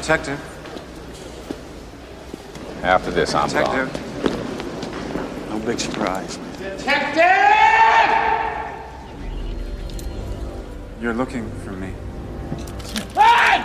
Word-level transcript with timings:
Detective. 0.00 0.40
After 2.82 3.10
this, 3.10 3.34
I'm 3.34 3.50
gone. 3.50 3.88
Detective. 3.88 5.50
No 5.50 5.58
big 5.58 5.78
surprise. 5.78 6.38
Detective! 6.58 7.24
You're 11.02 11.12
looking 11.12 11.50
for 11.60 11.72
me. 11.72 11.92
Hey! 13.14 13.60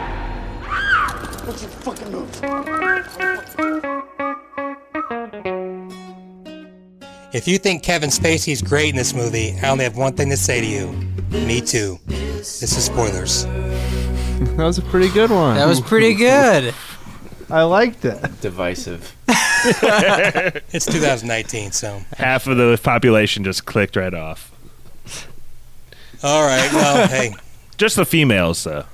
What's 1.45 1.61
your 1.61 1.71
fucking 1.71 2.11
move? 2.11 2.29
If 7.33 7.47
you 7.47 7.57
think 7.57 7.81
Kevin 7.81 8.09
Spacey's 8.09 8.61
great 8.61 8.89
in 8.89 8.97
this 8.97 9.13
movie, 9.13 9.57
I 9.63 9.70
only 9.70 9.86
have 9.86 9.95
one 9.95 10.13
thing 10.13 10.29
to 10.31 10.38
say 10.38 10.59
to 10.59 10.67
you. 10.67 10.91
Me 11.45 11.61
too. 11.61 11.97
This 12.07 12.61
is 12.61 12.83
spoilers. 12.83 13.45
That 14.55 14.63
was 14.65 14.77
a 14.77 14.81
pretty 14.81 15.09
good 15.09 15.31
one. 15.31 15.57
That 15.57 15.67
was 15.67 15.81
pretty 15.81 16.13
good. 16.13 16.73
I 17.49 17.63
liked 17.63 18.05
it. 18.05 18.41
Divisive. 18.41 19.16
It's 19.67 20.85
2019, 20.85 21.71
so. 21.71 22.02
Half 22.17 22.45
of 22.48 22.57
the 22.57 22.79
population 22.84 23.43
just 23.43 23.66
clicked 23.66 23.95
right 23.95 24.13
off. 24.13 24.52
All 26.23 26.45
right. 26.45 26.71
Well, 26.71 27.07
hey. 27.07 27.34
Just 27.77 27.95
the 27.95 28.05
females, 28.05 28.63
though. 28.63 28.85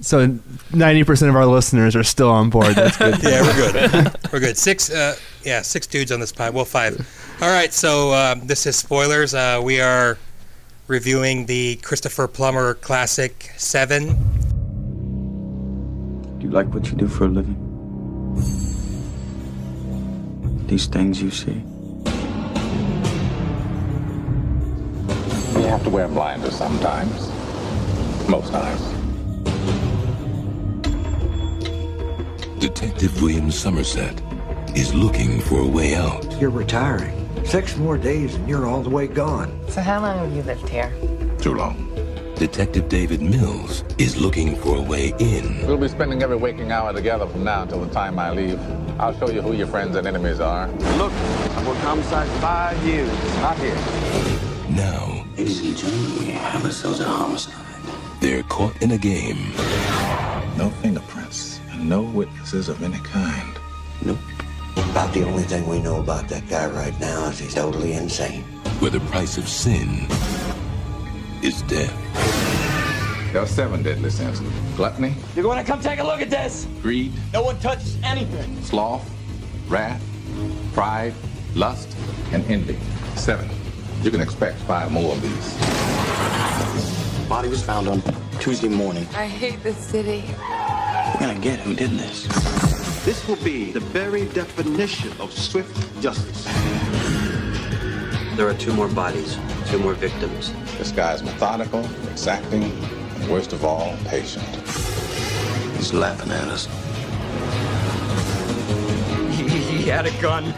So 0.00 0.26
90% 0.28 1.28
of 1.28 1.36
our 1.36 1.44
listeners 1.46 1.94
are 1.94 2.02
still 2.02 2.30
on 2.30 2.50
board. 2.50 2.74
That's 2.74 2.96
good. 2.96 3.22
Yeah, 3.22 3.42
we're 3.42 3.72
good. 3.72 4.16
we're 4.32 4.40
good. 4.40 4.56
Six, 4.56 4.90
uh, 4.90 5.16
yeah, 5.44 5.62
six 5.62 5.86
dudes 5.86 6.10
on 6.10 6.20
this 6.20 6.32
pod. 6.32 6.54
Well, 6.54 6.64
five. 6.64 6.96
All 7.42 7.50
right. 7.50 7.72
So 7.72 8.12
um, 8.14 8.46
this 8.46 8.66
is 8.66 8.76
spoilers. 8.76 9.34
Uh, 9.34 9.60
we 9.62 9.80
are 9.80 10.18
reviewing 10.88 11.46
the 11.46 11.76
Christopher 11.76 12.26
Plummer 12.26 12.74
classic 12.74 13.52
Seven. 13.56 14.43
Do 16.44 16.50
you 16.50 16.56
like 16.56 16.74
what 16.74 16.90
you 16.90 16.96
do 16.98 17.08
for 17.08 17.24
a 17.24 17.28
living? 17.28 17.56
These 20.66 20.88
things 20.88 21.22
you 21.22 21.30
see? 21.30 21.64
You 25.58 25.66
have 25.68 25.82
to 25.84 25.88
wear 25.88 26.06
blinders 26.06 26.54
sometimes. 26.54 27.30
Most 28.28 28.52
times. 28.52 28.82
Detective 32.58 33.22
William 33.22 33.50
Somerset 33.50 34.20
is 34.76 34.92
looking 34.92 35.40
for 35.40 35.60
a 35.60 35.66
way 35.66 35.94
out. 35.94 36.30
You're 36.38 36.50
retiring. 36.50 37.26
Six 37.46 37.74
more 37.78 37.96
days 37.96 38.34
and 38.34 38.46
you're 38.46 38.66
all 38.66 38.82
the 38.82 38.90
way 38.90 39.06
gone. 39.06 39.58
So 39.70 39.80
how 39.80 40.02
long 40.02 40.18
have 40.18 40.36
you 40.36 40.42
lived 40.42 40.68
here? 40.68 40.92
Too 41.38 41.54
long. 41.54 41.90
Detective 42.36 42.88
David 42.88 43.22
Mills 43.22 43.84
is 43.96 44.20
looking 44.20 44.56
for 44.56 44.76
a 44.76 44.82
way 44.82 45.14
in. 45.18 45.64
We'll 45.66 45.78
be 45.78 45.88
spending 45.88 46.22
every 46.22 46.36
waking 46.36 46.72
hour 46.72 46.92
together 46.92 47.26
from 47.28 47.44
now 47.44 47.62
until 47.62 47.80
the 47.84 47.92
time 47.94 48.18
I 48.18 48.30
leave. 48.32 48.58
I'll 49.00 49.16
show 49.18 49.30
you 49.30 49.40
who 49.40 49.52
your 49.54 49.66
friends 49.68 49.96
and 49.96 50.06
enemies 50.06 50.40
are. 50.40 50.68
Look, 50.98 51.12
I've 51.12 51.66
worked 51.66 51.80
homicide 51.80 52.28
for 52.28 52.40
five 52.40 52.84
years. 52.84 53.08
Not 53.40 53.56
here. 53.58 53.76
Now, 54.70 55.24
Ladies 55.36 55.60
and 55.64 55.76
gentlemen, 55.76 56.18
we 56.18 56.30
have 56.32 56.64
ourselves 56.64 57.00
a 57.00 57.04
homicide. 57.04 57.54
they're 58.20 58.42
caught 58.44 58.80
in 58.82 58.92
a 58.92 58.98
game 58.98 59.52
No 60.56 60.70
fingerprints 60.82 61.60
and 61.70 61.88
no 61.88 62.02
witnesses 62.02 62.68
of 62.68 62.82
any 62.82 62.98
kind. 62.98 63.56
Nope. 64.04 64.18
About 64.90 65.12
the 65.14 65.24
only 65.24 65.42
thing 65.44 65.66
we 65.68 65.80
know 65.80 66.00
about 66.00 66.28
that 66.28 66.48
guy 66.48 66.66
right 66.66 66.98
now 67.00 67.26
is 67.28 67.38
he's 67.38 67.54
totally 67.54 67.92
insane. 67.94 68.42
where 68.80 68.90
the 68.90 69.00
price 69.00 69.38
of 69.38 69.48
sin 69.48 70.06
is 71.44 71.60
death. 71.62 71.92
There 73.32 73.42
are 73.42 73.46
seven 73.46 73.82
deadly 73.82 74.08
sins. 74.10 74.40
Gluttony, 74.76 75.14
You're 75.34 75.42
going 75.44 75.62
to 75.62 75.70
come 75.70 75.80
take 75.80 75.98
a 75.98 76.04
look 76.04 76.22
at 76.22 76.30
this. 76.30 76.66
greed, 76.80 77.12
No 77.34 77.42
one 77.42 77.58
touches 77.60 77.98
anything. 78.02 78.60
sloth, 78.62 79.08
wrath, 79.68 80.02
pride, 80.72 81.12
lust, 81.54 81.94
and 82.32 82.44
envy. 82.50 82.78
Seven. 83.16 83.48
You 84.02 84.10
can 84.10 84.20
expect 84.20 84.58
five 84.60 84.90
more 84.90 85.12
of 85.12 85.20
these. 85.20 87.28
Body 87.28 87.48
was 87.48 87.62
found 87.62 87.88
on 87.88 88.02
Tuesday 88.40 88.68
morning. 88.68 89.06
I 89.14 89.26
hate 89.26 89.62
this 89.62 89.76
city. 89.76 90.24
We're 90.38 91.20
gonna 91.20 91.38
get 91.38 91.60
who 91.60 91.74
did 91.74 91.90
this. 91.90 92.26
This 93.04 93.26
will 93.28 93.36
be 93.36 93.70
the 93.70 93.80
very 93.80 94.26
definition 94.28 95.12
of 95.20 95.32
swift 95.32 95.76
justice. 96.00 96.46
There 98.36 98.48
are 98.48 98.54
two 98.54 98.72
more 98.72 98.88
bodies, 98.88 99.38
two 99.66 99.78
more 99.78 99.94
victims. 99.94 100.52
This 100.76 100.90
guy 100.90 101.14
is 101.14 101.22
methodical, 101.22 101.84
exacting, 102.10 102.64
and 102.64 103.28
worst 103.28 103.52
of 103.52 103.64
all, 103.64 103.96
patient. 104.06 104.44
He's 105.76 105.94
laughing 105.94 106.32
at 106.32 106.48
us. 106.48 106.66
He 109.36 109.84
had 109.84 110.06
a 110.06 110.20
gun. 110.20 110.52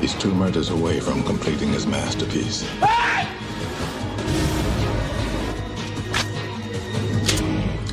He's 0.00 0.14
two 0.14 0.34
murders 0.34 0.70
away 0.70 0.98
from 0.98 1.22
completing 1.24 1.68
his 1.68 1.86
masterpiece. 1.86 2.66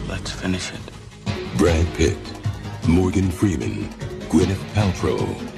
Let's 0.07 0.31
finish 0.31 0.71
it. 0.71 1.57
Brad 1.57 1.85
Pitt, 1.95 2.17
Morgan 2.87 3.29
Freeman, 3.29 3.89
Gwyneth 4.29 4.63
Paltrow, 4.73 5.50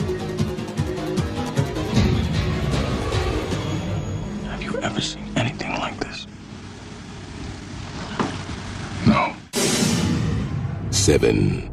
Have 4.94 5.02
you 5.02 5.10
seen 5.10 5.28
anything 5.36 5.72
like 5.72 5.98
this? 6.00 6.28
No. 9.08 9.34
Seven. 10.92 11.68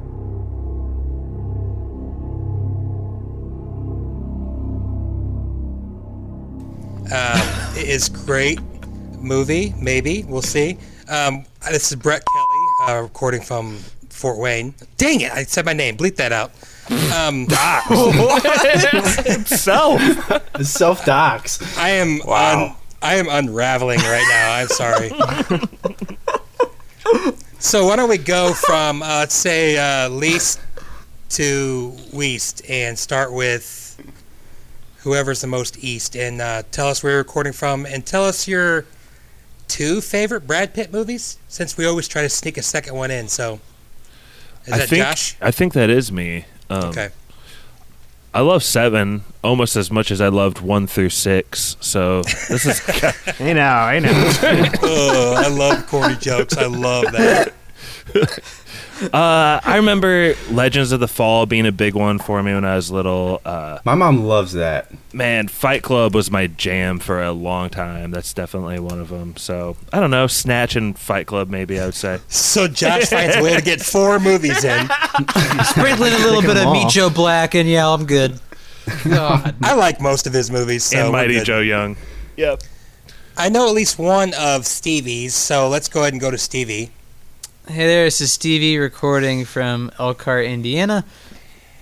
Um, 7.12 7.76
it 7.76 7.88
is 7.88 8.08
great 8.08 8.58
movie. 9.18 9.74
Maybe 9.78 10.24
we'll 10.26 10.40
see. 10.40 10.78
Um, 11.06 11.44
this 11.70 11.92
is 11.92 11.96
Brett 11.96 12.22
Kelly, 12.24 12.96
uh, 12.96 13.02
recording 13.02 13.42
from 13.42 13.76
Fort 14.08 14.38
Wayne. 14.38 14.74
Dang 14.96 15.20
it! 15.20 15.30
I 15.30 15.42
said 15.42 15.66
my 15.66 15.74
name. 15.74 15.98
Bleep 15.98 16.16
that 16.16 16.32
out. 16.32 16.52
Um, 17.14 17.46
Self. 19.44 20.00
Self 20.62 21.04
docs. 21.04 21.76
I 21.76 21.90
am 21.90 22.22
un- 22.22 22.76
I 23.02 23.16
am 23.16 23.28
unraveling 23.28 23.98
right 24.00 24.26
now. 24.28 24.52
I'm 24.54 24.68
sorry. 24.68 25.10
so 27.58 27.86
why 27.86 27.96
don't 27.96 28.08
we 28.08 28.18
go 28.18 28.52
from 28.52 29.02
uh, 29.02 29.06
let's 29.20 29.34
say 29.34 29.76
uh, 29.78 30.08
least 30.08 30.60
to 31.30 31.94
west 32.12 32.62
and 32.68 32.98
start 32.98 33.32
with 33.32 33.86
whoever's 34.98 35.40
the 35.40 35.46
most 35.46 35.82
east 35.82 36.14
and 36.16 36.40
uh, 36.42 36.62
tell 36.72 36.88
us 36.88 37.02
where 37.02 37.12
you're 37.12 37.18
recording 37.20 37.52
from 37.52 37.86
and 37.86 38.04
tell 38.04 38.24
us 38.24 38.46
your 38.46 38.84
two 39.68 40.00
favorite 40.00 40.46
Brad 40.46 40.74
Pitt 40.74 40.92
movies 40.92 41.38
since 41.48 41.76
we 41.76 41.86
always 41.86 42.06
try 42.08 42.22
to 42.22 42.28
sneak 42.28 42.58
a 42.58 42.62
second 42.62 42.94
one 42.96 43.10
in. 43.10 43.28
So 43.28 43.60
is 44.66 44.72
I 44.74 44.78
that 44.78 44.88
think 44.88 45.04
Josh? 45.04 45.36
I 45.40 45.50
think 45.50 45.72
that 45.72 45.88
is 45.90 46.10
me. 46.12 46.44
Um, 46.68 46.84
Okay. 46.90 47.08
I 48.32 48.40
love 48.40 48.62
seven 48.62 49.24
almost 49.42 49.74
as 49.76 49.90
much 49.90 50.10
as 50.10 50.20
I 50.20 50.28
loved 50.28 50.60
one 50.60 50.86
through 50.86 51.10
six. 51.10 51.76
So 51.80 52.22
this 52.22 52.64
is 52.66 52.78
Hey 53.36 53.54
now, 53.54 53.90
hey 53.90 54.00
now. 54.00 54.12
oh, 54.82 55.34
I 55.44 55.48
love 55.48 55.86
corny 55.88 56.14
jokes. 56.16 56.56
I 56.56 56.66
love 56.66 57.04
that. 57.12 57.54
Uh, 59.02 59.60
I 59.64 59.76
remember 59.76 60.34
Legends 60.50 60.92
of 60.92 61.00
the 61.00 61.08
Fall 61.08 61.46
being 61.46 61.66
a 61.66 61.72
big 61.72 61.94
one 61.94 62.18
for 62.18 62.42
me 62.42 62.52
when 62.52 62.64
I 62.64 62.76
was 62.76 62.90
little. 62.90 63.40
Uh, 63.44 63.78
My 63.84 63.94
mom 63.94 64.24
loves 64.24 64.52
that. 64.52 64.88
man, 65.14 65.48
Fight 65.48 65.82
Club 65.82 66.14
was 66.14 66.30
my 66.30 66.46
jam 66.48 66.98
for 66.98 67.22
a 67.22 67.32
long 67.32 67.70
time. 67.70 68.10
That's 68.10 68.34
definitely 68.34 68.78
one 68.78 69.00
of 69.00 69.08
them. 69.08 69.36
So 69.36 69.76
I 69.92 70.00
don't 70.00 70.10
know, 70.10 70.26
Snatch 70.26 70.76
and 70.76 70.98
Fight 70.98 71.26
Club, 71.26 71.48
maybe 71.48 71.80
I 71.80 71.86
would 71.86 71.94
say. 71.94 72.18
So 72.28 72.68
Josh 72.68 73.06
finds 73.06 73.36
a 73.36 73.42
way 73.42 73.54
to 73.56 73.62
get 73.62 73.80
four 73.80 74.18
movies 74.20 74.64
in. 74.64 74.88
Sprinkling 75.64 76.12
a 76.12 76.18
little 76.18 76.42
bit 76.42 76.56
of 76.56 76.66
all. 76.66 76.72
Meet 76.74 76.88
Joe 76.90 77.08
Black, 77.10 77.54
and 77.54 77.68
yeah, 77.68 77.88
I'm 77.88 78.04
good. 78.06 78.38
God. 79.08 79.54
I 79.62 79.74
like 79.74 80.00
most 80.00 80.26
of 80.26 80.32
his 80.32 80.50
movies. 80.50 80.84
So 80.84 80.98
and 80.98 81.12
Mighty. 81.12 81.40
Joe 81.40 81.60
Young. 81.60 81.96
Yep. 82.36 82.62
I 83.36 83.48
know 83.48 83.66
at 83.68 83.74
least 83.74 83.98
one 83.98 84.34
of 84.38 84.66
Stevie's, 84.66 85.34
so 85.34 85.68
let's 85.68 85.88
go 85.88 86.00
ahead 86.00 86.12
and 86.12 86.20
go 86.20 86.30
to 86.30 86.36
Stevie. 86.38 86.90
Hey 87.70 87.86
there, 87.86 88.02
this 88.04 88.20
is 88.20 88.32
Stevie 88.32 88.78
recording 88.78 89.44
from 89.44 89.92
Elkhart, 89.96 90.44
Indiana. 90.44 91.04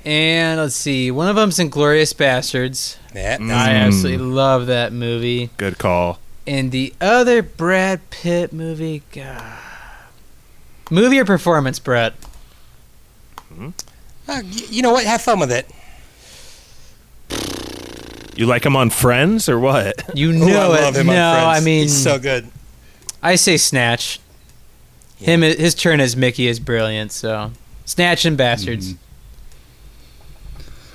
And 0.04 0.60
let's 0.60 0.74
see, 0.74 1.10
one 1.10 1.28
of 1.28 1.36
them's 1.36 1.56
Inglourious 1.56 2.12
Basterds. 2.14 2.98
Yeah, 3.14 3.38
I 3.40 3.70
absolutely 3.70 4.18
love 4.26 4.66
that 4.66 4.92
movie. 4.92 5.48
Good 5.56 5.78
call. 5.78 6.18
And 6.46 6.72
the 6.72 6.92
other 7.00 7.42
Brad 7.42 8.10
Pitt 8.10 8.52
movie, 8.52 9.02
God. 9.12 9.42
Movie 10.90 11.20
or 11.20 11.24
performance, 11.24 11.78
Brett? 11.78 12.12
Uh, 13.58 13.70
y- 14.28 14.42
you 14.68 14.82
know 14.82 14.92
what? 14.92 15.06
Have 15.06 15.22
fun 15.22 15.40
with 15.40 15.50
it. 15.50 15.70
You 18.36 18.44
like 18.44 18.66
him 18.66 18.76
on 18.76 18.90
Friends 18.90 19.48
or 19.48 19.58
what? 19.58 20.04
You 20.14 20.32
Ooh, 20.32 20.38
know 20.48 20.70
I 20.72 20.78
it. 20.78 20.82
love 20.82 20.96
him 20.96 21.06
no, 21.06 21.12
on 21.14 21.34
Friends. 21.34 21.62
I 21.62 21.64
mean, 21.64 21.82
He's 21.84 22.02
so 22.02 22.18
good. 22.18 22.50
I 23.22 23.36
say 23.36 23.56
Snatch. 23.56 24.20
Him, 25.18 25.42
his 25.42 25.74
turn 25.74 26.00
as 26.00 26.16
Mickey 26.16 26.46
is 26.46 26.60
brilliant. 26.60 27.12
So, 27.12 27.52
snatching 27.84 28.36
bastards. 28.36 28.90
You're 28.90 28.98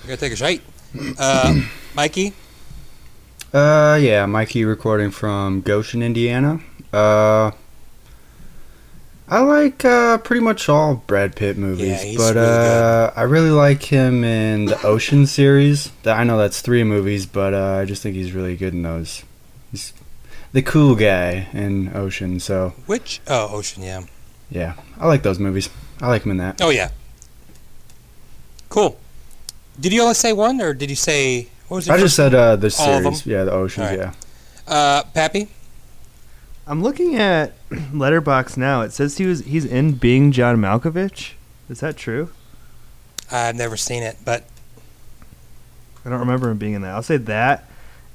gonna 0.07 0.17
take 0.17 0.33
a 0.33 0.35
shite. 0.35 0.61
Uh, 1.17 1.61
Mikey. 1.95 2.33
Uh, 3.53 3.99
yeah, 4.01 4.25
Mikey 4.25 4.65
recording 4.65 5.11
from 5.11 5.61
Goshen, 5.61 6.01
Indiana. 6.01 6.59
Uh, 6.91 7.51
I 9.27 9.39
like 9.39 9.85
uh, 9.85 10.17
pretty 10.19 10.41
much 10.41 10.67
all 10.67 10.95
Brad 11.07 11.35
Pitt 11.35 11.57
movies, 11.57 11.87
Yeah, 11.87 12.03
he's 12.03 12.17
but 12.17 12.35
really 12.35 12.47
uh, 12.47 13.11
I 13.15 13.21
really 13.23 13.51
like 13.51 13.83
him 13.83 14.23
in 14.23 14.65
the 14.65 14.81
Ocean 14.85 15.25
series. 15.25 15.91
I 16.05 16.23
know 16.23 16.37
that's 16.37 16.61
three 16.61 16.83
movies, 16.83 17.25
but 17.25 17.53
uh, 17.53 17.77
I 17.81 17.85
just 17.85 18.01
think 18.03 18.15
he's 18.15 18.31
really 18.33 18.55
good 18.57 18.73
in 18.73 18.83
those. 18.83 19.23
He's 19.71 19.93
the 20.51 20.61
cool 20.61 20.95
guy 20.95 21.47
in 21.53 21.95
Ocean, 21.95 22.39
so 22.39 22.73
Which? 22.85 23.21
Oh, 23.27 23.55
Ocean. 23.55 23.83
Yeah. 23.83 24.03
Yeah, 24.53 24.75
I 24.99 25.07
like 25.07 25.23
those 25.23 25.39
movies. 25.39 25.69
I 25.99 26.07
like 26.07 26.23
him 26.23 26.31
in 26.31 26.37
that. 26.37 26.61
Oh 26.61 26.69
yeah. 26.69 26.89
Cool. 28.69 28.99
Did 29.79 29.91
you 29.93 30.01
only 30.03 30.13
say 30.13 30.31
one, 30.33 30.61
or 30.61 30.73
did 30.73 30.89
you 30.89 30.95
say 30.95 31.47
what 31.67 31.77
was 31.77 31.87
it? 31.87 31.91
I 31.91 31.97
just 31.97 32.15
said 32.15 32.35
uh, 32.35 32.55
the 32.55 32.73
All 32.79 32.97
of 32.97 33.03
them? 33.03 33.13
series, 33.15 33.25
yeah, 33.25 33.43
the 33.45 33.51
Oceans, 33.51 33.87
All 33.91 33.97
right. 33.97 34.13
yeah. 34.67 34.73
Uh, 34.73 35.03
Pappy. 35.13 35.47
I'm 36.67 36.81
looking 36.83 37.15
at 37.15 37.53
Letterboxd 37.69 38.55
now. 38.57 38.81
It 38.81 38.93
says 38.93 39.17
he 39.17 39.25
was 39.25 39.41
he's 39.41 39.65
in 39.65 39.93
Being 39.93 40.31
John 40.31 40.57
Malkovich. 40.57 41.31
Is 41.69 41.79
that 41.79 41.97
true? 41.97 42.29
I've 43.31 43.55
never 43.55 43.75
seen 43.75 44.03
it, 44.03 44.17
but 44.23 44.45
I 46.05 46.09
don't 46.09 46.19
remember 46.19 46.51
him 46.51 46.57
being 46.59 46.73
in 46.73 46.81
that. 46.83 46.93
I'll 46.93 47.01
say 47.01 47.17
that. 47.17 47.67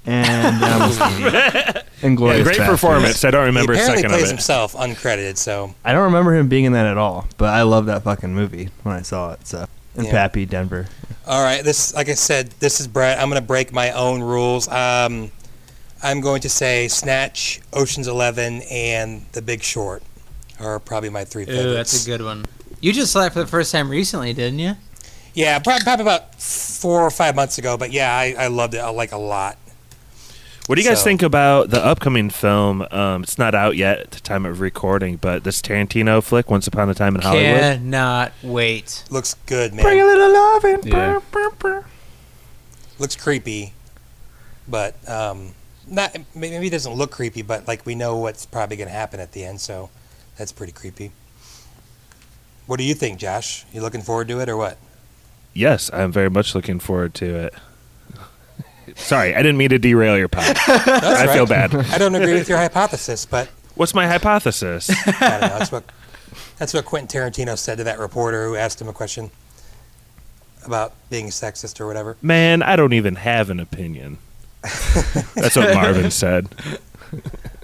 And 0.09 0.63
um, 0.65 1.83
Inglorious 2.03 2.39
Yeah, 2.39 2.45
great 2.45 2.59
Bastards. 2.59 2.69
performance. 2.69 3.25
I 3.25 3.31
don't 3.31 3.47
remember 3.47 3.73
he 3.75 3.79
a 3.79 3.83
apparently 3.83 4.03
second 4.03 4.15
of 4.15 4.19
plays 4.21 4.31
it. 4.31 4.35
himself 4.35 4.73
uncredited. 4.75 5.37
So 5.37 5.75
I 5.85 5.93
don't 5.93 6.05
remember 6.05 6.35
him 6.35 6.49
being 6.49 6.65
in 6.65 6.73
that 6.73 6.87
at 6.87 6.97
all, 6.97 7.27
but 7.37 7.51
I 7.51 7.63
love 7.63 7.87
that 7.87 8.03
fucking 8.05 8.35
movie 8.35 8.71
when 8.85 8.95
I 8.95 9.03
saw 9.03 9.33
it. 9.33 9.47
So 9.47 9.67
and 9.97 10.07
Yeah. 10.07 10.13
Pappy 10.13 10.47
Denver. 10.47 10.87
All 11.27 11.43
right, 11.45 11.63
this, 11.63 11.95
like 11.95 12.09
I 12.09 12.15
said, 12.15 12.49
this 12.61 12.81
is 12.81 12.87
Brett. 12.89 13.19
I'm 13.19 13.29
going 13.29 13.41
to 13.41 13.47
break 13.47 13.71
my 13.73 13.91
own 13.91 14.23
rules. 14.23 14.67
Um, 14.69 15.31
I'm 16.03 16.21
going 16.23 16.41
to 16.43 16.49
say 16.49 16.89
Snatch, 16.89 17.61
Ocean's 17.75 18.09
Eleven, 18.09 18.63
and 18.71 19.27
The 19.33 19.43
Big 19.43 19.63
Short 19.63 20.03
are 20.61 20.79
probably 20.79 21.11
my 21.11 21.25
three 21.25 21.45
favorites. 21.45 21.67
Ooh, 21.67 21.75
that's 21.75 22.07
a 22.07 22.11
good 22.11 22.23
one. 22.23 22.47
You 22.81 22.93
just 22.95 23.13
saw 23.13 23.27
it 23.27 23.33
for 23.35 23.41
the 23.41 23.47
first 23.47 23.73
time 23.73 23.91
recently, 23.91 24.33
didn't 24.33 24.61
you? 24.61 24.75
Yeah, 25.35 25.59
prob- 25.59 25.83
probably 25.83 26.05
about 26.05 26.41
four 26.41 27.03
or 27.03 27.11
five 27.11 27.35
months 27.37 27.59
ago. 27.59 27.77
But 27.77 27.91
yeah, 27.93 28.17
I, 28.17 28.35
I 28.39 28.47
loved 28.47 28.75
it. 28.75 28.79
I 28.79 28.89
like 28.91 29.13
a 29.13 29.19
lot. 29.19 29.59
What 30.69 30.75
do 30.77 30.83
you 30.83 30.89
guys 30.89 30.99
So- 30.99 31.05
think 31.05 31.23
about 31.23 31.71
the 31.71 31.83
upcoming 31.83 32.29
film? 32.29 32.87
Um, 32.91 33.23
it's 33.23 33.39
not 33.39 33.55
out 33.55 33.75
yet 33.79 34.01
at 34.01 34.11
the 34.11 34.21
time 34.21 34.45
of 34.45 34.61
recording, 34.61 35.17
but 35.17 35.43
this 35.43 35.63
Tarantino 35.63 36.23
flick, 36.23 36.51
Once 36.51 36.67
Upon 36.67 36.91
a 36.91 36.95
Time 36.95 37.15
in 37.15 37.23
Hollywood. 37.23 37.59
Cannot 37.59 38.33
wait. 38.43 39.03
Looks 39.09 39.33
good, 39.47 39.73
man. 39.73 39.83
Bring 39.83 39.99
a 40.03 40.05
little 40.05 40.31
love 40.31 40.65
in. 40.67 40.81
Yeah. 40.85 41.21
Looks 42.99 43.17
creepy, 43.17 43.73
but 44.69 44.95
um, 45.09 45.55
not 45.87 46.15
maybe 46.35 46.67
it 46.67 46.71
doesn't 46.71 46.93
look 46.93 47.13
creepy, 47.13 47.41
but 47.41 47.67
like 47.67 47.87
we 47.87 47.95
know 47.95 48.19
what's 48.19 48.45
probably 48.45 48.77
going 48.77 48.89
to 48.89 48.95
happen 48.95 49.21
at 49.21 49.33
the 49.33 49.47
end. 49.47 49.63
So 49.63 49.89
that's 50.37 50.53
pretty 50.53 50.73
creepy. 50.73 51.13
What 52.67 52.77
do 52.77 52.85
you 52.85 52.93
think, 52.93 53.19
Josh? 53.19 53.65
You 53.73 53.81
looking 53.81 54.03
forward 54.03 54.29
to 54.29 54.39
it 54.41 54.51
or 54.51 54.57
what? 54.59 54.77
Yes, 55.55 55.89
I'm 55.95 56.13
very 56.13 56.29
much 56.29 56.55
looking 56.55 56.79
forward 56.79 57.15
to 57.15 57.35
it. 57.47 57.55
Sorry, 58.97 59.35
I 59.35 59.39
didn't 59.39 59.57
mean 59.57 59.71
to 59.71 59.79
derail 59.79 60.17
your 60.17 60.29
pod. 60.29 60.57
I 60.67 61.33
feel 61.35 61.47
bad. 61.47 61.75
I 61.75 61.99
don't 61.99 62.15
agree 62.15 62.35
with 62.35 62.49
your 62.49 62.59
hypothesis, 62.59 63.27
but 63.27 63.49
What's 63.79 63.95
my 63.95 64.09
hypothesis? 64.09 64.91
I 65.07 65.13
don't 65.13 65.41
know. 65.41 65.59
That's 65.59 65.71
what 65.71 65.85
that's 66.59 66.75
what 66.75 66.85
Quentin 66.85 67.07
Tarantino 67.07 67.57
said 67.57 67.79
to 67.79 67.85
that 67.85 68.01
reporter 68.01 68.49
who 68.49 68.57
asked 68.57 68.81
him 68.81 68.89
a 68.89 68.93
question 68.93 69.31
about 70.67 70.95
being 71.11 71.27
sexist 71.27 71.81
or 71.81 71.87
whatever. 71.87 72.17
Man, 72.21 72.61
I 72.61 72.75
don't 72.75 72.93
even 72.93 73.15
have 73.15 73.51
an 73.51 73.61
opinion. 73.61 74.19
That's 75.37 75.55
what 75.55 75.73
Marvin 75.73 76.11
said. 76.11 76.49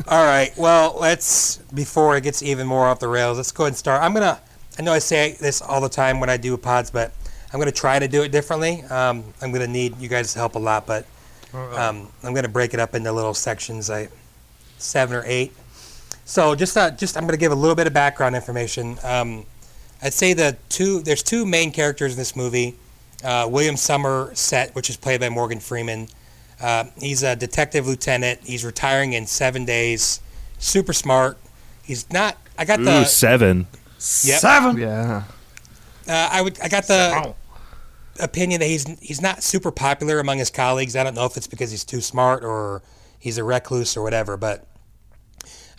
All 0.06 0.25
right. 0.25 0.53
Well, 0.56 0.97
let's 1.00 1.56
before 1.75 2.17
it 2.17 2.23
gets 2.23 2.44
even 2.44 2.69
more 2.69 2.87
off 2.87 3.00
the 3.00 3.09
rails. 3.09 3.37
Let's 3.37 3.50
go 3.50 3.65
ahead 3.65 3.73
and 3.73 3.77
start. 3.77 4.00
I'm 4.00 4.15
gonna. 4.15 4.41
I 4.79 4.82
know 4.82 4.93
I 4.93 5.00
say 5.00 5.37
this 5.41 5.61
all 5.61 5.81
the 5.81 5.88
time 5.88 6.20
when 6.20 6.31
I 6.31 6.37
do 6.37 6.56
pods, 6.56 6.93
but 6.93 7.12
I'm 7.53 7.59
gonna 7.59 7.73
try 7.73 7.99
to 7.99 8.06
do 8.06 8.23
it 8.23 8.31
differently. 8.31 8.82
Um, 8.85 9.25
I'm 9.43 9.50
gonna 9.50 9.67
need 9.67 9.99
you 9.99 10.09
guys' 10.09 10.32
help 10.32 10.55
a 10.55 10.61
lot, 10.61 10.87
but 10.87 11.06
um, 11.55 12.09
I'm 12.23 12.35
gonna 12.35 12.49
break 12.49 12.75
it 12.75 12.81
up 12.81 12.95
into 12.95 13.12
little 13.12 13.35
sections, 13.35 13.89
like 13.89 14.11
seven 14.79 15.17
or 15.17 15.23
eight. 15.27 15.53
So 16.25 16.55
just 16.55 16.77
uh, 16.77 16.91
just 16.91 17.17
I'm 17.17 17.25
gonna 17.27 17.37
give 17.37 17.53
a 17.53 17.56
little 17.56 17.77
bit 17.77 17.87
of 17.87 17.93
background 17.93 18.35
information. 18.35 18.99
Um, 19.03 19.45
I'd 20.03 20.12
say 20.12 20.33
the 20.33 20.56
two 20.69 21.01
there's 21.03 21.23
two 21.23 21.47
main 21.47 21.71
characters 21.71 22.12
in 22.12 22.19
this 22.19 22.35
movie. 22.37 22.75
Uh, 23.23 23.49
William 23.51 23.77
Somerset, 23.77 24.75
which 24.75 24.91
is 24.91 24.97
played 24.97 25.21
by 25.21 25.29
Morgan 25.29 25.61
Freeman. 25.61 26.09
Uh, 26.61 26.85
he's 26.99 27.23
a 27.23 27.35
detective 27.37 27.87
lieutenant. 27.87 28.41
He's 28.45 28.65
retiring 28.65 29.15
in 29.15 29.27
seven 29.27 29.65
days. 29.65 30.21
Super 30.59 30.93
smart. 30.93 31.39
He's 31.83 32.11
not. 32.11 32.37
I 32.59 32.65
got 32.65 32.81
Ooh, 32.81 32.85
the 32.85 33.05
seven. 33.05 33.67
Yep. 34.25 34.41
Yeah. 34.79 35.23
Uh, 36.06 36.29
I 36.33 36.43
would. 36.43 36.61
I 36.61 36.69
got 36.69 36.87
the 36.87 37.35
opinion 38.21 38.61
that 38.61 38.67
he's 38.67 38.87
he's 39.01 39.21
not 39.21 39.43
super 39.43 39.71
popular 39.71 40.19
among 40.19 40.39
his 40.39 40.51
colleagues. 40.51 40.97
I 40.97 41.05
don't 41.05 41.15
know 41.15 41.27
if 41.27 41.37
it's 41.37 41.47
because 41.47 41.71
he's 41.71 41.85
too 41.85 42.01
smart 42.01 42.45
or 42.45 42.83
he's 43.19 43.39
a 43.39 43.45
recluse 43.45 43.97
or 43.97 44.03
whatever. 44.03 44.37
But 44.37 44.67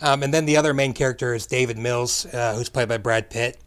um, 0.00 0.22
and 0.22 0.32
then 0.32 0.46
the 0.46 0.56
other 0.56 0.74
main 0.74 0.92
character 0.92 1.34
is 1.34 1.46
David 1.46 1.78
Mills, 1.78 2.26
uh, 2.26 2.54
who's 2.54 2.68
played 2.68 2.88
by 2.88 2.98
Brad 2.98 3.30
Pitt. 3.30 3.58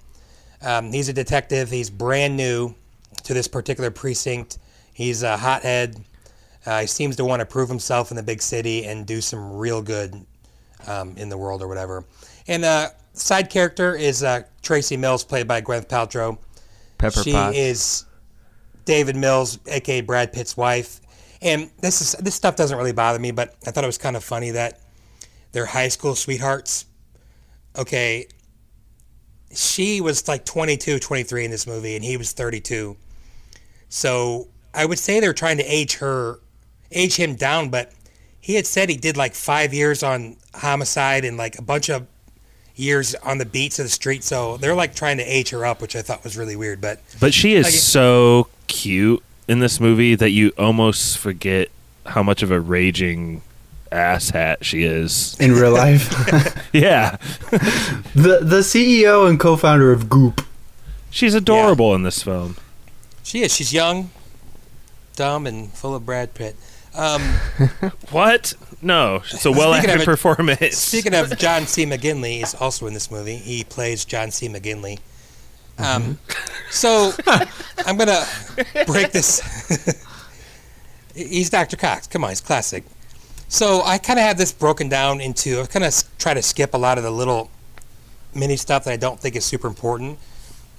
Um, 0.62 0.92
he's 0.92 1.10
a 1.10 1.14
detective. 1.14 1.70
He's 1.70 1.90
brand 1.90 2.36
new 2.36 2.76
to 3.24 3.34
this 3.34 3.48
particular 3.48 3.92
precinct. 3.92 4.58
He's 4.94 5.24
a 5.24 5.38
hothead. 5.38 6.04
Uh, 6.66 6.82
he 6.82 6.88
seems 6.88 7.16
to 7.16 7.26
want 7.26 7.40
to 7.40 7.46
prove 7.46 7.70
himself 7.70 8.12
in 8.12 8.18
the 8.18 8.24
big 8.24 8.42
city 8.42 8.86
and 8.86 9.06
do 9.08 9.22
some 9.22 9.58
real 9.58 9.82
good 9.82 10.14
um, 10.88 11.16
in 11.18 11.30
the 11.30 11.38
world 11.38 11.62
or 11.62 11.68
whatever. 11.68 12.04
And 12.48 12.66
uh, 12.66 12.90
side 13.14 13.50
character 13.50 13.96
is 13.96 14.24
uh, 14.24 14.42
Tracy 14.62 14.98
Mills, 14.98 15.24
played 15.24 15.48
by 15.48 15.62
Gwyneth 15.62 15.88
Paltrow. 15.88 16.38
Pepper 16.98 17.24
she 17.24 17.32
Potts. 17.32 17.58
is 17.58 18.06
David 18.90 19.16
Mills, 19.16 19.60
aka 19.68 20.02
Brad 20.02 20.34
Pitt's 20.34 20.58
wife. 20.58 21.00
And 21.44 21.70
this 21.80 22.02
is 22.02 22.14
this 22.14 22.34
stuff 22.34 22.56
doesn't 22.56 22.76
really 22.76 22.92
bother 22.92 23.20
me, 23.20 23.30
but 23.30 23.54
I 23.68 23.70
thought 23.70 23.84
it 23.84 23.88
was 23.88 24.00
kind 24.00 24.16
of 24.16 24.24
funny 24.24 24.50
that 24.50 24.82
they're 25.52 25.68
high 25.68 25.90
school 25.90 26.16
sweethearts. 26.16 26.86
Okay, 27.78 28.28
she 29.54 30.02
was 30.02 30.28
like 30.28 30.44
22, 30.44 30.98
23 30.98 31.46
in 31.46 31.52
this 31.52 31.68
movie, 31.68 31.96
and 31.96 32.04
he 32.04 32.18
was 32.18 32.32
32. 32.32 32.98
So 33.90 34.48
I 34.74 34.88
would 34.88 34.98
say 34.98 35.20
they're 35.20 35.34
trying 35.34 35.58
to 35.58 35.66
age 35.72 35.98
her, 35.98 36.40
age 36.92 37.16
him 37.16 37.36
down, 37.36 37.70
but 37.70 37.92
he 38.40 38.56
had 38.56 38.66
said 38.66 38.90
he 38.90 38.98
did 38.98 39.16
like 39.16 39.36
five 39.36 39.72
years 39.72 40.02
on 40.02 40.38
homicide 40.56 41.26
and 41.26 41.38
like 41.38 41.60
a 41.60 41.62
bunch 41.62 41.90
of 41.90 42.08
years 42.80 43.14
on 43.16 43.38
the 43.38 43.46
beats 43.46 43.78
of 43.80 43.86
the 43.86 43.90
street. 43.90 44.24
So 44.24 44.58
they're 44.58 44.74
like 44.76 44.96
trying 44.96 45.18
to 45.18 45.24
age 45.24 45.50
her 45.50 45.66
up, 45.66 45.82
which 45.82 45.96
I 45.96 46.02
thought 46.02 46.24
was 46.24 46.38
really 46.38 46.56
weird. 46.56 46.80
But 46.82 47.00
But 47.20 47.34
she 47.34 47.54
is 47.56 47.66
Like- 47.66 47.74
so 47.74 48.48
cute 48.68 49.22
in 49.48 49.60
this 49.60 49.80
movie 49.80 50.16
that 50.16 50.30
you 50.32 50.52
almost 50.58 51.18
forget 51.18 51.70
how 52.06 52.24
much 52.24 52.42
of 52.44 52.52
a 52.52 52.60
raging 52.60 53.42
asshat 53.92 54.58
she 54.62 54.84
is. 54.84 55.36
In 55.40 55.54
real 55.54 55.72
life, 55.74 56.10
Yeah. 56.74 57.18
the 58.16 58.40
the 58.42 58.60
CEO 58.62 59.28
and 59.28 59.40
co-founder 59.40 59.92
of 59.92 60.10
Goop. 60.10 60.46
She's 61.12 61.34
adorable 61.34 61.96
in 61.96 62.04
this 62.04 62.22
film. 62.22 62.56
she 63.24 63.42
is. 63.42 63.56
She's 63.56 63.74
young, 63.74 64.12
dumb, 65.16 65.48
and 65.48 65.72
full 65.74 65.96
of 65.96 66.06
Brad 66.06 66.34
Pitt. 66.36 66.56
Um, 67.00 67.22
What? 68.12 68.54
No, 68.82 69.18
it's 69.18 69.46
a 69.46 69.52
well 69.52 69.74
acted 69.74 70.02
performance. 70.06 70.78
Speaking 70.78 71.14
of 71.14 71.38
John 71.38 71.66
C. 71.66 71.86
McGinley, 71.86 72.42
is 72.42 72.56
also 72.56 72.88
in 72.88 72.94
this 72.94 73.12
movie. 73.12 73.36
He 73.36 73.64
plays 73.64 74.06
John 74.06 74.32
C. 74.32 74.48
McGinley. 74.48 75.00
Um, 75.78 76.18
so 76.70 77.14
I'm 77.86 77.98
gonna 77.98 78.24
break 78.86 79.12
this. 79.12 79.42
he's 81.16 81.50
Dr. 81.50 81.78
Cox. 81.78 82.08
Come 82.08 82.24
on, 82.24 82.30
he's 82.32 82.42
classic. 82.42 82.84
So 83.48 83.82
I 83.84 83.98
kind 83.98 84.20
of 84.20 84.26
have 84.26 84.38
this 84.38 84.52
broken 84.52 84.90
down 84.90 85.22
into. 85.22 85.62
I 85.62 85.66
kind 85.66 85.86
of 85.86 85.94
try 86.18 86.34
to 86.34 86.42
skip 86.42 86.74
a 86.74 86.78
lot 86.78 86.98
of 86.98 87.04
the 87.04 87.12
little 87.12 87.50
mini 88.34 88.58
stuff 88.58 88.84
that 88.86 88.92
I 88.92 88.98
don't 88.98 89.20
think 89.20 89.36
is 89.36 89.46
super 89.46 89.68
important. 89.68 90.20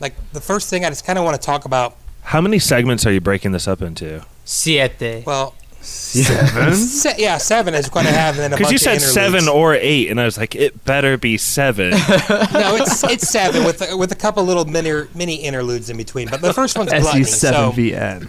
Like 0.00 0.14
the 0.32 0.40
first 0.40 0.70
thing, 0.70 0.84
I 0.84 0.88
just 0.88 1.04
kind 1.04 1.18
of 1.18 1.24
want 1.24 1.40
to 1.40 1.44
talk 1.44 1.64
about. 1.64 1.96
How 2.22 2.40
many 2.40 2.58
segments 2.58 3.06
are 3.06 3.12
you 3.12 3.20
breaking 3.20 3.52
this 3.52 3.66
up 3.66 3.82
into? 3.82 4.24
Siete. 4.44 5.24
Well, 5.26 5.54
Seven. 5.82 6.75
se- 6.75 7.14
yeah, 7.18 7.38
seven 7.38 7.75
is 7.75 7.88
going 7.88 8.04
to 8.06 8.12
have 8.12 8.34
and 8.34 8.44
then 8.44 8.52
a 8.52 8.56
Because 8.56 8.70
you 8.72 8.78
said 8.78 8.94
interludes. 8.94 9.14
seven 9.14 9.49
or 9.49 9.75
eight, 9.75 10.10
and 10.10 10.20
I 10.20 10.25
was 10.25 10.37
like, 10.37 10.54
it 10.54 10.84
better 10.84 11.16
be 11.16 11.38
seven. 11.38 11.90
no, 11.90 12.76
it's 12.76 13.02
it's 13.04 13.28
seven 13.28 13.64
with 13.64 13.82
with 13.96 14.12
a 14.12 14.16
couple 14.16 14.44
little 14.44 14.64
mini 14.66 15.06
mini 15.14 15.37
interludes 15.37 15.88
in 15.88 15.96
between. 15.96 16.28
But 16.28 16.42
the 16.42 16.52
first 16.52 16.76
one's 16.76 16.90
gluttony. 16.92 17.25
So 17.25 17.72
SU7VN. 17.72 18.28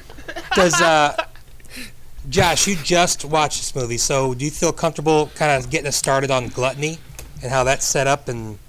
does 0.55 0.79
uh, 0.81 1.25
Josh? 2.29 2.67
You 2.67 2.75
just 2.77 3.25
watched 3.25 3.59
this 3.59 3.75
movie, 3.75 3.97
so 3.97 4.33
do 4.33 4.45
you 4.45 4.51
feel 4.51 4.71
comfortable 4.71 5.27
kind 5.35 5.51
of 5.51 5.69
getting 5.69 5.87
us 5.87 5.95
started 5.97 6.31
on 6.31 6.47
gluttony 6.47 6.99
and 7.43 7.51
how 7.51 7.63
that's 7.65 7.85
set 7.85 8.07
up? 8.07 8.29
And 8.29 8.59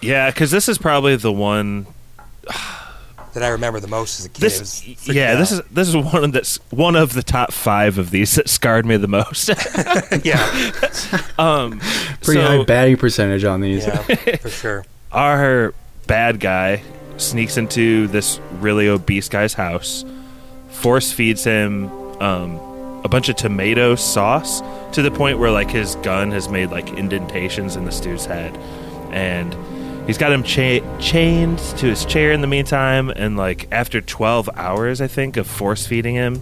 Yeah, 0.00 0.30
because 0.30 0.50
this 0.52 0.68
is 0.68 0.78
probably 0.78 1.16
the 1.16 1.32
one. 1.32 1.86
That 3.32 3.42
I 3.42 3.48
remember 3.48 3.80
the 3.80 3.88
most 3.88 4.20
as 4.20 4.26
a 4.26 4.28
kid. 4.28 4.40
This, 4.40 4.56
It 4.56 4.60
was 4.60 4.98
freaking 4.98 5.14
yeah, 5.14 5.34
this 5.36 5.52
is 5.52 5.60
this 5.70 5.88
is 5.88 5.96
one 5.96 6.24
of 6.24 6.32
that's 6.32 6.56
one 6.70 6.96
of 6.96 7.14
the 7.14 7.22
top 7.22 7.52
five 7.52 7.98
of 7.98 8.10
these 8.10 8.34
that 8.34 8.48
scarred 8.48 8.86
me 8.86 8.96
the 8.96 9.08
most. 9.08 9.48
yeah, 10.24 10.70
um, 11.38 11.80
Pretty 12.22 12.40
so 12.40 12.46
high 12.46 12.64
batting 12.64 12.96
percentage 12.96 13.44
on 13.44 13.60
these. 13.60 13.86
yeah, 13.86 13.96
for 14.36 14.50
sure. 14.50 14.84
our 15.10 15.74
bad 16.06 16.40
guy 16.40 16.82
sneaks 17.16 17.56
into 17.56 18.06
this 18.08 18.40
really 18.60 18.88
obese 18.88 19.28
guy's 19.28 19.54
house, 19.54 20.04
force 20.68 21.12
feeds 21.12 21.44
him 21.44 21.90
um, 22.20 22.56
a 23.04 23.08
bunch 23.08 23.28
of 23.28 23.36
tomato 23.36 23.94
sauce 23.94 24.62
to 24.92 25.02
the 25.02 25.10
point 25.10 25.38
where 25.38 25.50
like 25.50 25.70
his 25.70 25.96
gun 25.96 26.30
has 26.30 26.48
made 26.48 26.70
like 26.70 26.88
indentations 26.90 27.76
in 27.76 27.84
the 27.84 27.92
stew's 27.92 28.26
head, 28.26 28.56
and 29.10 29.54
he's 30.06 30.18
got 30.18 30.32
him 30.32 30.42
cha- 30.42 30.80
chained 30.98 31.58
to 31.58 31.86
his 31.86 32.04
chair 32.04 32.32
in 32.32 32.40
the 32.40 32.46
meantime. 32.46 33.10
And 33.10 33.36
like 33.36 33.68
after 33.72 34.00
twelve 34.00 34.48
hours, 34.56 35.00
I 35.00 35.06
think 35.06 35.36
of 35.36 35.46
force 35.46 35.86
feeding 35.86 36.14
him, 36.14 36.40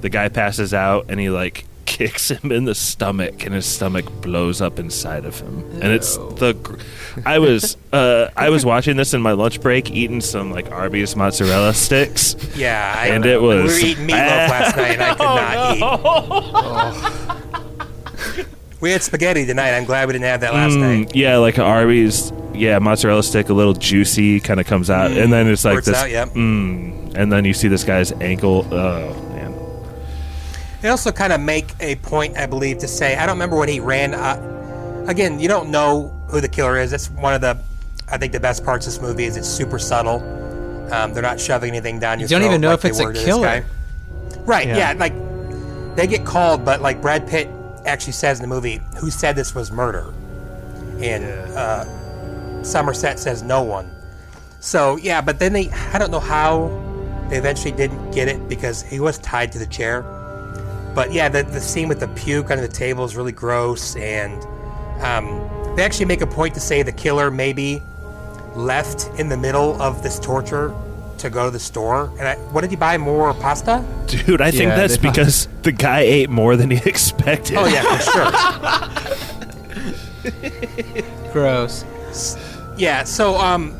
the 0.00 0.08
guy 0.08 0.28
passes 0.28 0.72
out 0.74 1.06
and 1.08 1.18
he 1.20 1.30
like 1.30 1.64
kicks 1.86 2.30
him 2.30 2.50
in 2.50 2.64
the 2.64 2.74
stomach 2.74 3.44
and 3.44 3.54
his 3.54 3.66
stomach 3.66 4.04
blows 4.22 4.60
up 4.62 4.78
inside 4.78 5.24
of 5.26 5.38
him 5.38 5.58
and 5.82 5.92
it's 5.92 6.16
the 6.16 6.54
gr- 6.60 6.76
i 7.26 7.38
was 7.38 7.76
uh 7.92 8.28
i 8.36 8.48
was 8.48 8.64
watching 8.64 8.96
this 8.96 9.12
in 9.14 9.20
my 9.20 9.30
lunch 9.32 9.60
break 9.60 9.90
eating 9.92 10.20
some 10.20 10.50
like 10.50 10.72
arby's 10.72 11.14
mozzarella 11.14 11.72
sticks 11.74 12.34
Yeah, 12.56 12.94
I, 12.98 13.08
And 13.08 13.24
it 13.26 13.40
was 13.40 13.66
we 13.66 13.80
were 13.82 13.86
eating 13.90 14.06
meatloaf 14.08 14.48
last 14.48 14.76
night, 14.76 14.98
and 14.98 15.02
I 15.02 15.14
could 16.96 16.96
not 17.04 18.36
eat. 18.38 18.80
We 18.80 18.90
had 18.90 19.02
spaghetti 19.02 19.46
tonight. 19.46 19.76
I'm 19.76 19.84
glad 19.84 20.08
we 20.08 20.14
didn't 20.14 20.24
have 20.24 20.40
that 20.40 20.52
last 20.54 20.72
Mm, 20.74 20.80
night. 21.04 21.14
yeah 21.16 21.36
like 21.36 21.58
arby's 21.58 22.32
yeah 22.54 22.78
mozzarella 22.78 23.22
stick 23.22 23.48
a 23.48 23.54
little 23.54 23.74
juicy 23.74 24.40
kind 24.40 24.60
of 24.60 24.66
comes 24.66 24.90
out 24.90 25.10
and 25.12 25.32
then 25.32 25.46
it's 25.46 25.64
like 25.64 25.72
Squirts 25.72 25.86
this 25.86 25.96
out, 25.96 26.10
yep. 26.10 26.28
mm, 26.30 27.14
and 27.14 27.32
then 27.32 27.44
you 27.44 27.52
see 27.54 27.68
this 27.68 27.84
guy's 27.84 28.12
ankle 28.12 28.66
oh 28.72 29.14
man 29.30 29.54
They 30.80 30.88
also 30.88 31.12
kind 31.12 31.32
of 31.32 31.40
make 31.40 31.70
a 31.80 31.96
point, 31.96 32.36
I 32.36 32.44
believe, 32.46 32.78
to 32.78 32.88
say 32.88 33.16
I 33.16 33.24
don't 33.24 33.36
remember 33.36 33.56
when 33.56 33.70
he 33.70 33.80
ran. 33.80 34.12
Uh, 34.12 35.04
again, 35.08 35.40
you 35.40 35.48
don't 35.48 35.70
know 35.70 36.08
who 36.28 36.42
the 36.42 36.48
killer 36.48 36.78
is. 36.78 36.90
That's 36.90 37.08
one 37.10 37.32
of 37.32 37.40
the, 37.40 37.58
I 38.10 38.18
think, 38.18 38.32
the 38.32 38.40
best 38.40 38.64
parts 38.64 38.86
of 38.86 38.92
this 38.92 39.00
movie 39.00 39.24
is 39.24 39.38
it's 39.38 39.48
super 39.48 39.78
subtle. 39.78 40.20
Um, 40.92 41.14
they're 41.14 41.22
not 41.22 41.40
shoving 41.40 41.70
anything 41.70 41.98
down 41.98 42.20
your 42.20 42.28
throat 42.28 42.36
You 42.36 42.40
don't 42.40 42.48
throat 42.48 42.54
even 42.56 42.60
know 42.60 42.68
like 42.68 42.78
if 42.80 42.84
it's 42.84 43.00
a 43.00 43.04
were 43.04 43.12
to 43.14 43.18
this 43.18 43.24
killer. 43.24 43.64
Right? 44.44 44.66
Yeah. 44.66 44.76
Yeah. 44.76 44.92
Like 44.98 45.14
they 45.96 46.06
get 46.06 46.26
called, 46.26 46.66
but 46.66 46.82
like 46.82 47.00
Brad 47.00 47.26
Pitt 47.26 47.48
actually 47.86 48.12
says 48.12 48.38
in 48.38 48.42
the 48.42 48.54
movie, 48.54 48.80
"Who 48.98 49.10
said 49.10 49.36
this 49.36 49.54
was 49.54 49.72
murder?" 49.72 50.12
And 50.98 51.24
uh, 51.56 51.86
Somerset 52.64 53.18
says, 53.18 53.42
"No 53.42 53.62
one." 53.62 53.90
So 54.60 54.96
yeah, 54.96 55.20
but 55.20 55.38
then 55.38 55.52
they, 55.52 55.70
I 55.70 55.98
don't 55.98 56.10
know 56.10 56.20
how 56.20 56.68
they 57.28 57.36
eventually 57.36 57.72
didn't 57.72 58.10
get 58.12 58.28
it 58.28 58.48
because 58.48 58.82
he 58.82 59.00
was 59.00 59.18
tied 59.18 59.52
to 59.52 59.58
the 59.58 59.66
chair. 59.66 60.02
But 60.94 61.12
yeah, 61.12 61.28
the, 61.28 61.42
the 61.42 61.60
scene 61.60 61.88
with 61.88 62.00
the 62.00 62.08
puke 62.08 62.50
under 62.50 62.66
the 62.66 62.72
table 62.72 63.04
is 63.04 63.16
really 63.16 63.32
gross, 63.32 63.96
and 63.96 64.42
um, 65.02 65.74
they 65.76 65.82
actually 65.82 66.06
make 66.06 66.20
a 66.20 66.26
point 66.26 66.54
to 66.54 66.60
say 66.60 66.82
the 66.82 66.92
killer 66.92 67.30
maybe 67.30 67.82
left 68.54 69.10
in 69.18 69.28
the 69.28 69.36
middle 69.36 69.80
of 69.82 70.02
this 70.02 70.18
torture 70.20 70.72
to 71.18 71.28
go 71.30 71.46
to 71.46 71.50
the 71.50 71.58
store. 71.58 72.10
And 72.18 72.28
I, 72.28 72.36
what 72.52 72.60
did 72.60 72.70
he 72.70 72.76
buy? 72.76 72.96
More 72.98 73.34
pasta? 73.34 73.84
dude 74.06 74.40
i 74.40 74.50
think 74.50 74.64
Yeah, 74.68 74.76
that's 74.76 74.96
they 74.96 75.02
found- 75.02 75.14
because 75.16 75.48
the 75.62 75.72
guy 75.72 76.00
ate 76.00 76.28
more 76.30 76.56
than 76.56 76.70
he 76.70 76.76
expected 76.88 77.56
Oh 77.58 77.66
yeah, 77.66 77.82
for 77.96 78.02
sure. 80.22 81.32
Gross. 81.32 81.84
Yeah. 82.76 83.04
So 83.04 83.36
um, 83.36 83.74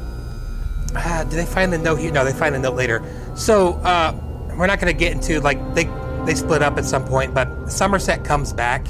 ah, 0.95 1.25
did 1.29 1.39
they 1.39 1.47
find 1.47 1.73
the 1.73 1.79
note 1.79 1.97
here? 1.97 2.13
No, 2.13 2.25
they 2.25 2.33
find 2.33 2.55
the 2.55 2.59
note 2.59 2.77
later. 2.77 3.03
So 3.35 3.75
uh, 3.75 4.15
we're 4.57 4.67
not 4.67 4.81
going 4.81 4.93
to 4.93 4.99
get 4.99 5.13
into 5.13 5.41
like 5.41 5.75
they 5.75 5.85
they 6.25 6.35
split 6.35 6.63
up 6.63 6.79
at 6.79 6.85
some 6.85 7.05
point, 7.05 7.35
but 7.35 7.71
Somerset 7.71 8.25
comes 8.25 8.53
back. 8.53 8.87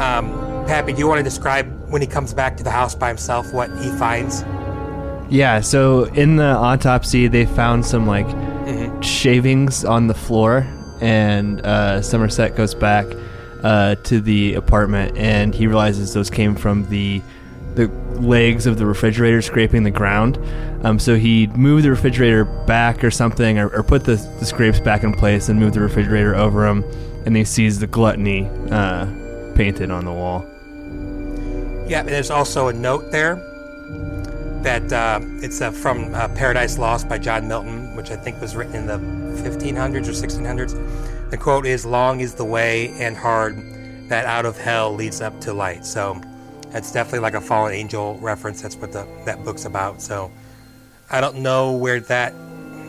Um, 0.00 0.64
Pappy, 0.66 0.92
do 0.92 0.98
you 0.98 1.06
want 1.06 1.18
to 1.18 1.24
describe 1.24 1.66
when 1.90 2.02
he 2.02 2.08
comes 2.08 2.34
back 2.34 2.56
to 2.56 2.64
the 2.64 2.70
house 2.70 2.94
by 2.94 3.08
himself 3.08 3.52
what 3.52 3.70
he 3.78 3.90
finds? 3.90 4.42
Yeah, 5.28 5.60
so 5.60 6.04
in 6.04 6.36
the 6.36 6.44
autopsy, 6.44 7.26
they 7.26 7.46
found 7.46 7.84
some 7.84 8.06
like 8.06 8.26
shavings 9.02 9.84
on 9.84 10.06
the 10.06 10.14
floor, 10.14 10.66
and 11.00 11.60
uh, 11.64 12.00
Somerset 12.02 12.56
goes 12.56 12.74
back 12.74 13.06
uh, 13.62 13.96
to 13.96 14.20
the 14.20 14.54
apartment, 14.54 15.16
and 15.16 15.54
he 15.54 15.66
realizes 15.66 16.14
those 16.14 16.30
came 16.30 16.54
from 16.54 16.88
the 16.88 17.22
the 17.74 17.88
legs 18.20 18.66
of 18.66 18.78
the 18.78 18.86
refrigerator 18.86 19.42
scraping 19.42 19.82
the 19.82 19.90
ground. 19.90 20.38
Um, 20.84 20.98
so 20.98 21.16
he 21.16 21.46
moved 21.48 21.84
the 21.84 21.90
refrigerator 21.90 22.44
back 22.44 23.02
or 23.02 23.10
something, 23.10 23.58
or, 23.58 23.68
or 23.68 23.82
put 23.82 24.04
the, 24.04 24.16
the 24.38 24.46
scrapes 24.46 24.80
back 24.80 25.02
in 25.02 25.12
place, 25.12 25.48
and 25.48 25.58
moved 25.58 25.74
the 25.74 25.80
refrigerator 25.80 26.34
over 26.34 26.66
him, 26.66 26.84
and 27.24 27.36
he 27.36 27.44
sees 27.44 27.78
the 27.78 27.86
gluttony 27.86 28.46
uh, 28.70 29.06
painted 29.54 29.90
on 29.90 30.04
the 30.04 30.12
wall. 30.12 30.44
Yeah, 31.88 32.02
there's 32.02 32.30
also 32.30 32.68
a 32.68 32.72
note 32.72 33.10
there 33.12 33.36
that 34.62 34.92
uh, 34.92 35.20
it's 35.42 35.60
uh, 35.60 35.70
from 35.70 36.12
uh, 36.14 36.28
Paradise 36.34 36.76
Lost 36.78 37.08
by 37.08 37.18
John 37.18 37.46
Milton, 37.46 37.94
which 37.94 38.10
I 38.10 38.16
think 38.16 38.40
was 38.40 38.56
written 38.56 38.74
in 38.74 38.86
the 38.86 38.98
1500s 39.42 40.08
or 40.08 40.26
1600s. 40.26 41.30
The 41.30 41.36
quote 41.36 41.66
is 41.66 41.86
Long 41.86 42.20
is 42.20 42.34
the 42.34 42.44
way 42.44 42.88
and 42.98 43.16
hard 43.16 43.56
that 44.08 44.24
out 44.26 44.46
of 44.46 44.56
hell 44.56 44.92
leads 44.92 45.20
up 45.20 45.40
to 45.42 45.52
light. 45.52 45.84
So 45.84 46.20
that's 46.76 46.92
definitely 46.92 47.20
like 47.20 47.32
a 47.32 47.40
fallen 47.40 47.72
angel 47.72 48.18
reference. 48.18 48.60
That's 48.60 48.76
what 48.76 48.92
the, 48.92 49.08
that 49.24 49.42
book's 49.42 49.64
about. 49.64 50.02
So 50.02 50.30
I 51.08 51.22
don't 51.22 51.36
know 51.38 51.72
where 51.72 52.00
that, 52.00 52.34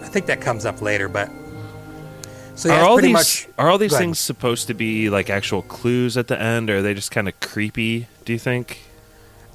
I 0.04 0.08
think 0.10 0.26
that 0.26 0.42
comes 0.42 0.66
up 0.66 0.82
later, 0.82 1.08
but. 1.08 1.32
So 2.56 2.68
yeah, 2.68 2.82
are 2.82 2.86
all 2.86 2.98
these 2.98 3.14
much. 3.14 3.48
are 3.58 3.70
all 3.70 3.78
these 3.78 3.96
things 3.96 4.20
supposed 4.20 4.68
to 4.68 4.74
be 4.74 5.10
like 5.10 5.30
actual 5.30 5.62
clues 5.62 6.18
at 6.18 6.28
the 6.28 6.42
end, 6.42 6.70
or 6.70 6.78
are 6.78 6.82
they 6.82 6.96
just 6.96 7.12
kind 7.12 7.30
of 7.30 7.40
creepy? 7.40 8.08
Do 8.26 8.34
you 8.34 8.40
think? 8.40 8.80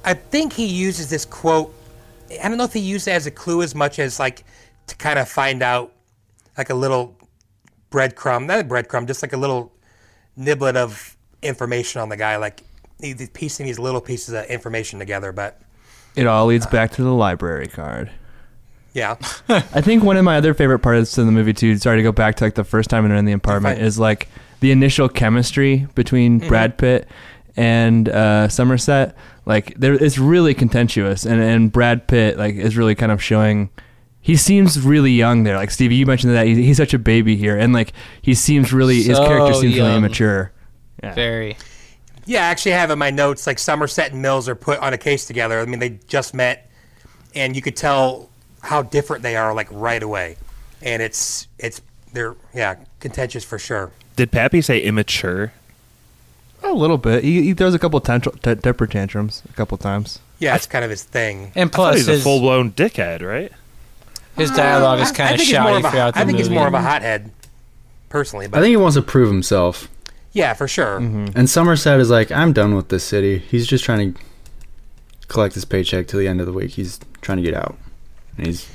I 0.05 0.13
think 0.13 0.53
he 0.53 0.65
uses 0.65 1.09
this 1.09 1.25
quote. 1.25 1.75
I 2.41 2.47
don't 2.47 2.57
know 2.57 2.63
if 2.63 2.71
he 2.71 2.79
used 2.79 3.07
it 3.07 3.11
as 3.11 3.27
a 3.27 3.31
clue 3.31 3.61
as 3.61 3.75
much 3.75 3.99
as 3.99 4.19
like 4.19 4.45
to 4.87 4.95
kind 4.95 5.19
of 5.19 5.27
find 5.27 5.61
out 5.61 5.91
like 6.57 6.69
a 6.69 6.75
little 6.75 7.15
breadcrumb, 7.91 8.45
not 8.45 8.61
a 8.61 8.63
breadcrumb, 8.63 9.05
just 9.05 9.21
like 9.21 9.33
a 9.33 9.37
little 9.37 9.73
niblet 10.39 10.77
of 10.77 11.17
information 11.41 11.99
on 11.99 12.07
the 12.07 12.17
guy. 12.17 12.37
Like 12.37 12.63
piecing 13.33 13.65
these 13.65 13.79
little 13.79 14.01
pieces 14.01 14.33
of 14.33 14.45
information 14.45 14.99
together. 14.99 15.31
But 15.31 15.59
It 16.15 16.27
all 16.27 16.45
leads 16.47 16.65
back 16.67 16.91
to 16.93 17.03
the 17.03 17.13
library 17.13 17.67
card. 17.67 18.09
yeah, 18.93 19.15
I 19.49 19.81
think 19.81 20.03
one 20.03 20.17
of 20.17 20.23
my 20.23 20.37
other 20.37 20.53
favorite 20.53 20.79
parts 20.79 21.17
of 21.17 21.25
the 21.25 21.31
movie 21.31 21.53
too. 21.53 21.77
Sorry 21.77 21.97
to 21.97 22.03
go 22.03 22.11
back 22.11 22.35
to 22.35 22.43
like 22.45 22.55
the 22.55 22.63
first 22.63 22.89
time 22.89 23.07
they're 23.07 23.17
in 23.17 23.25
the 23.25 23.31
apartment 23.33 23.81
is 23.81 23.97
like 23.99 24.27
the 24.59 24.71
initial 24.71 25.09
chemistry 25.09 25.87
between 25.95 26.39
Brad 26.39 26.77
Pitt 26.77 27.07
and 27.57 28.07
uh, 28.09 28.47
Somerset. 28.47 29.15
Like 29.45 29.73
there, 29.77 29.93
it's 29.93 30.17
really 30.17 30.53
contentious, 30.53 31.25
and 31.25 31.41
and 31.41 31.71
Brad 31.71 32.07
Pitt 32.07 32.37
like 32.37 32.55
is 32.55 32.77
really 32.77 32.95
kind 32.95 33.11
of 33.11 33.21
showing. 33.21 33.69
He 34.21 34.37
seems 34.37 34.79
really 34.79 35.11
young 35.11 35.43
there. 35.43 35.57
Like 35.57 35.69
Stevie, 35.69 35.95
you 35.95 36.05
mentioned 36.05 36.33
that 36.33 36.45
he's, 36.47 36.55
he's 36.55 36.77
such 36.77 36.93
a 36.93 36.99
baby 36.99 37.35
here, 37.35 37.57
and 37.57 37.73
like 37.73 37.91
he 38.21 38.33
seems 38.35 38.71
really 38.71 39.03
his 39.03 39.19
character 39.19 39.53
seems 39.53 39.75
really 39.75 39.95
immature. 39.95 40.53
Yeah. 41.03 41.13
Very. 41.13 41.57
Yeah. 42.25 42.45
I 42.45 42.49
actually 42.49 42.71
have 42.73 42.89
in 42.91 42.99
my 42.99 43.09
notes 43.11 43.45
like 43.47 43.59
Somerset 43.59 44.11
and 44.11 44.21
Mills 44.21 44.47
are 44.49 44.55
put 44.55 44.79
on 44.79 44.93
a 44.93 44.97
case 44.97 45.25
together. 45.25 45.59
I 45.59 45.65
mean, 45.65 45.79
they 45.79 45.99
just 46.07 46.33
met, 46.33 46.69
and 47.35 47.55
you 47.55 47.61
could 47.61 47.75
tell 47.75 48.29
how 48.61 48.81
different 48.81 49.23
they 49.23 49.35
are 49.35 49.53
like 49.53 49.67
right 49.71 50.01
away. 50.01 50.37
And 50.81 51.01
it's 51.01 51.47
it's 51.59 51.81
they're 52.13 52.35
yeah 52.53 52.75
contentious 52.99 53.43
for 53.43 53.57
sure. 53.59 53.91
Did 54.15 54.31
Pappy 54.31 54.61
say 54.61 54.79
immature? 54.81 55.53
A 56.61 56.71
little 56.71 56.97
bit. 56.97 57.23
He, 57.25 57.41
he 57.41 57.53
throws 57.53 57.73
a 57.73 57.79
couple 57.79 57.99
tantr- 57.99 58.39
t- 58.41 58.55
temper 58.61 58.87
tantrums 58.87 59.43
a 59.49 59.53
couple 59.53 59.77
times. 59.77 60.19
Yeah, 60.39 60.53
that's 60.53 60.65
kind 60.65 60.85
of 60.85 60.91
his 60.91 61.03
thing. 61.03 61.51
And 61.55 61.69
I 61.69 61.71
thought 61.71 61.93
plus, 61.93 61.95
he's 61.97 62.07
a 62.07 62.19
full 62.19 62.39
blown 62.39 62.71
dickhead, 62.71 63.21
right? 63.21 63.51
his 64.37 64.49
dialogue 64.49 64.99
is 64.99 65.11
kind 65.11 65.29
I 65.29 65.33
of 65.33 65.37
think 65.39 65.49
he's 65.49 65.59
more 65.59 65.63
shouty 65.71 65.79
of 65.79 65.85
a- 65.85 65.91
throughout 65.91 66.13
the 66.13 66.19
I 66.19 66.23
think 66.23 66.37
movie. 66.37 66.49
he's 66.49 66.49
more 66.49 66.67
of 66.67 66.73
a 66.73 66.81
hothead, 66.81 67.31
personally. 68.09 68.47
But 68.47 68.59
I 68.59 68.61
think 68.61 68.69
he 68.71 68.77
wants 68.77 68.95
to 68.95 69.01
prove 69.01 69.27
himself. 69.29 69.89
Yeah, 70.33 70.53
for 70.53 70.67
sure. 70.67 70.97
And 70.97 71.49
Somerset 71.49 71.99
is 71.99 72.09
like, 72.09 72.31
I'm 72.31 72.53
done 72.53 72.75
with 72.75 72.89
this 72.89 73.03
city. 73.03 73.37
He's 73.39 73.65
just 73.65 73.83
trying 73.83 74.13
to 74.13 74.21
collect 75.27 75.55
his 75.55 75.65
paycheck 75.65 76.07
till 76.07 76.19
the 76.19 76.27
end 76.27 76.39
of 76.41 76.45
the 76.45 76.53
week. 76.53 76.71
He's 76.71 76.99
trying 77.21 77.37
to 77.37 77.43
get 77.43 77.53
out. 77.53 77.77
And 78.37 78.47
he's, 78.47 78.69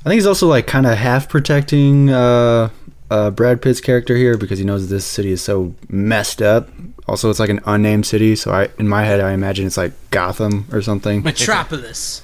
I 0.00 0.04
think 0.08 0.14
he's 0.14 0.26
also 0.26 0.46
like 0.48 0.66
kind 0.66 0.86
of 0.86 0.96
half 0.96 1.28
protecting 1.28 2.10
uh, 2.10 2.70
uh, 3.10 3.30
Brad 3.30 3.60
Pitt's 3.62 3.80
character 3.80 4.16
here 4.16 4.36
because 4.36 4.58
he 4.58 4.64
knows 4.64 4.88
this 4.88 5.04
city 5.04 5.30
is 5.32 5.42
so 5.42 5.74
messed 5.88 6.40
up. 6.40 6.68
Also, 7.06 7.28
it's 7.28 7.38
like 7.38 7.50
an 7.50 7.60
unnamed 7.66 8.06
city, 8.06 8.34
so 8.34 8.50
I, 8.50 8.70
in 8.78 8.88
my 8.88 9.04
head, 9.04 9.20
I 9.20 9.32
imagine 9.32 9.66
it's 9.66 9.76
like 9.76 9.92
Gotham 10.10 10.66
or 10.72 10.80
something. 10.80 11.22
Metropolis. 11.22 12.22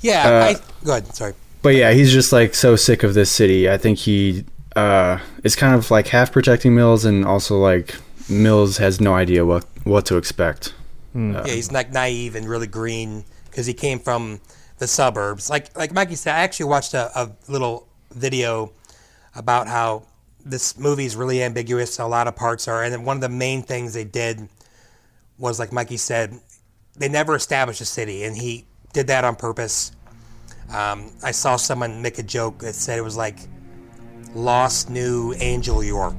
Yeah, 0.00 0.28
Uh, 0.28 0.44
I, 0.44 0.84
go 0.84 0.92
ahead. 0.92 1.12
Sorry. 1.14 1.34
But 1.60 1.70
yeah, 1.70 1.90
he's 1.90 2.12
just 2.12 2.32
like 2.32 2.54
so 2.54 2.76
sick 2.76 3.02
of 3.02 3.14
this 3.14 3.32
city. 3.32 3.68
I 3.68 3.76
think 3.76 3.98
he 3.98 4.44
uh, 4.78 5.20
is 5.44 5.56
kind 5.56 5.74
of 5.74 5.90
like 5.90 6.08
half 6.08 6.32
protecting 6.32 6.74
Mills, 6.74 7.04
and 7.04 7.24
also 7.24 7.58
like 7.58 7.96
Mills 8.28 8.78
has 8.78 9.00
no 9.00 9.14
idea 9.14 9.44
what 9.44 9.64
what 9.84 10.06
to 10.06 10.16
expect. 10.16 10.74
yeah, 11.14 11.46
he's 11.46 11.72
like 11.72 11.92
naive 11.92 12.36
and 12.36 12.48
really 12.48 12.66
green 12.66 13.24
because 13.44 13.58
because 13.58 13.66
he 13.66 13.74
came 13.74 13.98
from 13.98 14.40
the 14.78 14.86
suburbs. 14.86 15.50
Like 15.50 15.76
like 15.76 15.92
Mikey 15.92 16.14
said, 16.14 16.34
I 16.34 16.40
actually 16.40 16.66
watched 16.66 16.94
a, 16.94 17.10
a 17.18 17.30
little 17.48 17.88
video 18.14 18.72
about 19.34 19.66
how 19.66 20.04
this 20.44 20.78
movie 20.78 21.04
is 21.04 21.16
really 21.16 21.42
ambiguous. 21.42 21.98
A 21.98 22.06
lot 22.06 22.28
of 22.28 22.36
parts 22.36 22.68
are, 22.68 22.84
and 22.84 22.92
then 22.92 23.04
one 23.04 23.16
of 23.16 23.20
the 23.20 23.28
main 23.28 23.62
things 23.62 23.94
they 23.94 24.04
did 24.04 24.48
was 25.38 25.58
like 25.58 25.72
Mikey 25.72 25.96
said, 25.96 26.38
they 26.96 27.08
never 27.08 27.34
established 27.34 27.80
a 27.80 27.84
city, 27.84 28.22
and 28.22 28.36
he 28.36 28.64
did 28.92 29.08
that 29.08 29.24
on 29.24 29.34
purpose. 29.34 29.90
Um, 30.72 31.10
I 31.24 31.32
saw 31.32 31.56
someone 31.56 32.00
make 32.00 32.18
a 32.18 32.22
joke 32.22 32.58
that 32.58 32.74
said 32.74 32.98
it 32.98 33.02
was 33.02 33.16
like 33.16 33.38
Lost 34.34 34.90
New 34.90 35.34
Angel 35.38 35.82
York. 35.82 36.14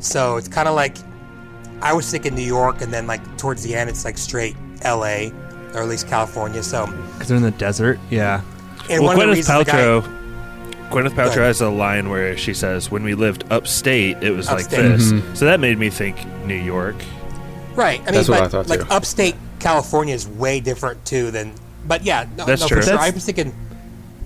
So 0.00 0.36
it's 0.36 0.48
kind 0.48 0.68
of 0.68 0.74
like 0.74 0.96
I 1.82 1.92
was 1.92 2.10
thinking 2.10 2.34
New 2.34 2.42
York, 2.42 2.80
and 2.82 2.92
then 2.92 3.06
like 3.06 3.20
towards 3.38 3.62
the 3.62 3.74
end, 3.74 3.88
it's 3.90 4.04
like 4.04 4.18
straight 4.18 4.56
L.A. 4.82 5.32
or 5.74 5.82
at 5.82 5.88
least 5.88 6.08
California. 6.08 6.62
So 6.62 6.86
Because 6.86 7.28
they're 7.28 7.36
in 7.36 7.42
the 7.42 7.50
desert. 7.52 7.98
Yeah. 8.10 8.40
and 8.90 9.02
well, 9.02 9.16
one 9.16 9.28
of 9.28 9.36
the 9.36 9.42
Gwyneth 9.42 9.46
reasons 9.48 9.58
the 9.66 9.72
guy- 9.72 9.78
Paltrow. 9.78 10.12
Gwyneth 10.90 11.10
Paltrow 11.14 11.36
has 11.44 11.60
a 11.60 11.68
line 11.68 12.08
where 12.10 12.36
she 12.36 12.54
says, 12.54 12.90
"When 12.90 13.02
we 13.02 13.14
lived 13.14 13.44
upstate, 13.50 14.22
it 14.22 14.30
was 14.30 14.48
Upstate. 14.48 14.78
like 14.78 14.88
this." 14.98 15.12
Mhm. 15.12 15.36
So 15.36 15.44
that 15.46 15.58
made 15.58 15.78
me 15.78 15.90
think 15.90 16.16
New 16.46 16.54
York. 16.54 16.94
Right. 17.74 18.00
I 18.00 18.04
mean, 18.04 18.14
That's 18.14 18.28
what 18.28 18.42
I 18.42 18.48
thought, 18.48 18.68
like 18.68 18.80
too. 18.80 18.86
upstate 18.90 19.34
California 19.58 20.14
is 20.14 20.28
way 20.28 20.60
different 20.60 21.04
too 21.04 21.30
than. 21.32 21.52
But 21.86 22.04
yeah, 22.04 22.26
no, 22.38 22.44
That's 22.46 22.62
no, 22.62 22.68
true. 22.68 22.76
For 22.78 22.82
sure. 22.84 22.92
That's- 22.92 23.10
I 23.10 23.14
was 23.14 23.24
thinking. 23.24 23.52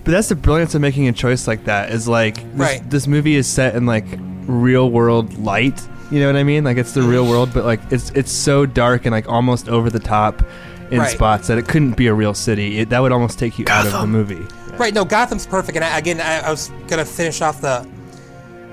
But 0.03 0.11
that's 0.11 0.29
the 0.29 0.35
brilliance 0.35 0.73
of 0.73 0.81
making 0.81 1.07
a 1.07 1.11
choice 1.11 1.47
like 1.47 1.65
that. 1.65 1.91
Is 1.91 2.07
like 2.07 2.35
this, 2.35 2.59
Right. 2.59 2.89
this 2.89 3.07
movie 3.07 3.35
is 3.35 3.47
set 3.47 3.75
in 3.75 3.85
like 3.85 4.05
real 4.47 4.89
world 4.89 5.37
light. 5.37 5.79
You 6.09 6.19
know 6.19 6.27
what 6.27 6.35
I 6.35 6.43
mean? 6.43 6.63
Like 6.63 6.77
it's 6.77 6.93
the 6.93 7.01
real 7.01 7.23
mm-hmm. 7.23 7.31
world, 7.31 7.49
but 7.53 7.65
like 7.65 7.79
it's 7.91 8.09
it's 8.11 8.31
so 8.31 8.65
dark 8.65 9.05
and 9.05 9.11
like 9.11 9.29
almost 9.29 9.69
over 9.69 9.89
the 9.89 9.99
top 9.99 10.43
in 10.89 10.99
Right. 10.99 11.09
spots 11.09 11.47
that 11.47 11.57
it 11.57 11.67
couldn't 11.67 11.95
be 11.95 12.07
a 12.07 12.13
real 12.13 12.33
city. 12.33 12.79
It, 12.79 12.89
that 12.89 12.99
would 12.99 13.11
almost 13.11 13.39
take 13.39 13.57
you 13.57 13.65
out 13.69 13.85
of 13.85 13.93
the 13.93 14.07
movie. 14.07 14.45
Right. 14.77 14.93
No, 14.93 15.05
Gotham's 15.05 15.45
perfect. 15.45 15.75
And 15.75 15.85
I, 15.85 15.97
again, 15.97 16.19
I, 16.19 16.39
I 16.39 16.49
was 16.49 16.71
gonna 16.87 17.05
finish 17.05 17.41
off 17.41 17.61
the. 17.61 17.87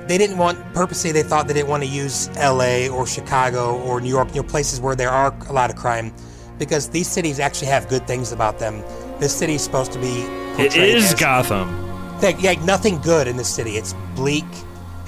They 0.06 0.16
didn't 0.16 0.38
want 0.38 0.58
purposely. 0.72 1.12
They 1.12 1.22
thought 1.22 1.46
they 1.46 1.54
didn't 1.54 1.68
want 1.68 1.82
to 1.82 1.88
use 1.88 2.30
L.A. 2.36 2.88
or 2.88 3.06
Chicago 3.06 3.78
or 3.82 4.00
New 4.00 4.08
York, 4.08 4.34
you 4.34 4.40
know, 4.40 4.48
places 4.48 4.80
where 4.80 4.96
there 4.96 5.10
are 5.10 5.34
a 5.48 5.52
lot 5.52 5.68
of 5.68 5.76
crime, 5.76 6.14
because 6.58 6.88
these 6.88 7.06
cities 7.06 7.38
actually 7.38 7.68
have 7.68 7.88
good 7.88 8.06
things 8.06 8.32
about 8.32 8.58
them. 8.58 8.82
This 9.18 9.34
city 9.34 9.54
is 9.54 9.62
supposed 9.62 9.92
to 9.92 9.98
be. 9.98 10.20
It 10.22 10.70
portrayed 10.72 10.96
as- 10.96 11.14
Gotham. 11.14 11.86
Like, 12.20 12.42
yeah, 12.42 12.54
nothing 12.64 12.98
good 13.00 13.28
in 13.28 13.36
this 13.36 13.48
city. 13.52 13.76
It's 13.76 13.94
bleak. 14.16 14.44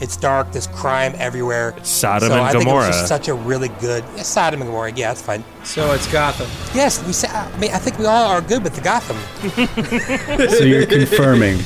It's 0.01 0.17
dark. 0.17 0.51
There's 0.53 0.69
crime 0.69 1.13
everywhere. 1.19 1.75
It's 1.77 1.91
Sodom 1.91 2.29
so 2.29 2.35
and 2.35 2.43
I 2.45 2.53
think 2.53 2.63
it 2.63 2.67
was 2.67 2.85
Gomorrah. 2.85 2.87
just 2.87 3.09
such 3.09 3.29
a 3.29 3.35
really 3.35 3.69
good 3.81 4.03
yeah, 4.17 4.23
Sodom 4.23 4.63
and 4.63 4.69
Gomorrah. 4.71 4.93
Yeah, 4.93 5.09
that's 5.09 5.21
fine. 5.21 5.45
So 5.65 5.93
it's 5.93 6.11
Gotham. 6.11 6.49
Yes, 6.75 7.05
we. 7.07 7.13
Say, 7.13 7.29
I 7.29 7.55
mean, 7.59 7.71
I 7.73 7.79
think 7.79 7.99
we 7.99 8.07
all 8.07 8.27
are 8.31 8.41
good 8.41 8.63
with 8.65 8.75
the 8.75 8.81
Gotham. 8.81 9.19
So 10.51 10.65
you're 10.65 10.87
confirming. 10.87 11.59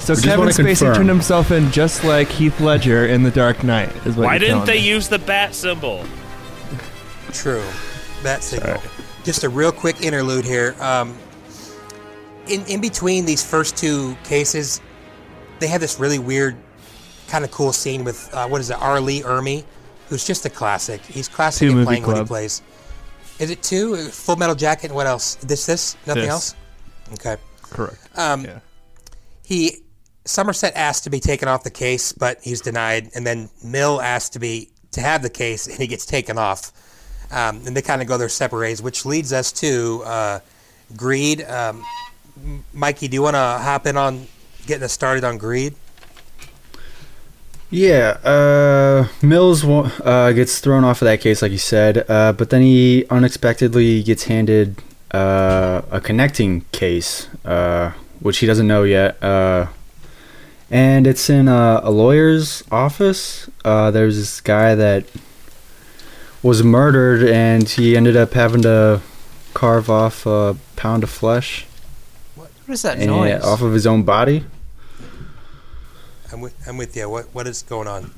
So 0.00 0.14
just 0.14 0.24
Kevin 0.24 0.48
Spacey 0.48 0.56
confirm. 0.66 0.94
turned 0.96 1.08
himself 1.08 1.50
in 1.52 1.70
just 1.70 2.04
like 2.04 2.28
Heath 2.28 2.60
Ledger 2.60 3.06
in 3.06 3.22
The 3.22 3.30
Dark 3.30 3.62
Knight. 3.64 3.90
Is 4.06 4.16
what 4.16 4.26
Why 4.26 4.32
you're 4.36 4.40
didn't 4.40 4.66
they 4.66 4.78
me. 4.80 4.88
use 4.88 5.08
the 5.08 5.18
bat 5.18 5.54
symbol? 5.54 6.04
True. 7.32 7.64
That 8.22 8.42
signal. 8.42 8.80
Just 9.24 9.44
a 9.44 9.48
real 9.48 9.72
quick 9.72 10.02
interlude 10.02 10.44
here. 10.44 10.74
Um, 10.80 11.16
in 12.50 12.66
in 12.66 12.80
between 12.80 13.24
these 13.26 13.42
first 13.48 13.76
two 13.76 14.16
cases, 14.24 14.80
they 15.58 15.66
have 15.68 15.80
this 15.80 15.98
really 16.00 16.18
weird, 16.18 16.56
kind 17.28 17.44
of 17.44 17.50
cool 17.50 17.72
scene 17.72 18.04
with 18.04 18.28
uh, 18.34 18.48
what 18.48 18.60
is 18.60 18.70
it, 18.70 18.76
R. 18.80 19.00
Lee 19.00 19.22
Ermey, 19.22 19.64
who's 20.08 20.26
just 20.26 20.44
a 20.46 20.50
classic. 20.50 21.00
He's 21.02 21.28
classic 21.28 21.68
Two 21.68 21.74
Movie 21.74 21.86
playing 21.86 22.06
what 22.06 22.16
he 22.16 22.24
plays. 22.24 22.62
Is 23.38 23.50
it 23.50 23.62
two? 23.62 23.96
Full 23.96 24.36
Metal 24.36 24.54
Jacket. 24.54 24.86
and 24.86 24.94
What 24.94 25.06
else? 25.06 25.36
This 25.36 25.66
this 25.66 25.96
nothing 26.06 26.22
This. 26.24 26.30
else. 26.30 26.54
Okay. 27.14 27.36
Correct. 27.62 27.98
Um, 28.16 28.44
Yeah. 28.44 28.58
He 29.42 29.78
Somerset 30.26 30.74
asked 30.76 31.04
to 31.04 31.10
be 31.10 31.18
taken 31.18 31.48
off 31.48 31.64
the 31.64 31.70
case, 31.70 32.12
but 32.12 32.38
he's 32.42 32.60
denied. 32.60 33.10
And 33.14 33.26
then 33.26 33.48
Mill 33.64 34.00
asked 34.00 34.34
to 34.34 34.38
be 34.38 34.70
to 34.92 35.00
have 35.00 35.22
the 35.22 35.30
case, 35.30 35.66
and 35.66 35.76
he 35.78 35.86
gets 35.86 36.04
taken 36.04 36.36
off. 36.38 36.72
Um, 37.32 37.62
and 37.66 37.76
they 37.76 37.82
kind 37.82 38.02
of 38.02 38.08
go 38.08 38.18
their 38.18 38.28
separate 38.28 38.58
ways, 38.60 38.82
which 38.82 39.06
leads 39.06 39.32
us 39.32 39.52
to 39.52 40.02
uh, 40.04 40.40
Greed. 40.96 41.42
Um, 41.48 41.84
Mikey, 42.72 43.08
do 43.08 43.14
you 43.14 43.22
want 43.22 43.34
to 43.34 43.58
hop 43.60 43.86
in 43.86 43.96
on 43.96 44.26
getting 44.66 44.84
us 44.84 44.92
started 44.92 45.24
on 45.24 45.38
Greed? 45.38 45.74
Yeah, 47.70 48.18
uh, 48.24 49.06
Mills 49.22 49.64
uh, 49.64 50.32
gets 50.32 50.58
thrown 50.58 50.82
off 50.82 51.02
of 51.02 51.06
that 51.06 51.20
case, 51.20 51.40
like 51.40 51.52
you 51.52 51.58
said, 51.58 52.04
uh, 52.10 52.32
but 52.32 52.50
then 52.50 52.62
he 52.62 53.06
unexpectedly 53.10 54.02
gets 54.02 54.24
handed 54.24 54.82
uh, 55.12 55.82
a 55.90 56.00
connecting 56.00 56.62
case, 56.72 57.28
uh, 57.44 57.92
which 58.18 58.38
he 58.38 58.46
doesn't 58.46 58.66
know 58.66 58.82
yet. 58.82 59.22
Uh, 59.22 59.68
and 60.68 61.06
it's 61.06 61.30
in 61.30 61.46
a, 61.46 61.88
lawyer's 61.88 62.64
office. 62.72 63.48
There's 63.64 64.16
this 64.16 64.40
guy 64.40 64.74
that 64.74 65.04
was 66.42 66.64
murdered, 66.64 67.28
and 67.28 67.68
he 67.68 67.96
ended 67.96 68.16
up 68.16 68.32
having 68.32 68.62
to 68.62 69.00
carve 69.54 69.88
off 69.88 70.26
a 70.26 70.56
pound 70.74 71.04
of 71.04 71.10
flesh 71.10 71.66
What 72.70 72.74
is 72.74 72.82
that 72.82 72.98
and- 72.98 73.08
noise? 73.08 73.42
off 73.42 73.62
of 73.62 73.72
his 73.72 73.84
own 73.84 74.04
body. 74.04 74.44
I'm 76.32 76.40
with, 76.40 76.54
I'm 76.68 76.76
with 76.76 76.96
you. 76.96 77.10
What 77.10 77.24
what 77.32 77.48
is 77.48 77.62
going 77.62 77.88
on? 77.88 78.12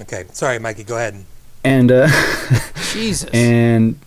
Okay, 0.00 0.24
sorry, 0.32 0.58
Mikey. 0.58 0.82
Go 0.82 0.96
ahead. 0.96 1.24
And 1.62 1.92
uh, 1.92 2.08
Jesus. 2.90 3.30
and 3.32 4.00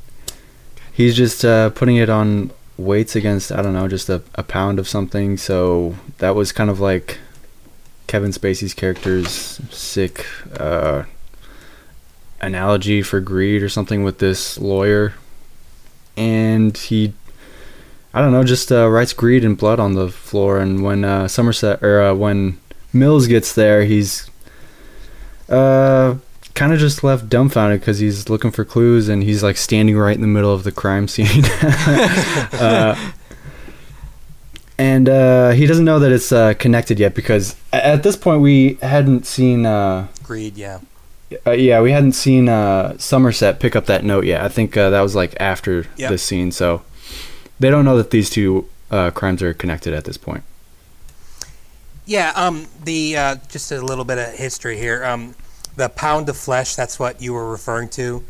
he's 0.91 1.15
just 1.15 1.45
uh, 1.45 1.69
putting 1.69 1.95
it 1.95 2.09
on 2.09 2.51
weights 2.77 3.15
against 3.15 3.49
I 3.49 3.61
don't 3.61 3.71
know, 3.71 3.87
just 3.87 4.09
a, 4.09 4.21
a 4.35 4.43
pound 4.43 4.77
of 4.77 4.89
something. 4.89 5.37
So 5.37 5.95
that 6.17 6.35
was 6.35 6.51
kind 6.51 6.69
of 6.69 6.81
like 6.81 7.19
Kevin 8.07 8.31
Spacey's 8.31 8.73
character's 8.73 9.31
sick 9.71 10.25
uh, 10.59 11.03
analogy 12.41 13.03
for 13.03 13.21
greed 13.21 13.63
or 13.63 13.69
something 13.69 14.03
with 14.03 14.19
this 14.19 14.59
lawyer, 14.59 15.13
and 16.17 16.75
he. 16.75 17.13
I 18.13 18.21
don't 18.21 18.31
know, 18.31 18.43
just 18.43 18.71
uh, 18.71 18.87
writes 18.89 19.11
greed 19.13 19.43
and 19.43 19.57
blood 19.57 19.79
on 19.79 19.93
the 19.93 20.09
floor, 20.09 20.59
and 20.59 20.83
when 20.83 21.03
uh, 21.03 21.27
Somerset 21.27 21.81
or 21.81 22.01
uh, 22.01 22.13
when 22.13 22.59
Mills 22.93 23.25
gets 23.27 23.53
there, 23.53 23.85
he's 23.85 24.29
uh, 25.49 26.15
kind 26.53 26.73
of 26.73 26.79
just 26.79 27.03
left 27.03 27.27
dumbfounded 27.27 27.79
because 27.79 27.97
he's 27.99 28.29
looking 28.29 28.51
for 28.51 28.63
clues 28.63 29.09
and 29.09 29.23
he's 29.23 29.41
like 29.41 29.57
standing 29.57 29.97
right 29.97 30.15
in 30.15 30.21
the 30.21 30.27
middle 30.27 30.53
of 30.53 30.63
the 30.63 30.71
crime 30.71 31.07
scene. 31.13 31.43
uh, 32.59 32.95
and 34.77 35.07
uh, 35.07 35.51
he 35.51 35.65
doesn't 35.65 35.85
know 35.85 35.99
that 35.99 36.11
it's 36.11 36.31
uh, 36.31 36.53
connected 36.55 36.99
yet 36.99 37.13
because 37.15 37.55
at 37.71 38.03
this 38.03 38.15
point 38.15 38.41
we 38.41 38.75
hadn't 38.81 39.25
seen. 39.25 39.65
Uh, 39.65 40.07
Greed. 40.23 40.57
Yeah. 40.57 40.79
uh, 41.47 41.51
yeah, 41.51 41.81
we 41.81 41.91
hadn't 41.91 42.13
seen 42.13 42.49
uh, 42.49 42.97
Somerset 42.97 43.59
pick 43.59 43.75
up 43.75 43.85
that 43.85 44.03
note 44.03 44.25
yet. 44.25 44.41
I 44.41 44.49
think 44.49 44.75
uh, 44.77 44.89
that 44.89 45.01
was 45.01 45.15
like 45.15 45.35
after 45.39 45.85
Yep. 45.97 46.09
this 46.11 46.23
scene, 46.23 46.51
so 46.51 46.81
they 47.63 47.69
don't 47.69 47.85
know 47.85 47.95
that 47.95 48.11
these 48.11 48.29
two 48.29 48.67
uh, 48.91 49.09
crimes 49.11 49.41
are 49.41 49.53
connected 49.53 49.93
at 49.93 50.03
this 50.03 50.17
point. 50.17 50.43
Yeah, 52.05 52.33
um, 52.35 52.67
the 52.83 53.15
uh, 53.15 53.35
just 53.47 53.71
a 53.71 53.79
little 53.79 54.03
bit 54.03 54.17
of 54.17 54.33
history 54.33 54.77
here. 54.77 55.05
Um, 55.05 55.33
the 55.77 55.87
pound 55.87 56.27
of 56.27 56.35
flesh. 56.35 56.75
That's 56.75 56.99
what 56.99 57.21
you 57.21 57.31
were 57.31 57.49
referring 57.49 57.87
to. 57.91 58.21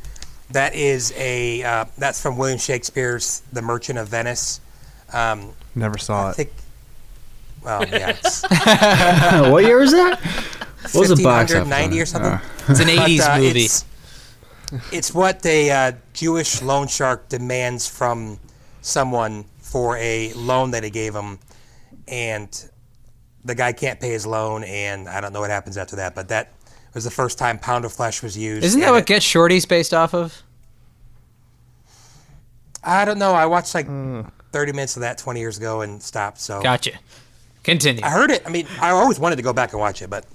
That 0.52 0.76
is 0.76 1.12
a 1.17 1.63
uh, 1.63 1.86
that's 1.98 2.22
from 2.22 2.38
William 2.38 2.60
Shakespeare's 2.60 3.41
The 3.52 3.63
Merchant 3.63 3.98
of 3.98 4.08
Venice. 4.08 4.62
Um, 5.12 5.54
Never 5.74 5.98
saw 5.98 6.28
I 6.28 6.30
it. 6.30 6.36
think. 6.36 6.52
Well, 7.63 7.88
yeah, 7.88 8.15
what 9.50 9.63
year 9.63 9.80
was 9.80 9.93
that? 9.93 10.19
What 10.91 11.10
was 11.10 11.10
the 11.10 11.24
box 11.24 11.56
office 11.56 11.69
1590 11.69 12.02
or 12.02 12.06
something. 12.06 12.32
Uh, 12.34 12.39
It's 12.69 12.80
an 12.80 12.88
But, 12.88 13.10
80s 13.10 13.22
uh, 13.22 13.38
movie. 13.39 13.62
It's, 13.62 13.86
it's 14.91 15.13
what 15.13 15.43
a 15.46 15.72
uh, 15.72 15.91
Jewish 16.13 16.62
loan 16.62 16.88
shark 16.88 17.30
demands 17.30 17.88
from 17.88 18.38
someone 18.84 19.46
for 19.60 19.98
a 19.98 20.32
loan 20.34 20.69
that 20.72 20.84
he 20.84 20.91
gave 20.91 21.15
him, 21.15 21.39
and 22.08 22.69
the 23.43 23.56
guy 23.56 23.74
can't 23.74 24.00
pay 24.00 24.12
his 24.12 24.28
loan, 24.28 24.63
and 24.63 25.10
I 25.10 25.19
don't 25.22 25.34
know 25.34 25.39
what 25.41 25.50
happens 25.50 25.78
after 25.78 25.96
that. 25.96 26.13
But 26.13 26.28
that 26.28 26.52
was 26.93 27.04
the 27.06 27.10
first 27.12 27.39
time 27.39 27.58
pound 27.58 27.86
of 27.86 27.91
flesh 27.93 28.22
was 28.22 28.38
used. 28.38 28.63
Isn't 28.63 28.82
that 28.82 28.91
what 28.91 29.00
it- 29.00 29.06
Get 29.08 29.24
Shorty's 29.24 29.65
based 29.65 29.93
off 29.93 30.13
of? 30.13 30.43
I 32.84 33.06
don't 33.06 33.17
know. 33.17 33.32
I 33.34 33.46
watched 33.46 33.74
like 33.74 33.88
Hmm. 33.88 34.22
30 34.52 34.72
minutes 34.74 34.96
of 34.98 35.02
that 35.02 35.17
20 35.17 35.39
years 35.39 35.58
ago 35.58 35.82
and 35.82 36.02
stopped. 36.04 36.39
So 36.39 36.62
Gotcha. 36.62 36.91
Continue. 37.63 38.04
I 38.04 38.10
heard 38.10 38.30
it. 38.30 38.43
I 38.46 38.50
mean, 38.50 38.67
I 38.82 38.89
always 38.91 39.17
wanted 39.19 39.38
to 39.38 39.41
go 39.41 39.54
back 39.54 39.72
and 39.72 39.80
watch 39.80 40.02
it, 40.02 40.10
but 40.10 40.26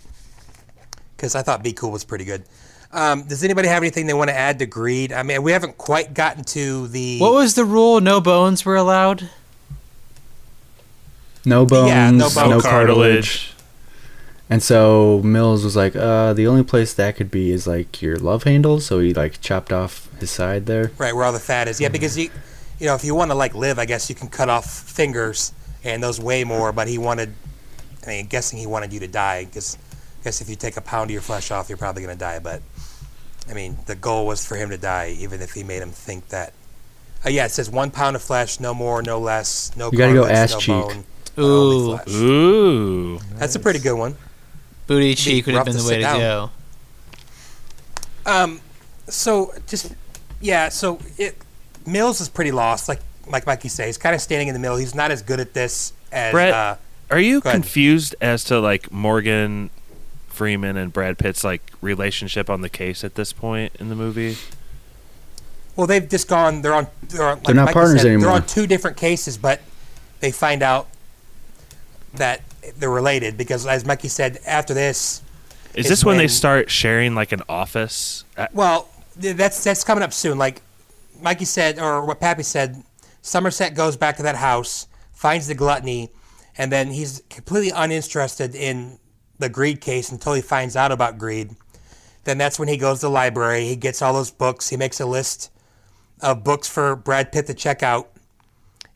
because 1.16 1.34
I 1.34 1.42
thought 1.42 1.62
Be 1.62 1.72
Cool 1.74 1.90
was 1.90 2.04
pretty 2.04 2.24
good. 2.24 2.44
Um, 2.90 3.24
does 3.24 3.44
anybody 3.44 3.68
have 3.68 3.82
anything 3.82 4.06
they 4.06 4.14
want 4.14 4.30
to 4.30 4.36
add 4.36 4.58
to 4.60 4.66
Greed? 4.66 5.12
I 5.12 5.22
mean, 5.22 5.42
we 5.42 5.52
haven't 5.52 5.76
quite 5.76 6.14
gotten 6.14 6.44
to 6.44 6.88
the. 6.88 7.18
What 7.18 7.34
was 7.34 7.54
the 7.54 7.64
rule? 7.64 8.00
No 8.00 8.20
bones 8.20 8.64
were 8.64 8.76
allowed? 8.76 9.28
no 11.44 11.64
bones, 11.64 11.88
Yeah, 11.88 12.10
no 12.10 12.28
no, 12.28 12.34
bone 12.34 12.60
cartilage. 12.60 13.52
And 14.50 14.62
so 14.62 15.20
Mills 15.22 15.62
was 15.62 15.76
like, 15.76 15.94
uh, 15.94 16.32
the 16.32 16.46
only 16.46 16.62
place 16.62 16.94
that 16.94 17.16
could 17.16 17.30
be 17.30 17.50
is 17.52 17.66
like 17.66 18.00
your 18.00 18.16
love 18.16 18.44
handle. 18.44 18.80
So 18.80 18.98
he 19.00 19.12
like 19.12 19.40
chopped 19.40 19.72
off 19.72 20.08
his 20.20 20.30
side 20.30 20.66
there. 20.66 20.90
Right, 20.96 21.14
where 21.14 21.24
all 21.24 21.32
the 21.32 21.38
fat 21.38 21.68
is. 21.68 21.80
Yeah, 21.80 21.88
because 21.88 22.16
you 22.16 22.30
you 22.78 22.86
know, 22.86 22.94
if 22.94 23.04
you 23.04 23.14
want 23.14 23.30
to 23.30 23.34
like 23.34 23.54
live, 23.54 23.78
I 23.78 23.84
guess 23.84 24.08
you 24.08 24.14
can 24.14 24.28
cut 24.28 24.48
off 24.48 24.64
fingers, 24.70 25.52
and 25.84 26.02
those 26.02 26.20
weigh 26.20 26.44
more. 26.44 26.72
But 26.72 26.88
he 26.88 26.96
wanted, 26.96 27.34
I 28.04 28.08
mean, 28.08 28.26
guessing 28.26 28.58
he 28.58 28.66
wanted 28.66 28.92
you 28.92 29.00
to 29.00 29.08
die, 29.08 29.44
because 29.44 29.76
I 30.20 30.24
guess 30.24 30.40
if 30.40 30.48
you 30.48 30.56
take 30.56 30.76
a 30.76 30.80
pound 30.80 31.10
of 31.10 31.12
your 31.12 31.22
flesh 31.22 31.50
off, 31.50 31.68
you're 31.68 31.78
probably 31.78 32.02
gonna 32.02 32.16
die. 32.16 32.38
But 32.38 32.62
I 33.48 33.54
mean, 33.54 33.78
the 33.86 33.94
goal 33.94 34.26
was 34.26 34.46
for 34.46 34.56
him 34.56 34.70
to 34.70 34.78
die, 34.78 35.16
even 35.18 35.40
if 35.40 35.52
he 35.52 35.62
made 35.64 35.82
him 35.82 35.90
think 35.90 36.28
that. 36.28 36.52
Uh, 37.24 37.30
yeah, 37.30 37.46
it 37.46 37.50
says 37.50 37.68
one 37.70 37.90
pound 37.90 38.14
of 38.16 38.22
flesh, 38.22 38.60
no 38.60 38.74
more, 38.74 39.02
no 39.02 39.18
less, 39.18 39.74
no. 39.76 39.90
You 39.90 39.98
gotta 39.98 40.12
go 40.12 40.22
cartilage, 40.22 40.38
ass 40.38 40.52
no 40.52 40.60
cheek. 40.60 41.04
bone, 41.36 41.44
Ooh. 41.44 41.98
Ooh. 42.10 43.18
That's 43.36 43.54
a 43.54 43.58
pretty 43.58 43.78
good 43.78 43.96
one. 43.96 44.16
booty 44.86 45.14
cheek 45.14 45.46
would 45.46 45.54
have 45.54 45.64
been 45.64 45.76
the 45.76 45.84
way 45.84 45.96
to 45.96 46.02
down. 46.02 46.18
go. 46.18 46.50
Um, 48.26 48.60
so 49.08 49.52
just 49.66 49.94
yeah, 50.40 50.68
so 50.68 51.00
it 51.16 51.36
Mills 51.86 52.20
is 52.20 52.28
pretty 52.28 52.52
lost, 52.52 52.88
like 52.88 53.00
like 53.26 53.46
Mikey 53.46 53.68
says. 53.68 53.86
He's 53.86 53.98
kind 53.98 54.14
of 54.14 54.20
standing 54.20 54.48
in 54.48 54.54
the 54.54 54.60
middle. 54.60 54.76
He's 54.76 54.94
not 54.94 55.10
as 55.10 55.22
good 55.22 55.40
at 55.40 55.54
this 55.54 55.92
as 56.12 56.32
Brett, 56.32 56.52
uh, 56.52 56.76
are 57.10 57.18
you 57.20 57.40
go 57.40 57.48
ahead. 57.50 57.62
confused 57.62 58.14
as 58.20 58.44
to 58.44 58.60
like 58.60 58.92
Morgan 58.92 59.70
Freeman 60.38 60.76
and 60.76 60.92
Brad 60.92 61.18
Pitt's 61.18 61.42
like 61.42 61.72
relationship 61.80 62.48
on 62.48 62.60
the 62.60 62.68
case 62.68 63.02
at 63.02 63.16
this 63.16 63.32
point 63.32 63.72
in 63.80 63.88
the 63.88 63.96
movie? 63.96 64.36
well, 65.74 65.88
they've 65.88 66.08
just 66.08 66.28
gone. 66.28 66.62
They're 66.62 66.74
on. 66.74 66.86
They're, 67.08 67.24
on, 67.28 67.38
like 67.38 67.44
They're 67.44 67.54
not 67.56 67.64
Mikey 67.66 67.74
partners 67.74 68.02
said, 68.02 68.08
anymore. 68.08 68.26
They're 68.26 68.40
on 68.42 68.46
two 68.46 68.68
different 68.68 68.96
cases, 68.96 69.36
but 69.36 69.60
they 70.20 70.30
find 70.30 70.62
out 70.62 70.86
that 72.14 72.42
they're 72.76 72.88
related 72.88 73.36
because, 73.36 73.66
as 73.66 73.84
Mikey 73.84 74.06
said, 74.06 74.38
after 74.46 74.74
this. 74.74 75.22
Is 75.74 75.86
is 75.86 75.88
this 75.90 76.04
when, 76.04 76.18
they 76.18 76.28
start 76.28 76.70
sharing 76.70 77.16
like 77.16 77.32
an 77.32 77.42
office? 77.48 78.24
Uh, 78.36 78.46
Well, 78.52 78.88
that's 79.16 79.64
that's 79.64 79.82
coming 79.82 80.04
up 80.04 80.12
soon. 80.12 80.38
Like 80.38 80.62
Mikey 81.20 81.46
said, 81.46 81.80
or 81.80 82.04
what 82.04 82.20
Pappy 82.20 82.44
said, 82.44 82.80
Somerset 83.22 83.74
goes 83.74 83.96
back 83.96 84.16
to 84.18 84.22
that 84.22 84.36
house, 84.36 84.86
finds 85.12 85.48
the 85.48 85.54
gluttony, 85.56 86.10
and 86.56 86.70
then 86.70 86.92
he's 86.92 87.22
completely 87.28 87.70
uninterested 87.70 88.54
in 88.54 89.00
the 89.38 89.48
greed 89.48 89.80
case 89.80 90.10
until 90.10 90.32
he 90.34 90.40
finds 90.42 90.76
out 90.76 90.92
about 90.92 91.18
greed. 91.18 91.54
Then 92.24 92.38
that's 92.38 92.58
when 92.58 92.68
he 92.68 92.76
goes 92.76 93.00
to 93.00 93.06
the 93.06 93.10
library. 93.10 93.64
He 93.66 93.76
gets 93.76 94.02
all 94.02 94.12
those 94.12 94.30
books. 94.30 94.68
He 94.68 94.76
makes 94.76 95.00
a 95.00 95.06
list 95.06 95.50
of 96.20 96.44
books 96.44 96.68
for 96.68 96.96
Brad 96.96 97.32
Pitt 97.32 97.46
to 97.46 97.54
check 97.54 97.82
out, 97.82 98.10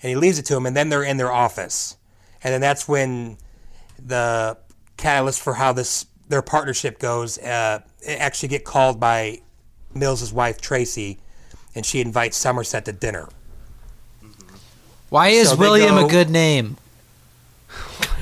and 0.02 0.11
he 0.11 0.16
leaves 0.16 0.38
it 0.38 0.44
to 0.46 0.57
him. 0.57 0.66
And 0.66 0.76
then 0.76 0.88
they're 0.88 1.05
in 1.05 1.16
their 1.16 1.33
office, 1.33 1.96
and 2.42 2.52
then 2.52 2.61
that's 2.61 2.87
when 2.88 3.38
the 4.05 4.59
catalyst 4.96 5.40
for 5.40 5.55
how 5.55 5.72
this 5.72 6.07
their 6.28 6.42
partnership 6.42 6.98
goes 6.98 7.38
uh, 7.38 7.81
actually 8.09 8.48
get 8.48 8.64
called 8.64 8.98
by 8.98 9.40
Mills's 9.94 10.33
wife 10.33 10.61
Tracy, 10.61 11.18
and 11.74 11.87
she 11.87 12.00
invites 12.00 12.37
Somerset 12.37 12.85
to 12.87 12.92
dinner. 12.92 13.28
Why 15.11 15.28
is 15.28 15.50
So 15.50 15.57
William 15.57 15.94
go- 15.96 16.07
a 16.07 16.11
good 16.11 16.31
name? 16.31 16.76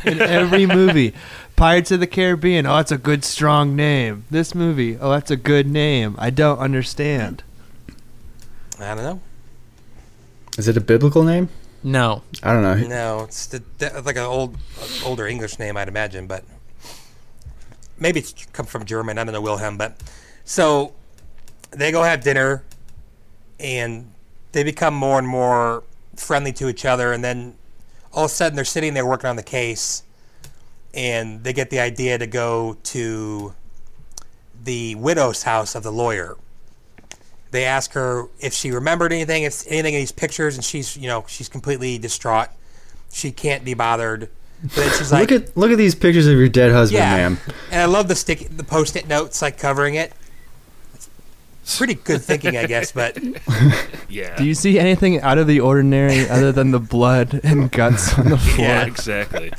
in 0.05 0.21
every 0.21 0.67
movie. 0.67 1.15
Pirates 1.61 1.91
of 1.91 2.01
the 2.01 2.07
Caribbean. 2.07 2.65
Oh, 2.65 2.77
that's 2.77 2.91
a 2.91 2.97
good, 2.97 3.23
strong 3.23 3.77
name. 3.77 4.25
This 4.31 4.55
movie. 4.55 4.97
Oh, 4.97 5.11
that's 5.11 5.31
a 5.31 5.37
good 5.37 5.67
name. 5.67 6.15
I 6.17 6.31
don't 6.31 6.59
understand. 6.59 7.43
I 8.79 8.95
don't 8.95 9.05
know. 9.05 9.21
Is 10.57 10.69
it 10.69 10.79
a 10.79 10.81
biblical 10.81 11.23
name? 11.23 11.51
No. 11.85 12.23
I 12.43 12.55
don't 12.55 12.63
know. 12.63 12.89
No, 12.89 13.25
it's 13.25 13.47
the, 13.47 13.63
the, 13.77 14.01
like 14.01 14.17
an 14.17 14.23
old, 14.23 14.57
older 15.05 15.27
English 15.27 15.59
name, 15.59 15.77
I'd 15.77 15.89
imagine, 15.89 16.27
but 16.27 16.45
maybe 17.99 18.21
it's 18.21 18.33
come 18.55 18.65
from 18.65 18.87
German. 18.87 19.19
I 19.19 19.25
don't 19.25 19.35
know 19.35 19.43
Wilhelm, 19.43 19.77
but 19.77 20.03
so 20.47 20.95
they 21.73 21.93
go 21.93 22.03
have 22.03 22.25
dinner, 22.25 22.65
and 23.59 24.11
they 24.53 24.65
become 24.65 24.95
more 24.95 25.19
and 25.19 25.29
more 25.29 25.85
friendly 26.17 26.55
to 26.55 26.71
each 26.71 26.87
other, 26.87 27.13
and 27.13 27.23
then 27.23 27.55
all 28.15 28.25
of 28.25 28.31
a 28.31 28.35
sudden 28.35 28.57
they're 28.57 28.65
sitting 28.65 28.95
there 28.95 29.05
working 29.05 29.29
on 29.29 29.37
the 29.37 29.43
case, 29.43 30.05
and 30.95 31.45
they 31.45 31.53
get 31.53 31.71
the 31.71 31.81
idea 31.81 32.19
to 32.19 32.27
go 32.27 32.77
to 32.85 33.55
the 34.65 34.95
widow's 34.97 35.43
house 35.43 35.75
of 35.75 35.83
the 35.83 35.93
lawyer. 35.93 36.37
They 37.51 37.65
ask 37.65 37.93
her 37.93 38.29
if 38.39 38.53
she 38.53 38.71
remembered 38.71 39.13
anything, 39.13 39.43
if 39.43 39.65
anything 39.67 39.95
in 39.95 40.01
these 40.01 40.13
pictures, 40.13 40.55
and 40.55 40.65
she's, 40.65 40.97
you 40.97 41.09
know, 41.09 41.25
she's 41.27 41.49
completely 41.49 41.99
distraught. 41.99 42.49
She 43.13 43.33
can't 43.33 43.65
be 43.65 43.75
bothered. 43.75 44.31
But 44.63 44.73
then 44.73 44.91
she's 44.99 45.11
like, 45.11 45.31
look 45.31 45.43
at 45.43 45.57
look 45.57 45.71
at 45.73 45.79
these 45.79 45.95
pictures 45.95 46.27
of 46.27 46.37
your 46.37 46.49
dead 46.49 46.71
husband, 46.71 47.01
yeah. 47.01 47.17
ma'am. 47.17 47.39
And 47.73 47.81
I 47.81 47.87
love 47.87 48.09
the 48.09 48.15
stick, 48.15 48.49
the 48.57 48.63
post-it 48.63 49.09
notes 49.09 49.43
like 49.43 49.59
covering 49.59 49.95
it. 49.95 50.13
It's 51.63 51.79
pretty 51.79 51.95
good 51.95 52.21
thinking, 52.21 52.57
I 52.57 52.67
guess. 52.67 52.93
But 52.93 53.19
yeah. 54.09 54.37
Do 54.37 54.45
you 54.45 54.55
see 54.55 54.79
anything 54.79 55.21
out 55.21 55.39
of 55.39 55.47
the 55.47 55.61
ordinary 55.61 56.29
other 56.29 56.53
than 56.53 56.73
the 56.73 56.79
blood 56.79 57.41
and 57.43 57.71
guts 57.71 58.17
on 58.19 58.29
the 58.29 58.39
floor? 58.39 58.67
Yeah, 58.67 58.87
exactly. 58.87 59.53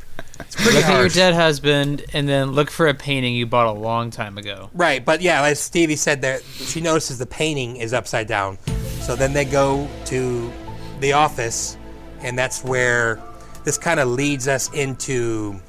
Look 0.66 0.76
at 0.76 1.00
your 1.00 1.10
dead 1.10 1.34
husband, 1.34 2.04
and 2.14 2.28
then 2.28 2.52
look 2.52 2.70
for 2.70 2.88
a 2.88 2.94
painting 2.94 3.36
you 3.36 3.46
bought 3.46 3.68
a 3.68 3.80
long 3.80 4.12
time 4.12 4.38
ago. 4.38 4.70
right, 4.74 5.04
but 5.04 5.22
yeah, 5.22 5.44
as 5.44 5.60
Stevie 5.60 5.96
said, 5.96 6.22
there 6.22 6.42
she 6.42 6.82
notices 6.82 7.18
the 7.18 7.26
painting 7.26 7.78
is 7.78 7.94
upside 7.94 8.28
down. 8.28 8.58
So 9.02 9.16
then 9.16 9.34
they 9.34 9.46
go 9.46 9.88
to 10.06 10.52
the 11.00 11.14
office, 11.14 11.78
and 12.22 12.38
that's 12.38 12.64
where 12.64 13.22
this 13.64 13.78
kind 13.78 14.00
of 14.00 14.08
leads 14.10 14.48
us 14.48 14.72
into. 14.74 15.60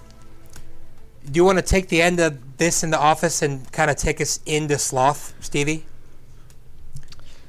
Do 1.24 1.36
you 1.38 1.44
want 1.44 1.58
to 1.58 1.62
take 1.62 1.88
the 1.88 2.02
end 2.02 2.20
of 2.20 2.56
this 2.56 2.82
in 2.82 2.90
the 2.90 2.98
office 2.98 3.42
and 3.42 3.70
kind 3.72 3.90
of 3.90 3.96
take 3.96 4.20
us 4.20 4.40
into 4.44 4.78
Sloth, 4.78 5.34
Stevie? 5.40 5.84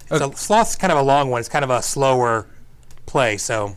So 0.09 0.31
Sloth's 0.31 0.75
kind 0.75 0.91
of 0.91 0.99
a 0.99 1.01
long 1.01 1.29
one. 1.29 1.39
It's 1.39 1.49
kind 1.49 1.65
of 1.65 1.71
a 1.71 1.81
slower 1.81 2.47
play. 3.05 3.37
So 3.37 3.75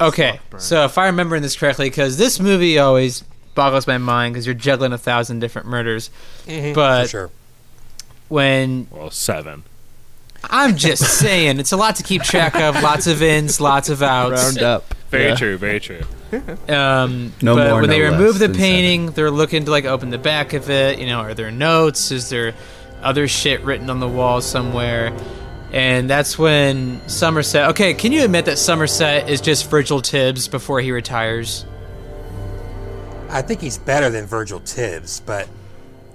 Okay, 0.00 0.38
so 0.58 0.84
if 0.84 0.96
I 0.98 1.06
remember 1.06 1.38
this 1.40 1.56
correctly, 1.56 1.90
because 1.90 2.16
this 2.16 2.38
movie 2.38 2.78
always 2.78 3.24
boggles 3.54 3.86
my 3.88 3.98
mind 3.98 4.34
because 4.34 4.46
you're 4.46 4.54
juggling 4.54 4.92
a 4.92 4.98
thousand 4.98 5.40
different 5.40 5.66
murders, 5.66 6.10
Mhm, 6.46 6.74
but 6.74 7.02
for 7.04 7.08
sure. 7.08 7.30
when 8.28 8.86
Well, 8.90 9.10
seven. 9.10 9.64
I'm 10.48 10.76
just 10.76 11.02
saying, 11.18 11.58
it's 11.58 11.72
a 11.72 11.76
lot 11.76 11.96
to 11.96 12.04
keep 12.04 12.22
track 12.22 12.54
of. 12.54 12.80
Lots 12.82 13.06
of 13.08 13.22
ins, 13.22 13.60
lots 13.60 13.88
of 13.88 14.02
outs. 14.02 14.44
Round 14.44 14.58
up. 14.62 14.94
Very 15.10 15.28
Yeah. 15.30 15.34
true. 15.34 15.56
Very 15.58 15.80
true. 15.80 16.02
Um, 16.68 17.32
No 17.42 17.56
but 17.56 17.70
more, 17.70 17.80
when 17.80 17.90
they 17.90 18.00
remove 18.02 18.38
the 18.38 18.46
than 18.48 18.56
painting, 18.56 19.06
they're 19.12 19.30
looking 19.30 19.64
to 19.64 19.70
like 19.70 19.84
open 19.86 20.10
the 20.10 20.18
back 20.18 20.52
of 20.52 20.70
it. 20.70 20.98
You 21.00 21.06
know, 21.06 21.20
are 21.20 21.34
there 21.34 21.50
notes? 21.50 22.12
Is 22.12 22.28
there 22.28 22.54
other 23.02 23.26
shit 23.26 23.62
written 23.64 23.90
on 23.90 23.98
the 24.00 24.06
wall 24.08 24.40
somewhere? 24.40 25.12
And 25.72 26.08
that's 26.08 26.38
when 26.38 27.06
Somerset. 27.08 27.70
Okay, 27.70 27.92
can 27.94 28.10
you 28.12 28.24
admit 28.24 28.46
that 28.46 28.56
Somerset 28.58 29.28
is 29.28 29.40
just 29.40 29.68
Virgil 29.70 30.00
Tibbs 30.00 30.48
before 30.48 30.80
he 30.80 30.90
retires? 30.92 31.66
I 33.28 33.42
think 33.42 33.60
he's 33.60 33.76
better 33.76 34.08
than 34.08 34.24
Virgil 34.26 34.60
Tibbs, 34.60 35.20
but 35.20 35.46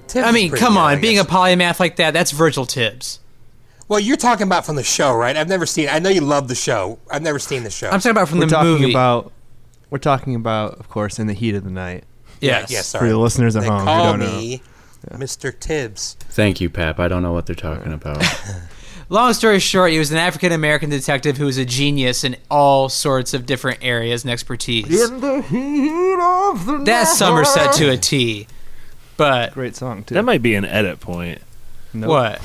Tibbs 0.07 0.25
I 0.27 0.31
mean, 0.31 0.49
come 0.49 0.73
good, 0.73 0.79
on, 0.79 1.01
being 1.01 1.19
a 1.19 1.23
polymath 1.23 1.79
like 1.79 1.97
that, 1.97 2.11
that's 2.11 2.31
Virgil 2.31 2.65
Tibbs. 2.65 3.19
well, 3.87 3.99
you're 3.99 4.17
talking 4.17 4.47
about 4.47 4.65
from 4.65 4.75
the 4.75 4.83
show, 4.83 5.13
right? 5.13 5.37
I've 5.37 5.47
never 5.49 5.67
seen. 5.67 5.87
I 5.89 5.99
know 5.99 6.09
you 6.09 6.21
love 6.21 6.47
the 6.47 6.55
show. 6.55 6.97
I've 7.11 7.21
never 7.21 7.37
seen 7.37 7.63
the 7.63 7.69
show. 7.69 7.87
I'm 7.89 7.99
talking 7.99 8.11
about 8.11 8.29
from 8.29 8.39
we're 8.39 8.45
the 8.45 8.51
talking 8.51 8.71
movie. 8.71 8.91
about. 8.91 9.31
We're 9.91 9.99
talking 9.99 10.33
about, 10.33 10.79
of 10.79 10.89
course, 10.89 11.19
in 11.19 11.27
the 11.27 11.33
heat 11.33 11.53
of 11.53 11.63
the 11.63 11.69
night. 11.69 12.05
yes. 12.41 12.71
yes, 12.71 12.87
Sorry. 12.87 13.05
For 13.05 13.09
the 13.11 13.19
listeners 13.19 13.55
at 13.55 13.61
they 13.61 13.67
home 13.67 13.81
who 13.81 13.85
call 13.85 14.17
don't 14.17 14.21
know. 14.21 14.57
Mr. 15.11 15.57
Tibbs. 15.57 16.15
Thank 16.19 16.59
you, 16.61 16.71
Pap. 16.71 16.99
I 16.99 17.07
don't 17.07 17.21
know 17.21 17.33
what 17.33 17.45
they're 17.45 17.55
talking 17.55 17.93
about. 17.93 18.23
Long 19.13 19.31
story 19.33 19.59
short, 19.59 19.91
he 19.91 19.99
was 19.99 20.11
an 20.11 20.17
African 20.17 20.51
American 20.51 20.89
detective 20.89 21.37
who 21.37 21.45
was 21.45 21.59
a 21.59 21.65
genius 21.65 22.23
in 22.23 22.35
all 22.49 22.89
sorts 22.89 23.35
of 23.35 23.45
different 23.45 23.77
areas 23.83 24.23
and 24.23 24.31
expertise. 24.31 24.85
the 24.87 25.43
heat 25.43 26.19
of 26.19 26.65
the 26.65 26.83
That's 26.83 27.15
Somerset 27.15 27.73
to 27.73 27.91
a 27.91 27.97
T. 27.97 28.47
But 29.15 29.53
Great 29.53 29.75
song 29.75 30.03
too. 30.03 30.15
That 30.15 30.25
might 30.25 30.41
be 30.41 30.55
an 30.55 30.65
edit 30.65 30.99
point. 30.99 31.43
Nope. 31.93 32.09
what? 32.09 32.41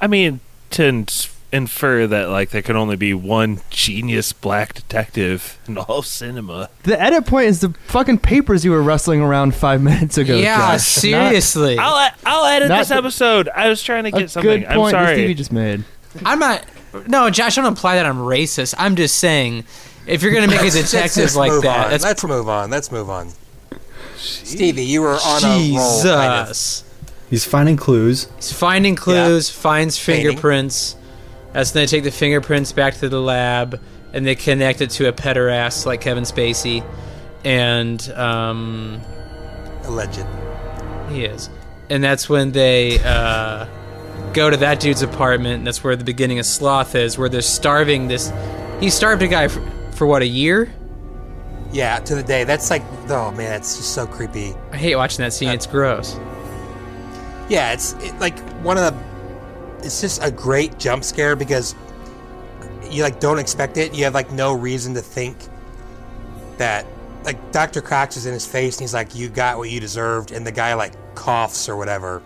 I 0.00 0.08
mean, 0.08 0.40
to 0.70 0.86
in- 0.86 1.06
infer 1.52 2.06
that 2.06 2.30
like 2.30 2.50
there 2.50 2.62
can 2.62 2.76
only 2.76 2.96
be 2.96 3.12
one 3.12 3.60
genius 3.70 4.32
black 4.32 4.72
detective 4.74 5.58
in 5.68 5.76
all 5.76 5.98
of 5.98 6.06
cinema. 6.06 6.70
The 6.84 7.00
edit 7.00 7.26
point 7.26 7.46
is 7.48 7.60
the 7.60 7.70
fucking 7.86 8.18
papers 8.18 8.64
you 8.64 8.70
were 8.70 8.82
wrestling 8.82 9.20
around 9.20 9.54
five 9.54 9.82
minutes 9.90 10.16
ago. 10.18 10.36
yeah, 10.36 10.56
Josh. 10.56 10.70
Not 10.72 10.80
seriously. 10.80 11.78
I'll 11.78 12.08
e- 12.08 12.14
I'll 12.24 12.44
edit 12.46 12.68
Not 12.68 12.78
this 12.78 12.88
the- 12.88 12.96
episode. 12.96 13.48
I 13.54 13.68
was 13.68 13.82
trying 13.82 14.04
to 14.04 14.16
a 14.16 14.20
get 14.20 14.30
something. 14.30 14.60
good 14.62 14.68
I'm 14.68 14.76
point 14.78 14.92
that 14.92 15.04
sorry. 15.04 15.16
Stevie 15.16 15.34
just 15.34 15.52
made. 15.52 15.84
I'm 16.24 16.38
not. 16.38 16.64
No, 17.06 17.30
Josh, 17.30 17.56
don't 17.56 17.64
imply 17.66 17.96
that 17.96 18.06
I'm 18.06 18.18
racist. 18.18 18.74
I'm 18.78 18.96
just 18.96 19.16
saying, 19.16 19.64
if 20.06 20.22
you're 20.22 20.32
gonna 20.32 20.46
make 20.46 20.60
a 20.60 20.64
Let's 20.64 20.90
detective 20.90 21.34
like 21.36 21.50
move 21.52 21.62
that, 21.62 21.84
on. 21.86 21.90
that's 21.90 22.04
Let's 22.04 22.24
move 22.24 22.48
on. 22.48 22.70
Let's 22.70 22.92
move 22.92 23.08
on. 23.10 23.28
Stevie, 24.16 24.84
you 24.84 25.00
were 25.02 25.16
on 25.24 25.44
a 25.44 25.76
roll. 25.76 26.02
kind 26.02 26.32
of. 26.42 26.48
Jesus. 26.48 26.84
He's 27.30 27.44
finding 27.46 27.76
clues. 27.76 28.28
He's 28.36 28.52
finding 28.52 28.94
clues, 28.94 29.48
finds 29.50 29.98
Painting. 30.02 30.26
fingerprints. 30.26 30.96
That's 31.52 31.74
when 31.74 31.82
they 31.82 31.86
take 31.86 32.04
the 32.04 32.10
fingerprints 32.10 32.72
back 32.72 32.94
to 32.96 33.08
the 33.08 33.20
lab, 33.20 33.80
and 34.12 34.26
they 34.26 34.34
connect 34.34 34.80
it 34.80 34.90
to 34.90 35.08
a 35.08 35.12
pederast 35.12 35.86
like 35.86 36.00
Kevin 36.00 36.24
Spacey, 36.24 36.84
and 37.44 38.08
um, 38.12 39.00
Alleged. 39.84 40.24
he 41.10 41.24
is. 41.24 41.50
And 41.90 42.02
that's 42.02 42.28
when 42.28 42.52
they 42.52 42.98
uh, 43.04 43.66
go 44.32 44.48
to 44.48 44.56
that 44.58 44.80
dude's 44.80 45.02
apartment. 45.02 45.56
And 45.56 45.66
that's 45.66 45.84
where 45.84 45.96
the 45.96 46.04
beginning 46.04 46.38
of 46.38 46.46
Sloth 46.46 46.94
is, 46.94 47.18
where 47.18 47.28
they're 47.28 47.42
starving 47.42 48.08
this. 48.08 48.32
He 48.80 48.88
starved 48.88 49.22
a 49.22 49.28
guy 49.28 49.48
for, 49.48 49.60
for 49.92 50.06
what 50.06 50.22
a 50.22 50.26
year. 50.26 50.72
Yeah, 51.70 51.98
to 52.00 52.14
the 52.14 52.22
day. 52.22 52.44
That's 52.44 52.70
like, 52.70 52.82
oh 53.08 53.30
man, 53.32 53.50
that's 53.50 53.76
just 53.76 53.94
so 53.94 54.06
creepy. 54.06 54.54
I 54.70 54.76
hate 54.76 54.96
watching 54.96 55.22
that 55.22 55.32
scene. 55.32 55.50
it's 55.50 55.66
gross. 55.66 56.18
Yeah, 57.48 57.72
it's 57.72 57.94
it, 57.94 58.18
like 58.18 58.38
one 58.62 58.78
of 58.78 58.84
the. 58.84 59.11
It's 59.84 60.00
just 60.00 60.22
a 60.22 60.30
great 60.30 60.78
jump 60.78 61.04
scare 61.04 61.36
because 61.36 61.74
you 62.90 63.02
like 63.02 63.20
don't 63.20 63.38
expect 63.38 63.76
it. 63.76 63.94
You 63.94 64.04
have 64.04 64.14
like 64.14 64.30
no 64.32 64.52
reason 64.52 64.94
to 64.94 65.00
think 65.00 65.36
that 66.58 66.86
like 67.24 67.52
Dr. 67.52 67.80
Cox 67.80 68.16
is 68.16 68.26
in 68.26 68.32
his 68.32 68.46
face 68.46 68.76
and 68.76 68.82
he's 68.82 68.94
like, 68.94 69.14
"You 69.14 69.28
got 69.28 69.58
what 69.58 69.70
you 69.70 69.80
deserved," 69.80 70.32
and 70.32 70.46
the 70.46 70.52
guy 70.52 70.74
like 70.74 70.92
coughs 71.14 71.68
or 71.68 71.76
whatever. 71.76 72.22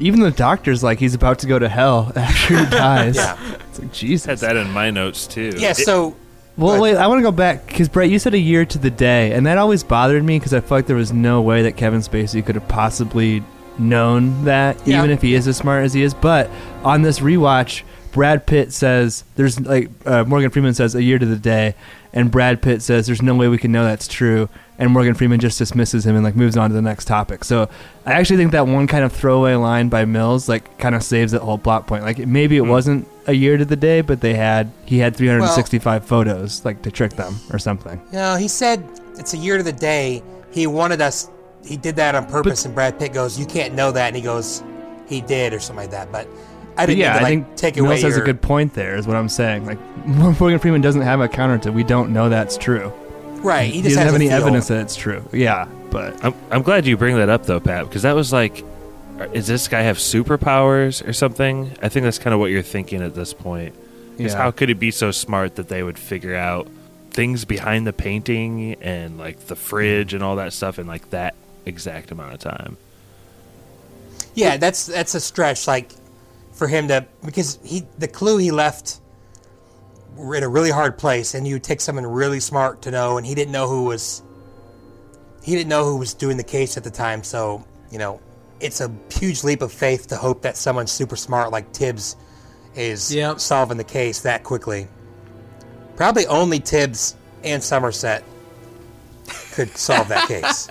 Even 0.00 0.20
the 0.20 0.32
doctor's 0.32 0.82
like 0.82 0.98
he's 0.98 1.14
about 1.14 1.38
to 1.40 1.46
go 1.46 1.58
to 1.58 1.68
hell 1.68 2.12
after 2.16 2.58
he 2.58 2.66
dies. 2.70 3.16
Yeah. 3.16 3.38
It's 3.68 3.78
like 3.78 3.92
Jesus. 3.92 4.26
Had 4.26 4.38
that 4.38 4.56
in 4.56 4.70
my 4.70 4.90
notes 4.90 5.26
too. 5.26 5.52
Yeah, 5.56 5.72
so 5.72 6.16
Well, 6.56 6.80
wait, 6.80 6.96
I 6.96 7.06
want 7.06 7.18
to 7.18 7.22
go 7.22 7.32
back 7.32 7.66
because 7.66 7.88
Brett, 7.88 8.10
you 8.10 8.18
said 8.18 8.34
a 8.34 8.38
year 8.38 8.64
to 8.64 8.78
the 8.78 8.90
day, 8.90 9.32
and 9.32 9.46
that 9.46 9.58
always 9.58 9.82
bothered 9.84 10.24
me 10.24 10.38
because 10.38 10.52
I 10.52 10.60
felt 10.60 10.70
like 10.72 10.86
there 10.86 10.96
was 10.96 11.12
no 11.12 11.40
way 11.42 11.62
that 11.62 11.76
Kevin 11.76 12.00
Spacey 12.00 12.44
could 12.44 12.56
have 12.56 12.68
possibly 12.68 13.42
known 13.78 14.44
that, 14.44 14.76
Yeah. 14.86 14.98
even 14.98 15.10
if 15.10 15.22
he 15.22 15.34
is 15.34 15.46
as 15.48 15.56
smart 15.56 15.84
as 15.84 15.92
he 15.92 16.02
is. 16.02 16.14
But 16.14 16.50
on 16.84 17.02
this 17.02 17.20
rewatch, 17.20 17.82
Brad 18.12 18.46
Pitt 18.46 18.72
says 18.72 19.24
there's 19.36 19.60
like 19.60 19.90
uh, 20.06 20.24
Morgan 20.24 20.50
Freeman 20.50 20.74
says 20.74 20.94
a 20.94 21.02
year 21.02 21.18
to 21.18 21.26
the 21.26 21.36
day, 21.36 21.74
and 22.12 22.30
Brad 22.30 22.62
Pitt 22.62 22.80
says 22.82 23.06
there's 23.06 23.22
no 23.22 23.34
way 23.34 23.48
we 23.48 23.58
can 23.58 23.72
know 23.72 23.84
that's 23.84 24.06
true, 24.06 24.48
and 24.78 24.92
Morgan 24.92 25.14
Freeman 25.14 25.40
just 25.40 25.58
dismisses 25.58 26.06
him 26.06 26.14
and 26.14 26.24
like 26.24 26.36
moves 26.36 26.56
on 26.56 26.70
to 26.70 26.74
the 26.76 26.82
next 26.82 27.06
topic. 27.06 27.42
So 27.42 27.68
I 28.06 28.12
actually 28.12 28.36
think 28.36 28.52
that 28.52 28.68
one 28.68 28.86
kind 28.86 29.02
of 29.04 29.12
throwaway 29.12 29.54
line 29.54 29.88
by 29.88 30.04
Mills 30.04 30.48
like 30.48 30.78
kind 30.78 30.94
of 30.94 31.02
saves 31.02 31.32
that 31.32 31.42
whole 31.42 31.58
plot 31.58 31.88
point. 31.88 32.04
Like 32.04 32.18
maybe 32.18 32.56
it 32.56 32.60
wasn't 32.66 33.08
a 33.26 33.32
year 33.32 33.56
to 33.56 33.64
the 33.64 33.74
day, 33.74 34.00
but 34.00 34.20
they 34.20 34.34
had 34.34 34.70
he 34.86 34.98
had 34.98 35.16
365 35.16 36.04
photos 36.06 36.64
like 36.64 36.82
to 36.82 36.92
trick 36.92 37.14
them 37.14 37.34
or 37.52 37.58
something. 37.58 38.00
No, 38.12 38.36
he 38.36 38.46
said 38.46 38.84
it's 39.18 39.34
a 39.34 39.38
year 39.38 39.56
to 39.56 39.64
the 39.64 39.72
day. 39.72 40.22
He 40.52 40.68
wanted 40.68 41.00
us. 41.00 41.28
He 41.64 41.76
did 41.76 41.96
that 41.96 42.14
on 42.14 42.26
purpose, 42.26 42.64
and 42.64 42.74
Brad 42.74 42.98
Pitt 42.98 43.12
goes, 43.12 43.38
"You 43.38 43.46
can't 43.46 43.74
know 43.74 43.90
that," 43.92 44.08
and 44.08 44.16
he 44.16 44.22
goes, 44.22 44.62
"He 45.08 45.20
did," 45.20 45.52
or 45.52 45.60
something 45.60 45.84
like 45.84 45.90
that. 45.92 46.12
But 46.12 46.28
I 46.76 46.86
didn't 46.86 46.98
yeah, 46.98 47.12
mean 47.12 47.18
to, 47.20 47.24
I 47.24 47.28
think 47.28 47.56
take 47.56 47.76
Mills 47.76 47.86
away 47.86 48.00
has 48.02 48.16
a 48.16 48.20
good 48.20 48.42
point 48.42 48.74
there. 48.74 48.96
Is 48.96 49.06
what 49.06 49.16
I'm 49.16 49.28
saying. 49.28 49.66
Like 49.66 49.78
Morgan 50.06 50.58
Freeman 50.58 50.80
doesn't 50.80 51.02
have 51.02 51.20
a 51.20 51.28
counter 51.28 51.58
to. 51.58 51.72
We 51.72 51.84
don't 51.84 52.12
know 52.12 52.28
that's 52.28 52.56
true. 52.56 52.92
Right, 53.42 53.66
he 53.70 53.76
He, 53.76 53.82
just 53.82 53.96
doesn't 53.96 54.02
has 54.02 54.12
have 54.12 54.20
any 54.20 54.28
feel. 54.28 54.38
evidence 54.38 54.68
that 54.68 54.80
it's 54.80 54.96
true. 54.96 55.22
Yeah, 55.32 55.66
but 55.90 56.24
I'm, 56.24 56.34
I'm 56.50 56.62
glad 56.62 56.86
you 56.86 56.96
bring 56.96 57.16
that 57.16 57.28
up 57.28 57.44
though, 57.44 57.60
Pat, 57.60 57.84
because 57.86 58.02
that 58.02 58.14
was 58.14 58.32
like, 58.32 58.64
is 59.32 59.46
this 59.46 59.68
guy 59.68 59.82
have 59.82 59.98
superpowers 59.98 61.06
or 61.06 61.12
something? 61.12 61.70
I 61.82 61.88
think 61.90 62.04
that's 62.04 62.18
kind 62.18 62.32
of 62.32 62.40
what 62.40 62.50
you're 62.50 62.62
thinking 62.62 63.02
at 63.02 63.14
this 63.14 63.34
point. 63.34 63.74
Is 64.16 64.32
Yeah. 64.32 64.38
how 64.38 64.50
could 64.50 64.68
he 64.70 64.74
be 64.74 64.90
so 64.90 65.10
smart 65.10 65.56
that 65.56 65.68
they 65.68 65.82
would 65.82 65.98
figure 65.98 66.34
out 66.34 66.68
things 67.10 67.44
behind 67.44 67.86
the 67.86 67.92
painting 67.92 68.74
and 68.80 69.18
like 69.18 69.38
the 69.46 69.56
fridge 69.56 70.08
mm-hmm. 70.08 70.16
and 70.16 70.24
all 70.24 70.36
that 70.36 70.52
stuff 70.52 70.78
in 70.78 70.86
like 70.86 71.10
that 71.10 71.34
exact 71.66 72.10
amount 72.10 72.34
of 72.34 72.40
time? 72.40 72.76
Yeah, 74.34 74.56
that's 74.56 74.86
that's 74.86 75.14
a 75.14 75.20
stretch. 75.20 75.66
Like 75.66 75.92
for 76.52 76.68
him 76.68 76.88
to 76.88 77.06
because 77.24 77.58
he 77.64 77.86
the 77.98 78.08
clue 78.08 78.38
he 78.38 78.50
left 78.50 79.00
were 80.16 80.36
in 80.36 80.42
a 80.42 80.48
really 80.48 80.70
hard 80.70 80.98
place, 80.98 81.34
and 81.34 81.46
you 81.46 81.58
take 81.58 81.80
someone 81.80 82.06
really 82.06 82.40
smart 82.40 82.82
to 82.82 82.90
know, 82.90 83.16
and 83.16 83.26
he 83.26 83.34
didn't 83.34 83.52
know 83.52 83.68
who 83.68 83.84
was. 83.84 84.22
He 85.42 85.54
didn't 85.54 85.68
know 85.68 85.84
who 85.84 85.98
was 85.98 86.14
doing 86.14 86.36
the 86.38 86.44
case 86.44 86.76
at 86.76 86.84
the 86.84 86.90
time, 86.90 87.22
so 87.22 87.64
you 87.90 87.98
know, 87.98 88.20
it's 88.60 88.80
a 88.80 88.90
huge 89.10 89.44
leap 89.44 89.62
of 89.62 89.72
faith 89.72 90.08
to 90.08 90.16
hope 90.16 90.42
that 90.42 90.56
someone 90.56 90.86
super 90.86 91.16
smart 91.16 91.52
like 91.52 91.72
Tibbs 91.72 92.16
is 92.74 93.16
solving 93.36 93.76
the 93.76 93.84
case 93.84 94.20
that 94.22 94.42
quickly. 94.42 94.88
Probably 95.96 96.26
only 96.26 96.58
Tibbs 96.58 97.14
and 97.44 97.62
Somerset 97.62 98.24
could 99.52 99.76
solve 99.76 100.08
that 100.08 100.26
case. 100.26 100.68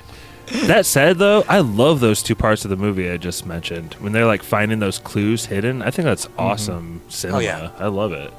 that 0.50 0.86
said, 0.86 1.18
though, 1.18 1.44
I 1.48 1.60
love 1.60 2.00
those 2.00 2.22
two 2.22 2.34
parts 2.34 2.64
of 2.64 2.70
the 2.70 2.76
movie 2.76 3.10
I 3.10 3.16
just 3.16 3.46
mentioned 3.46 3.94
when 3.94 4.12
they're 4.12 4.26
like 4.26 4.42
finding 4.42 4.78
those 4.78 4.98
clues 4.98 5.46
hidden. 5.46 5.82
I 5.82 5.90
think 5.90 6.04
that's 6.06 6.28
awesome 6.38 7.02
cinema. 7.08 7.38
Oh, 7.38 7.40
yeah. 7.40 7.70
I 7.78 7.86
love 7.86 8.12
it. 8.12 8.32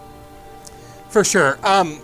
For 1.10 1.24
sure. 1.24 1.60
Um, 1.66 2.00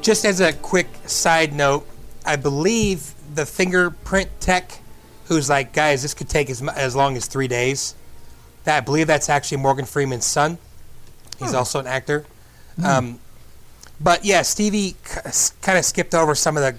just 0.00 0.24
as 0.24 0.40
a 0.40 0.52
quick 0.52 0.88
side 1.06 1.52
note, 1.52 1.86
I 2.24 2.36
believe 2.36 3.14
the 3.34 3.46
fingerprint 3.46 4.28
tech, 4.40 4.80
who's 5.26 5.48
like, 5.48 5.72
guys, 5.72 6.02
this 6.02 6.14
could 6.14 6.28
take 6.28 6.50
as, 6.50 6.62
as 6.68 6.94
long 6.94 7.16
as 7.16 7.26
three 7.26 7.48
days. 7.48 7.94
That 8.64 8.76
I 8.76 8.80
believe 8.80 9.06
that's 9.08 9.28
actually 9.28 9.58
Morgan 9.58 9.86
Freeman's 9.86 10.26
son. 10.26 10.58
He's 11.38 11.54
also 11.54 11.80
an 11.80 11.86
actor. 11.86 12.24
Um, 12.84 13.18
but 14.00 14.24
yeah, 14.24 14.42
Stevie 14.42 14.96
kind 15.62 15.78
of 15.78 15.84
skipped 15.84 16.14
over 16.14 16.34
some 16.34 16.56
of 16.56 16.62
the. 16.62 16.76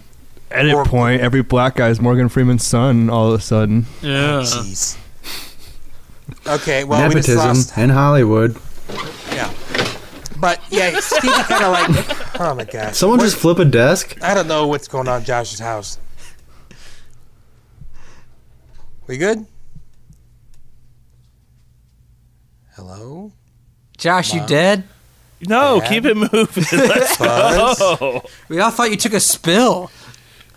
Edit 0.52 0.72
more- 0.74 0.86
point. 0.86 1.22
Every 1.22 1.42
black 1.44 1.76
guy 1.76 1.90
is 1.90 2.00
Morgan 2.02 2.30
Freeman's 2.30 2.66
son. 2.66 3.10
All 3.10 3.32
of 3.34 3.40
a 3.40 3.44
sudden. 3.44 3.86
Yeah. 4.02 4.42
Jeez. 4.42 4.98
Okay, 6.48 6.84
well, 6.84 7.08
we 7.10 7.16
just 7.16 7.28
Nepotism 7.30 7.48
lost. 7.58 7.78
in 7.78 7.90
Hollywood. 7.90 8.58
Yeah. 9.32 9.52
But 10.40 10.60
yeah, 10.70 11.00
Stevie 11.00 11.34
kind 11.44 11.64
of 11.64 11.72
like. 11.72 12.40
Oh 12.42 12.54
my 12.56 12.64
god. 12.66 12.96
Someone 12.96 13.20
What- 13.20 13.26
just 13.26 13.38
flip 13.38 13.60
a 13.60 13.66
desk. 13.66 14.18
I 14.22 14.34
don't 14.34 14.48
know 14.48 14.68
what's 14.68 14.88
going 14.88 15.08
on 15.08 15.20
in 15.20 15.26
Josh's 15.26 15.60
house. 15.60 16.00
We 19.08 19.18
good? 19.18 19.46
Hello? 22.76 23.32
Josh, 23.98 24.34
you 24.34 24.46
dead? 24.48 24.84
No, 25.48 25.80
Dad? 25.80 25.90
keep 25.90 26.06
it 26.06 26.16
moving. 26.16 26.64
Let's 26.80 27.18
go. 27.18 28.24
We 28.50 28.60
all 28.60 28.72
thought 28.72 28.90
you 28.92 28.98
took 28.98 29.14
a 29.14 29.20
spill. 29.20 29.92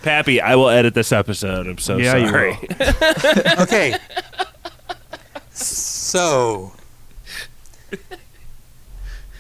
Pappy, 0.07 0.41
I 0.41 0.55
will 0.55 0.69
edit 0.69 0.95
this 0.95 1.11
episode. 1.11 1.67
I'm 1.67 1.79
so 1.79 1.97
Yeah, 1.97 2.15
you 2.15 2.29
sorry. 2.29 2.57
Okay. 3.59 3.97
So. 5.51 6.73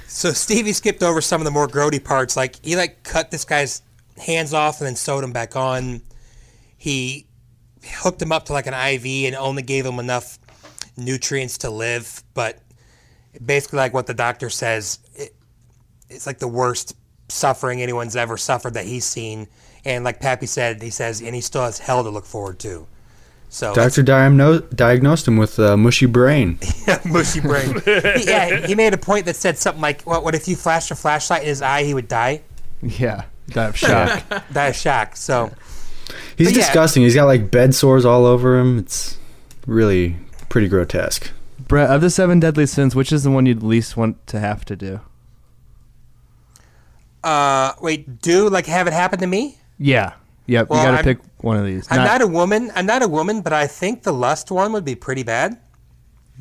So 0.08 0.32
Stevie 0.32 0.72
skipped 0.72 1.04
over 1.04 1.20
some 1.20 1.40
of 1.40 1.44
the 1.44 1.52
more 1.52 1.68
grody 1.68 2.02
parts. 2.02 2.36
Like 2.36 2.56
he 2.64 2.74
like 2.74 3.04
cut 3.04 3.30
this 3.30 3.44
guy's 3.44 3.80
hands 4.18 4.52
off 4.52 4.80
and 4.80 4.88
then 4.88 4.96
sewed 4.96 5.22
him 5.22 5.30
back 5.30 5.54
on. 5.54 6.02
He 6.76 7.26
hooked 7.98 8.20
him 8.20 8.32
up 8.32 8.46
to 8.46 8.52
like 8.52 8.66
an 8.66 8.74
IV 8.74 9.04
and 9.26 9.36
only 9.36 9.62
gave 9.62 9.86
him 9.86 10.00
enough 10.00 10.36
nutrients 10.96 11.58
to 11.58 11.70
live. 11.70 12.24
But 12.34 12.58
basically, 13.44 13.76
like 13.76 13.94
what 13.94 14.08
the 14.08 14.14
doctor 14.14 14.50
says, 14.50 14.98
it, 15.14 15.32
it's 16.10 16.26
like 16.26 16.38
the 16.40 16.48
worst 16.48 16.96
suffering 17.28 17.82
anyone's 17.82 18.16
ever 18.16 18.36
suffered 18.36 18.74
that 18.74 18.84
he's 18.84 19.04
seen. 19.04 19.46
And 19.86 20.04
like 20.04 20.18
Pappy 20.20 20.46
said, 20.46 20.82
he 20.82 20.90
says, 20.90 21.20
and 21.22 21.34
he 21.34 21.40
still 21.40 21.62
has 21.62 21.78
hell 21.78 22.02
to 22.02 22.10
look 22.10 22.24
forward 22.26 22.58
to. 22.60 22.86
So 23.48 23.72
Doctor 23.72 24.02
diagno- 24.02 24.68
diagnosed 24.74 25.28
him 25.28 25.36
with 25.36 25.58
a 25.60 25.76
mushy 25.76 26.06
brain. 26.06 26.58
Yeah, 26.88 27.00
mushy 27.04 27.40
brain. 27.40 27.80
He- 27.84 28.26
yeah, 28.26 28.66
he 28.66 28.74
made 28.74 28.92
a 28.94 28.98
point 28.98 29.26
that 29.26 29.36
said 29.36 29.56
something 29.58 29.80
like, 29.80 30.02
"What? 30.02 30.24
What 30.24 30.34
if 30.34 30.48
you 30.48 30.56
flashed 30.56 30.90
a 30.90 30.96
flashlight 30.96 31.42
in 31.42 31.48
his 31.48 31.62
eye? 31.62 31.84
He 31.84 31.94
would 31.94 32.08
die, 32.08 32.42
Yeah, 32.82 33.24
die 33.48 33.66
of 33.68 33.76
shock. 33.76 34.24
die 34.52 34.66
of 34.66 34.76
shock." 34.76 35.16
So 35.16 35.52
He's 36.36 36.48
But 36.48 36.56
yeah. 36.56 36.62
disgusting. 36.62 37.02
He's 37.04 37.14
got 37.14 37.26
like 37.26 37.50
bed 37.50 37.74
sores 37.74 38.04
all 38.04 38.26
over 38.26 38.58
him. 38.58 38.78
It's 38.78 39.18
really 39.66 40.16
pretty 40.48 40.68
grotesque. 40.68 41.30
Brett, 41.68 41.90
of 41.90 42.00
the 42.00 42.10
seven 42.10 42.38
deadly 42.40 42.66
sins, 42.66 42.94
which 42.94 43.10
is 43.12 43.22
the 43.24 43.30
one 43.30 43.46
you'd 43.46 43.62
least 43.62 43.96
want 43.96 44.24
to 44.28 44.38
have 44.40 44.64
to 44.66 44.76
do? 44.76 45.00
Uh, 47.24 47.72
wait, 47.80 48.20
do 48.22 48.48
like 48.48 48.66
have 48.66 48.86
it 48.86 48.92
happen 48.92 49.18
to 49.20 49.26
me? 49.26 49.58
Yeah. 49.78 50.12
Yep. 50.46 50.68
Well, 50.70 50.78
you 50.84 50.90
got 50.92 50.98
to 50.98 51.02
pick 51.04 51.18
one 51.38 51.56
of 51.56 51.64
these. 51.64 51.86
I'm 51.90 51.98
Not- 51.98 52.04
not 52.06 52.22
a 52.22 52.26
woman. 52.26 52.70
I'm 52.74 52.86
not 52.86 53.02
a 53.02 53.08
woman, 53.08 53.40
but 53.42 53.52
I 53.52 53.66
think 53.66 54.02
the 54.04 54.12
lust 54.12 54.50
one 54.50 54.72
would 54.72 54.84
be 54.84 54.94
pretty 54.94 55.22
bad. 55.22 55.58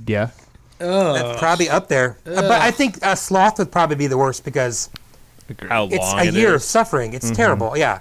yeah. 0.08 0.30
That's 0.78 1.39
probably 1.39 1.69
up 1.69 1.88
there. 1.88 2.17
Uh, 2.26 2.41
but 2.41 2.62
I 2.62 2.69
think 2.69 3.04
uh, 3.06 3.15
sloth 3.15 3.58
would 3.60 3.71
probably 3.71 3.95
be 3.95 4.08
the 4.08 4.17
worst 4.17 4.43
because 4.43 4.89
How 5.69 5.86
it's 5.86 5.98
long 5.98 6.19
a 6.19 6.24
it 6.26 6.34
year 6.34 6.54
of 6.54 6.62
suffering. 6.62 7.13
It's 7.13 7.32
Mhm. 7.32 7.36
terrible. 7.36 7.78
Yeah, 7.78 8.00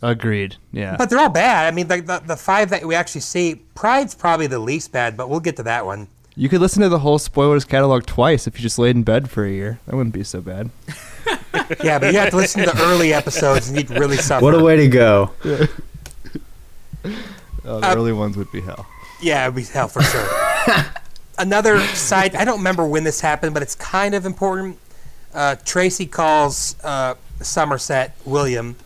Agreed. 0.00 0.54
Yeah. 0.70 0.94
but 0.96 1.10
they're 1.10 1.18
all 1.18 1.28
bad. 1.28 1.66
I 1.66 1.74
mean, 1.74 1.88
the, 1.88 2.00
the 2.00 2.22
the 2.24 2.36
five 2.36 2.70
that 2.70 2.86
we 2.86 2.94
actually 2.94 3.22
see, 3.22 3.56
Pride's 3.74 4.14
probably 4.14 4.46
the 4.46 4.60
least 4.60 4.92
bad, 4.92 5.16
but 5.16 5.28
we'll 5.28 5.40
get 5.40 5.56
to 5.56 5.64
that 5.64 5.84
one. 5.86 6.06
you 6.36 6.48
could 6.48 6.60
listen 6.60 6.82
to 6.82 6.88
the 6.88 7.00
whole 7.00 7.18
spoilers 7.18 7.64
catalog 7.64 8.06
twice 8.06 8.46
if 8.46 8.54
you 8.56 8.62
just 8.62 8.78
laid 8.78 8.94
in 8.94 9.02
bed 9.02 9.28
for 9.28 9.44
a 9.44 9.50
year. 9.50 9.80
That 9.86 9.96
wouldn't 9.96 10.14
be 10.14 10.22
so 10.22 10.40
bad. 10.40 10.70
Yeah, 11.84 11.98
but 11.98 12.12
you 12.12 12.18
have 12.18 12.30
to 12.30 12.36
listen 12.36 12.64
to 12.64 12.70
the 12.70 12.82
early 12.84 13.12
episodes 13.12 13.68
and 13.68 13.76
you'd 13.76 13.90
really 13.90 14.16
suffer. 14.16 14.42
What 14.44 14.54
a 14.54 14.62
way 14.62 14.76
to 14.76 14.88
go. 14.88 15.30
Oh, 17.64 17.80
the 17.80 17.86
Uh, 17.88 17.94
early 17.94 18.12
ones 18.12 18.36
would 18.36 18.50
be 18.50 18.60
hell. 18.62 18.86
Yeah, 19.20 19.44
it'd 19.44 19.54
be 19.56 19.62
hell 19.64 19.88
for 19.88 20.02
sure. 20.02 20.26
Another 21.38 21.80
side, 21.88 22.34
I 22.34 22.44
don't 22.44 22.58
remember 22.58 22.86
when 22.86 23.04
this 23.04 23.20
happened, 23.20 23.52
but 23.54 23.62
it's 23.62 23.74
kind 23.74 24.14
of 24.14 24.24
important. 24.24 24.78
Uh, 25.34 25.56
Tracy 25.64 26.06
calls 26.06 26.76
uh, 26.82 27.14
Somerset 27.42 28.16
William, 28.24 28.76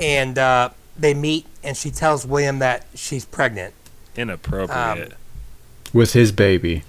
and 0.00 0.38
uh, 0.38 0.70
they 0.98 1.12
meet, 1.14 1.46
and 1.62 1.76
she 1.76 1.90
tells 1.90 2.26
William 2.26 2.58
that 2.60 2.86
she's 2.94 3.24
pregnant. 3.26 3.74
Inappropriate. 4.16 5.12
with 5.92 6.14
his 6.14 6.32
baby. 6.32 6.82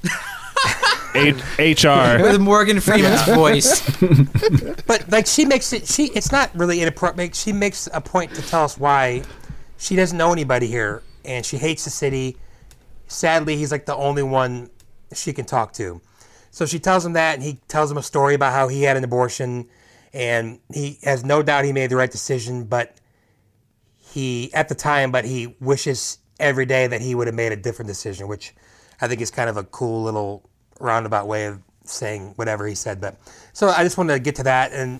H- 1.17 1.83
HR. 1.83 2.21
With 2.23 2.39
Morgan 2.39 2.79
Freeman's 2.79 3.23
voice. 3.23 3.81
But 4.87 5.09
like 5.11 5.27
she 5.27 5.43
makes 5.43 5.73
it, 5.73 5.85
she 5.85 6.05
it's 6.05 6.31
not 6.31 6.49
really 6.55 6.81
inappropriate. 6.81 7.35
She 7.35 7.51
makes 7.51 7.89
a 7.93 7.99
point 7.99 8.33
to 8.35 8.41
tell 8.41 8.63
us 8.63 8.77
why 8.77 9.23
she 9.77 9.97
doesn't 9.97 10.17
know 10.17 10.31
anybody 10.31 10.67
here 10.67 11.03
and 11.25 11.45
she 11.45 11.57
hates 11.57 11.83
the 11.83 11.89
city. 11.89 12.37
Sadly, 13.07 13.57
he's 13.57 13.71
like 13.71 13.85
the 13.85 13.95
only 13.95 14.23
one 14.23 14.69
she 15.13 15.33
can 15.33 15.45
talk 15.45 15.73
to. 15.73 16.01
So 16.51 16.65
she 16.65 16.79
tells 16.79 17.05
him 17.05 17.13
that, 17.13 17.35
and 17.35 17.43
he 17.43 17.59
tells 17.67 17.91
him 17.91 17.97
a 17.97 18.03
story 18.03 18.33
about 18.33 18.53
how 18.53 18.67
he 18.67 18.83
had 18.83 18.97
an 18.97 19.03
abortion, 19.03 19.67
and 20.13 20.59
he 20.73 20.97
has 21.03 21.23
no 21.23 21.43
doubt 21.43 21.65
he 21.65 21.73
made 21.73 21.91
the 21.91 21.97
right 21.97 22.09
decision. 22.09 22.63
But 22.63 22.97
he, 23.97 24.51
at 24.53 24.69
the 24.69 24.75
time, 24.75 25.11
but 25.11 25.25
he 25.25 25.55
wishes 25.59 26.17
every 26.39 26.65
day 26.65 26.87
that 26.87 27.01
he 27.01 27.13
would 27.13 27.27
have 27.27 27.35
made 27.35 27.51
a 27.51 27.55
different 27.55 27.87
decision, 27.87 28.27
which 28.27 28.55
I 29.01 29.07
think 29.07 29.21
is 29.21 29.29
kind 29.31 29.49
of 29.49 29.57
a 29.57 29.63
cool 29.63 30.03
little 30.03 30.49
roundabout 30.79 31.27
way 31.27 31.45
of 31.45 31.59
saying 31.83 32.33
whatever 32.35 32.67
he 32.67 32.75
said. 32.75 32.99
But 33.01 33.15
so 33.53 33.69
I 33.69 33.83
just 33.83 33.97
wanted 33.97 34.13
to 34.13 34.19
get 34.19 34.35
to 34.35 34.43
that, 34.43 34.71
and 34.71 34.99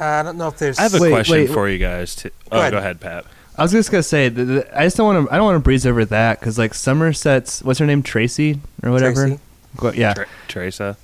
uh, 0.00 0.04
I 0.04 0.22
don't 0.22 0.38
know 0.38 0.48
if 0.48 0.58
there's. 0.58 0.78
I 0.78 0.82
have 0.82 0.94
a 0.94 1.00
Wait, 1.00 1.10
question 1.10 1.36
wait, 1.36 1.50
for 1.50 1.68
you 1.68 1.78
guys. 1.78 2.14
Too. 2.16 2.30
Oh, 2.50 2.56
Go 2.56 2.60
ahead. 2.60 2.72
go 2.72 2.78
ahead, 2.78 3.00
Pat. 3.00 3.24
I 3.56 3.62
was 3.62 3.70
just 3.70 3.90
gonna 3.90 4.02
say, 4.02 4.28
th 4.30 4.48
th 4.48 4.66
I 4.74 4.84
just 4.84 4.96
don't 4.96 5.06
want 5.14 5.28
to. 5.28 5.32
I 5.32 5.36
don't 5.36 5.44
want 5.44 5.56
to 5.56 5.60
breeze 5.60 5.86
over 5.86 6.04
that 6.06 6.40
because 6.40 6.58
like 6.58 6.74
Somerset's 6.74 7.62
what's 7.62 7.78
her 7.78 7.86
name, 7.86 8.02
Tracy 8.02 8.60
or 8.82 8.90
whatever. 8.90 9.38
Tracy. 9.78 9.98
Yeah. 10.00 10.14
Tra- 10.14 10.26
Teresa. 10.48 10.96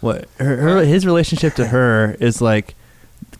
What 0.00 0.28
her, 0.38 0.56
her 0.56 0.84
his 0.84 1.04
relationship 1.04 1.54
to 1.54 1.66
her 1.68 2.16
is 2.20 2.40
like 2.40 2.74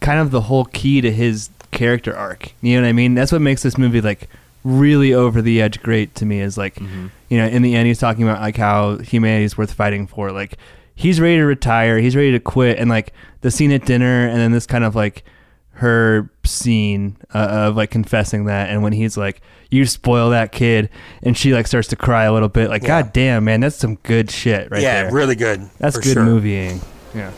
kind 0.01 0.19
of 0.19 0.33
the 0.33 0.43
whole 0.43 0.65
key 0.65 1.01
to 1.01 1.13
his 1.13 1.51
character 1.71 2.17
arc. 2.17 2.53
You 2.61 2.77
know 2.77 2.83
what 2.83 2.89
I 2.89 2.93
mean? 2.93 3.15
That's 3.15 3.31
what 3.31 3.41
makes 3.41 3.63
this 3.63 3.79
movie 3.79 4.01
like 4.01 4.29
really 4.65 5.15
over 5.15 5.41
the 5.43 5.61
edge 5.63 5.83
great 5.83 6.15
to 6.17 6.27
me. 6.27 6.41
Is 6.41 6.59
like 6.59 6.79
you 6.81 7.39
know 7.39 7.47
in 7.47 7.63
the 7.63 7.75
end 7.75 7.87
he's 7.87 7.99
talking 7.99 8.23
about 8.25 8.41
like 8.41 8.57
how 8.57 8.99
humanity 8.99 9.45
is 9.45 9.57
worth 9.59 9.73
fighting 9.73 10.07
for. 10.07 10.33
Like 10.33 10.57
he's 10.95 11.21
ready 11.21 11.37
to 11.37 11.45
retire, 11.45 11.99
he's 11.99 12.17
ready 12.17 12.33
to 12.33 12.41
quit, 12.41 12.79
and 12.79 12.89
like 12.91 13.13
the 13.41 13.51
scene 13.51 13.73
at 13.73 13.85
dinner, 13.87 14.27
and 14.27 14.37
then 14.39 14.53
this 14.53 14.67
kind 14.67 14.85
of 14.85 14.95
like 14.95 15.25
her 15.73 16.29
scene 16.45 17.17
uh, 17.35 17.69
of 17.69 17.77
like 17.77 17.89
confessing 17.89 18.47
that 18.47 18.69
and 18.69 18.83
when 18.83 18.93
he's 18.93 19.17
like 19.17 19.41
you 19.71 19.87
spoil 19.87 20.31
that 20.31 20.51
kid 20.51 20.91
and 21.23 21.37
she 21.37 21.55
like 21.55 21.69
starts 21.69 21.87
to 21.87 21.95
cry 21.95 22.25
a 22.25 22.33
little 22.33 22.49
bit 22.49 22.69
like 22.69 22.83
Yeah. 22.83 23.03
god 23.03 23.13
damn 23.13 23.45
man 23.45 23.61
that's 23.61 23.77
some 23.77 23.95
good 24.03 24.29
shit 24.29 24.69
right 24.73 24.83
yeah, 24.83 25.05
there 25.05 25.13
really 25.13 25.37
good. 25.37 25.71
that's 25.79 25.97
good 25.97 26.15
sure. 26.15 26.25
movieing. 26.25 26.83
Yeah. 27.15 27.31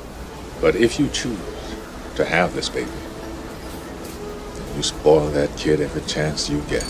But 0.62 0.74
if 0.74 0.98
you 0.98 1.08
choose 1.10 1.38
to 2.16 2.24
have 2.24 2.54
this 2.54 2.70
baby, 2.70 2.88
you 4.74 4.82
spoil 4.82 5.28
that 5.32 5.54
kid 5.58 5.80
every 5.82 6.00
chance 6.02 6.48
you 6.48 6.60
get. 6.62 6.82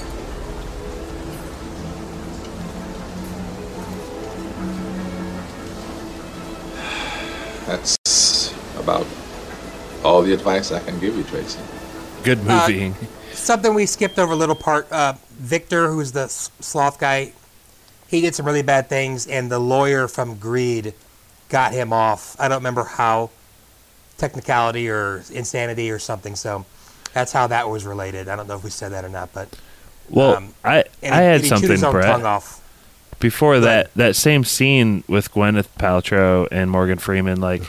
That's 7.70 8.52
about 8.76 9.06
all 10.02 10.22
the 10.22 10.32
advice 10.32 10.72
I 10.72 10.80
can 10.80 10.98
give 10.98 11.16
you, 11.16 11.22
Tracy. 11.22 11.60
Good 12.24 12.40
Uh, 12.48 12.66
movie. 12.66 12.94
Something 13.32 13.74
we 13.74 13.86
skipped 13.86 14.18
over 14.18 14.32
a 14.32 14.36
little 14.36 14.56
part. 14.56 14.90
Uh, 14.90 15.14
Victor, 15.38 15.88
who's 15.88 16.10
the 16.10 16.26
sloth 16.26 16.98
guy, 16.98 17.32
he 18.08 18.20
did 18.20 18.34
some 18.34 18.44
really 18.44 18.62
bad 18.62 18.88
things, 18.88 19.28
and 19.28 19.52
the 19.52 19.60
lawyer 19.60 20.08
from 20.08 20.36
Greed 20.36 20.94
got 21.48 21.72
him 21.72 21.92
off. 21.92 22.34
I 22.40 22.48
don't 22.48 22.58
remember 22.58 22.82
how, 22.82 23.30
technicality 24.18 24.90
or 24.90 25.22
insanity 25.32 25.92
or 25.92 26.00
something. 26.00 26.34
So 26.34 26.66
that's 27.14 27.32
how 27.32 27.46
that 27.46 27.68
was 27.68 27.86
related. 27.86 28.28
I 28.28 28.34
don't 28.34 28.48
know 28.48 28.56
if 28.56 28.64
we 28.64 28.70
said 28.70 28.90
that 28.92 29.04
or 29.04 29.08
not, 29.08 29.32
but 29.32 29.48
well, 30.08 30.34
um, 30.34 30.54
I 30.64 30.84
I 31.04 31.16
had 31.22 31.34
and 31.36 31.44
he 31.44 31.48
chewed 31.50 31.58
something, 31.60 31.70
his 31.70 31.84
own 31.84 31.92
Brett. 31.92 32.20
Tongue 33.20 33.28
off. 33.28 33.56
Before 33.56 33.60
that, 33.60 33.94
that 33.94 34.16
same 34.16 34.44
scene 34.44 35.04
with 35.08 35.32
Gwyneth 35.32 35.68
Paltrow 35.78 36.48
and 36.50 36.70
Morgan 36.70 36.98
Freeman, 36.98 37.40
like, 37.40 37.62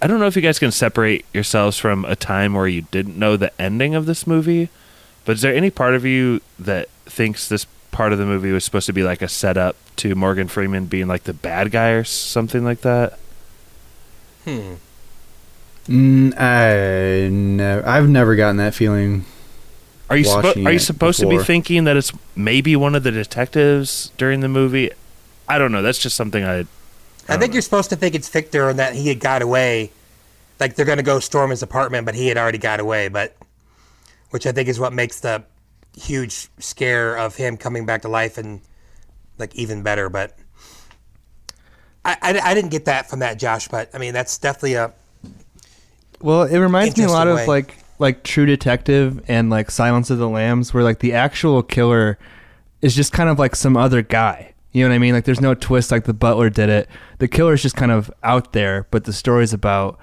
I 0.00 0.06
don't 0.06 0.20
know 0.20 0.26
if 0.26 0.36
you 0.36 0.42
guys 0.42 0.58
can 0.58 0.72
separate 0.72 1.24
yourselves 1.32 1.78
from 1.78 2.04
a 2.04 2.16
time 2.16 2.54
where 2.54 2.66
you 2.68 2.82
didn't 2.82 3.18
know 3.18 3.36
the 3.36 3.52
ending 3.60 3.94
of 3.94 4.06
this 4.06 4.26
movie, 4.26 4.68
but 5.24 5.32
is 5.36 5.42
there 5.42 5.54
any 5.54 5.70
part 5.70 5.94
of 5.94 6.04
you 6.04 6.40
that 6.58 6.88
thinks 7.06 7.48
this 7.48 7.66
part 7.90 8.12
of 8.12 8.18
the 8.18 8.26
movie 8.26 8.52
was 8.52 8.64
supposed 8.64 8.86
to 8.86 8.92
be 8.92 9.02
like 9.02 9.22
a 9.22 9.28
setup 9.28 9.76
to 9.96 10.14
Morgan 10.14 10.48
Freeman 10.48 10.86
being 10.86 11.06
like 11.08 11.24
the 11.24 11.32
bad 11.32 11.70
guy 11.70 11.90
or 11.90 12.04
something 12.04 12.62
like 12.62 12.82
that? 12.82 13.18
Hmm. 14.44 14.74
Mm, 15.88 16.38
I 16.38 17.28
never, 17.28 17.88
I've 17.88 18.08
never 18.08 18.36
gotten 18.36 18.56
that 18.58 18.74
feeling. 18.74 19.24
Are 20.08 20.16
you 20.16 20.24
suppo- 20.24 20.64
are 20.64 20.70
you 20.70 20.76
it 20.76 20.80
supposed 20.80 21.20
to 21.20 21.28
be 21.28 21.38
thinking 21.38 21.84
that 21.84 21.96
it's 21.96 22.12
maybe 22.36 22.76
one 22.76 22.94
of 22.94 23.02
the 23.02 23.10
detectives 23.10 24.12
during 24.16 24.40
the 24.40 24.48
movie? 24.48 24.90
I 25.48 25.58
don't 25.58 25.72
know. 25.72 25.82
That's 25.82 25.98
just 25.98 26.16
something 26.16 26.44
I. 26.44 26.66
I 27.28 27.36
think 27.38 27.54
you're 27.54 27.62
supposed 27.62 27.90
to 27.90 27.96
think 27.96 28.14
it's 28.14 28.28
Victor 28.28 28.68
and 28.68 28.78
that 28.78 28.94
he 28.94 29.08
had 29.08 29.18
got 29.18 29.42
away. 29.42 29.90
Like 30.60 30.76
they're 30.76 30.86
going 30.86 30.98
to 30.98 31.04
go 31.04 31.18
storm 31.18 31.50
his 31.50 31.62
apartment, 31.62 32.06
but 32.06 32.14
he 32.14 32.28
had 32.28 32.38
already 32.38 32.58
got 32.58 32.78
away. 32.78 33.08
But 33.08 33.36
which 34.30 34.46
I 34.46 34.52
think 34.52 34.68
is 34.68 34.78
what 34.78 34.92
makes 34.92 35.20
the 35.20 35.44
huge 35.96 36.48
scare 36.58 37.16
of 37.16 37.34
him 37.34 37.56
coming 37.56 37.84
back 37.84 38.02
to 38.02 38.08
life 38.08 38.38
and 38.38 38.60
like 39.38 39.54
even 39.56 39.82
better. 39.82 40.08
But 40.08 40.38
I, 42.04 42.16
I, 42.22 42.40
I 42.50 42.54
didn't 42.54 42.70
get 42.70 42.84
that 42.84 43.10
from 43.10 43.18
that 43.20 43.40
Josh. 43.40 43.66
But 43.66 43.90
I 43.92 43.98
mean 43.98 44.14
that's 44.14 44.38
definitely 44.38 44.74
a 44.74 44.92
Well, 46.20 46.44
it 46.44 46.58
reminds 46.58 46.96
me 46.96 47.04
a 47.04 47.08
lot 47.08 47.26
of 47.26 47.44
like 47.48 47.76
like 47.98 48.22
True 48.22 48.46
Detective 48.46 49.22
and 49.28 49.50
like 49.50 49.70
Silence 49.70 50.10
of 50.10 50.18
the 50.18 50.28
Lambs, 50.28 50.72
where 50.74 50.82
like 50.84 50.98
the 51.00 51.12
actual 51.12 51.62
killer 51.62 52.18
is 52.82 52.94
just 52.94 53.12
kind 53.12 53.28
of 53.28 53.38
like 53.38 53.56
some 53.56 53.76
other 53.76 54.02
guy. 54.02 54.52
You 54.72 54.82
know 54.84 54.90
what 54.90 54.96
I 54.96 54.98
mean? 54.98 55.14
Like 55.14 55.24
there's 55.24 55.40
no 55.40 55.54
twist 55.54 55.90
like 55.90 56.04
the 56.04 56.12
butler 56.14 56.50
did 56.50 56.68
it. 56.68 56.88
The 57.18 57.28
killer's 57.28 57.62
just 57.62 57.76
kind 57.76 57.90
of 57.92 58.10
out 58.22 58.52
there, 58.52 58.86
but 58.90 59.04
the 59.04 59.12
story's 59.12 59.52
about 59.54 59.98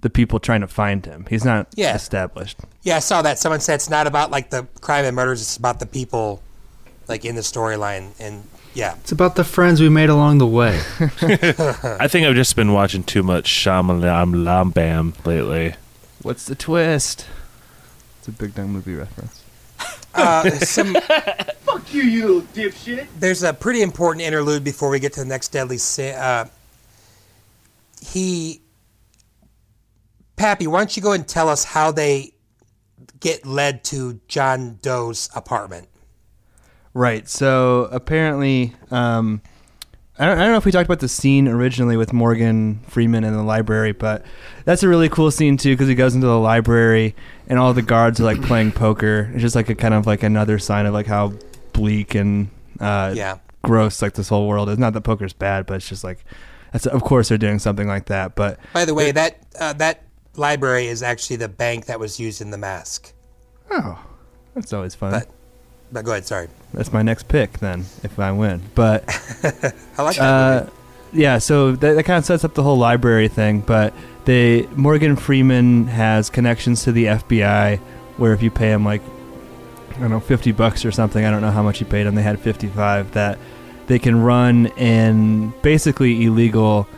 the 0.00 0.10
people 0.10 0.38
trying 0.38 0.60
to 0.60 0.68
find 0.68 1.04
him. 1.04 1.26
He's 1.28 1.44
not 1.44 1.66
Yeah. 1.74 1.94
established. 1.94 2.58
yeah. 2.82 2.96
I 2.96 3.00
saw 3.00 3.22
that 3.22 3.38
someone 3.38 3.60
said 3.60 3.74
it's 3.76 3.90
not 3.90 4.06
about 4.06 4.30
like 4.30 4.50
the 4.50 4.66
crime 4.80 5.04
and 5.04 5.16
murders. 5.16 5.40
It's 5.40 5.56
about 5.56 5.80
the 5.80 5.86
people 5.86 6.42
like 7.08 7.24
in 7.24 7.34
the 7.34 7.40
storyline. 7.40 8.10
And 8.20 8.44
yeah, 8.74 8.94
It's 9.00 9.12
about 9.12 9.34
the 9.36 9.44
friends 9.44 9.80
we 9.80 9.88
made 9.88 10.10
along 10.10 10.38
the 10.38 10.46
way. 10.46 10.80
I 11.00 12.06
think 12.08 12.26
I've 12.26 12.34
just 12.34 12.54
been 12.56 12.72
watching 12.72 13.02
too 13.02 13.22
much 13.22 13.48
Shamalam 13.50 14.44
Lam 14.44 14.70
Bam 14.70 15.14
lately. 15.24 15.74
What's 16.24 16.46
the 16.46 16.54
twist? 16.54 17.26
It's 18.18 18.28
a 18.28 18.32
Big 18.32 18.54
Dumb 18.54 18.70
Movie 18.70 18.94
reference. 18.94 19.44
uh, 20.14 20.48
some 20.48 20.94
Fuck 21.60 21.92
you, 21.92 22.02
you 22.02 22.26
little 22.26 22.42
dipshit. 22.54 23.08
there's 23.18 23.42
a 23.42 23.52
pretty 23.52 23.82
important 23.82 24.24
interlude 24.24 24.64
before 24.64 24.88
we 24.88 24.98
get 24.98 25.12
to 25.12 25.20
the 25.20 25.26
next 25.26 25.48
deadly 25.48 25.76
sin. 25.76 26.14
Uh, 26.14 26.46
he, 28.00 28.62
Pappy, 30.36 30.66
why 30.66 30.78
don't 30.78 30.96
you 30.96 31.02
go 31.02 31.12
and 31.12 31.28
tell 31.28 31.50
us 31.50 31.62
how 31.62 31.92
they 31.92 32.32
get 33.20 33.44
led 33.44 33.84
to 33.84 34.18
John 34.26 34.78
Doe's 34.80 35.28
apartment? 35.34 35.88
Right. 36.94 37.28
So 37.28 37.90
apparently, 37.92 38.72
um, 38.90 39.42
I, 40.18 40.26
don't, 40.26 40.38
I 40.38 40.42
don't 40.42 40.52
know 40.52 40.58
if 40.58 40.64
we 40.64 40.70
talked 40.72 40.86
about 40.86 41.00
the 41.00 41.08
scene 41.08 41.48
originally 41.48 41.96
with 41.96 42.12
Morgan 42.12 42.80
Freeman 42.86 43.24
in 43.24 43.32
the 43.32 43.42
library, 43.42 43.92
but 43.92 44.24
that's 44.64 44.82
a 44.84 44.88
really 44.88 45.08
cool 45.08 45.30
scene 45.30 45.56
too 45.56 45.72
because 45.74 45.88
he 45.88 45.94
goes 45.96 46.14
into 46.14 46.26
the 46.28 46.38
library 46.38 47.16
and 47.48 47.58
all 47.58 47.72
the 47.74 47.82
guards 47.82 48.20
are 48.20 48.24
like 48.24 48.40
playing 48.42 48.70
poker. 48.72 49.30
It's 49.32 49.42
just 49.42 49.56
like 49.56 49.68
a 49.70 49.74
kind 49.74 49.92
of 49.94 50.06
like 50.06 50.22
another 50.22 50.58
sign 50.60 50.86
of 50.86 50.94
like 50.94 51.06
how 51.06 51.32
bleak 51.72 52.14
and 52.14 52.48
uh, 52.80 53.12
Yeah. 53.16 53.38
gross 53.62 54.02
like 54.02 54.14
this 54.14 54.28
whole 54.28 54.46
world 54.46 54.68
is. 54.68 54.78
Not 54.78 54.92
that 54.92 55.00
poker's 55.00 55.32
bad, 55.32 55.66
but 55.66 55.74
it's 55.74 55.88
just 55.88 56.04
like 56.04 56.24
that's 56.72 56.86
of 56.86 57.02
course 57.02 57.28
they're 57.28 57.38
doing 57.38 57.58
something 57.58 57.88
like 57.88 58.06
that. 58.06 58.36
But 58.36 58.60
By 58.72 58.84
the 58.84 58.94
way, 58.94 59.10
that 59.10 59.38
uh, 59.58 59.72
that 59.74 60.02
library 60.36 60.86
is 60.86 61.02
actually 61.02 61.36
the 61.36 61.48
bank 61.48 61.86
that 61.86 61.98
was 61.98 62.20
used 62.20 62.40
in 62.40 62.50
the 62.50 62.58
mask. 62.58 63.12
oh, 63.70 64.00
that's 64.54 64.72
always 64.72 64.94
fun. 64.94 65.10
But 65.10 65.28
but 65.94 66.04
go 66.04 66.10
ahead. 66.10 66.26
Sorry, 66.26 66.48
That's 66.74 66.92
my 66.92 67.02
next 67.02 67.28
pick 67.28 67.58
then 67.60 67.86
if 68.02 68.18
I 68.18 68.32
win. 68.32 68.60
But 68.74 69.04
I 69.96 70.02
like 70.02 70.16
that. 70.16 70.20
uh, 70.20 70.70
yeah, 71.12 71.38
so 71.38 71.72
that, 71.72 71.94
that 71.94 72.02
kind 72.02 72.18
of 72.18 72.24
sets 72.24 72.44
up 72.44 72.54
the 72.54 72.62
whole 72.64 72.76
library 72.76 73.28
thing. 73.28 73.60
But 73.60 73.94
they 74.24 74.66
Morgan 74.74 75.16
Freeman 75.16 75.86
has 75.86 76.28
connections 76.28 76.82
to 76.84 76.92
the 76.92 77.06
FBI, 77.06 77.78
where 78.18 78.34
if 78.34 78.42
you 78.42 78.50
pay 78.50 78.70
him 78.72 78.84
like 78.84 79.02
I 79.96 80.00
don't 80.00 80.10
know 80.10 80.20
fifty 80.20 80.50
bucks 80.52 80.84
or 80.84 80.90
something, 80.90 81.24
I 81.24 81.30
don't 81.30 81.40
know 81.40 81.52
how 81.52 81.62
much 81.62 81.78
he 81.78 81.84
paid 81.84 82.06
him. 82.06 82.16
They 82.16 82.22
had 82.22 82.40
fifty 82.40 82.66
five 82.66 83.12
that 83.12 83.38
they 83.86 84.00
can 84.00 84.20
run 84.20 84.66
an 84.76 85.54
basically 85.62 86.24
illegal 86.24 86.88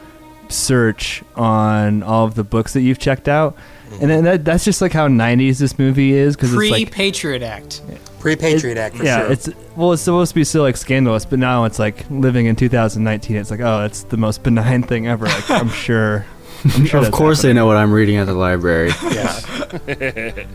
search 0.49 1.23
on 1.35 2.03
all 2.03 2.25
of 2.25 2.35
the 2.35 2.45
books 2.45 2.73
that 2.73 2.81
you've 2.81 2.99
checked 2.99 3.29
out. 3.29 3.57
And 4.01 4.11
then 4.11 4.25
that, 4.25 4.45
that's 4.45 4.65
just 4.65 4.81
like 4.81 4.93
how 4.93 5.09
'90s 5.09 5.59
this 5.59 5.79
movie 5.79 6.13
is 6.13 6.35
because 6.35 6.51
it's 6.51 6.57
Pre 6.57 6.71
like 6.71 6.91
Patriot 6.91 7.43
Act. 7.43 7.83
Pre-Patriot 8.27 8.77
Act 8.77 8.97
for 8.97 9.05
yeah, 9.05 9.21
sure. 9.21 9.31
it's 9.33 9.49
well, 9.77 9.93
it's 9.93 10.03
supposed 10.03 10.31
to 10.31 10.35
be 10.35 10.43
still 10.43 10.63
like 10.63 10.77
scandalous, 10.77 11.25
but 11.25 11.39
now 11.39 11.63
it's 11.63 11.79
like 11.79 12.11
living 12.11 12.47
in 12.47 12.57
2019. 12.57 13.37
It's 13.37 13.53
like, 13.53 13.61
oh, 13.61 13.85
it's 13.85 14.03
the 14.03 14.17
most 14.17 14.43
benign 14.43 14.83
thing 14.83 15.07
ever. 15.07 15.27
Like, 15.27 15.49
I'm 15.49 15.69
sure. 15.87 16.27
I'm 16.65 16.87
sure 16.87 16.99
of 16.99 17.05
that's 17.05 17.17
course, 17.17 17.43
they 17.43 17.53
know 17.53 17.67
what 17.67 17.77
I'm 17.77 17.93
reading 17.93 18.17
at 18.17 18.25
the 18.25 18.35
library. 18.35 18.91
yeah. 19.13 19.39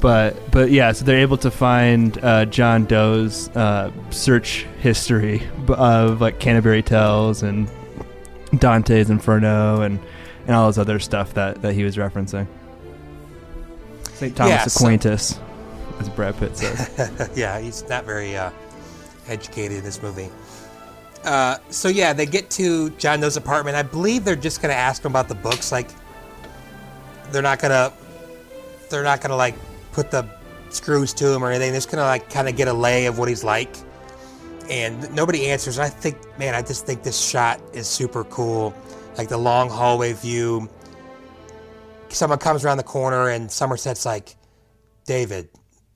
but 0.00 0.50
but 0.50 0.70
yeah, 0.70 0.92
so 0.92 1.06
they're 1.06 1.20
able 1.20 1.38
to 1.38 1.50
find 1.50 2.22
uh, 2.22 2.44
John 2.44 2.84
Doe's 2.84 3.48
uh, 3.56 3.90
search 4.10 4.66
history 4.80 5.42
of 5.68 6.20
like 6.20 6.38
Canterbury 6.38 6.82
Tales 6.82 7.42
and 7.42 7.70
Dante's 8.58 9.08
Inferno 9.08 9.80
and 9.80 9.98
and 10.46 10.54
all 10.54 10.66
this 10.66 10.76
other 10.76 10.98
stuff 10.98 11.32
that 11.32 11.62
that 11.62 11.72
he 11.72 11.82
was 11.82 11.96
referencing. 11.96 12.46
St. 14.12 14.36
Thomas 14.36 14.50
Yeah, 14.50 14.64
so- 14.66 14.84
Aquinas, 14.84 15.40
as 15.98 16.08
Brad 16.08 16.36
Pitt 16.36 16.56
says. 16.56 17.30
yeah, 17.36 17.58
he's 17.58 17.88
not 17.88 18.04
very 18.04 18.36
uh, 18.36 18.50
educated 19.26 19.78
in 19.78 19.84
this 19.84 20.02
movie. 20.02 20.30
Uh, 21.24 21.58
so 21.70 21.88
yeah, 21.88 22.12
they 22.12 22.26
get 22.26 22.50
to 22.50 22.90
John 22.90 23.20
Doe's 23.20 23.36
apartment. 23.36 23.76
I 23.76 23.82
believe 23.82 24.24
they're 24.24 24.36
just 24.36 24.62
gonna 24.62 24.74
ask 24.74 25.04
him 25.04 25.12
about 25.12 25.28
the 25.28 25.34
books. 25.34 25.72
Like, 25.72 25.90
they're 27.30 27.42
not 27.42 27.58
gonna, 27.58 27.92
they're 28.90 29.02
not 29.02 29.20
gonna 29.20 29.36
like 29.36 29.54
put 29.92 30.10
the 30.10 30.26
screws 30.70 31.12
to 31.14 31.32
him 31.32 31.44
or 31.44 31.50
anything. 31.50 31.72
They're 31.72 31.78
just 31.78 31.90
gonna 31.90 32.02
like 32.02 32.30
kind 32.30 32.48
of 32.48 32.56
get 32.56 32.68
a 32.68 32.72
lay 32.72 33.06
of 33.06 33.18
what 33.18 33.28
he's 33.28 33.44
like. 33.44 33.76
And 34.70 35.12
nobody 35.14 35.48
answers. 35.48 35.78
I 35.78 35.88
think, 35.88 36.16
man, 36.38 36.54
I 36.54 36.62
just 36.62 36.86
think 36.86 37.02
this 37.02 37.18
shot 37.18 37.60
is 37.72 37.86
super 37.86 38.24
cool. 38.24 38.74
Like 39.16 39.28
the 39.28 39.38
long 39.38 39.70
hallway 39.70 40.12
view. 40.12 40.68
Someone 42.10 42.38
comes 42.38 42.64
around 42.64 42.76
the 42.76 42.82
corner 42.84 43.30
and 43.30 43.50
Somerset's 43.50 44.06
like, 44.06 44.36
David. 45.04 45.48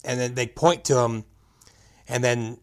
And 0.05 0.19
then 0.19 0.35
they 0.35 0.47
point 0.47 0.85
to 0.87 0.99
him 0.99 1.25
and 2.09 2.23
then 2.23 2.59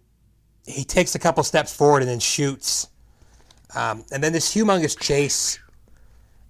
he 0.66 0.84
takes 0.84 1.16
a 1.16 1.20
couple 1.20 1.44
steps 1.44 1.76
forward 1.76 2.02
and 2.02 2.10
then 2.10 2.20
shoots. 2.20 2.88
Um, 3.76 4.06
and 4.12 4.24
then 4.24 4.34
this 4.34 4.54
humongous 4.54 4.98
chase 5.00 5.60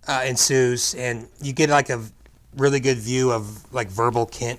uh, 0.08 0.24
ensues, 0.26 0.96
and 0.96 1.28
you 1.42 1.54
get 1.54 1.70
like 1.70 1.90
a 1.90 2.04
really 2.58 2.80
good 2.80 2.98
view 2.98 3.32
of 3.32 3.72
like 3.74 3.88
verbal 3.90 4.26
Kint 4.26 4.58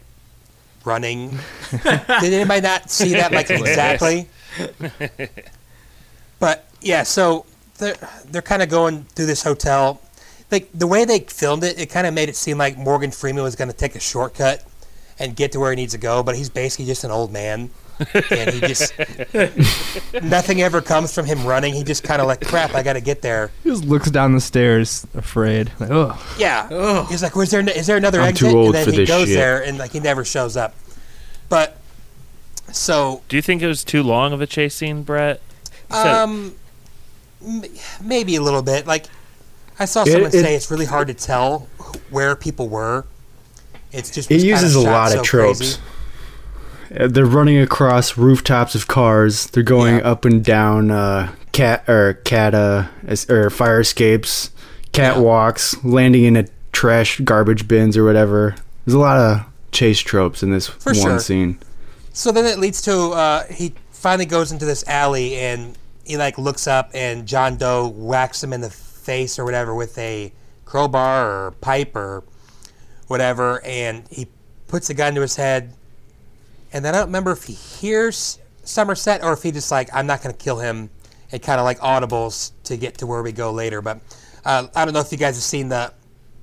running. 0.84 1.38
Did 1.70 2.32
anybody 2.32 2.60
not 2.60 2.90
see 2.90 3.12
that 3.14 3.32
like 3.32 3.50
exactly? 3.50 4.28
But 6.38 6.68
yeah, 6.80 7.02
so 7.02 7.46
they're 7.78 7.96
they're 8.26 8.42
kind 8.42 8.62
of 8.62 8.68
going 8.68 9.04
through 9.04 9.26
this 9.26 9.42
hotel. 9.42 10.00
Like 10.50 10.70
the 10.72 10.86
way 10.86 11.04
they 11.04 11.20
filmed 11.20 11.64
it, 11.64 11.78
it 11.78 11.86
kind 11.86 12.06
of 12.06 12.14
made 12.14 12.28
it 12.28 12.36
seem 12.36 12.58
like 12.58 12.76
Morgan 12.76 13.10
Freeman 13.10 13.42
was 13.42 13.56
going 13.56 13.70
to 13.70 13.76
take 13.76 13.94
a 13.94 14.00
shortcut 14.00 14.64
and 15.20 15.36
get 15.36 15.52
to 15.52 15.60
where 15.60 15.70
he 15.70 15.76
needs 15.76 15.92
to 15.92 15.98
go, 15.98 16.22
but 16.24 16.34
he's 16.34 16.48
basically 16.48 16.86
just 16.86 17.04
an 17.04 17.10
old 17.12 17.30
man, 17.32 17.70
and 18.30 18.50
he 18.54 18.60
just 18.60 18.92
nothing 20.22 20.62
ever 20.62 20.80
comes 20.80 21.14
from 21.14 21.26
him 21.26 21.44
running. 21.46 21.74
He 21.74 21.84
just 21.84 22.02
kind 22.02 22.20
of 22.20 22.26
like 22.26 22.40
crap. 22.46 22.74
I 22.74 22.82
got 22.82 22.94
to 22.94 23.00
get 23.00 23.22
there. 23.22 23.50
he 23.62 23.70
just 23.70 23.84
looks 23.84 24.10
down 24.10 24.32
the 24.32 24.40
stairs, 24.40 25.06
afraid. 25.14 25.70
Like, 25.78 25.90
oh, 25.90 26.18
Yeah. 26.38 27.06
He's 27.08 27.22
like, 27.22 27.36
"Was 27.36 27.50
there 27.50 27.60
is 27.68 27.86
there 27.86 27.96
another 27.96 28.20
I'm 28.20 28.28
exit?" 28.28 28.50
too 28.50 28.56
old 28.58 28.66
and 28.68 28.74
then 28.76 28.84
for 28.86 28.90
he 28.92 28.96
this 28.98 29.08
goes 29.08 29.28
shit. 29.28 29.36
there, 29.36 29.62
and 29.62 29.78
like 29.78 29.92
he 29.92 30.00
never 30.00 30.24
shows 30.24 30.56
up. 30.56 30.74
But 31.48 31.76
so 32.72 33.22
Do 33.28 33.36
you 33.36 33.42
think 33.42 33.62
it 33.62 33.66
was 33.66 33.84
too 33.84 34.02
long 34.02 34.32
of 34.32 34.40
a 34.40 34.46
chase 34.46 34.74
scene, 34.74 35.02
Brett? 35.02 35.40
You 35.90 35.96
said- 35.96 36.14
Um, 36.22 36.54
m- 37.44 37.64
maybe 38.00 38.36
a 38.36 38.40
little 38.42 38.62
bit. 38.62 38.86
Like, 38.86 39.06
I 39.78 39.84
saw 39.86 40.02
It- 40.02 40.12
someone 40.12 40.28
it- 40.28 40.40
say 40.40 40.54
it's 40.54 40.70
really 40.70 40.86
hard 40.86 41.08
to 41.08 41.14
tell 41.14 41.66
where 42.10 42.36
people 42.36 42.68
were. 42.68 43.04
It's 43.93 44.11
just 44.11 44.30
It 44.30 44.34
was 44.34 44.43
kinda 44.45 44.57
uses 44.62 44.76
a 44.76 44.82
shot 44.82 44.91
lot 44.91 45.11
so 45.12 45.20
of 45.20 45.24
tropes. 45.26 45.59
crazy. 45.59 45.78
Uh, 46.99 47.07
They're 47.09 47.24
running 47.26 47.59
across 47.59 48.16
rooftops 48.16 48.74
of 48.74 48.86
cars. 48.88 49.47
They're 49.47 49.62
going 49.62 50.03
up 50.03 50.24
and 50.24 50.45
down 50.45 50.91
uh, 50.91 51.32
cat 51.53 51.88
or 51.88 52.14
cat 52.24 52.55
uh, 52.55 52.86
or 53.28 53.51
fire 53.51 53.80
escapes, 53.80 54.51
catwalks, 54.93 55.76
landing 55.84 56.24
in 56.24 56.36
a 56.36 56.47
trash 56.72 57.20
garbage 57.20 57.68
bins 57.68 57.97
or 57.97 58.05
whatever. 58.05 58.55
There's 58.84 58.95
a 58.95 58.99
lot 58.99 59.18
of 59.18 59.43
chase 59.72 60.01
tropes 60.01 60.43
in 60.43 60.51
this 60.51 60.66
For 60.66 60.93
one 60.93 60.95
sure. 61.03 61.18
scene. 61.20 61.59
So 62.12 62.32
then 62.32 62.45
it 62.45 62.59
leads 62.59 62.82
to 62.82 63.11
uh, 63.11 63.45
he 63.47 63.74
finally 63.91 64.26
goes 64.26 64.51
into 64.51 64.64
this 64.64 64.86
alley 64.88 65.36
and 65.36 65.76
he 66.05 66.16
like 66.16 66.38
looks 66.38 66.66
up 66.66 66.91
and 66.93 67.26
John 67.26 67.57
Doe 67.57 67.88
whacks 67.88 68.43
him 68.43 68.53
in 68.53 68.62
the 68.62 68.70
face 68.70 69.38
or 69.38 69.45
whatever 69.45 69.74
with 69.74 69.97
a 69.99 70.32
crowbar 70.64 71.30
or 71.47 71.51
pipe 71.53 71.95
or 71.95 72.24
whatever, 73.11 73.61
and 73.64 74.06
he 74.08 74.28
puts 74.68 74.86
the 74.86 74.94
gun 74.94 75.16
to 75.16 75.20
his 75.20 75.34
head. 75.34 75.74
And 76.72 76.84
then 76.84 76.94
I 76.94 76.98
don't 76.98 77.08
remember 77.08 77.32
if 77.32 77.42
he 77.42 77.54
hears 77.54 78.38
Somerset 78.62 79.24
or 79.24 79.32
if 79.32 79.42
he 79.42 79.50
just 79.50 79.72
like 79.72 79.88
I'm 79.92 80.06
not 80.06 80.22
going 80.22 80.34
to 80.34 80.42
kill 80.42 80.61
him. 80.61 80.90
It 81.32 81.42
kind 81.42 81.58
of 81.61 81.64
like 81.64 81.80
audibles 81.80 82.52
to 82.64 82.76
get 82.76 82.98
to 82.98 83.06
where 83.06 83.22
we 83.22 83.32
go 83.32 83.50
later. 83.50 83.82
But 83.82 84.00
uh, 84.44 84.68
I 84.74 84.84
don't 84.84 84.94
know 84.94 85.00
if 85.00 85.11
you 85.11 85.18
guys 85.18 85.34
have 85.34 85.42
seen 85.42 85.68
the 85.68 85.92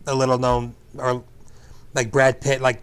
the 0.03 0.13
little 0.13 0.37
known 0.37 0.75
or 0.97 1.23
like 1.93 2.11
Brad 2.11 2.41
Pitt 2.41 2.61
like 2.61 2.81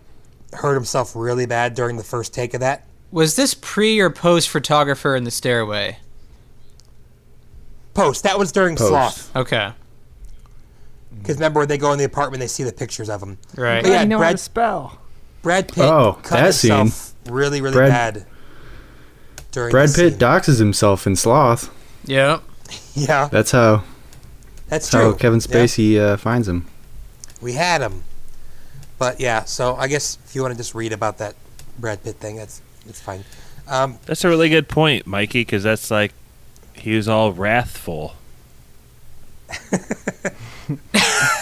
hurt 0.55 0.75
himself 0.75 1.15
really 1.15 1.47
bad 1.47 1.75
during 1.75 1.99
the 1.99 2.05
first 2.05 2.33
take 2.33 2.55
of 2.55 2.61
that. 2.61 2.87
Was 3.13 3.37
this 3.37 3.53
pre 3.53 4.01
or 4.01 4.09
post 4.09 4.49
photographer 4.49 5.15
in 5.15 5.25
the 5.25 5.31
stairway? 5.31 5.99
Post. 7.93 8.23
That 8.23 8.39
was 8.39 8.51
during 8.51 8.77
Post. 8.77 8.89
Sloth. 8.89 9.37
Okay. 9.37 9.73
Because 11.19 11.37
remember 11.37 11.61
when 11.61 11.69
they 11.69 11.79
go 11.79 11.93
in 11.93 11.99
the 11.99 12.05
apartment, 12.05 12.41
they 12.41 12.47
see 12.47 12.63
the 12.65 12.73
pictures 12.73 13.09
of 13.09 13.23
him. 13.23 13.39
Right. 13.57 13.83
But 13.83 13.91
yeah, 13.93 14.01
I 14.01 14.05
know 14.05 14.17
how 14.19 14.23
Brad, 14.25 14.37
to 14.37 14.43
spell. 14.43 14.99
Brad 15.43 15.69
Pitt 15.69 15.85
Oh, 15.85 16.19
cut 16.23 16.37
that 16.41 16.55
scene. 16.55 16.73
himself 16.77 17.15
really, 17.27 17.61
really 17.61 17.75
Brad- 17.75 17.91
bad. 18.15 18.27
During 19.53 19.71
Brad 19.71 19.89
Pitt 19.95 20.13
scene. 20.13 20.19
doxes 20.19 20.59
himself 20.59 21.07
in 21.07 21.17
Sloth. 21.17 21.71
Yep. 22.07 22.43
Yeah, 22.97 23.29
That's 23.31 23.51
how. 23.51 23.83
that's 24.69 24.91
how 24.93 25.01
true. 25.01 25.17
Kevin 25.17 25.41
Yeah. 25.41 25.47
Spacey 25.47 25.99
uh, 26.01 26.17
finds 26.17 26.49
him. 26.49 26.67
We 27.41 27.53
had 27.55 27.81
him. 27.83 28.03
But 28.99 29.21
yeah, 29.21 29.45
so 29.45 29.75
I 29.77 29.89
guess 29.89 30.17
if 30.25 30.35
you 30.35 30.43
want 30.43 30.53
to 30.55 30.59
just 30.59 30.75
read 30.75 30.93
about 30.93 31.19
that 31.19 31.35
Brad 31.79 32.03
Pitt 32.05 32.17
thing, 32.17 32.37
that's 32.37 32.63
it's 32.89 33.01
fine. 33.01 33.25
Um, 33.69 33.99
That's 34.07 34.25
a 34.25 34.29
really 34.29 34.49
good 34.49 34.69
point, 34.69 35.07
Mikey, 35.07 35.41
because 35.41 35.63
that's 35.63 35.91
like 35.91 36.13
he 36.75 36.95
was 36.97 37.09
all 37.09 37.33
wrathful. 37.33 38.15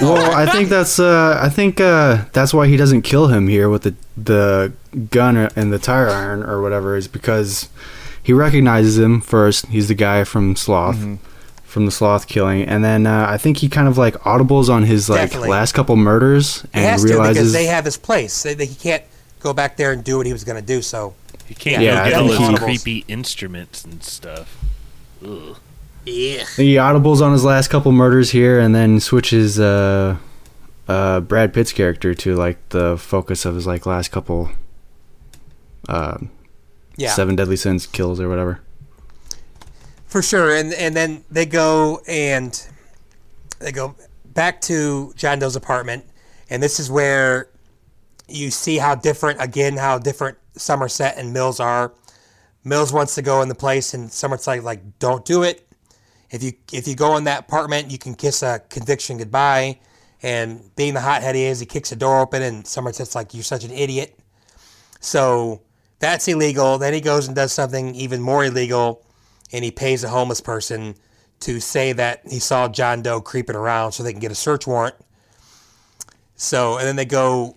Well, 0.00 0.34
I 0.34 0.46
think 0.50 0.68
that's 0.68 0.98
uh, 0.98 1.38
I 1.40 1.48
think 1.48 1.80
uh, 1.80 2.24
that's 2.32 2.52
why 2.52 2.66
he 2.66 2.76
doesn't 2.76 3.02
kill 3.02 3.28
him 3.28 3.46
here 3.48 3.68
with 3.68 3.82
the 3.82 3.94
the 4.16 4.72
gun 5.10 5.36
and 5.36 5.72
the 5.72 5.78
tire 5.78 6.08
iron 6.08 6.42
or 6.42 6.60
whatever 6.60 6.96
is 6.96 7.06
because 7.08 7.68
he 8.22 8.32
recognizes 8.32 8.98
him 8.98 9.20
first. 9.20 9.66
He's 9.66 9.88
the 9.88 9.94
guy 9.94 10.24
from 10.24 10.56
Sloth, 10.56 10.96
Mm-hmm. 10.96 11.14
from 11.64 11.86
the 11.86 11.92
Sloth 11.92 12.26
killing, 12.26 12.62
and 12.64 12.82
then 12.82 13.06
uh, 13.06 13.26
I 13.28 13.38
think 13.38 13.58
he 13.58 13.68
kind 13.68 13.86
of 13.86 13.96
like 13.96 14.14
audibles 14.20 14.68
on 14.68 14.82
his 14.84 15.08
like 15.08 15.20
Definitely. 15.22 15.50
last 15.50 15.72
couple 15.72 15.94
murders 15.96 16.62
he 16.62 16.68
and 16.74 16.84
has 16.84 17.02
to 17.02 17.08
realizes 17.08 17.34
because 17.36 17.52
they 17.52 17.66
have 17.66 17.84
his 17.84 17.96
place. 17.96 18.42
They, 18.42 18.54
they, 18.54 18.66
he 18.66 18.74
can't 18.74 19.04
go 19.40 19.52
back 19.52 19.76
there 19.76 19.92
and 19.92 20.02
do 20.02 20.16
what 20.16 20.26
he 20.26 20.32
was 20.32 20.42
going 20.44 20.60
to 20.60 20.66
do. 20.66 20.82
So 20.82 21.14
He 21.46 21.54
can't 21.54 21.82
Yeah, 21.82 21.96
go 21.96 22.02
I 22.02 22.08
get 22.10 22.18
all 22.18 22.28
think 22.48 22.58
he- 22.60 22.64
creepy 22.64 23.04
instruments 23.08 23.84
and 23.84 24.02
stuff. 24.02 24.56
Ugh. 25.24 25.56
Yeah. 26.04 26.44
he 26.56 26.74
audibles 26.74 27.20
on 27.22 27.32
his 27.32 27.44
last 27.44 27.68
couple 27.68 27.92
murders 27.92 28.30
here, 28.30 28.58
and 28.58 28.74
then 28.74 28.98
switches 29.00 29.60
uh, 29.60 30.16
uh, 30.88 31.20
Brad 31.20 31.54
Pitt's 31.54 31.72
character 31.72 32.14
to 32.14 32.34
like 32.34 32.68
the 32.70 32.96
focus 32.98 33.44
of 33.44 33.54
his 33.54 33.66
like 33.66 33.86
last 33.86 34.10
couple 34.10 34.50
uh, 35.88 36.18
Yeah. 36.96 37.10
seven 37.10 37.36
deadly 37.36 37.56
sins 37.56 37.86
kills 37.86 38.20
or 38.20 38.28
whatever. 38.28 38.60
For 40.06 40.22
sure, 40.22 40.54
and 40.54 40.74
and 40.74 40.94
then 40.96 41.24
they 41.30 41.46
go 41.46 42.00
and 42.06 42.60
they 43.60 43.72
go 43.72 43.94
back 44.26 44.60
to 44.62 45.12
John 45.16 45.38
Doe's 45.38 45.56
apartment, 45.56 46.04
and 46.50 46.62
this 46.62 46.78
is 46.80 46.90
where 46.90 47.48
you 48.28 48.50
see 48.50 48.78
how 48.78 48.94
different 48.94 49.40
again 49.40 49.76
how 49.76 49.98
different 49.98 50.36
Somerset 50.56 51.16
and 51.16 51.32
Mills 51.32 51.60
are. 51.60 51.92
Mills 52.64 52.92
wants 52.92 53.14
to 53.14 53.22
go 53.22 53.40
in 53.42 53.48
the 53.48 53.54
place, 53.54 53.94
and 53.94 54.12
Somerset's 54.12 54.46
like, 54.46 54.62
like 54.62 54.98
don't 54.98 55.24
do 55.24 55.42
it. 55.42 55.66
If 56.32 56.42
you 56.42 56.52
if 56.72 56.88
you 56.88 56.96
go 56.96 57.16
in 57.18 57.24
that 57.24 57.40
apartment, 57.40 57.90
you 57.90 57.98
can 57.98 58.14
kiss 58.14 58.42
a 58.42 58.60
conviction 58.70 59.18
goodbye. 59.18 59.78
And 60.22 60.74
being 60.76 60.94
the 60.94 61.00
hothead 61.00 61.34
he 61.34 61.44
is, 61.44 61.60
he 61.60 61.66
kicks 61.66 61.90
the 61.90 61.96
door 61.96 62.20
open, 62.20 62.42
and 62.42 62.66
Somerset's 62.66 63.14
like, 63.14 63.34
"You're 63.34 63.44
such 63.44 63.64
an 63.64 63.70
idiot." 63.70 64.18
So 64.98 65.60
that's 65.98 66.26
illegal. 66.26 66.78
Then 66.78 66.94
he 66.94 67.00
goes 67.00 67.26
and 67.26 67.36
does 67.36 67.52
something 67.52 67.94
even 67.94 68.20
more 68.20 68.44
illegal, 68.44 69.04
and 69.52 69.64
he 69.64 69.70
pays 69.70 70.02
a 70.04 70.08
homeless 70.08 70.40
person 70.40 70.94
to 71.40 71.60
say 71.60 71.92
that 71.92 72.22
he 72.28 72.38
saw 72.38 72.68
John 72.68 73.02
Doe 73.02 73.20
creeping 73.20 73.56
around 73.56 73.92
so 73.92 74.02
they 74.02 74.12
can 74.12 74.20
get 74.20 74.32
a 74.32 74.36
search 74.36 74.66
warrant. 74.66 74.94
So, 76.36 76.78
and 76.78 76.86
then 76.86 76.96
they 76.96 77.04
go, 77.04 77.56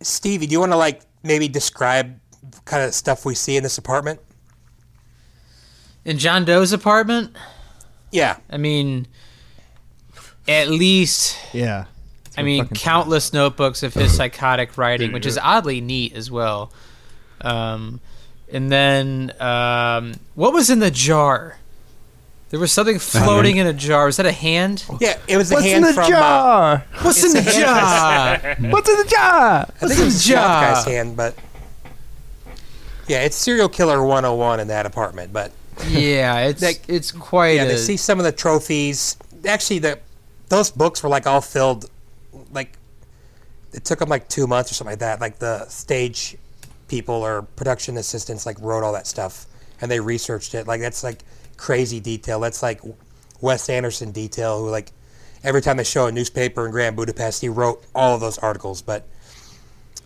Stevie, 0.00 0.46
do 0.46 0.52
you 0.52 0.60
want 0.60 0.72
to 0.72 0.76
like 0.76 1.02
maybe 1.22 1.48
describe 1.48 2.18
kind 2.64 2.82
of 2.82 2.94
stuff 2.94 3.24
we 3.24 3.34
see 3.34 3.56
in 3.56 3.62
this 3.62 3.78
apartment? 3.78 4.20
In 6.04 6.18
John 6.18 6.44
Doe's 6.44 6.72
apartment? 6.72 7.36
Yeah. 8.14 8.36
I 8.48 8.58
mean, 8.58 9.08
at 10.46 10.70
least. 10.70 11.36
Yeah. 11.52 11.86
I 12.36 12.42
mean, 12.42 12.68
countless 12.68 13.32
notebooks 13.32 13.82
of 13.82 13.94
his 13.94 14.16
psychotic 14.16 14.78
writing, 14.78 15.12
which 15.12 15.26
is 15.26 15.38
oddly 15.38 15.80
neat 15.80 16.14
as 16.14 16.30
well. 16.30 16.72
Um, 17.40 18.00
and 18.52 18.70
then, 18.70 19.32
um, 19.40 20.14
what 20.34 20.52
was 20.52 20.70
in 20.70 20.78
the 20.78 20.90
jar? 20.90 21.58
There 22.50 22.60
was 22.60 22.72
something 22.72 22.98
floating 22.98 23.56
in 23.56 23.66
a 23.66 23.72
jar. 23.72 24.06
Was 24.06 24.16
that 24.18 24.26
a 24.26 24.32
hand? 24.32 24.84
Yeah, 25.00 25.18
it 25.26 25.36
was 25.36 25.50
a 25.50 25.54
What's 25.54 25.66
in 25.66 25.82
the 25.82 25.92
from. 25.92 26.04
Uh, 26.04 26.08
jar? 26.08 26.84
What's 27.02 27.24
in 27.24 27.32
the 27.32 27.50
jar? 27.50 28.56
What's 28.70 28.90
in 28.90 28.96
the 28.98 29.08
jar? 29.08 29.66
I 29.80 29.86
think 29.88 30.00
it 30.00 30.04
was 30.04 30.24
the 30.26 30.34
guy's 30.34 30.84
hand, 30.84 31.16
but 31.16 31.36
yeah, 33.08 33.22
it's 33.22 33.36
serial 33.36 33.68
killer 33.68 34.04
101 34.04 34.60
in 34.60 34.68
that 34.68 34.86
apartment. 34.86 35.32
But 35.32 35.52
yeah, 35.88 36.46
it's 36.46 36.62
it's 36.88 37.12
quite. 37.12 37.56
yeah, 37.56 37.64
a, 37.64 37.68
they 37.68 37.76
see 37.76 37.96
some 37.96 38.18
of 38.18 38.24
the 38.24 38.32
trophies. 38.32 39.16
Actually, 39.46 39.80
the 39.80 39.98
those 40.48 40.70
books 40.70 41.02
were 41.02 41.08
like 41.08 41.26
all 41.26 41.40
filled, 41.40 41.90
like 42.52 42.76
it 43.72 43.84
took 43.84 43.98
them 43.98 44.08
like 44.08 44.28
two 44.28 44.46
months 44.46 44.70
or 44.70 44.74
something 44.74 44.92
like 44.92 45.00
that. 45.00 45.20
Like 45.20 45.38
the 45.38 45.66
stage 45.66 46.36
people 46.88 47.14
or 47.14 47.42
production 47.42 47.96
assistants 47.96 48.46
like 48.46 48.60
wrote 48.60 48.84
all 48.84 48.92
that 48.92 49.06
stuff 49.06 49.46
and 49.80 49.90
they 49.90 50.00
researched 50.00 50.54
it. 50.54 50.66
Like 50.66 50.80
that's 50.80 51.02
like 51.02 51.20
crazy 51.56 52.00
detail. 52.00 52.40
That's 52.40 52.62
like 52.62 52.80
Wes 53.40 53.68
Anderson 53.68 54.12
detail. 54.12 54.60
Who 54.60 54.70
like 54.70 54.92
every 55.42 55.60
time 55.60 55.76
they 55.76 55.84
show 55.84 56.06
a 56.06 56.12
newspaper 56.12 56.64
in 56.64 56.70
Grand 56.70 56.96
Budapest, 56.96 57.40
he 57.40 57.48
wrote 57.48 57.84
all 57.94 58.14
of 58.14 58.20
those 58.20 58.38
articles. 58.38 58.82
But 58.82 59.08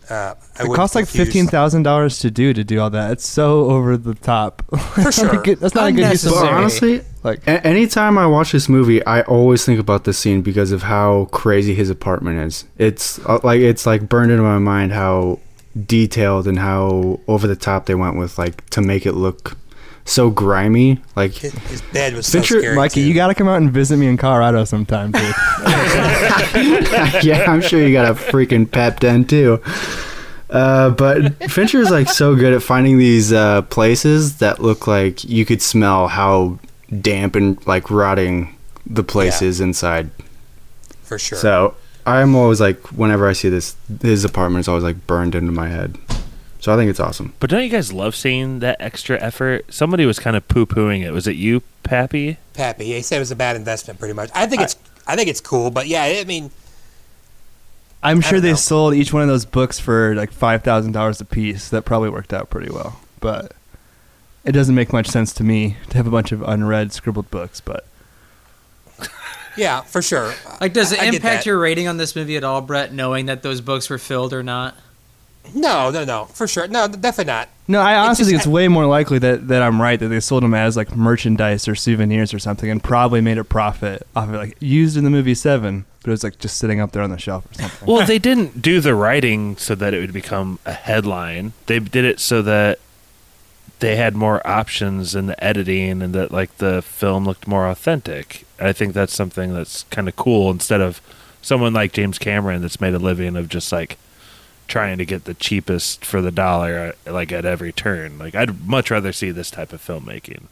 uh, 0.09 0.33
I 0.57 0.63
It 0.63 0.73
costs 0.73 0.95
like 0.95 1.07
fifteen 1.07 1.47
thousand 1.47 1.83
dollars 1.83 2.19
to 2.19 2.31
do 2.31 2.53
to 2.53 2.63
do 2.63 2.79
all 2.79 2.89
that. 2.89 3.11
It's 3.11 3.27
so 3.27 3.69
over 3.69 3.97
the 3.97 4.15
top. 4.15 4.63
For 4.93 5.11
sure. 5.11 5.41
that's 5.55 5.75
not 5.75 5.89
a 5.89 5.91
good 5.91 6.11
use 6.11 6.25
of 6.25 6.33
money. 6.35 6.49
honestly, 6.49 7.01
like 7.23 7.45
a- 7.47 7.65
anytime 7.65 8.17
I 8.17 8.25
watch 8.27 8.51
this 8.51 8.67
movie, 8.69 9.05
I 9.05 9.21
always 9.21 9.65
think 9.65 9.79
about 9.79 10.03
this 10.05 10.17
scene 10.17 10.41
because 10.41 10.71
of 10.71 10.83
how 10.83 11.25
crazy 11.31 11.75
his 11.75 11.89
apartment 11.89 12.39
is. 12.39 12.65
It's 12.77 13.19
uh, 13.25 13.39
like 13.43 13.61
it's 13.61 13.85
like 13.85 14.09
burned 14.09 14.31
into 14.31 14.43
my 14.43 14.57
mind 14.59 14.91
how 14.93 15.39
detailed 15.85 16.47
and 16.47 16.57
how 16.59 17.19
over 17.27 17.47
the 17.47 17.55
top 17.55 17.85
they 17.85 17.95
went 17.95 18.17
with 18.17 18.37
like 18.37 18.67
to 18.71 18.81
make 18.81 19.05
it 19.05 19.13
look 19.13 19.55
so 20.09 20.29
grimy. 20.29 20.99
Like 21.15 21.33
His, 21.33 21.53
his 21.53 21.81
bed 21.81 22.13
was 22.15 22.29
Fincher- 22.29 22.55
so 22.55 22.59
scary. 22.61 22.75
Mikey, 22.75 23.01
too. 23.01 23.07
you 23.07 23.13
got 23.13 23.27
to 23.27 23.35
come 23.35 23.47
out 23.47 23.57
and 23.57 23.71
visit 23.71 23.97
me 23.97 24.07
in 24.07 24.17
Colorado 24.17 24.63
sometime, 24.65 25.11
dude. 25.11 25.21
yeah, 27.23 27.45
I'm 27.47 27.61
sure 27.61 27.85
you 27.85 27.93
got 27.93 28.09
a 28.09 28.13
freaking 28.15 28.69
pep 28.69 28.99
den 28.99 29.25
too. 29.25 29.61
Uh, 30.49 30.89
but 30.89 31.35
Fincher 31.51 31.79
is 31.79 31.91
like 31.91 32.09
so 32.09 32.35
good 32.35 32.53
at 32.53 32.63
finding 32.63 32.97
these 32.97 33.31
uh, 33.31 33.61
places 33.63 34.37
that 34.39 34.59
look 34.61 34.87
like 34.87 35.23
you 35.23 35.45
could 35.45 35.61
smell 35.61 36.07
how 36.07 36.57
damp 37.01 37.35
and 37.35 37.65
like 37.67 37.91
rotting 37.91 38.55
the 38.85 39.03
place 39.03 39.41
Yeah. 39.41 39.49
is 39.49 39.61
inside. 39.61 40.09
for 41.03 41.19
sure. 41.19 41.37
So 41.37 41.75
I'm 42.07 42.35
always 42.35 42.59
like, 42.59 42.79
whenever 42.87 43.29
I 43.29 43.33
see 43.33 43.49
this, 43.49 43.75
his 44.01 44.25
apartment 44.25 44.61
is 44.61 44.67
always 44.67 44.83
like 44.83 45.05
burned 45.05 45.35
into 45.35 45.51
my 45.51 45.67
head. 45.69 45.97
So 46.59 46.73
I 46.73 46.75
think 46.75 46.89
it's 46.89 46.99
awesome. 46.99 47.33
But 47.39 47.49
don't 47.49 47.63
you 47.63 47.69
guys 47.69 47.93
love 47.93 48.15
seeing 48.15 48.59
that 48.59 48.77
extra 48.81 49.17
effort? 49.21 49.73
Somebody 49.73 50.05
was 50.05 50.19
kind 50.19 50.35
of 50.35 50.45
poo 50.49 50.65
pooing 50.65 51.03
it. 51.05 51.11
Was 51.11 51.25
it 51.25 51.37
you, 51.37 51.61
Pappy? 51.83 52.37
Pappy, 52.53 52.85
he 52.93 53.01
said 53.01 53.15
it 53.15 53.19
was 53.19 53.31
a 53.31 53.35
bad 53.35 53.55
investment, 53.55 53.97
pretty 53.97 54.13
much. 54.13 54.29
I 54.35 54.45
think 54.45 54.61
it's 54.61 54.75
I 55.07 55.15
think 55.15 55.29
it's 55.29 55.39
cool, 55.41 55.71
but 55.71 55.87
yeah, 55.87 56.03
I 56.03 56.23
mean, 56.25 56.51
I'm 58.03 58.19
sure 58.21 58.39
they 58.39 58.51
know. 58.51 58.55
sold 58.55 58.93
each 58.93 59.11
one 59.13 59.21
of 59.21 59.27
those 59.29 59.45
books 59.45 59.79
for 59.79 60.13
like 60.15 60.31
five 60.31 60.63
thousand 60.63 60.91
dollars 60.91 61.21
a 61.21 61.25
piece. 61.25 61.69
That 61.69 61.83
probably 61.83 62.09
worked 62.09 62.33
out 62.33 62.49
pretty 62.49 62.69
well. 62.71 62.99
But 63.21 63.53
it 64.43 64.51
doesn't 64.51 64.75
make 64.75 64.91
much 64.93 65.07
sense 65.07 65.33
to 65.33 65.43
me 65.43 65.77
to 65.89 65.97
have 65.97 66.07
a 66.07 66.11
bunch 66.11 66.31
of 66.31 66.41
unread 66.41 66.91
scribbled 66.91 67.31
books. 67.31 67.61
But 67.61 67.85
yeah, 69.57 69.81
for 69.81 70.01
sure. 70.01 70.33
like, 70.61 70.73
does 70.73 70.91
it 70.91 70.99
I- 71.01 71.05
I 71.05 71.07
impact 71.07 71.45
your 71.45 71.57
rating 71.59 71.87
on 71.87 71.97
this 71.97 72.15
movie 72.15 72.37
at 72.37 72.43
all, 72.43 72.61
Brett? 72.61 72.93
Knowing 72.93 73.27
that 73.27 73.43
those 73.43 73.61
books 73.61 73.89
were 73.89 73.97
filled 73.97 74.33
or 74.33 74.43
not? 74.43 74.75
No, 75.55 75.89
no, 75.89 76.05
no, 76.05 76.25
for 76.25 76.47
sure. 76.47 76.67
No, 76.67 76.87
definitely 76.87 77.31
not. 77.33 77.49
no, 77.67 77.79
I 77.81 77.95
honestly 77.95 78.23
just- 78.23 78.29
think 78.29 78.37
it's 78.39 78.47
way 78.47 78.67
more 78.67 78.85
likely 78.85 79.17
that, 79.19 79.47
that 79.47 79.61
I'm 79.63 79.81
right 79.81 79.99
that 79.99 80.07
they 80.09 80.19
sold 80.19 80.43
them 80.43 80.53
as 80.53 80.77
like 80.77 80.95
merchandise 80.95 81.67
or 81.67 81.73
souvenirs 81.75 82.33
or 82.33 82.39
something, 82.39 82.69
and 82.69 82.83
probably 82.83 83.19
made 83.21 83.37
a 83.39 83.43
profit 83.43 84.05
off 84.15 84.27
of 84.29 84.35
it, 84.35 84.37
like 84.37 84.57
used 84.59 84.95
in 84.95 85.03
the 85.03 85.09
movie 85.09 85.33
Seven, 85.33 85.85
but 86.01 86.09
it 86.09 86.11
was 86.11 86.23
like 86.23 86.37
just 86.39 86.57
sitting 86.57 86.79
up 86.79 86.91
there 86.91 87.01
on 87.01 87.09
the 87.09 87.17
shelf 87.17 87.49
or 87.49 87.53
something. 87.55 87.87
Well, 87.87 88.05
they 88.05 88.19
didn't 88.19 88.61
do 88.61 88.79
the 88.79 88.93
writing 88.93 89.57
so 89.57 89.73
that 89.75 89.93
it 89.93 89.99
would 90.01 90.13
become 90.13 90.59
a 90.67 90.73
headline. 90.73 91.53
They 91.65 91.79
did 91.79 92.05
it 92.05 92.19
so 92.19 92.41
that 92.43 92.77
they 93.79 93.95
had 93.95 94.13
more 94.15 94.45
options 94.45 95.15
in 95.15 95.25
the 95.27 95.41
editing 95.43 96.01
and 96.01 96.13
that 96.13 96.31
like 96.31 96.57
the 96.57 96.81
film 96.83 97.25
looked 97.25 97.47
more 97.47 97.67
authentic. 97.67 98.45
I 98.59 98.71
think 98.73 98.93
that's 98.93 99.13
something 99.15 99.53
that's 99.53 99.83
kind 99.89 100.07
of 100.07 100.15
cool 100.15 100.51
instead 100.51 100.81
of 100.81 101.01
someone 101.41 101.73
like 101.73 101.93
James 101.93 102.19
Cameron 102.19 102.61
that's 102.61 102.81
made 102.81 102.93
a 102.93 102.99
living 102.99 103.35
of 103.37 103.47
just 103.49 103.71
like 103.71 103.97
trying 104.69 104.97
to 104.99 105.05
get 105.05 105.25
the 105.25 105.33
cheapest 105.33 106.05
for 106.05 106.21
the 106.21 106.31
dollar 106.31 106.93
uh, 107.05 107.11
like 107.11 107.33
at 107.33 107.43
every 107.43 107.73
turn. 107.73 108.17
Like 108.17 108.35
I'd 108.35 108.65
much 108.65 108.89
rather 108.89 109.11
see 109.11 109.31
this 109.31 109.51
type 109.51 109.73
of 109.73 109.85
filmmaking. 109.85 110.43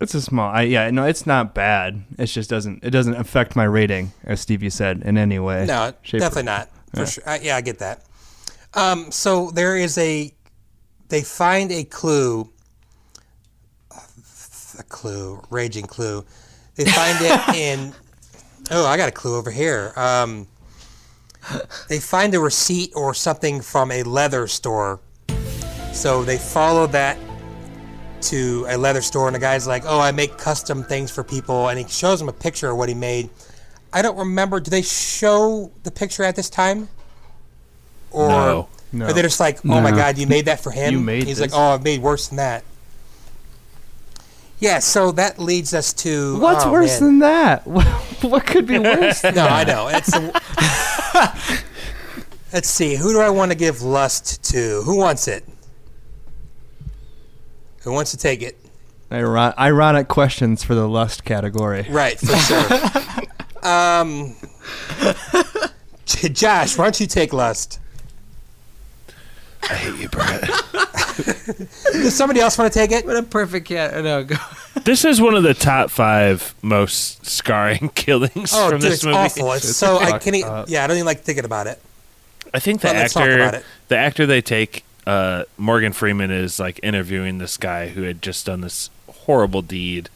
It's 0.00 0.14
a 0.14 0.22
small. 0.22 0.50
I, 0.50 0.62
yeah, 0.62 0.90
no, 0.90 1.04
it's 1.04 1.26
not 1.26 1.52
bad. 1.52 2.04
It 2.18 2.26
just 2.26 2.48
doesn't. 2.48 2.82
It 2.82 2.88
doesn't 2.88 3.16
affect 3.16 3.54
my 3.54 3.64
rating, 3.64 4.12
as 4.24 4.40
Stevie 4.40 4.70
said, 4.70 5.02
in 5.04 5.18
any 5.18 5.38
way. 5.38 5.66
No, 5.66 5.92
shape, 6.00 6.20
or- 6.20 6.24
definitely 6.24 6.44
not. 6.44 6.68
For 6.94 7.00
Yeah. 7.00 7.04
sure. 7.04 7.24
Uh, 7.28 7.38
yeah, 7.42 7.56
I 7.56 7.60
get 7.60 7.78
that. 7.80 8.02
Um, 8.72 9.10
so 9.12 9.50
there 9.50 9.76
is 9.76 9.98
a. 9.98 10.32
They 11.10 11.20
find 11.22 11.70
a 11.70 11.84
clue. 11.84 12.48
A 14.78 14.82
clue, 14.84 15.42
raging 15.50 15.86
clue. 15.86 16.24
They 16.76 16.84
find 16.86 17.18
it 17.20 17.54
in. 17.56 17.92
Oh, 18.70 18.86
I 18.86 18.96
got 18.96 19.08
a 19.08 19.12
clue 19.12 19.36
over 19.36 19.50
here. 19.50 19.92
Um, 19.96 20.46
they 21.88 21.98
find 22.00 22.34
a 22.34 22.40
receipt 22.40 22.92
or 22.94 23.14
something 23.14 23.60
from 23.60 23.90
a 23.90 24.02
leather 24.02 24.46
store. 24.46 25.00
So 25.92 26.22
they 26.22 26.38
follow 26.38 26.86
that 26.88 27.18
to 28.22 28.66
a 28.68 28.76
leather 28.76 29.00
store, 29.00 29.26
and 29.28 29.34
the 29.34 29.40
guy's 29.40 29.66
like, 29.66 29.82
"Oh, 29.86 29.98
I 29.98 30.12
make 30.12 30.36
custom 30.38 30.84
things 30.84 31.10
for 31.10 31.24
people," 31.24 31.68
and 31.68 31.78
he 31.78 31.86
shows 31.88 32.18
them 32.18 32.28
a 32.28 32.32
picture 32.32 32.70
of 32.70 32.76
what 32.76 32.88
he 32.88 32.94
made. 32.94 33.30
I 33.92 34.02
don't 34.02 34.16
remember. 34.16 34.60
Do 34.60 34.70
they 34.70 34.82
show 34.82 35.70
the 35.82 35.90
picture 35.90 36.22
at 36.22 36.36
this 36.36 36.48
time? 36.50 36.88
Or 38.10 38.28
No. 38.28 38.68
No. 38.92 39.06
are 39.06 39.12
they 39.12 39.22
just 39.22 39.40
like, 39.40 39.58
"Oh 39.64 39.80
my 39.80 39.90
God, 39.90 40.18
you 40.18 40.26
made 40.26 40.44
that 40.46 40.60
for 40.60 40.70
him"? 40.80 40.92
You 40.92 41.00
made 41.00 41.24
He's 41.24 41.38
this. 41.38 41.52
like, 41.52 41.58
"Oh, 41.58 41.74
I've 41.74 41.82
made 41.82 42.02
worse 42.02 42.28
than 42.28 42.36
that." 42.36 42.62
Yeah, 44.60 44.78
so 44.78 45.10
that 45.12 45.38
leads 45.38 45.72
us 45.74 45.92
to 45.94 46.38
What's 46.38 46.64
oh, 46.66 46.72
worse 46.72 47.00
man. 47.00 47.08
than 47.10 47.18
that? 47.20 47.66
what 48.22 48.46
could 48.46 48.66
be 48.66 48.78
worse? 48.78 49.22
Than 49.22 49.34
No, 49.36 49.44
that? 49.44 49.68
I 49.68 49.72
know. 49.72 49.88
It's 49.88 50.14
a, 50.14 51.64
Let's 52.52 52.68
see. 52.68 52.94
Who 52.96 53.12
do 53.12 53.20
I 53.20 53.30
want 53.30 53.52
to 53.52 53.56
give 53.56 53.80
lust 53.82 54.42
to? 54.52 54.82
Who 54.84 54.96
wants 54.98 55.28
it? 55.28 55.44
Who 57.82 57.92
wants 57.92 58.10
to 58.10 58.16
take 58.18 58.42
it? 58.42 58.58
Iron- 59.10 59.54
ironic 59.58 60.08
questions 60.08 60.62
for 60.62 60.74
the 60.74 60.86
lust 60.88 61.24
category. 61.24 61.86
Right, 61.88 62.18
for 62.18 62.36
sure. 62.36 63.68
um, 63.68 64.36
Josh, 66.04 66.76
why 66.76 66.84
don't 66.84 67.00
you 67.00 67.06
take 67.06 67.32
lust? 67.32 67.80
I 69.62 69.74
hate 69.74 69.96
you, 70.00 70.08
Brett. 70.08 70.48
Does 71.92 72.14
somebody 72.16 72.40
else 72.40 72.56
want 72.58 72.72
to 72.72 72.78
take 72.78 72.90
it? 72.92 73.06
What 73.06 73.16
a 73.16 73.22
perfect 73.22 73.66
cat! 73.68 74.02
No, 74.02 74.24
go. 74.24 74.36
this 74.84 75.04
is 75.04 75.20
one 75.20 75.34
of 75.34 75.42
the 75.42 75.54
top 75.54 75.90
five 75.90 76.54
most 76.62 77.24
scarring 77.26 77.88
killings 77.94 78.52
Oh, 78.54 78.70
from 78.70 78.80
dude, 78.80 78.90
this 78.90 78.94
it's 78.98 79.04
movie. 79.04 79.16
awful. 79.16 79.52
It's, 79.52 79.76
so 79.76 79.98
I 79.98 80.18
can't. 80.18 80.36
e- 80.36 80.44
Yeah, 80.68 80.84
I 80.84 80.86
don't 80.86 80.96
even 80.96 81.06
like 81.06 81.20
thinking 81.20 81.44
about 81.44 81.66
it. 81.66 81.80
I 82.52 82.58
think 82.60 82.80
the 82.80 82.88
Well, 82.88 82.96
let's 82.96 83.14
talk 83.14 83.22
actor, 83.24 83.36
about 83.36 83.54
it. 83.54 83.64
the 83.88 83.96
actor 83.96 84.26
they 84.26 84.40
take, 84.42 84.84
uh, 85.06 85.44
Morgan 85.56 85.92
Freeman 85.92 86.30
is 86.30 86.58
like 86.58 86.80
interviewing 86.82 87.38
this 87.38 87.56
guy 87.56 87.88
who 87.88 88.02
had 88.02 88.20
just 88.22 88.46
done 88.46 88.60
this 88.60 88.90
horrible 89.08 89.62
deed, 89.62 90.08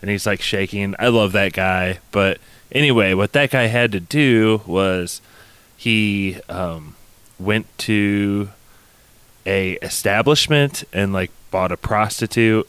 and 0.00 0.10
he's 0.10 0.26
like 0.26 0.40
shaking. 0.40 0.94
I 0.98 1.08
love 1.08 1.32
that 1.32 1.52
guy, 1.52 1.98
but 2.12 2.38
anyway, 2.70 3.14
what 3.14 3.32
that 3.32 3.50
guy 3.50 3.66
had 3.66 3.90
to 3.92 4.00
do 4.00 4.62
was 4.66 5.20
he 5.76 6.38
um, 6.48 6.94
went 7.40 7.66
to 7.78 8.50
a 9.46 9.72
establishment 9.82 10.84
and 10.92 11.12
like 11.12 11.30
bought 11.50 11.72
a 11.72 11.76
prostitute. 11.76 12.68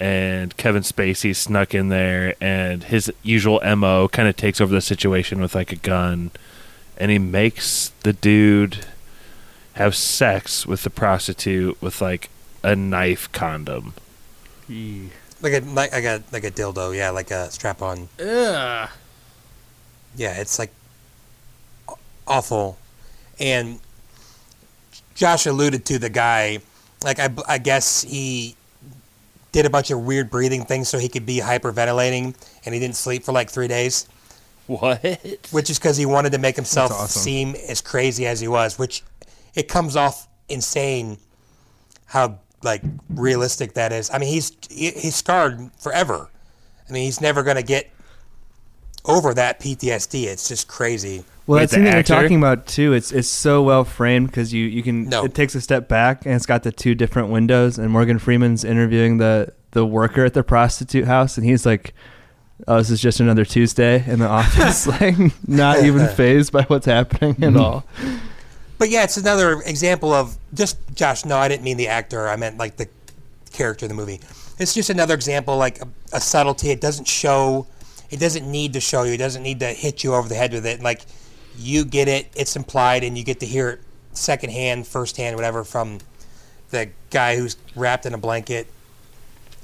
And 0.00 0.56
Kevin 0.56 0.82
Spacey 0.82 1.34
snuck 1.34 1.74
in 1.74 1.88
there, 1.88 2.36
and 2.40 2.84
his 2.84 3.12
usual 3.24 3.60
mo 3.76 4.06
kind 4.06 4.28
of 4.28 4.36
takes 4.36 4.60
over 4.60 4.72
the 4.72 4.80
situation 4.80 5.40
with 5.40 5.56
like 5.56 5.72
a 5.72 5.76
gun, 5.76 6.30
and 6.96 7.10
he 7.10 7.18
makes 7.18 7.90
the 8.04 8.12
dude 8.12 8.86
have 9.72 9.96
sex 9.96 10.66
with 10.66 10.84
the 10.84 10.90
prostitute 10.90 11.82
with 11.82 12.00
like 12.00 12.30
a 12.62 12.76
knife 12.76 13.30
condom. 13.32 13.94
Like 14.68 15.54
a 15.54 15.60
like, 15.60 15.92
like 15.92 16.04
a 16.04 16.22
like 16.30 16.44
a 16.44 16.50
dildo. 16.50 16.96
Yeah, 16.96 17.10
like 17.10 17.32
a 17.32 17.50
strap 17.50 17.82
on. 17.82 18.08
Ugh. 18.20 18.88
Yeah, 20.16 20.40
it's 20.40 20.60
like 20.60 20.70
awful. 22.26 22.78
And 23.40 23.80
Josh 25.18 25.46
alluded 25.46 25.84
to 25.86 25.98
the 25.98 26.08
guy. 26.08 26.60
Like 27.02 27.18
I, 27.18 27.28
I 27.48 27.58
guess 27.58 28.02
he 28.02 28.54
did 29.50 29.66
a 29.66 29.70
bunch 29.70 29.90
of 29.90 30.00
weird 30.00 30.30
breathing 30.30 30.64
things 30.64 30.88
so 30.88 30.96
he 30.96 31.08
could 31.08 31.26
be 31.26 31.38
hyperventilating, 31.40 32.36
and 32.64 32.72
he 32.72 32.80
didn't 32.80 32.94
sleep 32.94 33.24
for 33.24 33.32
like 33.32 33.50
three 33.50 33.66
days. 33.66 34.06
What? 34.68 35.02
Which 35.50 35.70
is 35.70 35.78
because 35.78 35.96
he 35.96 36.06
wanted 36.06 36.32
to 36.32 36.38
make 36.38 36.54
himself 36.54 36.92
awesome. 36.92 37.20
seem 37.22 37.56
as 37.68 37.80
crazy 37.80 38.26
as 38.26 38.38
he 38.38 38.46
was. 38.46 38.78
Which 38.78 39.02
it 39.56 39.66
comes 39.66 39.96
off 39.96 40.28
insane 40.48 41.18
how 42.06 42.38
like 42.62 42.82
realistic 43.10 43.72
that 43.72 43.92
is. 43.92 44.10
I 44.12 44.18
mean, 44.18 44.28
he's 44.28 44.52
he's 44.70 45.16
scarred 45.16 45.70
forever. 45.80 46.30
I 46.88 46.92
mean, 46.92 47.02
he's 47.02 47.20
never 47.20 47.42
gonna 47.42 47.64
get 47.64 47.90
over 49.04 49.34
that 49.34 49.58
PTSD. 49.58 50.26
It's 50.26 50.46
just 50.46 50.68
crazy. 50.68 51.24
Well, 51.48 51.60
that 51.60 51.70
scene 51.70 51.84
that 51.84 51.94
you're 51.94 52.02
talking 52.02 52.36
about 52.36 52.66
too, 52.66 52.92
it's 52.92 53.10
it's 53.10 53.26
so 53.28 53.62
well 53.62 53.82
framed 53.82 54.26
because 54.28 54.52
you 54.52 54.66
you 54.66 54.82
can 54.82 55.08
No. 55.08 55.24
it 55.24 55.34
takes 55.34 55.54
a 55.54 55.60
step 55.62 55.88
back 55.88 56.26
and 56.26 56.34
it's 56.34 56.44
got 56.46 56.62
the 56.62 56.70
two 56.70 56.94
different 56.94 57.30
windows 57.30 57.78
and 57.78 57.90
Morgan 57.90 58.18
Freeman's 58.18 58.64
interviewing 58.64 59.16
the 59.16 59.52
the 59.72 59.84
worker 59.86 60.24
at 60.26 60.34
the 60.34 60.42
prostitute 60.42 61.06
house 61.06 61.38
and 61.38 61.46
he's 61.46 61.64
like, 61.64 61.94
"Oh, 62.66 62.76
this 62.76 62.90
is 62.90 63.00
just 63.00 63.18
another 63.18 63.46
Tuesday 63.46 64.04
in 64.06 64.18
the 64.18 64.28
office," 64.40 64.86
like 64.86 65.16
not 65.48 65.82
even 65.84 66.06
phased 66.14 66.52
by 66.52 66.64
what's 66.64 66.86
happening 66.86 67.42
at 67.42 67.56
all. 67.56 67.84
But 68.76 68.90
yeah, 68.90 69.04
it's 69.04 69.16
another 69.16 69.60
example 69.62 70.12
of 70.12 70.36
just 70.52 70.76
Josh. 70.94 71.24
No, 71.24 71.38
I 71.38 71.48
didn't 71.48 71.64
mean 71.64 71.78
the 71.78 71.88
actor. 71.88 72.28
I 72.28 72.36
meant 72.36 72.58
like 72.58 72.76
the 72.76 72.88
character 73.52 73.86
in 73.86 73.88
the 73.88 73.94
movie. 73.94 74.20
It's 74.58 74.74
just 74.74 74.90
another 74.90 75.14
example, 75.14 75.56
like 75.56 75.80
a, 75.80 75.88
a 76.12 76.20
subtlety. 76.20 76.70
It 76.70 76.80
doesn't 76.82 77.06
show. 77.08 77.66
It 78.10 78.20
doesn't 78.20 78.50
need 78.50 78.74
to 78.74 78.80
show 78.80 79.04
you. 79.04 79.14
It 79.14 79.18
doesn't 79.18 79.42
need 79.42 79.60
to 79.60 79.68
hit 79.68 80.04
you 80.04 80.14
over 80.14 80.28
the 80.28 80.34
head 80.34 80.52
with 80.52 80.66
it. 80.66 80.82
Like 80.82 81.02
you 81.58 81.84
get 81.84 82.08
it. 82.08 82.28
It's 82.36 82.56
implied, 82.56 83.02
and 83.04 83.16
you 83.18 83.24
get 83.24 83.40
to 83.40 83.46
hear 83.46 83.70
it 83.70 83.80
secondhand, 84.12 84.86
firsthand, 84.86 85.36
whatever 85.36 85.64
from 85.64 85.98
the 86.70 86.88
guy 87.10 87.36
who's 87.36 87.56
wrapped 87.74 88.06
in 88.06 88.14
a 88.14 88.18
blanket. 88.18 88.66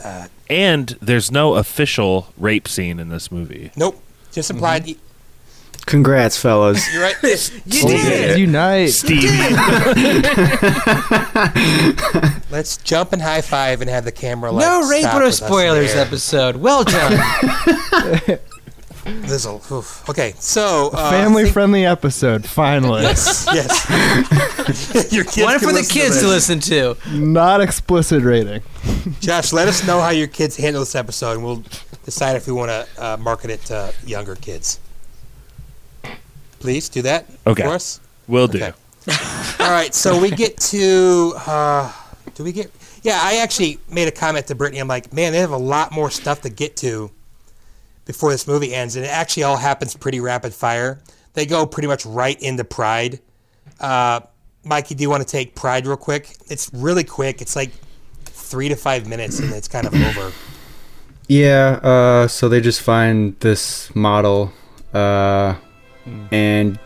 Uh, 0.02 0.26
And 0.50 0.88
there's 1.00 1.30
no 1.30 1.54
official 1.54 2.28
rape 2.36 2.66
scene 2.68 2.98
in 2.98 3.08
this 3.08 3.30
movie. 3.32 3.70
nope, 3.76 4.00
just 4.32 4.50
implied. 4.50 4.96
Congrats, 5.86 6.38
fellas. 6.38 6.90
You're 6.94 7.02
right. 7.02 7.16
You 7.66 7.88
did. 7.88 8.38
Unite. 8.38 9.04
Let's 12.50 12.76
jump 12.78 13.12
and 13.12 13.20
high 13.20 13.40
five 13.42 13.80
and 13.82 13.90
have 13.90 14.04
the 14.04 14.12
camera. 14.12 14.50
Like, 14.52 14.64
no 14.66 14.88
rape 14.88 15.02
stop 15.02 15.16
or 15.16 15.20
with 15.24 15.28
us 15.28 15.40
in 15.40 15.44
the 15.44 15.48
spoilers 15.52 15.94
episode. 15.94 16.56
Well 16.56 16.84
done. 16.84 18.38
This 19.04 19.46
will, 19.46 19.62
oof. 19.70 20.08
okay, 20.08 20.34
so 20.38 20.90
uh, 20.94 21.10
Family 21.10 21.42
think- 21.44 21.52
friendly 21.52 21.84
episode, 21.84 22.44
finally. 22.46 23.02
Yes, 23.04 23.46
yes. 23.52 25.12
Your 25.12 25.24
kids 25.24 25.42
One 25.44 25.58
for 25.58 25.72
the 25.72 25.86
kids 25.88 26.14
this. 26.14 26.22
to 26.22 26.28
listen 26.28 26.60
to. 26.60 26.96
Not 27.12 27.60
explicit 27.60 28.22
rating. 28.22 28.62
Josh, 29.20 29.52
let 29.52 29.68
us 29.68 29.86
know 29.86 30.00
how 30.00 30.08
your 30.10 30.26
kids 30.26 30.56
handle 30.56 30.80
this 30.80 30.94
episode, 30.94 31.32
and 31.32 31.44
we'll 31.44 31.62
decide 32.04 32.36
if 32.36 32.46
we 32.46 32.52
want 32.54 32.70
to 32.70 32.86
uh, 33.04 33.16
market 33.18 33.50
it 33.50 33.60
to 33.66 33.92
younger 34.06 34.34
kids. 34.36 34.80
Please 36.60 36.88
do 36.88 37.02
that 37.02 37.26
Okay. 37.46 37.62
for 37.62 37.70
us. 37.70 38.00
Will 38.26 38.46
do. 38.48 38.58
Okay. 38.58 38.72
All 39.60 39.70
right, 39.70 39.94
so 39.94 40.18
we 40.20 40.30
get 40.30 40.56
to. 40.58 41.34
Uh, 41.46 41.92
do 42.34 42.42
we 42.44 42.52
get? 42.52 42.70
Yeah, 43.02 43.18
I 43.22 43.36
actually 43.36 43.78
made 43.90 44.08
a 44.08 44.12
comment 44.12 44.46
to 44.46 44.54
Brittany. 44.54 44.78
I'm 44.80 44.88
like, 44.88 45.12
man, 45.12 45.32
they 45.32 45.40
have 45.40 45.50
a 45.50 45.58
lot 45.58 45.92
more 45.92 46.10
stuff 46.10 46.40
to 46.42 46.48
get 46.48 46.76
to 46.78 47.10
before 48.04 48.30
this 48.30 48.46
movie 48.46 48.74
ends, 48.74 48.96
and 48.96 49.04
it 49.04 49.08
actually 49.08 49.44
all 49.44 49.56
happens 49.56 49.96
pretty 49.96 50.20
rapid 50.20 50.52
fire. 50.52 51.00
They 51.32 51.46
go 51.46 51.66
pretty 51.66 51.88
much 51.88 52.06
right 52.06 52.40
into 52.40 52.64
Pride. 52.64 53.20
Uh, 53.80 54.20
Mikey, 54.64 54.94
do 54.94 55.02
you 55.02 55.10
want 55.10 55.22
to 55.22 55.28
take 55.28 55.54
Pride 55.54 55.86
real 55.86 55.96
quick? 55.96 56.36
It's 56.48 56.70
really 56.72 57.04
quick. 57.04 57.42
It's 57.42 57.56
like 57.56 57.72
three 58.24 58.68
to 58.68 58.76
five 58.76 59.08
minutes, 59.08 59.40
and 59.40 59.52
it's 59.52 59.68
kind 59.68 59.86
of 59.86 59.94
over. 59.94 60.32
Yeah, 61.26 61.80
uh, 61.82 62.28
so 62.28 62.48
they 62.48 62.60
just 62.60 62.82
find 62.82 63.38
this 63.40 63.94
model, 63.94 64.52
uh, 64.92 65.54
and 66.30 66.78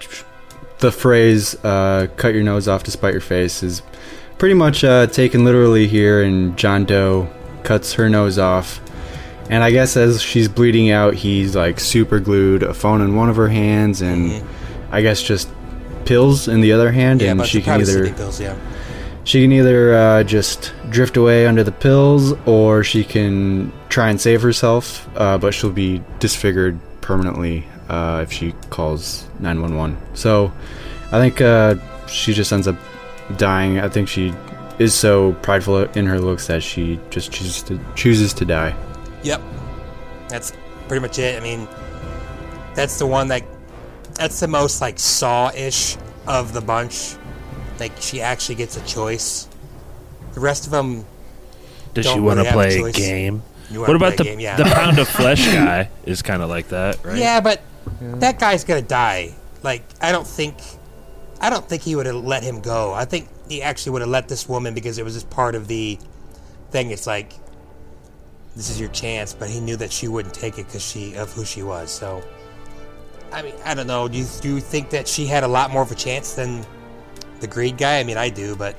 the 0.78 0.92
phrase 0.92 1.56
uh, 1.64 2.06
"cut 2.16 2.34
your 2.34 2.44
nose 2.44 2.68
off 2.68 2.84
to 2.84 2.90
spite 2.90 3.12
your 3.12 3.20
face" 3.20 3.62
is 3.62 3.82
pretty 4.38 4.54
much 4.54 4.84
uh, 4.84 5.08
taken 5.08 5.44
literally 5.44 5.88
here. 5.88 6.22
And 6.22 6.56
John 6.56 6.84
Doe 6.84 7.28
cuts 7.64 7.94
her 7.94 8.08
nose 8.08 8.38
off, 8.38 8.80
and 9.50 9.62
I 9.64 9.70
guess 9.70 9.96
as 9.96 10.22
she's 10.22 10.48
bleeding 10.48 10.90
out, 10.90 11.14
he's 11.14 11.56
like 11.56 11.80
super 11.80 12.20
glued 12.20 12.62
a 12.62 12.74
phone 12.74 13.00
in 13.00 13.16
one 13.16 13.28
of 13.28 13.36
her 13.36 13.48
hands, 13.48 14.02
and 14.02 14.42
I 14.90 15.02
guess 15.02 15.22
just 15.22 15.48
pills 16.04 16.48
in 16.48 16.60
the 16.60 16.72
other 16.72 16.90
hand, 16.90 17.20
Yeah, 17.22 17.32
and 17.32 17.46
she 17.46 17.60
can 17.62 17.80
either 17.80 18.12
pills, 18.14 18.40
yeah. 18.40 18.56
she 19.24 19.42
can 19.42 19.52
either 19.52 19.94
uh, 19.94 20.22
just 20.24 20.72
drift 20.90 21.16
away 21.16 21.46
under 21.46 21.62
the 21.62 21.72
pills, 21.72 22.32
or 22.46 22.82
she 22.84 23.04
can 23.04 23.72
try 23.88 24.08
and 24.10 24.20
save 24.20 24.42
herself, 24.42 25.08
uh, 25.16 25.36
but 25.38 25.52
she'll 25.54 25.70
be 25.70 26.02
disfigured 26.18 26.78
permanently 27.00 27.66
uh, 27.88 28.20
if 28.22 28.32
she 28.32 28.52
calls 28.70 29.26
911. 29.40 29.96
So 30.14 30.52
I 31.12 31.18
think 31.20 31.40
uh, 31.40 31.76
she 32.06 32.32
just 32.34 32.52
ends 32.52 32.68
up 32.68 32.76
dying. 33.36 33.78
I 33.78 33.88
think 33.88 34.08
she 34.08 34.32
is 34.78 34.94
so 34.94 35.32
prideful 35.42 35.78
in 35.78 36.06
her 36.06 36.20
looks 36.20 36.46
that 36.46 36.62
she 36.62 37.00
just 37.10 37.32
chooses 37.32 37.62
to 37.64 37.80
chooses 37.96 38.32
to 38.34 38.44
die. 38.44 38.74
Yep. 39.22 39.42
That's 40.28 40.52
pretty 40.86 41.00
much 41.00 41.18
it. 41.18 41.36
I 41.36 41.40
mean, 41.40 41.68
that's 42.74 42.98
the 42.98 43.06
one 43.06 43.28
that 43.28 43.42
that's 44.14 44.40
the 44.40 44.48
most 44.48 44.80
like 44.80 44.98
saw-ish 44.98 45.96
of 46.26 46.52
the 46.52 46.60
bunch. 46.60 47.16
Like 47.78 47.92
she 48.00 48.20
actually 48.20 48.56
gets 48.56 48.76
a 48.76 48.84
choice. 48.84 49.48
The 50.34 50.40
rest 50.40 50.66
of 50.66 50.72
them 50.72 51.04
Does 51.94 52.04
don't 52.04 52.14
she 52.14 52.20
want 52.20 52.38
really 52.38 52.48
to 52.48 52.52
have 52.52 52.60
a 52.60 52.68
play 52.68 52.78
a 52.78 52.80
choice. 52.80 52.96
game? 52.96 53.42
What 53.74 53.96
about 53.96 54.16
the 54.16 54.24
game, 54.24 54.40
yeah. 54.40 54.56
the 54.56 54.64
pound 54.64 54.98
of 54.98 55.08
flesh 55.20 55.44
guy? 55.46 55.90
Is 56.06 56.22
kind 56.22 56.42
of 56.42 56.48
like 56.48 56.68
that, 56.68 57.04
right? 57.04 57.18
Yeah, 57.18 57.40
but 57.40 57.60
that 58.00 58.38
guy's 58.38 58.64
gonna 58.64 58.82
die. 58.82 59.34
Like 59.62 59.82
I 60.00 60.12
don't 60.12 60.26
think, 60.26 60.56
I 61.40 61.50
don't 61.50 61.68
think 61.68 61.82
he 61.82 61.94
would 61.94 62.06
have 62.06 62.16
let 62.16 62.42
him 62.42 62.60
go. 62.60 62.94
I 62.94 63.04
think 63.04 63.28
he 63.48 63.62
actually 63.62 63.92
would 63.92 64.02
have 64.02 64.10
let 64.10 64.28
this 64.28 64.48
woman 64.48 64.74
because 64.74 64.98
it 64.98 65.04
was 65.04 65.14
just 65.14 65.28
part 65.30 65.54
of 65.54 65.68
the 65.68 65.98
thing. 66.70 66.90
It's 66.90 67.06
like 67.06 67.34
this 68.58 68.70
is 68.70 68.80
your 68.80 68.88
chance, 68.88 69.32
but 69.32 69.48
he 69.48 69.60
knew 69.60 69.76
that 69.76 69.92
she 69.92 70.08
wouldn't 70.08 70.34
take 70.34 70.58
it 70.58 70.66
because 70.66 70.82
she 70.84 71.14
of 71.14 71.32
who 71.32 71.44
she 71.44 71.62
was. 71.62 71.92
So, 71.92 72.24
I 73.32 73.40
mean, 73.40 73.54
I 73.64 73.72
don't 73.72 73.86
know. 73.86 74.08
Do 74.08 74.18
you 74.18 74.26
do 74.40 74.56
you 74.56 74.60
think 74.60 74.90
that 74.90 75.06
she 75.06 75.26
had 75.26 75.44
a 75.44 75.48
lot 75.48 75.70
more 75.70 75.80
of 75.80 75.92
a 75.92 75.94
chance 75.94 76.34
than 76.34 76.66
the 77.38 77.46
greed 77.46 77.78
guy? 77.78 78.00
I 78.00 78.04
mean, 78.04 78.16
I 78.16 78.30
do, 78.30 78.56
but 78.56 78.74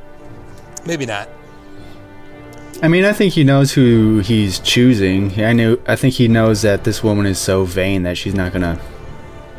maybe 0.86 1.06
not. 1.06 1.30
I 2.84 2.90
mean, 2.90 3.06
I 3.06 3.14
think 3.14 3.34
he 3.34 3.46
knows 3.46 3.72
who 3.72 4.20
he's 4.20 4.60
choosing. 4.60 5.42
I 5.42 5.54
knew. 5.54 5.82
I 5.88 5.96
think 5.96 6.14
he 6.14 6.28
knows 6.28 6.62
that 6.64 6.84
this 6.84 7.02
woman 7.02 7.26
is 7.26 7.40
so 7.40 7.64
vain 7.64 8.04
that 8.04 8.18
she's 8.18 8.36
not 8.36 8.52
gonna 8.52 8.82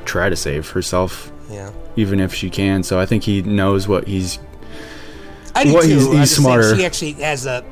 try 0.04 0.28
to 0.28 0.36
save 0.36 0.68
herself, 0.68 1.32
Yeah. 1.50 1.70
even 1.96 2.20
if 2.20 2.34
she 2.34 2.50
can. 2.50 2.82
So 2.82 3.00
I 3.00 3.06
think 3.06 3.24
he 3.24 3.40
knows 3.40 3.88
what 3.88 4.06
he's. 4.06 4.38
I 5.54 5.64
do 5.64 5.72
what 5.72 5.84
too. 5.84 5.88
he's, 5.88 6.12
he's 6.12 6.36
smarter. 6.36 6.76
She 6.76 6.84
actually 6.84 7.12
has 7.12 7.46
a 7.46 7.64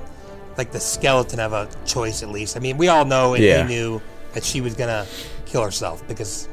like 0.58 0.72
the 0.72 0.80
skeleton 0.80 1.38
of 1.40 1.52
a 1.52 1.68
choice 1.86 2.22
at 2.22 2.28
least. 2.28 2.56
I 2.56 2.60
mean, 2.60 2.76
we 2.76 2.88
all 2.88 3.04
know 3.04 3.34
and 3.34 3.42
Yeah. 3.44 3.62
he 3.66 3.68
knew 3.74 4.02
that 4.34 4.44
she 4.44 4.60
was 4.60 4.74
gonna 4.74 5.06
kill 5.46 5.62
herself 5.62 6.06
because 6.08 6.48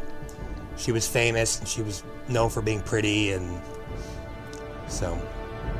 she 0.77 0.91
was 0.91 1.07
famous 1.07 1.59
and 1.59 1.67
she 1.67 1.81
was 1.81 2.03
known 2.29 2.49
for 2.49 2.61
being 2.61 2.81
pretty 2.81 3.31
and 3.33 3.59
so. 4.87 5.17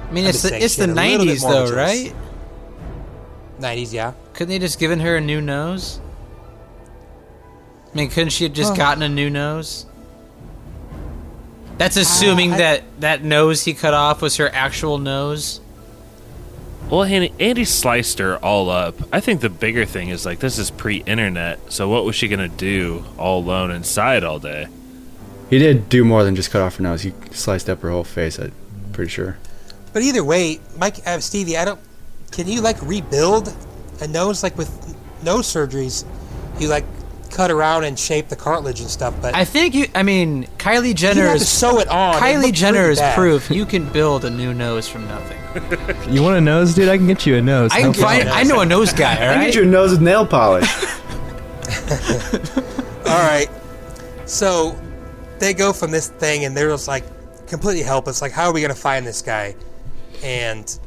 I 0.10 0.12
mean, 0.12 0.26
I'm 0.26 0.30
it's 0.32 0.42
the, 0.42 0.64
it's 0.64 0.76
the 0.76 0.88
had 0.88 0.90
a 0.90 0.94
little 0.94 1.26
bit 1.26 1.38
'90s 1.38 1.42
more 1.44 1.52
of 1.54 1.58
a 1.58 1.72
though, 1.72 1.76
choice. 1.86 2.12
right? 2.12 2.16
90s, 3.60 3.94
yeah. 3.94 4.14
Couldn't 4.34 4.50
they 4.50 4.60
just 4.60 4.80
given 4.80 5.00
her 5.00 5.16
a 5.18 5.22
new 5.22 5.40
nose? 5.42 6.00
I 7.94 7.98
mean, 7.98 8.10
couldn't 8.10 8.32
she 8.32 8.44
have 8.44 8.54
just 8.54 8.72
Huh. 8.72 8.76
gotten 8.78 9.04
a 9.04 9.10
new 9.10 9.30
nose? 9.30 9.86
That's 11.78 11.96
uh, 11.98 12.02
assuming 12.02 12.54
I- 12.54 12.58
that 12.58 12.84
that 13.02 13.24
nose 13.24 13.64
he 13.64 13.74
cut 13.74 13.94
off 13.94 14.22
was 14.22 14.38
her 14.38 14.50
actual 14.54 14.98
nose. 14.98 15.62
Well, 16.90 17.04
Andy, 17.04 17.34
Andy 17.40 17.66
sliced 17.66 18.20
her 18.20 18.38
all 18.38 18.70
up. 18.70 18.96
I 19.12 19.20
think 19.20 19.42
the 19.42 19.50
bigger 19.50 19.86
thing 19.86 20.10
is 20.10 20.26
like 20.26 20.40
this 20.40 20.60
is 20.60 20.70
pre-internet, 20.70 21.72
so 21.72 21.90
what 21.90 22.06
was 22.06 22.16
she 22.16 22.28
gonna 22.28 22.48
do 22.48 23.04
all 23.18 23.40
alone 23.40 23.72
inside 23.72 24.24
all 24.24 24.40
day? 24.40 24.68
He 25.50 25.58
did 25.58 25.90
do 25.90 26.04
more 26.06 26.24
than 26.24 26.36
just 26.36 26.52
cut 26.52 26.62
off 26.62 26.76
her 26.78 26.84
nose. 26.84 27.02
He 27.02 27.14
sliced 27.32 27.70
up 27.70 27.82
her 27.82 27.90
whole 27.90 28.04
face. 28.04 28.38
I'm 28.38 28.52
pretty 28.94 29.10
sure. 29.10 29.38
But 29.94 30.04
either 30.04 30.24
way, 30.24 30.60
Mike, 30.78 30.98
uh, 31.08 31.20
Stevie, 31.20 31.58
I 31.58 31.66
don't. 31.66 31.80
Can 32.32 32.48
you 32.48 32.62
like 32.62 32.82
rebuild 32.82 33.56
a 34.02 34.08
nose 34.08 34.44
like 34.44 34.58
with 34.58 34.70
nose 35.24 35.48
surgeries? 35.48 36.06
You 36.60 36.68
like 36.68 36.86
cut 37.32 37.50
around 37.52 37.84
and 37.86 37.98
shape 37.98 38.28
the 38.30 38.36
cartilage 38.36 38.80
and 38.80 38.90
stuff, 38.90 39.14
but 39.22 39.34
I 39.34 39.44
think 39.46 39.74
you. 39.74 39.88
I 39.96 40.04
mean, 40.04 40.46
Kylie 40.58 40.90
you 40.90 40.94
Jenner 40.94 41.24
have 41.24 41.38
to 41.38 41.42
is 41.42 41.50
sew 41.50 41.80
it 41.80 41.88
on. 41.88 42.16
Kylie 42.22 42.44
looked 42.44 42.54
Jenner 42.56 42.90
is 42.92 43.00
bad. 43.00 43.16
proof 43.16 43.50
you 43.50 43.66
can 43.66 43.90
build 43.92 44.24
a 44.26 44.30
new 44.30 44.54
nose 44.54 44.88
from 44.88 45.08
nothing. 45.08 45.40
You 46.10 46.22
want 46.22 46.38
a 46.38 46.42
nose, 46.42 46.76
dude? 46.76 46.90
I 46.90 46.98
can 46.98 47.08
get 47.08 47.26
you 47.26 47.36
a 47.36 47.42
nose. 47.42 47.72
I 47.74 47.82
no 47.82 47.92
can 47.92 48.02
find. 48.02 48.30
I 48.30 48.44
know 48.44 48.60
a 48.60 48.66
nose 48.66 48.94
guy. 48.94 49.16
All 49.16 49.24
I 49.24 49.36
right. 49.36 49.46
get 49.46 49.56
you 49.56 49.64
a 49.64 49.66
nose 49.66 49.92
with 49.92 50.02
nail 50.02 50.26
polish. 50.26 50.70
All 53.08 53.24
right. 53.24 53.48
So 54.26 54.80
they 55.40 55.54
go 55.54 55.72
from 55.72 55.92
this 55.92 56.10
thing, 56.10 56.46
and 56.46 56.56
they're 56.56 56.70
just 56.70 56.88
like 56.88 57.04
completely 57.48 57.84
helpless. 57.84 58.22
Like, 58.22 58.32
how 58.32 58.48
are 58.48 58.54
we 58.54 58.62
going 58.62 58.74
to 58.74 58.80
find 58.80 59.06
this 59.06 59.22
guy? 59.22 59.56
And 60.24 60.78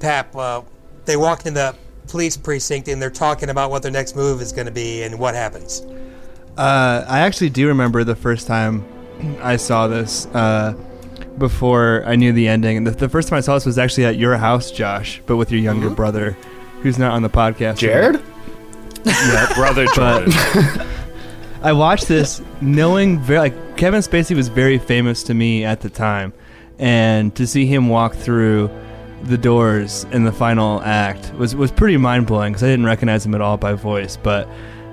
Pap, 0.00 0.34
uh, 0.34 0.62
they 1.04 1.16
walk 1.16 1.46
in 1.46 1.54
the 1.54 1.74
police 2.08 2.36
precinct, 2.36 2.88
and 2.88 3.00
they're 3.00 3.10
talking 3.10 3.48
about 3.50 3.70
what 3.70 3.82
their 3.82 3.92
next 3.92 4.16
move 4.16 4.40
is 4.40 4.52
going 4.52 4.66
to 4.66 4.72
be 4.72 5.02
and 5.02 5.18
what 5.18 5.34
happens. 5.34 5.82
Uh, 6.56 7.04
I 7.08 7.20
actually 7.20 7.50
do 7.50 7.68
remember 7.68 8.02
the 8.02 8.16
first 8.16 8.46
time 8.46 8.84
I 9.40 9.56
saw 9.56 9.86
this. 9.86 10.26
Uh, 10.26 10.74
before 11.38 12.02
I 12.06 12.16
knew 12.16 12.32
the 12.32 12.48
ending. 12.48 12.76
And 12.76 12.86
the, 12.86 12.90
the 12.92 13.08
first 13.08 13.28
time 13.28 13.36
I 13.36 13.40
saw 13.40 13.54
this 13.54 13.66
was 13.66 13.78
actually 13.78 14.04
at 14.06 14.16
your 14.16 14.36
house, 14.36 14.70
Josh, 14.70 15.20
but 15.26 15.36
with 15.36 15.50
your 15.50 15.60
younger 15.60 15.90
brother, 15.90 16.36
who's 16.82 16.98
not 16.98 17.12
on 17.12 17.22
the 17.22 17.30
podcast. 17.30 17.78
Jared? 17.78 18.22
Yeah, 19.04 19.52
Brother 19.54 19.86
but- 19.94 20.86
I 21.62 21.72
watched 21.72 22.06
this 22.06 22.40
knowing 22.60 23.18
very 23.18 23.38
like 23.40 23.76
Kevin 23.76 24.00
Spacey 24.00 24.36
was 24.36 24.46
very 24.48 24.78
famous 24.78 25.24
to 25.24 25.34
me 25.34 25.64
at 25.64 25.80
the 25.80 25.90
time, 25.90 26.32
and 26.78 27.34
to 27.34 27.46
see 27.48 27.66
him 27.66 27.88
walk 27.88 28.14
through 28.14 28.70
the 29.24 29.36
doors 29.36 30.04
in 30.12 30.22
the 30.24 30.30
final 30.30 30.80
act 30.82 31.34
was 31.34 31.56
was 31.56 31.72
pretty 31.72 31.96
mind 31.96 32.28
blowing 32.28 32.52
because 32.52 32.62
I 32.62 32.68
didn't 32.68 32.86
recognize 32.86 33.26
him 33.26 33.34
at 33.34 33.40
all 33.40 33.56
by 33.56 33.72
voice. 33.72 34.16
But 34.16 34.48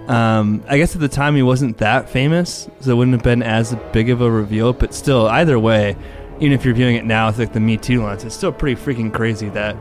um, 0.08 0.64
I 0.68 0.78
guess 0.78 0.96
at 0.96 1.02
the 1.02 1.08
time 1.08 1.36
he 1.36 1.44
wasn't 1.44 1.78
that 1.78 2.10
famous, 2.10 2.68
so 2.80 2.92
it 2.92 2.96
wouldn't 2.96 3.14
have 3.16 3.24
been 3.24 3.44
as 3.44 3.76
big 3.92 4.10
of 4.10 4.22
a 4.22 4.32
reveal. 4.32 4.74
But 4.74 4.96
still, 4.96 5.28
either 5.28 5.60
way, 5.60 5.96
even 6.40 6.52
if 6.52 6.66
you're 6.66 6.74
viewing 6.74 6.96
it 6.96 7.06
now 7.06 7.28
with 7.28 7.40
like 7.40 7.54
the 7.54 7.60
Me 7.60 7.78
Too 7.78 8.04
lens, 8.04 8.24
it's 8.24 8.36
still 8.36 8.52
pretty 8.52 8.80
freaking 8.80 9.14
crazy 9.14 9.50
that 9.50 9.76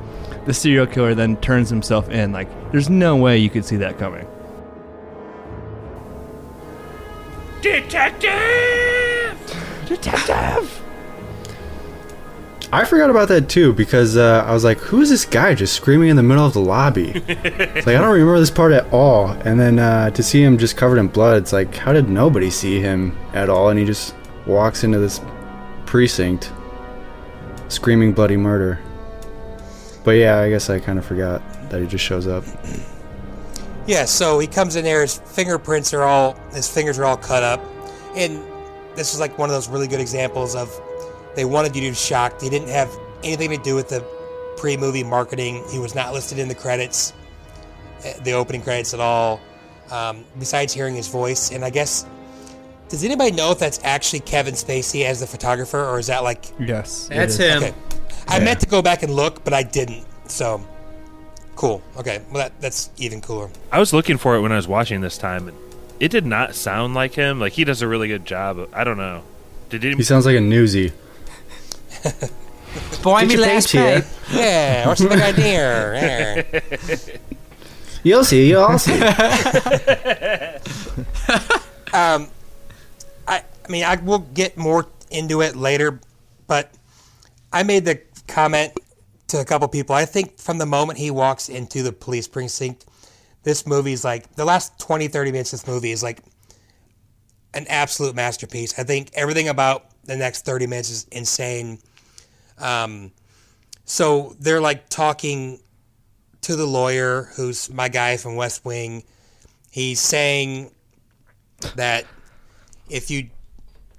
the 0.46 0.54
serial 0.54 0.86
killer 0.86 1.14
then 1.14 1.36
turns 1.38 1.70
himself 1.70 2.08
in. 2.10 2.32
Like, 2.32 2.48
there's 2.70 2.90
no 2.90 3.16
way 3.16 3.38
you 3.38 3.50
could 3.50 3.64
see 3.64 3.76
that 3.76 3.98
coming. 3.98 4.26
Detective! 7.62 9.38
Detective! 9.86 10.80
I 12.72 12.84
forgot 12.84 13.08
about 13.08 13.28
that 13.28 13.48
too 13.48 13.72
because 13.72 14.16
uh, 14.16 14.44
I 14.46 14.52
was 14.52 14.64
like, 14.64 14.78
"Who 14.78 15.00
is 15.00 15.08
this 15.08 15.24
guy 15.24 15.54
just 15.54 15.74
screaming 15.74 16.08
in 16.08 16.16
the 16.16 16.24
middle 16.24 16.44
of 16.44 16.54
the 16.54 16.60
lobby?" 16.60 17.12
it's 17.14 17.86
like 17.86 17.96
I 17.96 18.00
don't 18.00 18.12
remember 18.12 18.38
this 18.40 18.50
part 18.50 18.72
at 18.72 18.92
all. 18.92 19.28
And 19.28 19.60
then 19.60 19.78
uh, 19.78 20.10
to 20.10 20.22
see 20.22 20.42
him 20.42 20.58
just 20.58 20.76
covered 20.76 20.98
in 20.98 21.06
blood, 21.06 21.40
it's 21.40 21.52
like, 21.52 21.74
how 21.76 21.92
did 21.92 22.08
nobody 22.08 22.50
see 22.50 22.80
him 22.80 23.16
at 23.32 23.48
all? 23.48 23.68
And 23.68 23.78
he 23.78 23.84
just 23.84 24.14
walks 24.44 24.82
into 24.82 24.98
this 24.98 25.20
precinct, 25.94 26.50
screaming 27.68 28.12
bloody 28.12 28.36
murder. 28.36 28.80
But 30.02 30.16
yeah, 30.16 30.40
I 30.40 30.50
guess 30.50 30.68
I 30.68 30.80
kind 30.80 30.98
of 30.98 31.04
forgot 31.04 31.40
that 31.70 31.80
he 31.80 31.86
just 31.86 32.04
shows 32.04 32.26
up. 32.26 32.42
Yeah, 33.86 34.04
so 34.04 34.40
he 34.40 34.48
comes 34.48 34.74
in 34.74 34.82
there. 34.82 35.02
His 35.02 35.18
fingerprints 35.18 35.94
are 35.94 36.02
all 36.02 36.34
his 36.52 36.68
fingers 36.68 36.98
are 36.98 37.04
all 37.04 37.16
cut 37.16 37.44
up, 37.44 37.60
and 38.16 38.42
this 38.96 39.14
is 39.14 39.20
like 39.20 39.38
one 39.38 39.48
of 39.48 39.54
those 39.54 39.68
really 39.68 39.86
good 39.86 40.00
examples 40.00 40.56
of 40.56 40.68
they 41.36 41.44
wanted 41.44 41.76
you 41.76 41.82
to 41.82 41.90
be 41.90 41.94
shocked. 41.94 42.42
He 42.42 42.50
didn't 42.50 42.70
have 42.70 42.90
anything 43.22 43.50
to 43.50 43.62
do 43.62 43.76
with 43.76 43.88
the 43.88 44.00
pre-movie 44.56 45.04
marketing. 45.04 45.62
He 45.70 45.78
was 45.78 45.94
not 45.94 46.12
listed 46.12 46.40
in 46.40 46.48
the 46.48 46.56
credits, 46.56 47.12
eh, 48.02 48.18
the 48.24 48.32
opening 48.32 48.62
credits 48.62 48.94
at 48.94 49.00
all. 49.00 49.40
Um, 49.92 50.24
besides 50.40 50.72
hearing 50.72 50.96
his 50.96 51.06
voice, 51.06 51.52
and 51.52 51.64
I 51.64 51.70
guess 51.70 52.04
does 52.88 53.04
anybody 53.04 53.32
know 53.32 53.50
if 53.52 53.58
that's 53.58 53.80
actually 53.84 54.20
Kevin 54.20 54.54
Spacey 54.54 55.04
as 55.04 55.20
the 55.20 55.26
photographer, 55.26 55.82
or 55.84 55.98
is 55.98 56.06
that 56.08 56.22
like 56.22 56.44
Yes, 56.58 57.08
That's 57.08 57.34
is. 57.34 57.38
him. 57.38 57.62
Okay. 57.62 57.74
I 58.28 58.40
meant 58.40 58.60
to 58.60 58.66
go 58.66 58.82
back 58.82 59.02
and 59.02 59.14
look, 59.14 59.44
but 59.44 59.52
I 59.52 59.62
didn't. 59.62 60.04
So 60.28 60.66
cool. 61.56 61.82
Okay, 61.96 62.20
well 62.30 62.42
that 62.44 62.60
that's 62.60 62.90
even 62.98 63.20
cooler. 63.20 63.50
I 63.72 63.78
was 63.78 63.92
looking 63.92 64.16
for 64.18 64.36
it 64.36 64.40
when 64.40 64.52
I 64.52 64.56
was 64.56 64.68
watching 64.68 65.00
this 65.00 65.18
time. 65.18 65.48
and 65.48 65.56
It 66.00 66.10
did 66.10 66.26
not 66.26 66.54
sound 66.54 66.94
like 66.94 67.14
him. 67.14 67.40
Like 67.40 67.52
he 67.54 67.64
does 67.64 67.82
a 67.82 67.88
really 67.88 68.08
good 68.08 68.24
job. 68.24 68.68
I 68.72 68.84
don't 68.84 68.96
know. 68.96 69.22
Did 69.70 69.82
he? 69.82 69.94
He 69.94 70.02
sounds 70.02 70.26
like 70.26 70.36
a 70.36 70.40
newsie. 70.40 70.92
Boy, 73.02 73.24
me 73.24 73.36
last 73.36 73.72
page 73.72 73.80
here. 73.80 74.04
Yeah, 74.32 74.88
what's 74.88 75.00
the 75.00 75.08
big 75.08 75.20
idea? 75.20 76.44
You'll 78.02 78.24
see. 78.24 78.48
You'll 78.50 78.78
see. 78.78 78.92
um, 81.92 82.28
I, 83.64 83.70
mean, 83.70 83.84
I 83.84 83.96
will 83.96 84.18
get 84.18 84.56
more 84.56 84.86
into 85.10 85.40
it 85.40 85.56
later, 85.56 86.00
but 86.46 86.72
I 87.52 87.62
made 87.62 87.84
the 87.84 88.00
comment 88.26 88.72
to 89.28 89.40
a 89.40 89.44
couple 89.44 89.68
people. 89.68 89.94
I 89.94 90.04
think 90.04 90.38
from 90.38 90.58
the 90.58 90.66
moment 90.66 90.98
he 90.98 91.10
walks 91.10 91.48
into 91.48 91.82
the 91.82 91.92
police 91.92 92.28
precinct, 92.28 92.86
this 93.42 93.66
movie 93.66 93.92
is 93.92 94.04
like 94.04 94.34
the 94.36 94.44
last 94.44 94.78
20, 94.78 95.08
30 95.08 95.32
minutes 95.32 95.52
of 95.52 95.60
this 95.60 95.68
movie 95.68 95.92
is 95.92 96.02
like 96.02 96.20
an 97.52 97.66
absolute 97.68 98.14
masterpiece. 98.14 98.78
I 98.78 98.84
think 98.84 99.10
everything 99.14 99.48
about 99.48 99.86
the 100.04 100.16
next 100.16 100.44
30 100.44 100.66
minutes 100.66 100.90
is 100.90 101.06
insane. 101.12 101.78
Um, 102.58 103.12
so 103.84 104.34
they're 104.40 104.60
like 104.60 104.88
talking 104.88 105.60
to 106.42 106.56
the 106.56 106.66
lawyer, 106.66 107.30
who's 107.36 107.70
my 107.72 107.88
guy 107.88 108.16
from 108.16 108.36
West 108.36 108.64
Wing. 108.64 109.04
He's 109.70 110.00
saying 110.00 110.70
that 111.76 112.04
if 112.88 113.10
you, 113.10 113.30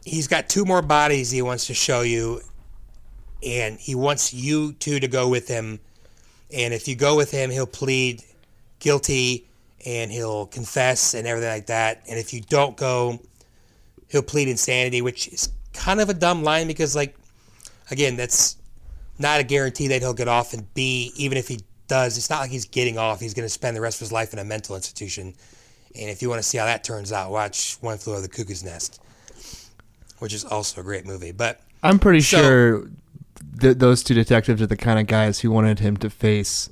he's 0.06 0.28
got 0.28 0.48
two 0.48 0.64
more 0.64 0.82
bodies 0.82 1.32
he 1.32 1.42
wants 1.42 1.68
to 1.68 1.74
show 1.74 2.02
you, 2.02 2.40
and 3.44 3.78
he 3.78 3.96
wants 3.96 4.34
you 4.34 4.74
two 4.74 5.00
to 5.00 5.08
go 5.08 5.28
with 5.28 5.48
him. 5.48 5.80
And 6.54 6.74
if 6.74 6.88
you 6.88 6.96
go 6.96 7.18
with 7.18 7.32
him, 7.32 7.50
he'll 7.50 7.66
plead 7.66 8.24
guilty 8.80 9.48
and 9.86 10.12
he'll 10.12 10.46
confess 10.46 11.14
and 11.14 11.28
everything 11.28 11.50
like 11.50 11.68
that. 11.68 12.04
And 12.08 12.18
if 12.18 12.34
you 12.34 12.42
don't 12.42 12.78
go, 12.78 13.20
he'll 14.10 14.24
plead 14.24 14.48
insanity, 14.48 15.02
which 15.02 15.28
is 15.28 15.50
kind 15.74 16.00
of 16.00 16.10
a 16.10 16.14
dumb 16.14 16.44
line 16.44 16.68
because, 16.68 16.96
like, 16.96 17.16
again, 17.92 18.16
that's 18.16 18.58
not 19.20 19.40
a 19.40 19.44
guarantee 19.44 19.88
that 19.90 20.02
he'll 20.02 20.14
get 20.14 20.28
off. 20.28 20.54
And 20.54 20.72
B, 20.74 21.12
even 21.16 21.38
if 21.38 21.48
he 21.48 21.60
does, 21.88 22.18
it's 22.18 22.30
not 22.30 22.40
like 22.40 22.52
he's 22.52 22.66
getting 22.66 22.98
off. 22.98 23.20
He's 23.20 23.34
going 23.34 23.46
to 23.46 23.50
spend 23.50 23.76
the 23.76 23.82
rest 23.82 23.98
of 23.98 24.02
his 24.02 24.12
life 24.12 24.34
in 24.34 24.40
a 24.40 24.44
mental 24.44 24.76
institution. 24.76 25.34
And 25.98 26.10
if 26.10 26.22
you 26.22 26.30
want 26.30 26.40
to 26.40 26.48
see 26.48 26.58
how 26.58 26.66
that 26.66 26.84
turns 26.84 27.12
out, 27.12 27.32
watch 27.32 27.78
One 27.82 27.98
Flew 27.98 28.14
Over 28.14 28.22
the 28.24 28.28
Cuckoo's 28.28 28.64
Nest, 28.64 29.02
which 30.20 30.34
is 30.34 30.44
also 30.46 30.82
a 30.82 30.84
great 30.84 31.06
movie. 31.06 31.32
But 31.32 31.60
I'm 31.84 32.00
pretty 32.00 32.22
So- 32.22 32.42
sure 32.42 32.88
th- 33.60 33.78
those 33.78 34.04
two 34.04 34.14
detectives 34.14 34.62
are 34.62 34.68
the 34.68 34.78
kind 34.78 35.00
of 35.00 35.08
guys 35.08 35.40
who 35.40 35.52
wanted 35.52 35.80
him 35.80 35.98
to 35.98 36.10
face 36.10 36.70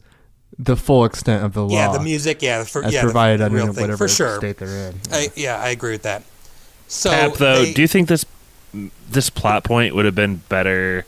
the 0.59 0.75
full 0.75 1.03
extent 1.05 1.43
of 1.43 1.53
the 1.53 1.63
law. 1.65 1.73
yeah, 1.73 1.91
the 1.91 1.99
music, 2.03 2.41
yeah, 2.41 2.59
the, 2.59 2.65
fir- 2.65 2.83
as 2.83 2.93
yeah, 2.93 3.01
the 3.01 3.07
provided 3.07 3.41
under 3.41 3.57
real 3.57 3.67
whatever 3.73 3.97
for 3.97 4.07
sure. 4.07 4.37
state 4.37 4.57
they're 4.57 4.89
in. 4.91 4.95
I, 5.11 5.29
yeah, 5.35 5.57
I 5.59 5.69
agree 5.69 5.91
with 5.93 6.03
that. 6.03 6.23
So, 6.87 7.09
Tap 7.09 7.33
though, 7.35 7.63
they- 7.63 7.73
do 7.73 7.81
you 7.81 7.87
think 7.87 8.07
this 8.07 8.25
this 9.09 9.29
plot 9.29 9.63
point 9.63 9.93
would 9.95 10.05
have 10.05 10.15
been 10.15 10.37
better, 10.49 11.05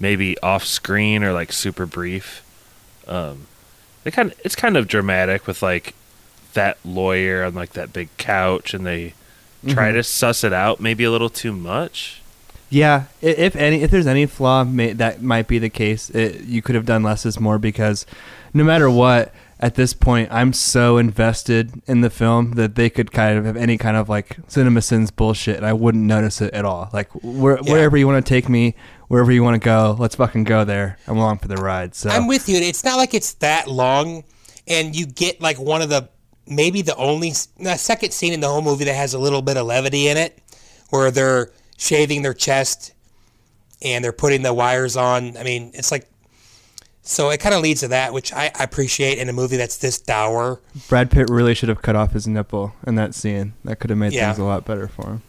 maybe 0.00 0.38
off 0.40 0.64
screen 0.64 1.22
or 1.24 1.32
like 1.32 1.52
super 1.52 1.86
brief? 1.86 2.42
Um, 3.06 3.46
it 4.04 4.12
kind 4.12 4.30
of 4.32 4.40
it's 4.44 4.56
kind 4.56 4.76
of 4.76 4.88
dramatic 4.88 5.46
with 5.46 5.62
like 5.62 5.94
that 6.54 6.76
lawyer 6.84 7.44
on 7.44 7.54
like 7.54 7.72
that 7.72 7.92
big 7.94 8.08
couch, 8.18 8.74
and 8.74 8.84
they 8.86 9.14
try 9.68 9.90
Mhm. 9.90 9.94
to 9.94 10.02
suss 10.02 10.44
it 10.44 10.52
out 10.52 10.80
maybe 10.80 11.04
a 11.04 11.10
little 11.10 11.28
too 11.30 11.52
much. 11.52 12.20
Yeah, 12.70 13.04
if 13.20 13.54
any, 13.54 13.82
if 13.82 13.90
there's 13.90 14.06
any 14.06 14.24
flaw, 14.26 14.64
may, 14.64 14.92
that 14.94 15.22
might 15.22 15.46
be 15.46 15.58
the 15.58 15.68
case. 15.68 16.08
It, 16.10 16.44
you 16.44 16.62
could 16.62 16.74
have 16.74 16.86
done 16.86 17.02
less 17.02 17.26
is 17.26 17.38
more 17.38 17.58
because, 17.58 18.06
no 18.54 18.64
matter 18.64 18.88
what, 18.90 19.32
at 19.60 19.74
this 19.74 19.92
point, 19.92 20.28
I'm 20.32 20.52
so 20.54 20.96
invested 20.96 21.82
in 21.86 22.00
the 22.00 22.08
film 22.10 22.52
that 22.52 22.74
they 22.74 22.88
could 22.88 23.12
kind 23.12 23.38
of 23.38 23.44
have 23.44 23.56
any 23.58 23.76
kind 23.76 23.96
of 23.98 24.08
like 24.08 24.38
CinemaSins 24.48 25.14
bullshit, 25.14 25.58
and 25.58 25.66
I 25.66 25.74
wouldn't 25.74 26.02
notice 26.04 26.40
it 26.40 26.52
at 26.54 26.64
all. 26.64 26.88
Like 26.94 27.10
where, 27.22 27.58
Yeah. 27.62 27.72
wherever 27.72 27.96
you 27.98 28.06
want 28.08 28.24
to 28.24 28.28
take 28.28 28.48
me, 28.48 28.74
wherever 29.08 29.30
you 29.30 29.44
want 29.44 29.54
to 29.60 29.64
go, 29.64 29.94
let's 29.98 30.14
fucking 30.16 30.44
go 30.44 30.64
there. 30.64 30.96
I'm 31.06 31.18
along 31.18 31.38
for 31.38 31.48
the 31.48 31.56
ride. 31.56 31.94
So 31.94 32.08
I'm 32.08 32.26
with 32.26 32.48
you. 32.48 32.56
It's 32.56 32.82
not 32.84 32.96
like 32.96 33.12
it's 33.12 33.34
that 33.34 33.68
long, 33.68 34.24
and 34.66 34.96
you 34.96 35.04
get 35.04 35.42
like 35.42 35.58
one 35.60 35.82
of 35.82 35.90
the 35.90 36.08
maybe 36.46 36.82
the 36.82 36.96
only 36.96 37.32
the 37.58 37.76
second 37.76 38.12
scene 38.12 38.32
in 38.32 38.40
the 38.40 38.48
whole 38.48 38.62
movie 38.62 38.84
that 38.84 38.94
has 38.94 39.14
a 39.14 39.18
little 39.18 39.42
bit 39.42 39.56
of 39.56 39.66
levity 39.66 40.08
in 40.08 40.16
it, 40.16 40.38
where 40.90 41.10
they're 41.10 41.50
shaving 41.76 42.22
their 42.22 42.34
chest 42.34 42.92
and 43.80 44.04
they're 44.04 44.12
putting 44.12 44.42
the 44.42 44.54
wires 44.54 44.96
on. 44.96 45.36
I 45.36 45.42
mean, 45.42 45.70
it's 45.74 45.90
like 45.90 46.08
so 47.04 47.30
it 47.30 47.38
kind 47.40 47.54
of 47.54 47.62
leads 47.62 47.80
to 47.80 47.88
that, 47.88 48.12
which 48.12 48.32
I, 48.32 48.50
I 48.56 48.62
appreciate 48.64 49.18
in 49.18 49.28
a 49.28 49.32
movie 49.32 49.56
that's 49.56 49.76
this 49.78 49.98
dour. 50.00 50.60
Brad 50.88 51.10
Pitt 51.10 51.28
really 51.30 51.54
should 51.54 51.68
have 51.68 51.82
cut 51.82 51.96
off 51.96 52.12
his 52.12 52.28
nipple 52.28 52.74
in 52.86 52.94
that 52.94 53.14
scene. 53.14 53.54
That 53.64 53.80
could 53.80 53.90
have 53.90 53.98
made 53.98 54.12
Yeah. 54.12 54.26
things 54.32 54.38
a 54.38 54.44
lot 54.44 54.64
better 54.64 54.86
for 54.86 55.06
him. 55.06 55.22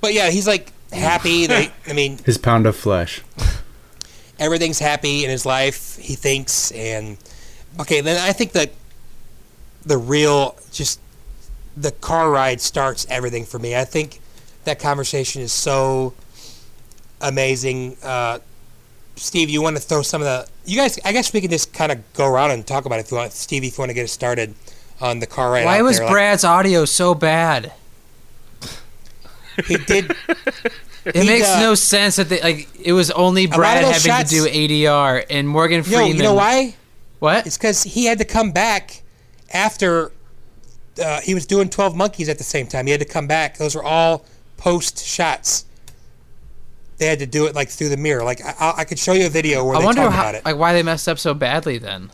But 0.00 0.14
yeah, 0.14 0.30
he's 0.30 0.46
like 0.46 0.72
happy. 0.92 1.46
They, 1.48 1.72
I 1.88 1.92
mean, 1.92 2.18
His 2.24 2.38
pound 2.38 2.66
of 2.66 2.76
flesh. 2.76 3.22
everything's 4.38 4.78
happy 4.78 5.24
in 5.24 5.30
his 5.30 5.44
life. 5.44 5.96
He 5.96 6.14
thinks, 6.14 6.70
and 6.72 7.16
okay, 7.80 8.00
then 8.00 8.16
I 8.20 8.32
think 8.32 8.52
that 8.52 8.70
the 9.88 9.98
real 9.98 10.54
just 10.70 11.00
the 11.76 11.90
car 11.92 12.30
ride 12.30 12.60
starts 12.60 13.06
everything 13.10 13.44
for 13.44 13.58
me. 13.58 13.74
I 13.74 13.84
think 13.84 14.20
that 14.64 14.78
conversation 14.78 15.42
is 15.42 15.52
so 15.52 16.14
amazing. 17.20 17.96
Uh, 18.02 18.38
Steve, 19.16 19.48
you 19.50 19.60
want 19.62 19.76
to 19.76 19.82
throw 19.82 20.02
some 20.02 20.20
of 20.22 20.26
the 20.26 20.46
you 20.64 20.76
guys? 20.76 20.98
I 21.04 21.12
guess 21.12 21.32
we 21.32 21.40
can 21.40 21.50
just 21.50 21.72
kind 21.72 21.90
of 21.90 21.98
go 22.12 22.26
around 22.26 22.50
and 22.52 22.66
talk 22.66 22.84
about 22.84 22.98
it 23.00 23.06
if 23.06 23.10
you 23.10 23.16
want, 23.16 23.32
Steve. 23.32 23.64
If 23.64 23.76
you 23.78 23.82
want 23.82 23.90
to 23.90 23.94
get 23.94 24.04
us 24.04 24.12
started 24.12 24.54
on 25.00 25.18
the 25.20 25.26
car 25.26 25.50
ride. 25.50 25.64
Why 25.64 25.82
was 25.82 25.96
there, 25.98 26.06
like- 26.06 26.12
Brad's 26.12 26.44
audio 26.44 26.84
so 26.84 27.14
bad? 27.14 27.72
he 29.66 29.76
did? 29.76 30.12
It 31.04 31.22
He, 31.22 31.26
makes 31.26 31.48
uh, 31.48 31.60
no 31.60 31.74
sense 31.74 32.16
that 32.16 32.28
they, 32.28 32.38
like 32.42 32.68
it 32.78 32.92
was 32.92 33.10
only 33.12 33.46
Brad 33.46 33.82
having 33.82 33.98
shots- 33.98 34.28
to 34.30 34.42
do 34.42 34.44
ADR 34.46 35.24
and 35.30 35.48
Morgan 35.48 35.78
Yo, 35.78 35.82
Freeman. 35.84 36.16
you 36.18 36.22
know 36.22 36.34
why? 36.34 36.74
What? 37.18 37.46
It's 37.46 37.56
because 37.56 37.82
he 37.82 38.04
had 38.04 38.18
to 38.18 38.26
come 38.26 38.50
back 38.50 39.02
after 39.52 40.12
uh, 41.02 41.20
he 41.20 41.34
was 41.34 41.46
doing 41.46 41.68
Twelve 41.68 41.94
Monkeys 41.96 42.28
at 42.28 42.38
the 42.38 42.44
same 42.44 42.66
time. 42.66 42.86
He 42.86 42.92
had 42.92 43.00
to 43.00 43.06
come 43.06 43.26
back. 43.26 43.56
Those 43.58 43.74
were 43.74 43.84
all 43.84 44.24
post 44.56 45.04
shots. 45.06 45.64
they 46.98 47.06
had 47.06 47.20
to 47.20 47.26
do 47.26 47.46
it 47.46 47.54
like 47.54 47.68
through 47.68 47.88
the 47.90 47.96
mirror. 47.96 48.24
Like 48.24 48.40
I, 48.44 48.54
I- 48.58 48.74
I 48.78 48.84
could 48.84 48.98
show 48.98 49.12
you 49.12 49.26
a 49.26 49.30
video 49.30 49.64
where 49.64 49.76
I 49.76 49.78
they 49.80 49.84
wonder 49.84 50.02
talk 50.02 50.12
how, 50.12 50.20
about 50.22 50.34
it. 50.34 50.44
like 50.44 50.56
why 50.56 50.72
they 50.72 50.82
messed 50.82 51.08
up 51.08 51.18
so 51.18 51.32
badly 51.34 51.78
then. 51.78 52.10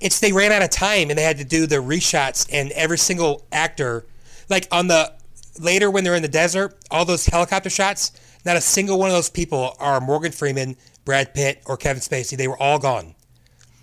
it's 0.00 0.20
they 0.20 0.32
ran 0.32 0.52
out 0.52 0.62
of 0.62 0.70
time 0.70 1.10
and 1.10 1.18
they 1.18 1.22
had 1.24 1.38
to 1.38 1.44
do 1.44 1.66
the 1.66 1.76
reshots 1.76 2.46
and 2.52 2.70
every 2.72 2.98
single 2.98 3.44
actor 3.50 4.06
like 4.48 4.68
on 4.70 4.86
the 4.86 5.12
later 5.58 5.90
when 5.90 6.04
they're 6.04 6.14
in 6.14 6.22
the 6.22 6.28
desert 6.28 6.76
all 6.90 7.04
those 7.04 7.26
helicopter 7.26 7.70
shots 7.70 8.12
not 8.44 8.56
a 8.56 8.60
single 8.60 8.98
one 8.98 9.08
of 9.08 9.14
those 9.16 9.30
people 9.30 9.74
are 9.80 10.00
morgan 10.00 10.30
freeman 10.30 10.76
brad 11.06 11.32
pitt 11.34 11.62
or 11.66 11.76
kevin 11.78 12.00
spacey 12.02 12.36
they 12.36 12.46
were 12.46 12.58
all 12.62 12.78
gone 12.78 13.14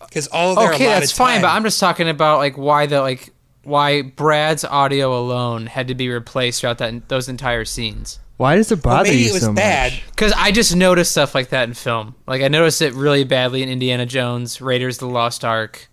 because 0.07 0.27
all 0.27 0.51
of 0.51 0.57
their 0.57 0.73
Okay, 0.73 0.85
allotted 0.85 1.01
that's 1.03 1.11
fine, 1.11 1.41
but 1.41 1.49
I'm 1.49 1.63
just 1.63 1.79
talking 1.79 2.09
about 2.09 2.37
like 2.39 2.57
why 2.57 2.85
the 2.85 3.01
like 3.01 3.31
why 3.63 4.01
Brad's 4.01 4.63
audio 4.63 5.17
alone 5.17 5.67
had 5.67 5.87
to 5.87 5.95
be 5.95 6.09
replaced 6.09 6.61
throughout 6.61 6.79
that 6.79 7.09
those 7.09 7.29
entire 7.29 7.65
scenes. 7.65 8.19
Why 8.37 8.55
does 8.55 8.71
it 8.71 8.81
bother 8.81 9.13
you 9.13 9.29
so 9.39 9.53
much? 9.53 10.03
Because 10.07 10.33
I 10.33 10.51
just 10.51 10.75
noticed 10.75 11.11
stuff 11.11 11.35
like 11.35 11.49
that 11.49 11.67
in 11.67 11.73
film. 11.73 12.15
Like 12.27 12.41
I 12.41 12.47
noticed 12.47 12.81
it 12.81 12.93
really 12.93 13.23
badly 13.23 13.61
in 13.63 13.69
Indiana 13.69 14.05
Jones, 14.05 14.59
Raiders 14.59 14.95
of 14.95 15.07
the 15.07 15.13
Lost 15.13 15.45
Ark. 15.45 15.87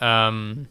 Um, 0.00 0.68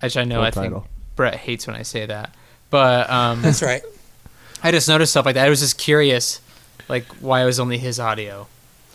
which 0.00 0.16
I 0.16 0.24
know 0.24 0.36
Full 0.36 0.44
I 0.44 0.50
think. 0.50 0.84
Brett 1.16 1.34
hates 1.34 1.66
when 1.66 1.74
I 1.74 1.82
say 1.82 2.06
that, 2.06 2.34
but 2.70 3.10
um, 3.10 3.42
That's 3.42 3.62
right. 3.62 3.82
I 4.62 4.70
just 4.70 4.88
noticed 4.88 5.12
stuff 5.12 5.26
like 5.26 5.34
that. 5.34 5.46
I 5.46 5.50
was 5.50 5.60
just 5.60 5.78
curious, 5.78 6.40
like 6.88 7.04
why 7.20 7.42
it 7.42 7.46
was 7.46 7.58
only 7.58 7.78
his 7.78 7.98
audio. 7.98 8.46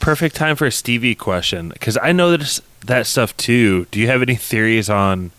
Perfect 0.03 0.35
time 0.35 0.55
for 0.57 0.65
a 0.65 0.71
Stevie 0.71 1.15
question 1.15 1.69
because 1.69 1.97
I 2.01 2.11
know 2.11 2.35
that 2.35 2.59
that 2.85 3.07
stuff 3.07 3.35
too. 3.37 3.85
Do 3.89 3.99
you 3.99 4.07
have 4.07 4.21
any 4.21 4.35
theories 4.35 4.89
on 4.89 5.31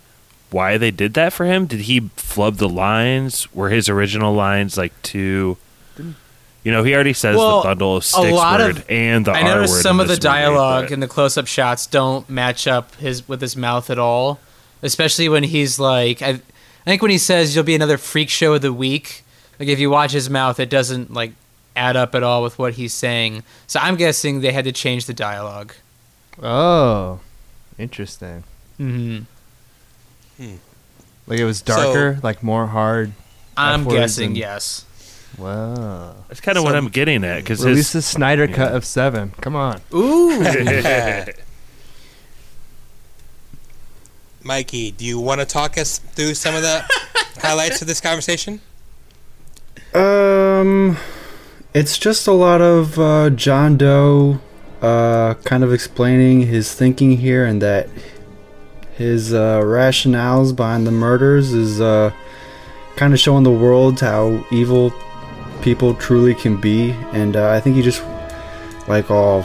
why 0.50 0.78
they 0.78 0.90
did 0.90 1.12
that 1.14 1.32
for 1.34 1.44
him? 1.44 1.66
Did 1.66 1.80
he 1.80 2.00
flub 2.16 2.56
the 2.56 2.68
lines? 2.68 3.52
Were 3.54 3.68
his 3.68 3.88
original 3.90 4.32
lines 4.34 4.78
like 4.78 4.92
too? 5.02 5.58
You 5.98 6.72
know, 6.72 6.82
he 6.82 6.94
already 6.94 7.12
says 7.12 7.36
Well, 7.36 7.60
the 7.60 7.68
bundle 7.68 7.96
of 7.98 8.02
a 8.02 8.06
sticks 8.06 8.32
lot 8.32 8.60
word 8.60 8.78
of- 8.78 8.84
and 8.90 9.26
the 9.26 9.32
I 9.32 9.42
R 9.42 9.54
noticed 9.56 9.74
word 9.74 9.82
some 9.82 10.00
of 10.00 10.06
the 10.08 10.12
movie, 10.14 10.20
dialogue 10.22 10.84
but- 10.84 10.92
and 10.92 11.02
the 11.02 11.08
close-up 11.08 11.46
shots 11.46 11.86
don't 11.86 12.26
match 12.30 12.66
up 12.66 12.94
his 12.94 13.28
with 13.28 13.42
his 13.42 13.54
mouth 13.56 13.90
at 13.90 13.98
all. 13.98 14.40
Especially 14.82 15.28
when 15.28 15.42
he's 15.44 15.78
like, 15.78 16.22
I, 16.22 16.28
I 16.30 16.40
think 16.86 17.02
when 17.02 17.10
he 17.10 17.18
says 17.18 17.54
you'll 17.54 17.64
be 17.64 17.74
another 17.74 17.98
freak 17.98 18.30
show 18.30 18.54
of 18.54 18.62
the 18.62 18.72
week. 18.72 19.24
Like 19.60 19.68
if 19.68 19.78
you 19.78 19.90
watch 19.90 20.12
his 20.12 20.30
mouth, 20.30 20.58
it 20.58 20.70
doesn't 20.70 21.12
like 21.12 21.32
add 21.76 21.96
up 21.96 22.14
at 22.14 22.22
all 22.22 22.42
with 22.42 22.58
what 22.58 22.74
he's 22.74 22.92
saying. 22.92 23.42
So 23.66 23.80
I'm 23.80 23.96
guessing 23.96 24.40
they 24.40 24.52
had 24.52 24.64
to 24.64 24.72
change 24.72 25.06
the 25.06 25.14
dialogue. 25.14 25.72
Oh, 26.42 27.20
interesting. 27.78 28.44
Mm-hmm. 28.78 29.24
Like 31.26 31.38
it 31.40 31.44
was 31.44 31.62
darker, 31.62 32.18
like 32.22 32.42
more 32.42 32.66
hard. 32.66 33.12
I'm 33.56 33.84
guessing 33.84 34.28
and- 34.28 34.36
yes. 34.36 34.84
Wow. 35.38 36.14
That's 36.28 36.40
kind 36.40 36.56
of 36.56 36.62
what 36.64 36.76
I'm 36.76 36.88
getting 36.88 37.24
at 37.24 37.38
because 37.42 37.64
Release 37.64 37.92
the 37.92 38.02
Snyder 38.02 38.46
cut 38.46 38.72
of 38.72 38.84
seven. 38.84 39.32
Come 39.40 39.56
on. 39.56 39.80
Ooh. 39.92 40.40
mikey 44.46 44.90
do 44.90 45.04
you 45.06 45.18
want 45.18 45.40
to 45.40 45.46
talk 45.46 45.78
us 45.78 45.98
through 45.98 46.34
some 46.34 46.54
of 46.54 46.60
the 46.60 46.84
highlights 47.38 47.80
of 47.80 47.88
this 47.88 47.98
conversation 48.00 48.60
Um, 49.94 50.98
it's 51.74 51.98
just 51.98 52.28
a 52.28 52.32
lot 52.32 52.60
of 52.60 52.98
uh, 52.98 53.30
John 53.30 53.76
Doe, 53.76 54.38
uh, 54.80 55.34
kind 55.44 55.64
of 55.64 55.72
explaining 55.72 56.42
his 56.42 56.72
thinking 56.72 57.16
here, 57.16 57.44
and 57.44 57.60
that 57.60 57.88
his 58.96 59.34
uh, 59.34 59.60
rationales 59.60 60.54
behind 60.54 60.86
the 60.86 60.92
murders 60.92 61.52
is 61.52 61.80
uh, 61.80 62.12
kind 62.94 63.12
of 63.12 63.18
showing 63.18 63.42
the 63.42 63.50
world 63.50 63.98
how 63.98 64.46
evil 64.52 64.92
people 65.62 65.94
truly 65.94 66.34
can 66.34 66.60
be, 66.60 66.92
and 67.12 67.36
uh, 67.36 67.50
I 67.50 67.58
think 67.58 67.74
he 67.74 67.82
just, 67.82 68.04
like 68.86 69.10
all 69.10 69.42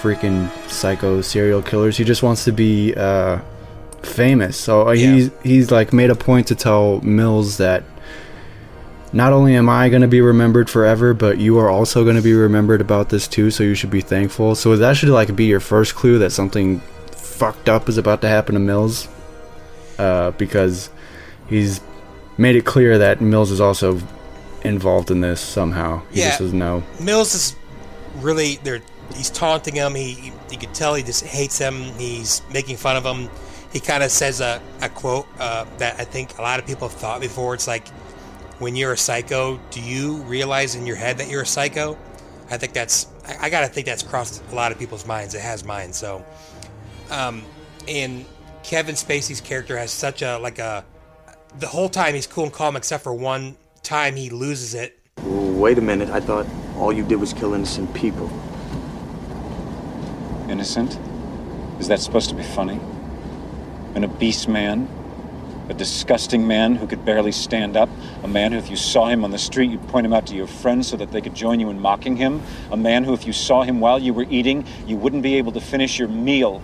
freaking 0.00 0.48
psycho 0.68 1.20
serial 1.22 1.62
killers, 1.62 1.96
he 1.96 2.04
just 2.04 2.22
wants 2.22 2.44
to 2.44 2.52
be 2.52 2.94
uh, 2.94 3.40
famous. 4.02 4.56
So 4.56 4.88
uh, 4.88 4.92
he's 4.92 5.30
he's 5.42 5.70
like 5.72 5.92
made 5.92 6.10
a 6.10 6.14
point 6.14 6.46
to 6.48 6.54
tell 6.54 7.00
Mills 7.00 7.56
that 7.56 7.82
not 9.12 9.32
only 9.32 9.54
am 9.56 9.68
I 9.68 9.88
going 9.88 10.02
to 10.02 10.08
be 10.08 10.20
remembered 10.20 10.70
forever, 10.70 11.12
but 11.14 11.38
you 11.38 11.58
are 11.58 11.68
also 11.68 12.02
going 12.04 12.16
to 12.16 12.22
be 12.22 12.32
remembered 12.34 12.80
about 12.80 13.08
this 13.10 13.28
too, 13.28 13.50
so 13.50 13.62
you 13.62 13.74
should 13.74 13.90
be 13.90 14.00
thankful. 14.00 14.54
So 14.54 14.76
that 14.76 14.96
should 14.96 15.10
like 15.10 15.34
be 15.36 15.44
your 15.46 15.60
first 15.60 15.94
clue 15.94 16.18
that 16.20 16.30
something 16.30 16.80
fucked 17.10 17.68
up 17.68 17.88
is 17.88 17.98
about 17.98 18.20
to 18.22 18.28
happen 18.28 18.54
to 18.54 18.60
Mills. 18.60 19.08
Uh, 19.98 20.30
because 20.32 20.88
he's 21.48 21.80
made 22.38 22.56
it 22.56 22.64
clear 22.64 22.98
that 22.98 23.20
Mills 23.20 23.50
is 23.50 23.60
also 23.60 24.00
involved 24.64 25.10
in 25.10 25.20
this 25.20 25.40
somehow. 25.40 26.00
He 26.10 26.20
Yeah. 26.20 26.28
just 26.28 26.40
doesn't 26.40 26.58
know. 26.58 26.82
Mills 26.98 27.34
is 27.34 27.54
really 28.20 28.58
they're 28.64 28.80
he's 29.14 29.28
taunting 29.30 29.74
him. 29.74 29.94
He 29.94 30.12
he- 30.12 30.32
you 30.50 30.58
can 30.58 30.72
tell 30.72 30.94
he 30.94 31.02
just 31.02 31.24
hates 31.24 31.58
him. 31.58 31.74
He's 31.98 32.40
making 32.52 32.76
fun 32.78 32.96
of 32.96 33.04
him. 33.04 33.28
He 33.72 33.80
kind 33.80 34.02
of 34.02 34.10
says 34.10 34.40
a, 34.40 34.60
a 34.80 34.88
quote 34.88 35.26
uh, 35.38 35.64
that 35.78 35.96
I 35.98 36.04
think 36.04 36.38
a 36.38 36.42
lot 36.42 36.58
of 36.58 36.66
people 36.66 36.88
have 36.88 36.96
thought 36.98 37.20
before. 37.20 37.54
It's 37.54 37.66
like, 37.66 37.86
when 38.58 38.76
you're 38.76 38.92
a 38.92 38.96
psycho, 38.96 39.58
do 39.70 39.80
you 39.80 40.16
realize 40.22 40.74
in 40.74 40.86
your 40.86 40.96
head 40.96 41.18
that 41.18 41.28
you're 41.28 41.42
a 41.42 41.46
psycho? 41.46 41.98
I 42.50 42.56
think 42.56 42.72
that's 42.72 43.06
I, 43.26 43.46
I 43.46 43.50
gotta 43.50 43.68
think 43.68 43.86
that's 43.86 44.02
crossed 44.02 44.42
a 44.50 44.54
lot 44.54 44.72
of 44.72 44.78
people's 44.78 45.06
minds. 45.06 45.34
It 45.34 45.40
has 45.40 45.64
mine. 45.64 45.92
So, 45.92 46.24
um, 47.10 47.42
and 47.88 48.24
Kevin 48.62 48.94
Spacey's 48.94 49.40
character 49.40 49.76
has 49.78 49.90
such 49.90 50.22
a 50.22 50.38
like 50.38 50.58
a 50.58 50.84
the 51.58 51.66
whole 51.66 51.88
time 51.88 52.14
he's 52.14 52.26
cool 52.26 52.44
and 52.44 52.52
calm 52.52 52.76
except 52.76 53.04
for 53.04 53.12
one 53.12 53.56
time 53.82 54.16
he 54.16 54.30
loses 54.30 54.74
it 54.74 54.98
Wait 55.62 55.78
a 55.78 55.80
minute, 55.80 56.08
I 56.08 56.18
thought 56.18 56.46
all 56.76 56.92
you 56.92 57.04
did 57.04 57.16
was 57.16 57.32
kill 57.32 57.54
innocent 57.54 57.94
people. 57.94 58.28
Innocent? 60.48 60.98
Is 61.78 61.86
that 61.88 62.00
supposed 62.00 62.30
to 62.30 62.34
be 62.34 62.42
funny? 62.42 62.80
An 63.94 64.04
obese 64.04 64.48
man? 64.48 64.88
A 65.72 65.74
disgusting 65.74 66.46
man 66.46 66.76
who 66.76 66.86
could 66.86 67.02
barely 67.02 67.32
stand 67.32 67.78
up? 67.78 67.88
A 68.22 68.28
man 68.28 68.52
who, 68.52 68.58
if 68.58 68.68
you 68.68 68.76
saw 68.76 69.08
him 69.08 69.24
on 69.24 69.30
the 69.30 69.38
street, 69.38 69.70
you'd 69.70 69.88
point 69.88 70.04
him 70.04 70.12
out 70.12 70.26
to 70.26 70.34
your 70.34 70.46
friends 70.46 70.86
so 70.86 70.98
that 70.98 71.12
they 71.12 71.22
could 71.22 71.34
join 71.34 71.60
you 71.60 71.70
in 71.70 71.80
mocking 71.80 72.16
him? 72.16 72.42
A 72.70 72.76
man 72.76 73.04
who, 73.04 73.14
if 73.14 73.26
you 73.26 73.32
saw 73.32 73.62
him 73.62 73.80
while 73.80 73.98
you 73.98 74.12
were 74.12 74.26
eating, 74.28 74.66
you 74.86 74.98
wouldn't 74.98 75.22
be 75.22 75.38
able 75.38 75.50
to 75.52 75.62
finish 75.62 75.98
your 75.98 76.08
meal? 76.08 76.60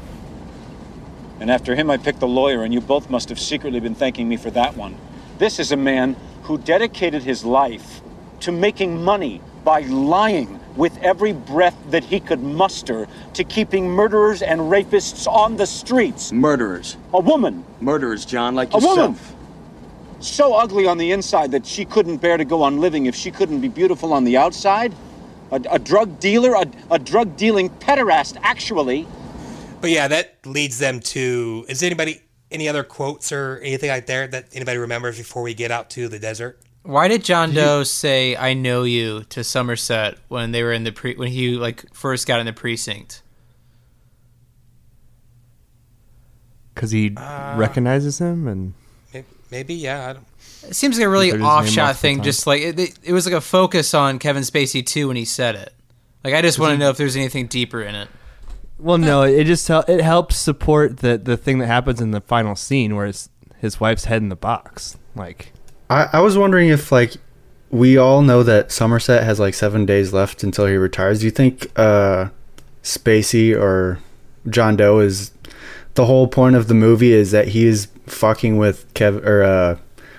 And 1.40 1.50
after 1.50 1.74
him, 1.74 1.90
I 1.90 1.96
picked 1.96 2.20
the 2.20 2.28
lawyer, 2.28 2.64
and 2.64 2.74
you 2.74 2.82
both 2.82 3.08
must 3.08 3.30
have 3.30 3.40
secretly 3.40 3.80
been 3.80 3.94
thanking 3.94 4.28
me 4.28 4.36
for 4.36 4.50
that 4.50 4.76
one. 4.76 4.94
This 5.38 5.58
is 5.58 5.72
a 5.72 5.76
man 5.78 6.14
who 6.42 6.58
dedicated 6.58 7.22
his 7.22 7.46
life 7.46 8.02
to 8.40 8.52
making 8.52 9.02
money 9.02 9.40
by 9.68 9.80
lying 9.80 10.58
with 10.76 10.96
every 11.02 11.34
breath 11.34 11.76
that 11.90 12.02
he 12.02 12.18
could 12.18 12.42
muster 12.42 13.06
to 13.34 13.44
keeping 13.44 13.86
murderers 13.86 14.40
and 14.40 14.62
rapists 14.62 15.26
on 15.26 15.58
the 15.58 15.66
streets. 15.66 16.32
Murderers. 16.32 16.96
A 17.12 17.20
woman. 17.20 17.62
Murderers, 17.78 18.24
John, 18.24 18.54
like 18.54 18.70
A 18.70 18.76
yourself. 18.76 18.96
woman. 18.96 20.20
So 20.20 20.54
ugly 20.54 20.86
on 20.86 20.96
the 20.96 21.12
inside 21.12 21.50
that 21.50 21.66
she 21.66 21.84
couldn't 21.84 22.16
bear 22.16 22.38
to 22.38 22.46
go 22.46 22.62
on 22.62 22.80
living 22.80 23.04
if 23.04 23.14
she 23.14 23.30
couldn't 23.30 23.60
be 23.60 23.68
beautiful 23.68 24.14
on 24.14 24.24
the 24.24 24.38
outside. 24.38 24.94
A, 25.50 25.60
a 25.70 25.78
drug 25.78 26.18
dealer, 26.18 26.54
a, 26.54 26.64
a 26.90 26.98
drug 26.98 27.36
dealing 27.36 27.68
pederast, 27.68 28.38
actually. 28.42 29.06
But 29.82 29.90
yeah, 29.90 30.08
that 30.08 30.38
leads 30.46 30.78
them 30.78 31.00
to. 31.12 31.66
Is 31.68 31.82
anybody 31.82 32.22
any 32.50 32.70
other 32.70 32.84
quotes 32.84 33.32
or 33.32 33.58
anything 33.62 33.90
like 33.90 34.06
there 34.06 34.26
that 34.28 34.46
anybody 34.54 34.78
remembers 34.78 35.18
before 35.18 35.42
we 35.42 35.52
get 35.52 35.70
out 35.70 35.90
to 35.90 36.08
the 36.08 36.18
desert? 36.18 36.58
Why 36.88 37.06
did 37.06 37.22
John 37.22 37.52
Doe 37.52 37.82
say 37.82 38.34
"I 38.34 38.54
know 38.54 38.82
you" 38.84 39.24
to 39.28 39.44
Somerset 39.44 40.16
when 40.28 40.52
they 40.52 40.62
were 40.62 40.72
in 40.72 40.84
the 40.84 40.92
pre 40.92 41.14
when 41.16 41.28
he 41.28 41.50
like 41.50 41.84
first 41.94 42.26
got 42.26 42.40
in 42.40 42.46
the 42.46 42.52
precinct? 42.54 43.20
Because 46.74 46.90
he 46.90 47.12
Uh, 47.16 47.54
recognizes 47.58 48.18
him 48.18 48.46
and 48.48 48.72
Maybe, 49.12 49.26
maybe 49.50 49.74
yeah. 49.74 50.08
I 50.08 50.12
don't, 50.14 50.26
It 50.70 50.76
seems 50.76 50.96
like 50.96 51.04
a 51.04 51.08
really 51.10 51.30
Heard 51.30 51.42
off-shot 51.42 51.96
thing. 51.96 52.16
times. 52.18 52.24
Just 52.26 52.46
like 52.46 52.62
it, 52.62 52.78
it, 52.78 52.98
it 53.02 53.12
was 53.12 53.26
like 53.26 53.34
a 53.34 53.40
focus 53.40 53.94
on 53.94 54.18
Kevin 54.18 54.42
Spacey 54.42 54.84
too 54.84 55.08
when 55.08 55.16
he 55.16 55.24
said 55.24 55.56
it. 55.56 55.74
Like 56.24 56.34
I 56.34 56.40
just 56.42 56.58
want 56.58 56.72
to 56.72 56.78
know 56.78 56.90
if 56.90 56.96
there's 56.96 57.16
anything 57.16 57.48
deeper 57.48 57.82
in 57.82 57.94
it. 57.94 58.08
well, 58.78 58.96
no, 58.98 59.22
it 59.24 59.44
just 59.44 59.66
hel- 59.68 59.84
it 59.88 60.00
helps 60.00 60.36
support 60.36 60.98
the 60.98 61.18
the 61.18 61.36
thing 61.36 61.58
that 61.58 61.66
happens 61.66 62.00
in 62.00 62.12
the 62.12 62.20
final 62.20 62.56
scene 62.56 62.96
where 62.96 63.06
it's 63.06 63.28
his 63.58 63.78
wife's 63.78 64.04
head 64.06 64.22
in 64.22 64.28
the 64.30 64.36
box. 64.36 64.96
Like, 65.14 65.52
I, 65.90 66.08
I 66.14 66.20
was 66.20 66.36
wondering 66.38 66.68
if 66.68 66.90
like 66.92 67.14
we 67.70 67.96
all 67.98 68.22
know 68.22 68.42
that 68.42 68.70
Somerset 68.72 69.24
has 69.24 69.38
like 69.38 69.54
seven 69.54 69.84
days 69.86 70.12
left 70.12 70.42
until 70.42 70.66
he 70.66 70.76
retires. 70.76 71.20
Do 71.20 71.26
you 71.26 71.30
think 71.30 71.70
uh, 71.76 72.28
Spacey 72.82 73.54
or 73.58 73.98
John 74.48 74.76
Doe 74.76 75.00
is 75.00 75.32
the 75.94 76.06
whole 76.06 76.28
point 76.28 76.56
of 76.56 76.68
the 76.68 76.74
movie 76.74 77.12
is 77.12 77.30
that 77.32 77.48
he 77.48 77.66
is 77.66 77.88
fucking 78.06 78.56
with 78.56 78.92
Kev 78.94 79.24
or 79.26 79.42
uh, 79.42 79.78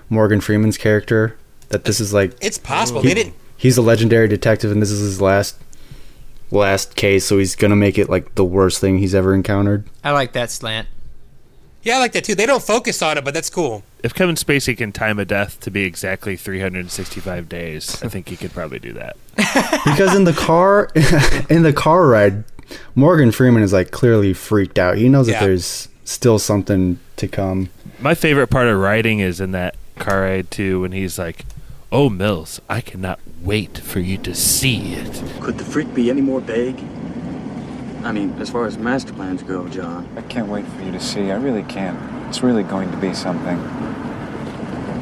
Morgan 0.10 0.42
Freeman's 0.42 0.78
character? 0.78 1.36
That 1.70 1.86
this 1.86 2.00
is 2.00 2.14
like 2.14 2.34
it's 2.42 2.58
possible. 2.58 3.02
he- 3.02 3.10
they 3.10 3.14
didn't. 3.16 3.36
He's 3.58 3.78
a 3.78 3.82
legendary 3.82 4.28
detective, 4.30 4.72
and 4.72 4.82
this 4.82 4.90
is 4.92 5.00
his 5.02 5.22
last 5.22 5.58
last 6.52 6.96
case. 6.96 7.26
So 7.26 7.38
he's 7.38 7.56
gonna 7.56 7.76
make 7.76 7.98
it 7.98 8.10
like 8.10 8.36
the 8.36 8.46
worst 8.46 8.80
thing 8.80 9.00
he's 9.00 9.14
ever 9.14 9.34
encountered. 9.36 9.88
I 10.04 10.12
like 10.12 10.32
that 10.34 10.50
slant. 10.50 10.88
Yeah, 11.84 11.96
I 11.96 12.00
like 12.00 12.12
that 12.12 12.24
too. 12.26 12.36
They 12.36 12.46
don't 12.46 12.62
focus 12.64 13.02
on 13.02 13.18
it, 13.18 13.24
but 13.24 13.34
that's 13.34 13.50
cool. 13.50 13.84
If 14.04 14.14
Kevin 14.14 14.36
Spacey 14.36 14.78
can 14.78 14.92
time 14.92 15.18
a 15.20 15.26
death 15.26 15.60
to 15.62 15.72
be 15.72 15.84
exactly 15.84 16.36
365 16.36 17.48
days, 17.50 18.02
I 18.04 18.08
think 18.10 18.28
he 18.30 18.36
could 18.36 18.52
probably 18.54 18.80
do 18.80 18.94
that. 18.94 19.16
because 19.86 20.16
in 20.16 20.26
the 20.26 20.34
car, 20.34 20.90
in 21.50 21.64
the 21.64 21.74
car 21.74 22.06
ride, 22.08 22.44
Morgan 22.96 23.32
Freeman 23.32 23.64
is 23.64 23.74
like 23.74 23.92
clearly 23.92 24.34
freaked 24.34 24.78
out. 24.78 24.98
He 24.98 25.10
knows 25.10 25.28
Yeah. 25.30 25.40
that 25.40 25.46
there's 25.46 25.88
still 26.04 26.40
something 26.40 27.00
to 27.18 27.28
come. 27.28 27.70
My 28.00 28.14
favorite 28.16 28.48
part 28.48 28.68
of 28.68 28.78
writing 28.78 29.20
is 29.20 29.40
in 29.42 29.52
that 29.52 29.76
car 29.98 30.22
ride 30.22 30.52
too, 30.52 30.82
when 30.82 30.92
he's 30.92 31.18
like, 31.20 31.46
"Oh 31.92 32.10
Mills, 32.10 32.60
I 32.70 32.82
cannot 32.82 33.20
wait 33.42 33.78
for 33.78 34.00
you 34.00 34.18
to 34.20 34.34
see 34.36 34.94
it." 34.94 35.24
Could 35.42 35.58
the 35.58 35.66
freak 35.66 35.94
be 35.94 36.10
any 36.10 36.22
more 36.22 36.40
vague? 36.42 36.80
I 38.04 38.12
mean, 38.12 38.34
as 38.39 38.50
far 38.50 38.66
as 38.66 38.78
master 38.78 39.14
plans 39.14 39.43
go, 39.43 39.68
John. 39.68 40.08
I 40.16 40.22
can't 40.24 40.47
wait 40.47 40.66
for 40.66 40.82
you 40.84 40.91
to 40.91 41.00
see. 41.00 41.32
I 41.32 41.36
really 41.36 41.64
can't. 41.64 41.97
It's 42.30 42.41
really 42.41 42.64
going 42.64 42.89
to 42.91 42.97
be 42.97 43.14
something. 43.14 43.58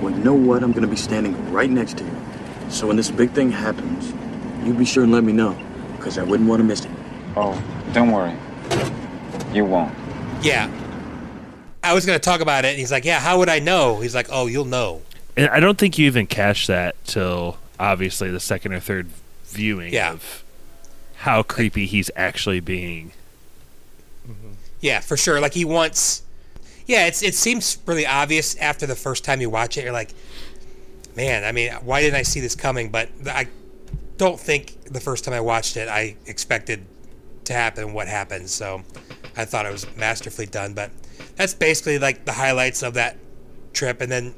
Well, 0.02 0.12
you 0.14 0.24
know 0.24 0.34
what? 0.34 0.64
I'm 0.64 0.72
gonna 0.72 0.88
be 0.88 0.96
standing 0.96 1.52
right 1.52 1.70
next 1.70 1.98
to 2.00 2.04
you. 2.04 2.16
So 2.70 2.88
when 2.88 2.98
this 2.98 3.10
big 3.12 3.32
thing 3.32 3.52
happens, 3.52 4.14
you 4.66 4.74
be 4.74 4.86
sure 4.86 5.04
and 5.04 5.12
let 5.12 5.24
me 5.24 5.32
know, 5.34 5.58
because 5.98 6.18
I 6.18 6.24
wouldn't 6.24 6.50
want 6.50 6.60
to 6.60 6.64
miss 6.64 6.86
it. 6.86 6.92
Oh, 7.36 7.62
don't 7.94 8.12
worry. 8.12 8.36
You 9.54 9.66
won't. 9.66 9.94
Yeah. 10.42 10.70
I 11.84 11.94
was 11.94 12.06
going 12.06 12.18
to 12.20 12.24
talk 12.24 12.42
about 12.42 12.66
it. 12.66 12.70
And 12.70 12.78
he's 12.80 12.92
like, 12.92 13.06
yeah, 13.06 13.20
how 13.20 13.38
would 13.38 13.48
I 13.48 13.60
know? 13.60 14.02
He's 14.02 14.14
like, 14.14 14.28
oh, 14.30 14.48
you'll 14.48 14.66
know. 14.66 15.02
And 15.38 15.50
I 15.50 15.60
don't 15.62 15.78
think 15.78 15.98
you 15.98 16.06
even 16.08 16.28
catch 16.28 16.68
that 16.68 16.96
till 17.06 17.58
obviously 17.80 18.30
the 18.30 18.40
second 18.42 18.74
or 18.74 18.80
third 18.82 19.08
viewing 19.46 19.94
Yeah. 19.94 20.12
of 20.12 20.44
how 21.18 21.44
creepy 21.44 21.86
he's 21.86 22.12
actually 22.16 22.60
being. 22.60 23.12
Yeah, 24.80 25.00
for 25.00 25.18
sure. 25.18 25.40
Like 25.40 25.54
he 25.54 25.66
wants. 25.66 26.24
Yeah, 26.86 27.08
it's 27.08 27.22
it 27.24 27.36
seems 27.36 27.78
really 27.86 28.06
obvious 28.06 28.56
after 28.58 28.86
the 28.86 28.96
first 28.96 29.26
time 29.26 29.42
you 29.42 29.50
watch 29.50 29.78
it. 29.78 29.84
You're 29.84 29.94
like, 29.94 30.14
man, 31.16 31.44
I 31.44 31.52
mean, 31.52 31.72
why 31.84 32.02
didn't 32.02 32.16
I 32.16 32.22
see 32.22 32.40
this 32.40 32.56
coming? 32.56 32.90
But 32.90 33.10
I 33.26 33.48
don't 34.18 34.40
think 34.40 34.84
the 34.86 35.00
first 35.00 35.26
time 35.26 35.34
I 35.34 35.42
watched 35.42 35.78
it, 35.78 35.90
I 35.90 36.16
expected 36.26 36.86
to 37.46 37.54
happen 37.54 37.94
what 37.94 38.08
happened. 38.08 38.50
So 38.50 38.84
I 39.36 39.46
thought 39.46 39.66
it 39.66 39.72
was 39.72 39.88
masterfully 39.98 40.48
done. 40.48 40.74
But 40.74 40.92
that's 41.36 41.54
basically 41.54 42.00
like 42.00 42.26
the 42.26 42.34
highlights 42.34 42.84
of 42.84 42.94
that 42.94 43.18
trip. 43.74 44.02
And 44.02 44.12
then 44.12 44.36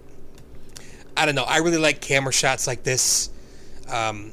I 1.18 1.26
don't 1.26 1.36
know. 1.36 1.44
I 1.44 1.58
really 1.58 1.78
like 1.78 2.00
camera 2.00 2.32
shots 2.32 2.66
like 2.66 2.84
this. 2.84 3.30
Um, 3.90 4.32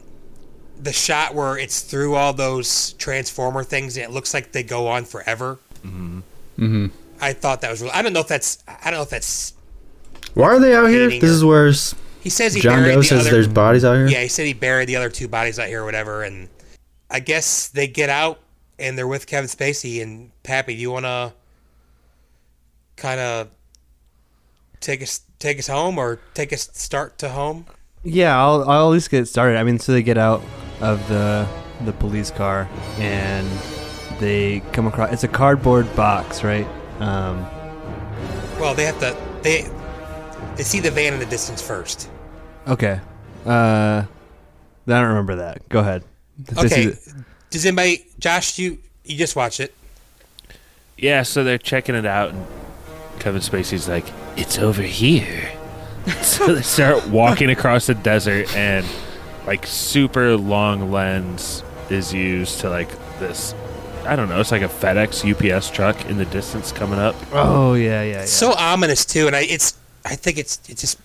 the 0.87 0.93
shot 0.93 1.35
where 1.35 1.59
it's 1.59 1.81
through 1.81 2.15
all 2.15 2.33
those 2.33 2.93
transformer 2.95 3.65
things 3.65 3.97
and 3.97 4.05
it 4.05 4.11
looks 4.11 4.33
like 4.33 4.53
they 4.53 4.63
go 4.63 4.87
on 4.87 5.05
forever. 5.05 5.59
Mm-hmm. 5.85 6.21
Mm-hmm. 6.59 6.87
I 7.21 7.33
thought 7.33 7.61
that 7.63 7.71
was 7.71 7.83
really. 7.83 7.93
I 7.93 8.03
don't 8.03 8.13
know 8.13 8.21
if 8.21 8.29
that's. 8.29 8.63
I 8.67 8.91
don't 8.91 8.99
know 8.99 9.03
if 9.03 9.11
that's. 9.11 9.55
Why 10.35 10.49
are 10.49 10.61
they 10.61 10.75
out 10.75 10.87
here? 10.87 11.05
Hating 11.05 11.21
This 11.21 11.31
is 11.31 11.45
where 11.45 11.67
He 12.21 12.31
says 12.31 12.55
he 12.55 12.61
John 12.61 12.83
buried 12.83 12.95
Doe 12.95 13.01
the 13.01 13.05
says 13.05 13.21
other, 13.23 13.31
there's 13.31 13.49
bodies 13.49 13.85
out 13.85 13.95
here. 13.95 14.07
Yeah, 14.07 14.23
he 14.23 14.29
said 14.29 14.47
he 14.47 14.55
buried 14.55 14.89
the 14.89 14.97
other 14.97 15.11
two 15.11 15.29
bodies 15.29 15.59
out 15.59 15.69
here 15.69 15.83
or 15.83 15.85
whatever, 15.85 16.23
and 16.23 16.49
I 17.11 17.21
guess 17.21 17.69
they 17.69 17.89
get 17.89 18.09
out 18.09 18.39
and 18.79 18.97
they're 18.97 19.09
with 19.09 19.27
Kevin 19.27 19.49
Spacey 19.49 20.03
and 20.03 20.31
Pappy. 20.43 20.75
Do 20.75 20.81
you 20.81 20.91
want 20.91 21.07
to 21.07 21.33
kind 22.97 23.21
of 23.21 23.49
take 24.81 25.03
us 25.03 25.23
take 25.39 25.59
us 25.59 25.67
home 25.67 25.99
or 25.99 26.21
take 26.35 26.53
us 26.53 26.71
start 26.75 27.19
to 27.19 27.31
home? 27.31 27.67
Yeah, 28.05 28.39
I'll, 28.39 28.69
I'll 28.71 28.89
at 28.89 28.93
least 28.93 29.11
get 29.11 29.27
started. 29.27 29.57
I 29.59 29.65
mean, 29.65 29.81
so 29.81 29.93
they 29.93 30.03
get 30.03 30.17
out 30.17 30.43
of 30.81 31.07
the 31.09 31.47
the 31.85 31.93
police 31.93 32.31
car 32.31 32.69
and 32.99 33.47
they 34.19 34.61
come 34.73 34.87
across. 34.87 35.13
It's 35.13 35.25
a 35.25 35.29
cardboard 35.29 35.95
box, 35.95 36.43
right? 36.43 36.67
Um, 37.01 37.47
Well, 38.59 38.75
they 38.75 38.85
have 38.85 38.99
to. 39.01 39.17
They 39.43 39.69
they 40.57 40.63
see 40.63 40.81
the 40.81 40.91
van 40.91 41.13
in 41.15 41.19
the 41.21 41.27
distance 41.27 41.61
first. 41.63 42.09
okay. 42.67 43.01
Uh, 43.45 44.05
I 44.05 44.07
don't 44.87 45.09
remember 45.09 45.37
that. 45.37 45.69
Go 45.69 45.81
ahead. 45.81 46.03
They 46.39 46.61
Okay. 46.67 46.87
the- 46.87 47.25
Does 47.51 47.65
anybody, 47.67 48.07
Josh? 48.19 48.59
You 48.59 48.79
you 49.05 49.17
just 49.17 49.37
watch 49.37 49.61
it. 49.61 49.73
Yeah, 50.97 51.23
so 51.23 51.45
they're 51.45 51.59
checking 51.59 51.95
it 51.95 52.07
out, 52.07 52.31
and 52.31 52.47
Kevin 53.19 53.41
Spacey's 53.43 53.87
like, 53.89 54.07
"It's 54.37 54.59
over 54.59 54.83
here." 54.83 55.51
so 56.23 56.55
they 56.55 56.63
start 56.63 57.07
walking 57.09 57.51
across 57.51 57.87
the 57.87 57.95
desert, 57.95 58.55
and 58.57 58.85
like 59.47 59.67
super 59.67 60.37
long 60.37 60.91
lens 60.91 61.63
is 61.91 62.13
used 62.13 62.61
to 62.61 62.71
like 62.71 62.91
this. 63.19 63.55
I 64.05 64.15
don't 64.17 64.29
know. 64.29 64.41
It's 64.41 64.53
like 64.53 64.63
a 64.63 64.69
FedEx 64.69 65.25
UPS 65.57 65.71
truck 65.71 66.05
in 66.07 66.17
the 66.17 66.25
distance 66.27 66.73
coming 66.73 66.99
up. 66.99 67.17
Oh 67.33 67.75
yeah, 67.75 68.03
yeah, 68.03 68.13
yeah. 68.21 68.25
so 68.25 68.53
ominous 68.55 69.05
too, 69.05 69.27
and 69.27 69.35
I 69.37 69.41
it's 69.41 69.77
I 70.05 70.15
think 70.17 70.39
it's 70.39 70.61
it's 70.69 70.81
just 70.81 70.99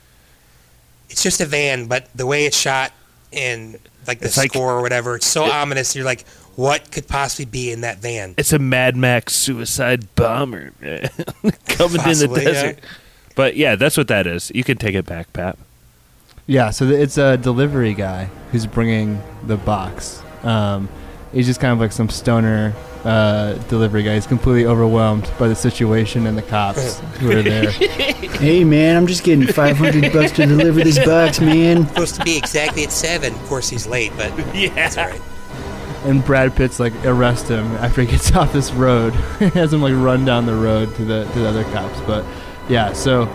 it's 1.10 1.24
just 1.24 1.42
a 1.42 1.46
van, 1.46 1.88
but 1.88 2.08
the 2.16 2.26
way 2.26 2.46
it's 2.46 2.58
shot 2.58 2.92
and 3.34 3.78
like 4.08 4.20
the 4.20 4.26
It's 4.26 4.38
like- 4.38 4.52
score 4.52 4.74
or 4.74 4.82
whatever, 4.82 5.16
it's 5.16 5.28
so 5.28 5.46
It- 5.46 5.52
ominous. 5.52 5.96
You're 5.96 6.06
like, 6.06 6.28
what 6.56 6.92
could 6.92 7.08
possibly 7.08 7.46
be 7.46 7.72
in 7.72 7.82
that 7.82 8.00
van? 8.00 8.34
It's 8.38 8.54
a 8.54 8.60
Mad 8.60 8.96
Max 8.96 9.34
suicide 9.36 10.14
bomber 10.16 10.72
man. 10.82 11.10
coming 11.44 11.52
in 11.52 11.58
the 11.68 12.00
Possibly, 12.04 12.44
yeah. 12.44 12.52
desert. 12.52 12.80
But 13.36 13.56
yeah, 13.56 13.76
that's 13.76 13.98
what 13.98 14.08
that 14.10 14.28
is. 14.28 14.52
You 14.54 14.64
can 14.64 14.78
take 14.78 14.96
it 14.96 15.06
back, 15.06 15.32
Pat. 15.34 15.58
Yeah, 16.48 16.72
so 16.72 16.86
it's 16.90 17.18
a 17.18 17.38
delivery 17.38 17.94
guy 17.94 18.26
who's 18.52 18.66
bringing 18.66 19.22
the 19.46 19.58
box. 19.58 20.22
Um, 20.44 20.90
he's 21.32 21.46
just 21.46 21.60
kind 21.60 21.72
of 21.74 21.80
like 21.80 21.92
some 21.92 22.10
stoner 22.10 22.74
uh, 23.06 23.54
delivery 23.70 24.04
guy. 24.04 24.16
He's 24.16 24.28
completely 24.28 24.66
overwhelmed 24.66 25.30
by 25.40 25.48
the 25.48 25.56
situation 25.56 26.28
and 26.28 26.38
the 26.38 26.42
cops 26.42 27.00
who 27.20 27.32
are 27.32 27.42
there. 27.42 27.72
Hey 28.42 28.64
man, 28.64 28.98
I'm 28.98 29.06
just 29.06 29.24
getting 29.24 29.46
500 29.46 30.12
bucks 30.14 30.32
to 30.32 30.48
deliver 30.48 30.84
this 30.84 30.98
box, 31.06 31.40
man. 31.40 31.86
supposed 31.88 32.16
to 32.16 32.24
be 32.24 32.36
exactly 32.38 32.84
at 32.84 32.92
seven. 32.92 33.36
Of 33.36 33.40
course, 33.44 33.70
he's 33.70 33.86
late, 33.86 34.12
but 34.18 34.32
yeah, 34.56 34.74
that's 34.74 34.98
all 34.98 35.06
right. 35.06 35.22
and 36.06 36.26
Brad 36.26 36.56
Pitt's 36.56 36.80
like 36.80 36.94
arrest 37.06 37.48
him 37.50 37.68
after 37.76 38.02
he 38.02 38.08
gets 38.08 38.32
off 38.36 38.52
this 38.52 38.72
road. 38.72 39.14
he 39.38 39.46
has 39.50 39.72
him 39.72 39.84
like 39.84 39.94
run 39.94 40.26
down 40.26 40.48
the 40.48 40.56
road 40.56 40.96
to 40.96 41.06
the 41.06 41.26
to 41.26 41.40
the 41.40 41.48
other 41.50 41.64
cops. 41.66 42.00
But 42.02 42.26
yeah, 42.68 42.94
so 42.94 43.26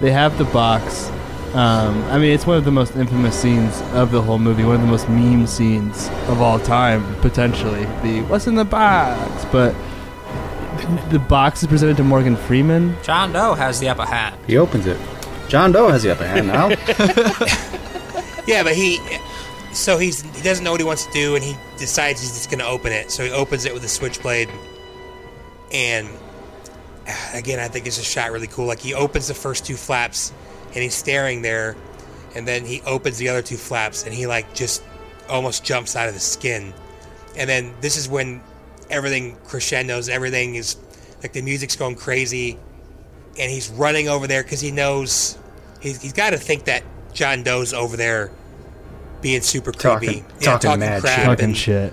they 0.00 0.10
have 0.12 0.36
the 0.36 0.44
box. 0.44 1.10
Um, 1.54 2.02
I 2.04 2.18
mean, 2.18 2.32
it's 2.32 2.46
one 2.46 2.56
of 2.56 2.64
the 2.64 2.70
most 2.70 2.94
infamous 2.94 3.34
scenes 3.40 3.82
of 3.92 4.12
the 4.12 4.22
whole 4.22 4.38
movie. 4.38 4.64
One 4.64 4.76
of 4.76 4.80
the 4.80 4.86
most 4.86 5.08
meme 5.08 5.46
scenes 5.46 6.08
of 6.28 6.40
all 6.40 6.60
time, 6.60 7.14
potentially. 7.16 7.84
The 8.02 8.22
"What's 8.28 8.46
in 8.46 8.54
the 8.54 8.64
box?" 8.64 9.44
But 9.50 9.74
the 11.10 11.18
box 11.18 11.62
is 11.62 11.68
presented 11.68 11.96
to 11.96 12.04
Morgan 12.04 12.36
Freeman. 12.36 12.96
John 13.02 13.32
Doe 13.32 13.54
has 13.54 13.80
the 13.80 13.88
upper 13.88 14.06
hand. 14.06 14.36
He 14.46 14.56
opens 14.56 14.86
it. 14.86 14.98
John 15.48 15.72
Doe 15.72 15.88
has 15.88 16.04
the 16.04 16.12
upper 16.12 16.26
hand 16.26 16.46
now. 16.46 16.68
Yeah, 18.46 18.64
but 18.64 18.74
he 18.74 18.98
so 19.72 19.96
he's 19.98 20.22
he 20.22 20.42
doesn't 20.42 20.64
know 20.64 20.72
what 20.72 20.80
he 20.80 20.84
wants 20.84 21.06
to 21.06 21.12
do, 21.12 21.36
and 21.36 21.44
he 21.44 21.56
decides 21.78 22.20
he's 22.20 22.32
just 22.32 22.50
going 22.50 22.58
to 22.58 22.66
open 22.66 22.90
it. 22.92 23.10
So 23.10 23.24
he 23.24 23.30
opens 23.30 23.64
it 23.64 23.72
with 23.72 23.84
a 23.84 23.88
switchblade, 23.88 24.48
and 25.72 26.08
again, 27.32 27.60
I 27.60 27.68
think 27.68 27.86
it's 27.86 27.98
a 27.98 28.02
shot 28.02 28.32
really 28.32 28.48
cool. 28.48 28.66
Like 28.66 28.80
he 28.80 28.92
opens 28.94 29.28
the 29.28 29.34
first 29.34 29.64
two 29.66 29.76
flaps, 29.76 30.32
and 30.74 30.76
he's 30.82 30.94
staring 30.94 31.42
there, 31.42 31.76
and 32.34 32.46
then 32.46 32.64
he 32.64 32.80
opens 32.82 33.18
the 33.18 33.28
other 33.28 33.42
two 33.42 33.56
flaps, 33.56 34.04
and 34.04 34.14
he 34.14 34.26
like 34.26 34.54
just 34.54 34.82
almost 35.28 35.64
jumps 35.64 35.96
out 35.96 36.08
of 36.08 36.14
the 36.14 36.20
skin, 36.20 36.72
and 37.36 37.48
then 37.48 37.74
this 37.80 37.96
is 37.96 38.08
when 38.08 38.40
everything 38.90 39.36
crescendos. 39.44 40.08
Everything 40.08 40.54
is 40.56 40.76
like 41.22 41.32
the 41.32 41.42
music's 41.42 41.76
going 41.76 41.96
crazy, 41.96 42.58
and 43.38 43.50
he's 43.50 43.68
running 43.70 44.08
over 44.08 44.26
there 44.26 44.42
because 44.42 44.60
he 44.60 44.70
knows 44.70 45.38
he's, 45.80 46.00
he's 46.02 46.12
got 46.12 46.30
to 46.30 46.38
think 46.38 46.64
that 46.64 46.82
John 47.12 47.42
Doe's 47.42 47.72
over 47.72 47.96
there 47.96 48.30
being 49.22 49.40
super 49.42 49.70
creepy, 49.72 50.24
Talking- 50.40 50.70
talking 50.70 50.80
mad 50.80 51.02
shit. 51.02 51.24
Talking 51.24 51.44
and- 51.46 51.56
shit. 51.56 51.92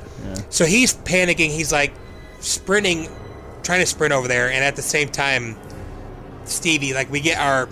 so 0.50 0.66
he's 0.66 0.94
panicking. 0.96 1.50
He's 1.50 1.72
like 1.72 1.94
sprinting, 2.40 3.10
trying 3.64 3.82
to 3.82 3.86
sprint 3.86 4.14
over 4.14 4.28
there, 4.28 4.50
and 4.52 4.64
at 4.64 4.76
the 4.76 4.82
same 4.82 5.10
time, 5.10 5.58
Stevie, 6.46 6.94
like 6.94 7.12
we 7.12 7.20
get 7.20 7.38
our 7.38 7.68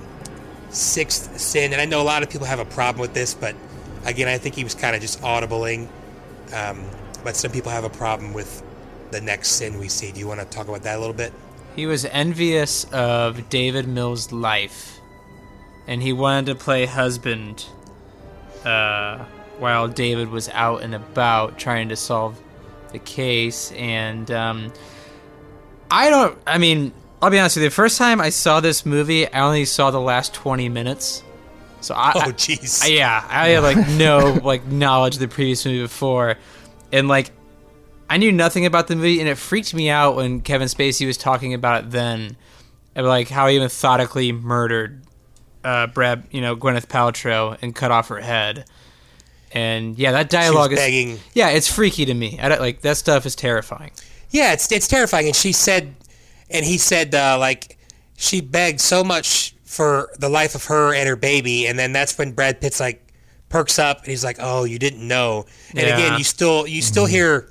sixth 0.75 1.39
sin, 1.39 1.73
and 1.73 1.81
I 1.81 1.85
know 1.85 2.01
a 2.01 2.03
lot 2.03 2.23
of 2.23 2.29
people 2.29 2.47
have 2.47 2.59
a 2.59 2.65
problem 2.65 3.01
with 3.01 3.13
this, 3.13 3.33
but 3.33 3.55
again, 4.05 4.27
I 4.27 4.37
think 4.37 4.55
he 4.55 4.63
was 4.63 4.75
kind 4.75 4.95
of 4.95 5.01
just 5.01 5.21
audibling. 5.21 5.87
Um, 6.53 6.83
but 7.23 7.35
some 7.35 7.51
people 7.51 7.71
have 7.71 7.83
a 7.83 7.89
problem 7.89 8.33
with 8.33 8.61
the 9.11 9.21
next 9.21 9.49
sin 9.49 9.79
we 9.79 9.89
see. 9.89 10.11
Do 10.11 10.19
you 10.19 10.27
want 10.27 10.41
to 10.41 10.45
talk 10.45 10.67
about 10.67 10.83
that 10.83 10.97
a 10.97 10.99
little 10.99 11.15
bit? 11.15 11.33
He 11.75 11.87
was 11.87 12.05
envious 12.05 12.85
of 12.85 13.49
David 13.49 13.87
Mills' 13.87 14.31
life, 14.31 14.99
and 15.87 16.01
he 16.01 16.13
wanted 16.13 16.45
to 16.47 16.55
play 16.55 16.85
husband 16.85 17.65
uh, 18.63 19.25
while 19.59 19.87
David 19.87 20.29
was 20.29 20.49
out 20.49 20.83
and 20.83 20.93
about 20.93 21.57
trying 21.57 21.89
to 21.89 21.95
solve 21.95 22.39
the 22.91 22.99
case. 22.99 23.71
And 23.73 24.29
um, 24.31 24.71
I 25.89 26.09
don't, 26.09 26.37
I 26.47 26.57
mean, 26.57 26.93
I'll 27.21 27.29
be 27.29 27.39
honest 27.39 27.55
with 27.55 27.63
you, 27.63 27.69
the 27.69 27.75
first 27.75 27.97
time 27.97 28.19
I 28.21 28.29
saw 28.29 28.59
this 28.59 28.85
movie, 28.85 29.27
I 29.31 29.41
only 29.41 29.65
saw 29.65 29.89
the 29.91 30.01
last 30.01 30.33
20 30.33 30.69
minutes. 30.69 31.23
So 31.81 31.95
I, 31.95 32.11
Oh, 32.15 32.19
I- 32.21 32.31
jeez. 32.31 32.83
I- 32.83 32.87
yeah, 32.87 33.25
I 33.29 33.49
had 33.49 33.63
like 33.63 33.87
no 33.97 34.39
like 34.43 34.65
knowledge 34.65 35.15
of 35.15 35.19
the 35.21 35.27
previous 35.27 35.65
movie 35.65 35.81
before, 35.81 36.35
and 36.91 37.07
like 37.07 37.31
I 38.09 38.17
knew 38.17 38.31
nothing 38.31 38.65
about 38.65 38.87
the 38.87 38.95
movie, 38.95 39.19
and 39.19 39.27
it 39.29 39.37
freaked 39.37 39.73
me 39.73 39.89
out 39.89 40.15
when 40.15 40.41
Kevin 40.41 40.67
Spacey 40.67 41.07
was 41.07 41.17
talking 41.17 41.53
about 41.53 41.83
it 41.85 41.91
then. 41.91 42.37
and 42.95 43.05
like 43.07 43.29
how 43.29 43.47
he 43.47 43.59
methodically 43.59 44.31
murdered 44.31 45.01
uh, 45.63 45.87
Brad, 45.87 46.23
you 46.31 46.41
know, 46.41 46.55
Gwyneth 46.55 46.85
Paltrow 46.87 47.57
and 47.61 47.75
cut 47.75 47.89
off 47.91 48.09
her 48.09 48.21
head. 48.21 48.65
And 49.51 49.97
yeah, 49.97 50.11
that 50.11 50.29
dialogue 50.29 50.73
is 50.73 50.79
begging. 50.79 51.19
yeah, 51.33 51.49
it's 51.49 51.71
freaky 51.71 52.05
to 52.05 52.13
me. 52.13 52.37
I 52.41 52.49
don't, 52.49 52.59
like 52.61 52.81
that 52.81 52.97
stuff 52.97 53.25
is 53.25 53.35
terrifying. 53.35 53.91
Yeah, 54.29 54.53
it's 54.53 54.71
it's 54.71 54.87
terrifying. 54.87 55.27
And 55.27 55.35
she 55.35 55.51
said, 55.53 55.95
and 56.49 56.65
he 56.65 56.77
said, 56.77 57.13
uh, 57.15 57.37
like 57.39 57.77
she 58.17 58.41
begged 58.41 58.79
so 58.81 59.03
much 59.03 59.55
for 59.65 60.09
the 60.19 60.29
life 60.29 60.55
of 60.55 60.65
her 60.65 60.93
and 60.93 61.07
her 61.07 61.15
baby, 61.15 61.67
and 61.67 61.77
then 61.77 61.91
that's 61.91 62.17
when 62.17 62.31
Brad 62.31 62.61
Pitt's 62.61 62.79
like 62.79 63.01
perks 63.49 63.77
up 63.79 63.99
and 63.99 64.07
he's 64.07 64.23
like, 64.23 64.37
"Oh, 64.39 64.63
you 64.63 64.79
didn't 64.79 65.05
know." 65.07 65.45
And 65.71 65.79
Yeah. 65.87 65.95
again, 65.97 66.17
you 66.17 66.23
still 66.23 66.65
you 66.67 66.81
still 66.81 67.05
hear 67.05 67.49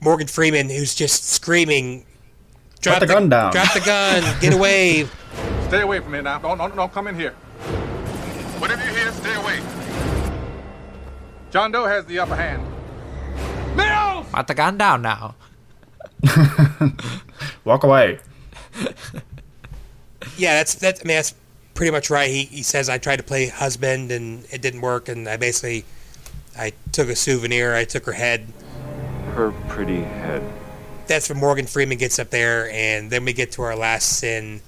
Morgan 0.00 0.26
Freeman 0.26 0.68
who's 0.68 0.94
just 0.94 1.28
screaming, 1.28 2.06
"Drop 2.80 3.00
the 3.00 3.06
gun 3.06 3.28
down." 3.28 3.52
Drop 3.52 3.72
the 3.72 3.80
gun! 3.80 4.22
Get 4.40 4.52
away!" 4.54 5.08
Stay 5.68 5.80
away 5.80 6.00
from 6.00 6.12
me 6.12 6.20
now. 6.20 6.38
Don't, 6.38 6.58
don't, 6.58 6.76
don't 6.76 6.92
come 6.92 7.06
in 7.06 7.14
here. 7.14 7.32
Whatever 8.60 8.84
you 8.84 8.90
hear, 8.94 9.10
stay 9.12 9.34
away. 9.34 9.60
John 11.50 11.72
Doe 11.72 11.86
has 11.86 12.04
the 12.04 12.18
upper 12.18 12.36
hand. 12.36 12.62
Mills! 13.76 14.26
Put 14.32 14.46
the 14.46 14.54
gun 14.54 14.76
down 14.78 15.02
now. 15.02 15.34
Walk 17.64 17.84
away. 17.84 18.18
Yeah, 20.36 20.54
that's 20.54 20.74
that's. 20.74 21.00
I 21.00 21.04
mean, 21.04 21.16
that's 21.16 21.34
pretty 21.74 21.90
much 21.90 22.10
right. 22.10 22.30
He 22.30 22.44
he 22.44 22.62
says 22.62 22.88
I 22.88 22.98
tried 22.98 23.16
to 23.16 23.22
play 23.22 23.48
husband 23.48 24.10
and 24.12 24.44
it 24.50 24.62
didn't 24.62 24.80
work, 24.80 25.08
and 25.08 25.28
I 25.28 25.36
basically 25.36 25.84
I 26.56 26.72
took 26.92 27.08
a 27.08 27.16
souvenir. 27.16 27.74
I 27.74 27.84
took 27.84 28.06
her 28.06 28.12
head. 28.12 28.46
Her 29.34 29.52
pretty 29.68 30.02
head. 30.02 30.42
That's 31.06 31.28
when 31.28 31.38
Morgan 31.38 31.66
Freeman 31.66 31.98
gets 31.98 32.18
up 32.18 32.30
there, 32.30 32.70
and 32.70 33.10
then 33.10 33.24
we 33.24 33.32
get 33.32 33.52
to 33.52 33.62
our 33.62 33.76
last 33.76 34.18
sin. 34.18 34.60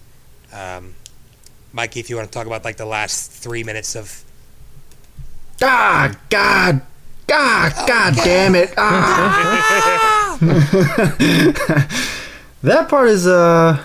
Um, 0.53 0.95
Mikey, 1.73 2.01
if 2.01 2.11
you 2.11 2.17
want 2.17 2.31
to 2.31 2.37
talk 2.37 2.47
about 2.47 2.65
like 2.65 2.77
the 2.77 2.87
last 2.87 3.31
three 3.31 3.65
minutes 3.65 3.95
of 3.97 4.25
Ah, 5.63 6.15
God. 6.31 6.83
God, 7.27 7.73
God 7.87 8.15
damn 8.17 8.55
it. 8.55 8.75
Ah. 8.77 10.21
that 12.63 12.89
part 12.89 13.09
is, 13.09 13.27
uh, 13.27 13.83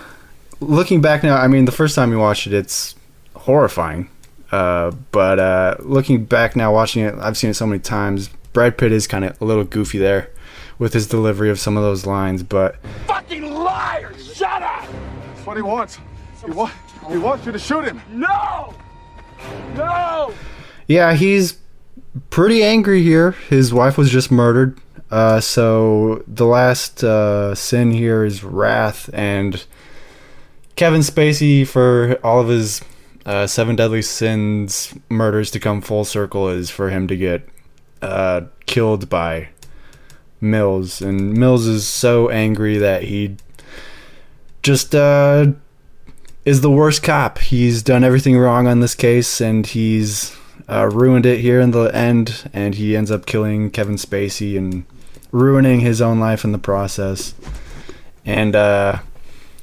looking 0.60 1.02
back 1.02 1.24
now, 1.24 1.38
I 1.38 1.48
mean, 1.48 1.66
the 1.66 1.72
first 1.72 1.96
time 1.96 2.12
you 2.12 2.20
watched 2.20 2.48
it, 2.48 2.54
it's 2.54 2.96
horrifying. 3.36 4.10
Uh, 4.52 4.92
but, 5.12 5.40
uh, 5.40 5.76
looking 5.80 6.26
back 6.26 6.56
now, 6.56 6.74
watching 6.74 7.04
it, 7.04 7.16
I've 7.20 7.38
seen 7.38 7.52
it 7.52 7.56
so 7.56 7.68
many 7.68 7.80
times. 7.80 8.30
Brad 8.54 8.78
Pitt 8.78 8.92
is 8.92 9.06
kind 9.08 9.26
of 9.26 9.40
a 9.42 9.46
little 9.46 9.64
goofy 9.64 10.00
there 10.00 10.30
with 10.80 10.94
his 10.94 11.08
delivery 11.08 11.50
of 11.50 11.60
some 11.60 11.78
of 11.78 11.84
those 11.84 12.06
lines, 12.06 12.42
but 12.42 12.78
Fucking 13.06 13.54
liar! 13.54 14.12
Shut 14.18 14.64
up! 14.64 14.86
That's 15.36 15.46
what 15.46 15.58
he 15.58 15.62
wants. 15.62 16.00
He, 16.44 16.52
wa- 16.52 16.72
he 17.10 17.18
wants 17.18 17.46
you 17.46 17.52
to 17.52 17.60
shoot 17.60 17.86
him. 17.86 18.02
No! 18.10 18.74
No! 19.76 20.34
Yeah, 20.88 21.14
he's 21.14 21.58
pretty 22.32 22.64
angry 22.64 23.04
here. 23.04 23.32
His 23.32 23.72
wife 23.74 23.98
was 23.98 24.10
just 24.10 24.32
murdered. 24.32 24.80
Uh, 25.12 25.40
so 25.40 26.24
the 26.28 26.46
last 26.46 27.04
uh, 27.04 27.56
sin 27.56 27.92
here 27.92 28.24
is 28.24 28.44
wrath, 28.44 29.10
and 29.12 29.66
Kevin 30.76 31.02
Spacey 31.02 31.68
for 31.68 32.20
all 32.24 32.40
of 32.40 32.48
his 32.48 32.82
uh, 33.26 33.48
seven 33.48 33.76
deadly 33.76 34.02
sins 34.02 34.94
murders 35.10 35.52
to 35.52 35.60
come 35.60 35.82
full 35.82 36.06
circle 36.06 36.48
is 36.48 36.70
for 36.70 36.90
him 36.90 37.08
to 37.08 37.18
get 37.18 37.48
uh, 38.02 38.42
killed 38.66 39.10
by 39.10 39.50
Mills, 40.40 41.02
and 41.02 41.34
Mills 41.34 41.66
is 41.66 41.88
so 41.88 42.30
angry 42.30 42.78
that 42.78 43.04
he 43.04 43.36
just 44.62 44.94
uh, 44.94 45.48
is 46.46 46.62
the 46.62 46.72
worst 46.72 47.04
cop. 47.04 47.40
He's 47.40 47.84
done 47.84 48.04
everything 48.04 48.38
wrong 48.38 48.68
on 48.68 48.80
this 48.80 48.96
case, 48.96 49.42
and 49.42 49.66
he's 49.66 50.36
uh, 50.70 50.88
ruined 50.88 51.26
it 51.26 51.40
here 51.40 51.60
in 51.60 51.72
the 51.72 51.86
end. 51.94 52.50
And 52.54 52.76
he 52.76 52.96
ends 52.96 53.12
up 53.12 53.26
killing 53.26 53.72
Kevin 53.72 53.96
Spacey 53.96 54.58
and 54.58 54.86
ruining 55.32 55.80
his 55.82 56.02
own 56.02 56.20
life 56.20 56.44
in 56.44 56.52
the 56.52 56.58
process. 56.58 57.34
And 58.26 58.56
uh, 58.56 59.00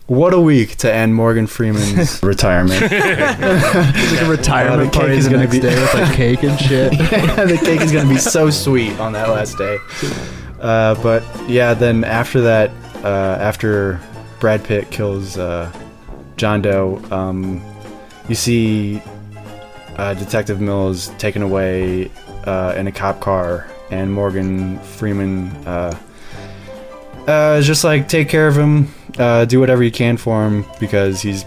what 0.07 0.33
a 0.33 0.41
week 0.41 0.77
to 0.77 0.93
end 0.93 1.14
Morgan 1.14 1.47
Freeman's 1.47 2.23
retirement. 2.23 2.81
It's 2.83 4.12
like 4.12 4.23
a 4.23 4.31
retirement 4.31 4.93
the 4.93 4.99
cake 4.99 5.01
party 5.01 5.17
is 5.17 5.25
the 5.25 5.31
gonna 5.31 5.43
next 5.45 5.55
be- 5.55 5.61
day 5.61 5.75
with 5.75 5.95
like 5.95 6.14
cake 6.14 6.43
and 6.45 6.59
shit. 6.61 6.91
the 6.99 7.61
cake 7.64 7.81
is 7.81 7.93
going 7.93 8.07
to 8.07 8.12
be 8.12 8.19
so 8.19 8.51
sweet 8.51 8.99
on 9.01 9.12
that 9.12 9.29
last 9.29 9.59
day. 9.59 9.79
Uh, 10.61 10.95
but 11.03 11.23
yeah, 11.49 11.75
then 11.75 12.05
after 12.05 12.41
that, 12.41 12.71
uh, 13.05 13.37
after 13.41 14.01
Brad 14.41 14.64
Pitt 14.64 14.91
kills 14.91 15.37
uh, 15.37 15.71
John 16.37 16.62
Doe, 16.62 17.03
um, 17.11 17.62
you 18.29 18.35
see 18.35 19.03
uh, 19.97 20.14
Detective 20.14 20.61
Mills 20.61 21.09
taken 21.19 21.43
away 21.43 22.11
uh, 22.45 22.75
in 22.77 22.87
a 22.87 22.93
cop 22.93 23.21
car, 23.21 23.69
and 23.91 24.12
Morgan 24.12 24.78
Freeman 24.80 25.49
uh, 25.66 25.99
uh, 27.26 27.57
is 27.59 27.66
just 27.66 27.84
like 27.84 28.09
take 28.09 28.28
care 28.28 28.49
of 28.49 28.57
him, 28.57 28.93
uh, 29.18 29.45
do 29.45 29.61
whatever 29.61 29.82
you 29.82 29.93
can 29.93 30.16
for 30.16 30.47
him 30.47 30.64
because 30.80 31.20
he's. 31.20 31.45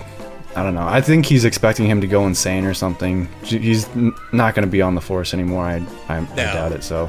I 0.55 0.63
don't 0.63 0.73
know. 0.73 0.87
I 0.87 0.99
think 0.99 1.27
he's 1.27 1.45
expecting 1.45 1.85
him 1.85 2.01
to 2.01 2.07
go 2.07 2.25
insane 2.25 2.65
or 2.65 2.73
something. 2.73 3.29
He's 3.43 3.87
n- 3.89 4.13
not 4.33 4.55
going 4.55 4.65
to 4.65 4.71
be 4.71 4.81
on 4.81 4.95
the 4.95 4.99
force 4.99 5.33
anymore. 5.33 5.63
I, 5.63 5.75
I, 6.09 6.17
I 6.17 6.35
doubt 6.35 6.71
it. 6.71 6.83
So 6.83 7.07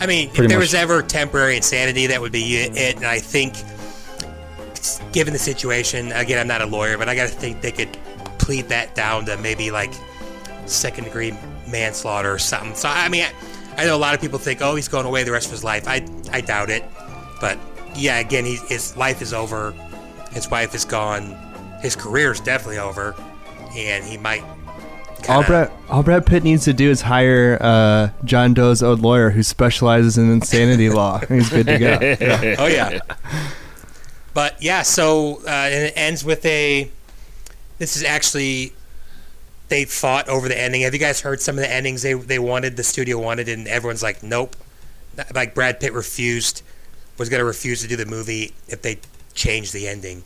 I 0.00 0.06
mean, 0.06 0.28
Pretty 0.28 0.44
if 0.44 0.48
there 0.48 0.58
much. 0.58 0.64
was 0.64 0.74
ever 0.74 1.02
temporary 1.02 1.56
insanity, 1.56 2.08
that 2.08 2.20
would 2.20 2.32
be 2.32 2.56
it. 2.56 2.76
And 2.76 3.06
I 3.06 3.20
think, 3.20 3.54
given 5.12 5.32
the 5.32 5.38
situation, 5.38 6.12
again, 6.12 6.38
I'm 6.38 6.48
not 6.48 6.60
a 6.60 6.66
lawyer, 6.66 6.98
but 6.98 7.08
I 7.08 7.14
got 7.14 7.28
to 7.28 7.34
think 7.34 7.62
they 7.62 7.72
could 7.72 7.96
plead 8.38 8.68
that 8.68 8.94
down 8.94 9.24
to 9.26 9.38
maybe 9.38 9.70
like 9.70 9.92
second 10.66 11.04
degree 11.04 11.32
manslaughter 11.68 12.30
or 12.30 12.38
something. 12.38 12.74
So, 12.74 12.88
I 12.88 13.08
mean, 13.08 13.24
I, 13.24 13.32
I 13.76 13.84
know 13.86 13.96
a 13.96 13.98
lot 13.98 14.14
of 14.14 14.20
people 14.20 14.38
think, 14.38 14.60
oh, 14.62 14.74
he's 14.76 14.88
going 14.88 15.06
away 15.06 15.24
the 15.24 15.32
rest 15.32 15.46
of 15.46 15.52
his 15.52 15.64
life. 15.64 15.88
I, 15.88 16.06
I 16.32 16.40
doubt 16.40 16.70
it. 16.70 16.84
But 17.40 17.58
yeah, 17.96 18.18
again, 18.20 18.44
he, 18.44 18.56
his 18.56 18.96
life 18.96 19.20
is 19.22 19.32
over. 19.32 19.72
His 20.32 20.48
wife 20.50 20.74
is 20.74 20.84
gone. 20.84 21.36
His 21.80 21.96
career 21.96 22.32
is 22.32 22.40
definitely 22.40 22.78
over. 22.78 23.14
And 23.76 24.04
he 24.04 24.16
might. 24.16 24.42
All 25.28 25.42
kinda- 25.42 25.46
Brad, 25.46 25.72
all 25.88 26.02
Brad 26.02 26.26
Pitt 26.26 26.44
needs 26.44 26.64
to 26.64 26.72
do 26.72 26.90
is 26.90 27.00
hire 27.02 27.58
uh, 27.60 28.10
John 28.24 28.52
Doe's 28.54 28.82
old 28.82 29.00
lawyer 29.00 29.30
who 29.30 29.42
specializes 29.42 30.18
in 30.18 30.30
insanity 30.30 30.90
law. 30.90 31.18
He's 31.28 31.48
good 31.50 31.66
to 31.66 31.78
go. 31.78 31.98
Yeah. 32.00 32.56
Oh 32.58 32.66
yeah. 32.66 32.98
But 34.34 34.60
yeah, 34.62 34.82
so 34.82 35.40
uh, 35.46 35.48
and 35.50 35.84
it 35.84 35.92
ends 35.96 36.24
with 36.24 36.44
a. 36.44 36.90
This 37.78 37.96
is 37.96 38.04
actually. 38.04 38.72
They 39.74 39.84
fought 39.86 40.28
over 40.28 40.46
the 40.48 40.56
ending. 40.56 40.82
Have 40.82 40.94
you 40.94 41.00
guys 41.00 41.20
heard 41.22 41.40
some 41.40 41.56
of 41.58 41.62
the 41.64 41.68
endings 41.72 42.02
they 42.02 42.12
they 42.14 42.38
wanted? 42.38 42.76
The 42.76 42.84
studio 42.84 43.18
wanted, 43.18 43.48
and 43.48 43.66
everyone's 43.66 44.04
like, 44.04 44.22
nope. 44.22 44.54
Like 45.34 45.52
Brad 45.52 45.80
Pitt 45.80 45.92
refused, 45.92 46.62
was 47.18 47.28
going 47.28 47.40
to 47.40 47.44
refuse 47.44 47.82
to 47.82 47.88
do 47.88 47.96
the 47.96 48.06
movie 48.06 48.54
if 48.68 48.82
they 48.82 49.00
changed 49.34 49.72
the 49.72 49.88
ending, 49.88 50.22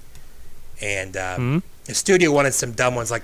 and 0.83 1.17
um, 1.17 1.63
the 1.87 1.95
studio 1.95 2.31
wanted 2.31 2.53
some 2.53 2.73
dumb 2.73 2.95
ones 2.95 3.11
like 3.11 3.23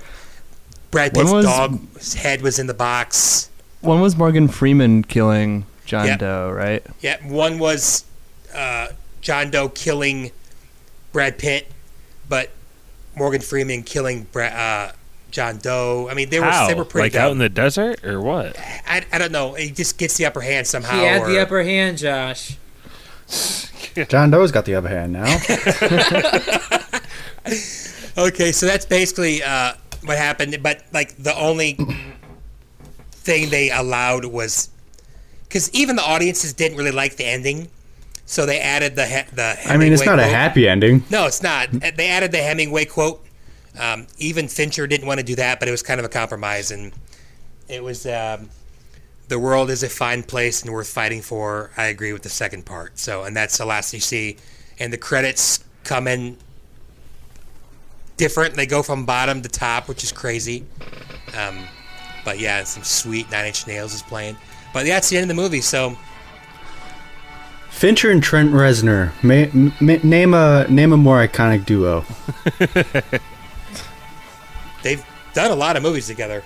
Brad 0.89 1.13
Pitt's 1.13 1.31
was- 1.31 1.45
dog's 1.45 2.15
head 2.15 2.41
was 2.41 2.57
in 2.57 2.65
the 2.65 2.73
box. 2.73 3.51
When 3.81 4.01
was 4.01 4.15
Morgan 4.15 4.47
Freeman 4.47 5.03
killing 5.03 5.67
John 5.85 6.07
Yeah. 6.07 6.17
Doe? 6.17 6.49
Right. 6.49 6.83
Yeah, 7.01 7.17
one 7.27 7.59
was 7.59 8.03
uh, 8.51 8.87
John 9.21 9.51
Doe 9.51 9.69
killing 9.69 10.31
Brad 11.11 11.37
Pitt, 11.37 11.71
but 12.27 12.49
Morgan 13.15 13.41
Freeman 13.41 13.83
killing 13.83 14.23
Bra- 14.31 14.47
uh, 14.47 14.91
John 15.35 15.57
Doe. 15.57 16.07
I 16.09 16.13
mean, 16.13 16.29
they 16.29 16.39
were 16.39 16.49
they 16.65 16.73
were 16.73 16.85
pretty 16.85 17.09
like 17.09 17.21
out 17.21 17.33
in 17.33 17.39
the 17.39 17.49
desert 17.49 18.05
or 18.05 18.21
what? 18.21 18.57
I, 18.57 19.05
I 19.11 19.17
don't 19.17 19.33
know. 19.33 19.53
He 19.53 19.69
just 19.69 19.97
gets 19.97 20.15
the 20.15 20.25
upper 20.25 20.39
hand 20.39 20.65
somehow. 20.65 20.97
He 20.97 21.03
had 21.03 21.25
the 21.27 21.39
upper 21.39 21.61
hand, 21.61 21.97
Josh. 21.97 22.57
John 24.07 24.31
Doe's 24.31 24.53
got 24.53 24.63
the 24.63 24.75
upper 24.75 24.87
hand 24.87 25.11
now. 25.11 25.25
Okay, 28.17 28.53
so 28.53 28.65
that's 28.65 28.85
basically 28.85 29.43
uh, 29.43 29.73
what 30.05 30.17
happened. 30.17 30.57
But 30.63 30.83
like 30.93 31.17
the 31.17 31.37
only 31.37 31.77
thing 33.11 33.49
they 33.49 33.69
allowed 33.71 34.23
was 34.23 34.69
because 35.43 35.69
even 35.73 35.97
the 35.97 36.01
audiences 36.01 36.53
didn't 36.53 36.77
really 36.77 36.91
like 36.93 37.17
the 37.17 37.25
ending, 37.25 37.67
so 38.25 38.45
they 38.45 38.61
added 38.61 38.95
the 38.95 39.05
he- 39.05 39.35
the. 39.35 39.57
I 39.65 39.75
mean, 39.75 39.91
it's 39.91 40.01
Hemingway 40.01 40.05
not 40.05 40.19
a 40.19 40.23
happy 40.33 40.65
ending. 40.65 41.03
No, 41.09 41.25
it's 41.27 41.43
not. 41.43 41.69
They 41.71 42.07
added 42.07 42.31
the 42.31 42.37
Hemingway 42.37 42.85
quote. 42.85 43.24
Um, 43.79 44.07
even 44.17 44.47
Fincher 44.47 44.87
didn't 44.87 45.07
want 45.07 45.19
to 45.19 45.25
do 45.25 45.35
that, 45.35 45.59
but 45.59 45.67
it 45.67 45.71
was 45.71 45.83
kind 45.83 45.99
of 45.99 46.05
a 46.05 46.09
compromise, 46.09 46.71
and 46.71 46.93
it 47.67 47.83
was 47.83 48.05
um, 48.05 48.49
the 49.27 49.39
world 49.39 49.69
is 49.69 49.83
a 49.83 49.89
fine 49.89 50.23
place 50.23 50.61
and 50.61 50.71
worth 50.71 50.87
fighting 50.87 51.21
for. 51.21 51.71
I 51.77 51.85
agree 51.85 52.13
with 52.13 52.23
the 52.23 52.29
second 52.29 52.65
part. 52.65 52.97
So, 52.99 53.23
and 53.23 53.35
that's 53.35 53.57
the 53.57 53.65
last 53.65 53.93
you 53.93 53.99
see, 53.99 54.37
and 54.79 54.93
the 54.93 54.97
credits 54.97 55.63
come 55.83 56.07
in 56.07 56.37
different. 58.17 58.55
They 58.55 58.65
go 58.65 58.83
from 58.83 59.05
bottom 59.05 59.41
to 59.41 59.49
top, 59.49 59.87
which 59.87 60.03
is 60.03 60.11
crazy. 60.11 60.65
Um, 61.37 61.57
but 62.23 62.39
yeah, 62.39 62.63
some 62.63 62.83
sweet 62.83 63.29
Nine 63.31 63.47
Inch 63.47 63.67
Nails 63.67 63.93
is 63.93 64.01
playing. 64.01 64.37
But 64.73 64.85
yeah, 64.85 64.95
that's 64.95 65.09
the 65.09 65.17
end 65.17 65.29
of 65.29 65.35
the 65.35 65.41
movie. 65.41 65.61
So 65.61 65.97
Fincher 67.69 68.09
and 68.09 68.23
Trent 68.23 68.51
Reznor. 68.51 69.11
May, 69.21 69.47
m- 69.49 69.73
m- 69.81 69.99
name 70.03 70.33
a 70.33 70.65
name 70.69 70.93
a 70.93 70.97
more 70.97 71.25
iconic 71.25 71.65
duo. 71.65 72.05
They've 74.85 75.03
done 75.33 75.49
a 75.49 75.55
lot 75.55 75.77
of 75.77 75.81
movies 75.81 76.05
together. 76.05 76.43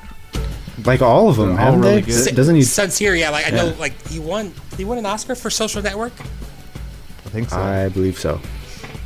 Like 0.85 1.01
all 1.01 1.27
of 1.27 1.35
them, 1.35 1.59
all 1.59 1.75
really 1.75 1.99
they? 1.99 2.01
good. 2.03 2.35
Doesn't 2.37 2.55
he? 2.55 2.61
Sun's 2.61 2.97
here, 2.97 3.13
yeah. 3.13 3.31
Like 3.31 3.45
I 3.45 3.49
know, 3.49 3.75
like 3.77 4.07
he 4.07 4.17
won. 4.17 4.53
He 4.77 4.85
won 4.85 4.97
an 4.97 5.05
Oscar 5.05 5.35
for 5.35 5.49
Social 5.49 5.81
Network. 5.81 6.13
I 6.21 7.29
think 7.31 7.49
so. 7.49 7.57
I 7.57 7.89
believe 7.89 8.17
so. 8.17 8.39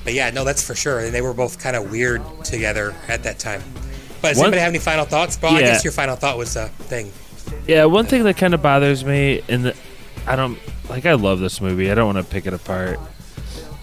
But 0.04 0.14
yeah, 0.14 0.30
no, 0.30 0.44
that's 0.44 0.62
for 0.62 0.76
sure. 0.76 1.00
And 1.00 1.12
they 1.12 1.24
were 1.24 1.34
both 1.34 1.58
kind 1.58 1.76
of 1.76 1.90
weird 1.90 2.22
together 2.44 2.94
at 3.08 3.24
that 3.24 3.40
time. 3.40 3.64
But 4.22 4.30
does 4.30 4.38
One- 4.38 4.46
anybody 4.48 4.62
have 4.62 4.70
any 4.70 4.78
final 4.78 5.06
thoughts? 5.06 5.42
Well, 5.42 5.56
I 5.56 5.62
guess 5.62 5.84
your 5.84 5.94
final 5.94 6.16
thought 6.16 6.38
was 6.38 6.56
a 6.56 6.68
thing. 6.68 7.12
Yeah, 7.66 7.86
one 7.86 8.06
thing 8.06 8.24
that 8.26 8.38
kind 8.38 8.54
of 8.54 8.62
bothers 8.62 9.04
me, 9.04 9.42
and 9.50 9.66
the, 9.66 9.76
I 10.28 10.36
don't 10.36 10.60
like. 10.90 11.08
I 11.08 11.14
love 11.14 11.40
this 11.40 11.60
movie. 11.60 11.90
I 11.90 11.96
don't 11.96 12.14
want 12.14 12.24
to 12.24 12.32
pick 12.32 12.46
it 12.46 12.54
apart, 12.54 13.00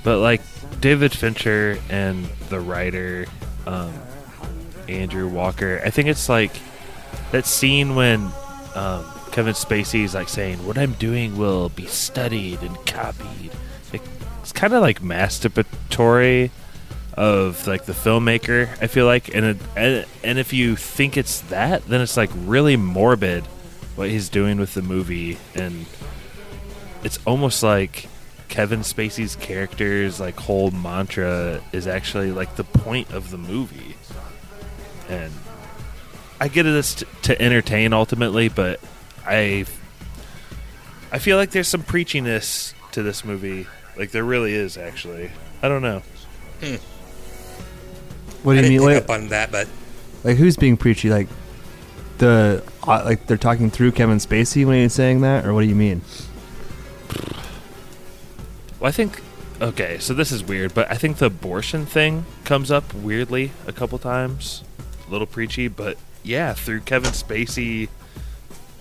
but 0.04 0.20
like 0.20 0.42
David 0.80 1.12
Fincher 1.12 1.76
and 1.90 2.24
the 2.50 2.60
writer 2.60 3.26
um, 3.66 3.92
Andrew 4.90 5.28
Walker. 5.28 5.80
I 5.84 5.90
think 5.90 6.08
it's 6.08 6.28
like 6.28 6.52
that 7.32 7.46
scene 7.46 7.94
when 7.94 8.30
um, 8.74 9.04
Kevin 9.32 9.54
Spacey 9.54 10.04
is 10.04 10.14
like 10.14 10.28
saying, 10.28 10.66
"What 10.66 10.78
I'm 10.78 10.92
doing 10.94 11.36
will 11.36 11.68
be 11.70 11.86
studied 11.86 12.60
and 12.62 12.74
copied." 12.86 13.52
It's 14.40 14.52
kind 14.52 14.72
of 14.72 14.80
like 14.80 15.00
masturbatory 15.00 16.50
of 17.14 17.66
like 17.66 17.84
the 17.84 17.92
filmmaker. 17.92 18.68
I 18.80 18.86
feel 18.86 19.06
like, 19.06 19.34
and 19.34 19.44
it, 19.44 19.56
and 19.76 20.06
and 20.24 20.38
if 20.38 20.52
you 20.52 20.76
think 20.76 21.16
it's 21.16 21.40
that, 21.42 21.86
then 21.86 22.00
it's 22.00 22.16
like 22.16 22.30
really 22.34 22.76
morbid 22.76 23.44
what 23.96 24.08
he's 24.08 24.28
doing 24.28 24.58
with 24.58 24.74
the 24.74 24.82
movie, 24.82 25.38
and 25.54 25.86
it's 27.04 27.18
almost 27.26 27.62
like 27.62 28.08
Kevin 28.48 28.80
Spacey's 28.80 29.36
character's 29.36 30.18
like 30.18 30.36
whole 30.36 30.70
mantra 30.70 31.62
is 31.72 31.86
actually 31.86 32.32
like 32.32 32.56
the 32.56 32.64
point 32.64 33.10
of 33.12 33.30
the 33.30 33.38
movie, 33.38 33.89
and 35.10 35.32
I 36.40 36.48
get 36.48 36.66
it 36.66 36.74
as 36.74 36.94
t- 36.94 37.06
to 37.22 37.42
entertain 37.42 37.92
ultimately, 37.92 38.48
but 38.48 38.80
I 39.26 39.66
I 41.12 41.18
feel 41.18 41.36
like 41.36 41.50
there's 41.50 41.68
some 41.68 41.82
preachiness 41.82 42.72
to 42.92 43.02
this 43.02 43.24
movie. 43.24 43.66
Like 43.96 44.12
there 44.12 44.24
really 44.24 44.54
is 44.54 44.78
actually. 44.78 45.30
I 45.62 45.68
don't 45.68 45.82
know. 45.82 46.02
What 48.42 48.54
do 48.54 48.58
I 48.58 48.62
you 48.62 48.62
didn't 48.62 48.68
mean? 48.68 48.78
pick 48.78 48.86
Wait, 48.86 48.96
up 48.96 49.10
on 49.10 49.28
that, 49.28 49.52
but 49.52 49.68
like 50.24 50.36
who's 50.36 50.56
being 50.56 50.76
preachy? 50.76 51.10
Like 51.10 51.28
the 52.18 52.62
uh, 52.86 53.02
like 53.04 53.26
they're 53.26 53.36
talking 53.36 53.70
through 53.70 53.92
Kevin 53.92 54.18
Spacey 54.18 54.64
when 54.64 54.80
he's 54.80 54.94
saying 54.94 55.20
that, 55.22 55.44
or 55.44 55.52
what 55.52 55.62
do 55.62 55.66
you 55.66 55.74
mean? 55.74 56.02
Well, 58.78 58.88
I 58.88 58.92
think 58.92 59.20
okay, 59.60 59.98
so 59.98 60.14
this 60.14 60.32
is 60.32 60.42
weird, 60.42 60.72
but 60.72 60.90
I 60.90 60.94
think 60.94 61.18
the 61.18 61.26
abortion 61.26 61.84
thing 61.84 62.24
comes 62.44 62.70
up 62.70 62.94
weirdly 62.94 63.52
a 63.66 63.72
couple 63.72 63.98
times. 63.98 64.64
A 65.10 65.12
little 65.12 65.26
preachy, 65.26 65.66
but 65.66 65.98
yeah, 66.22 66.54
through 66.54 66.80
Kevin 66.82 67.10
Spacey 67.10 67.88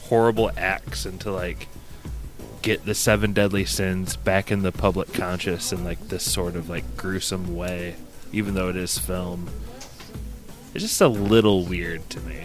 horrible 0.02 0.52
acts 0.56 1.06
and 1.06 1.20
to 1.22 1.32
like 1.32 1.68
get 2.62 2.86
the 2.86 2.94
seven 2.94 3.34
deadly 3.34 3.66
sins 3.66 4.16
back 4.16 4.52
in 4.52 4.62
the 4.62 4.72
public 4.72 5.12
conscious 5.12 5.72
in 5.72 5.84
like 5.84 6.10
this 6.10 6.24
sort 6.30 6.56
of 6.56 6.70
like 6.70 6.98
gruesome 6.98 7.56
way, 7.56 7.96
even 8.32 8.54
though 8.54 8.70
it 8.70 8.76
is 8.76 8.98
film. 9.00 9.50
It's 10.76 10.84
just 10.84 11.02
a 11.02 11.08
little 11.08 11.66
weird 11.66 12.08
to 12.12 12.20
me. 12.22 12.44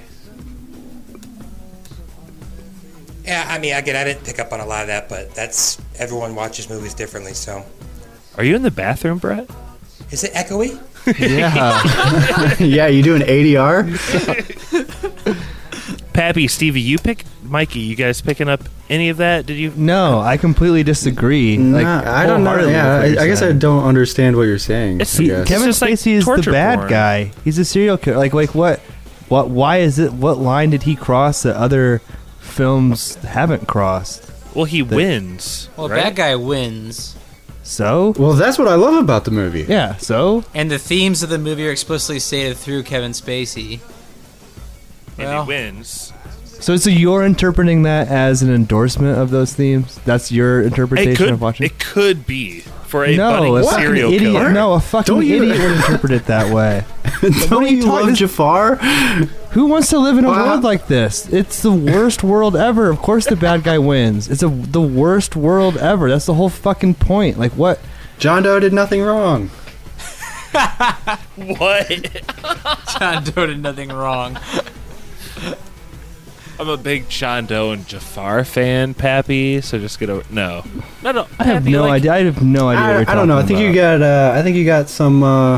yeah, 3.27 3.45
I 3.49 3.59
mean, 3.59 3.75
again, 3.75 3.97
I 3.97 4.05
didn't 4.05 4.25
pick 4.25 4.39
up 4.39 4.53
on 4.53 4.61
a 4.61 4.67
lot 4.67 4.83
of 4.83 4.87
that, 4.89 5.09
but 5.11 5.35
that's 5.35 5.79
everyone 5.99 6.35
watches 6.35 6.71
movies 6.71 6.95
differently. 6.95 7.35
So, 7.35 7.65
Are 8.39 8.45
you 8.45 8.57
in 8.57 8.63
the 8.63 8.71
bathroom, 8.71 9.19
Brett? 9.19 9.49
is 10.11 10.25
it 10.25 10.33
echoey? 10.33 10.81
Yeah, 11.19 12.55
yeah, 12.61 12.87
you 12.87 13.03
doing 13.03 13.23
ADR? 13.23 13.85
Pappy, 16.13 16.47
Stevie, 16.49 16.81
you 16.81 16.99
pick 16.99 17.25
Mikey. 17.43 17.81
You 17.81 17.97
guys 17.97 18.21
picking 18.21 18.49
up 18.49 18.63
any 18.89 19.09
of 19.09 19.17
that? 19.19 19.47
Did 19.47 19.55
you? 19.59 19.73
no, 19.77 20.21
I 20.21 20.37
completely 20.37 20.83
disagree. 20.85 21.59
like 21.59 21.85
I 21.87 22.27
don't 22.27 22.45
know. 22.45 22.57
Yeah, 22.67 22.97
I, 23.01 23.05
I 23.23 23.27
guess 23.27 23.43
I 23.43 23.53
don't 23.53 23.85
understand 23.85 24.37
what 24.37 24.43
you're 24.45 24.59
saying. 24.59 24.97
It's- 25.01 25.17
He- 25.17 25.27
guess. 25.27 25.49
Kevin 25.49 25.67
just 25.67 25.83
like 25.83 25.95
Spacey 25.95 26.13
is 26.13 26.25
the 26.25 26.51
bad 26.51 26.79
porn. 26.79 26.91
guy. 26.91 27.33
He's 27.45 27.59
a 27.59 27.65
serial 27.65 27.97
killer. 27.99 28.17
Like, 28.19 28.33
like 28.33 28.55
what? 28.55 28.79
What? 29.29 29.51
Why 29.51 29.79
is 29.79 29.99
it? 29.99 30.13
What 30.13 30.39
line 30.39 30.71
did 30.71 30.85
he 30.85 30.95
cross 30.97 31.43
that 31.43 31.57
other 31.57 32.01
films 32.41 33.17
haven't 33.17 33.67
crossed? 33.67 34.31
Well, 34.55 34.67
he 34.67 34.83
wins. 34.83 35.69
Well, 35.77 35.89
right? 35.89 36.05
bad 36.05 36.17
guy 36.17 36.37
wins, 36.37 37.17
So 37.65 38.13
well, 38.19 38.35
that's 38.35 38.59
what 38.59 38.69
I 38.69 38.75
love 38.75 38.95
about 39.03 39.25
the 39.25 39.31
movie. 39.31 39.65
yeah. 39.69 39.97
So 39.97 40.45
and 40.55 40.71
the 40.71 40.79
themes 40.79 41.23
of 41.23 41.31
the 41.31 41.39
movie 41.39 41.67
are 41.67 41.71
explicitly 41.73 42.19
stated 42.21 42.57
through 42.59 42.83
Kevin 42.85 43.13
Spacey. 43.13 43.81
and 45.19 45.29
Well- 45.29 45.45
he 45.45 45.49
wins. 45.49 46.13
so 46.61 46.77
so 46.77 46.91
you're 46.91 47.25
interpreting 47.25 47.83
that 47.85 48.09
as 48.09 48.43
an 48.43 48.53
endorsement 48.55 49.19
of 49.19 49.31
those 49.31 49.55
themes. 49.55 49.99
That's 50.05 50.31
your 50.31 50.61
interpretation 50.63 51.17
could. 51.17 51.31
of 51.31 51.41
watching. 51.41 51.67
It 51.67 51.79
could 51.79 52.27
be 52.27 52.65
for 52.87 53.05
a 53.05 53.17
no, 53.17 53.31
budding 53.31 53.57
a 53.59 53.63
fucking 53.63 53.79
serial 53.79 54.13
idiot. 54.13 54.33
killer. 54.33 54.53
No, 54.53 54.75
a 54.75 54.81
fucking 54.81 55.15
Don't 55.15 55.27
you- 55.27 55.43
idiot 55.43 55.59
would 55.59 55.73
interpret 55.77 56.13
it 56.13 56.27
that 56.27 56.53
way. 56.55 56.85
Don't 57.49 57.67
you 57.69 57.79
you 57.79 57.87
love 57.87 58.01
talking- 58.03 58.15
Jafar? 58.15 58.77
Who 58.77 59.67
wants 59.67 59.89
to 59.91 59.99
live 59.99 60.19
in 60.19 60.25
a 60.25 60.29
Wow. 60.29 60.47
world 60.51 60.65
like 60.65 60.87
this? 60.89 61.29
It's 61.33 61.63
the 61.63 61.71
worst 61.73 62.23
world 62.25 62.57
ever. 62.57 62.91
Of 62.91 62.99
course, 62.99 63.27
the 63.27 63.37
bad 63.37 63.63
guy 63.63 63.79
wins. 63.79 64.29
It's 64.29 64.43
a 64.43 64.49
the 64.49 64.81
worst 64.83 65.37
world 65.37 65.77
ever. 65.77 66.11
That's 66.11 66.27
the 66.27 66.35
whole 66.35 66.49
fucking 66.49 66.95
point. 66.95 67.39
Like 67.39 67.53
what? 67.53 67.79
John 68.19 68.43
Doe 68.43 68.59
did 68.61 68.73
nothing 68.73 69.03
wrong. 69.03 69.51
What? 71.37 71.89
John 72.99 73.25
Doe 73.25 73.47
did 73.47 73.61
nothing 73.61 73.89
wrong. 73.91 74.39
I'm 76.59 76.69
a 76.69 76.77
big 76.77 77.09
John 77.09 77.47
Doe 77.47 77.73
and 77.73 77.87
Jafar 77.87 78.45
fan, 78.45 78.95
Pappy. 78.95 79.61
So 79.61 79.79
just 79.79 79.99
get 79.99 80.09
over. 80.11 80.25
No, 80.33 80.65
no, 81.03 81.13
no. 81.13 81.27
I 81.39 81.45
have 81.45 81.63
Pappy, 81.63 81.73
no 81.73 81.83
like- 81.83 81.93
idea. 82.03 82.13
I 82.13 82.19
have 82.25 82.43
no 82.43 82.69
idea. 82.69 82.81
what 82.83 82.91
I, 82.91 83.01
you're 83.01 83.11
I 83.11 83.15
don't 83.15 83.29
know. 83.29 83.39
I 83.39 83.43
talking 83.43 83.57
think 83.57 83.69
you 83.69 83.75
got. 83.75 84.03
Uh, 84.03 84.33
I 84.37 84.43
think 84.43 84.57
you 84.57 84.65
got 84.65 84.89
some 84.89 85.23
uh, 85.23 85.57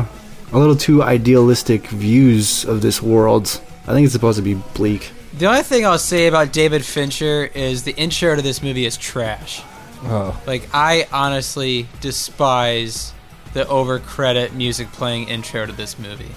a 0.51 0.57
little 0.57 0.75
too 0.75 1.03
idealistic 1.03 1.87
views 1.87 2.65
of 2.65 2.81
this 2.81 3.01
world. 3.01 3.61
I 3.87 3.93
think 3.93 4.05
it's 4.05 4.13
supposed 4.13 4.37
to 4.37 4.43
be 4.43 4.55
bleak. 4.73 5.11
The 5.37 5.45
only 5.45 5.61
thing 5.63 5.85
I'll 5.85 5.99
say 5.99 6.27
about 6.27 6.51
David 6.51 6.83
Fincher 6.83 7.45
is 7.53 7.83
the 7.83 7.95
intro 7.95 8.35
to 8.35 8.41
this 8.41 8.63
movie 8.63 8.85
is 8.85 8.97
trash. 8.97 9.61
Oh. 10.03 10.39
Like 10.47 10.67
I 10.73 11.07
honestly 11.13 11.87
despise 12.01 13.13
the 13.53 13.67
over 13.67 13.99
credit 13.99 14.53
music 14.53 14.91
playing 14.91 15.27
intro 15.29 15.65
to 15.65 15.71
this 15.71 15.97
movie. 15.99 16.31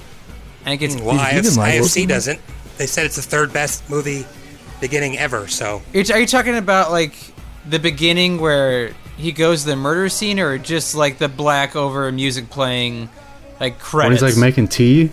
I 0.64 0.76
think 0.76 0.82
it's 0.82 0.96
Well, 0.96 1.16
IFC, 1.18 1.42
didn't 1.42 1.56
like 1.56 1.74
it. 1.74 1.82
IFC 1.82 2.08
doesn't. 2.08 2.40
They 2.76 2.86
said 2.86 3.06
it's 3.06 3.16
the 3.16 3.22
third 3.22 3.52
best 3.52 3.88
movie 3.90 4.26
beginning 4.81 5.19
ever. 5.19 5.48
So 5.48 5.82
Are 5.94 5.98
you, 5.98 6.15
are 6.15 6.20
you 6.20 6.27
talking 6.27 6.57
about 6.57 6.90
like 6.90 7.15
the 7.69 7.78
beginning 7.78 8.40
where 8.40 8.93
he 9.16 9.32
goes 9.32 9.62
to 9.62 9.69
the 9.70 9.77
murder 9.77 10.09
scene, 10.09 10.39
or 10.40 10.59
just 10.59 10.94
like 10.94 11.19
the 11.19 11.28
black 11.28 11.77
over 11.77 12.11
music 12.11 12.51
playing, 12.51 13.09
like 13.61 13.78
credits? 13.78 14.23
When 14.23 14.31
he's 14.31 14.36
like 14.36 14.40
making 14.40 14.69
tea. 14.69 15.11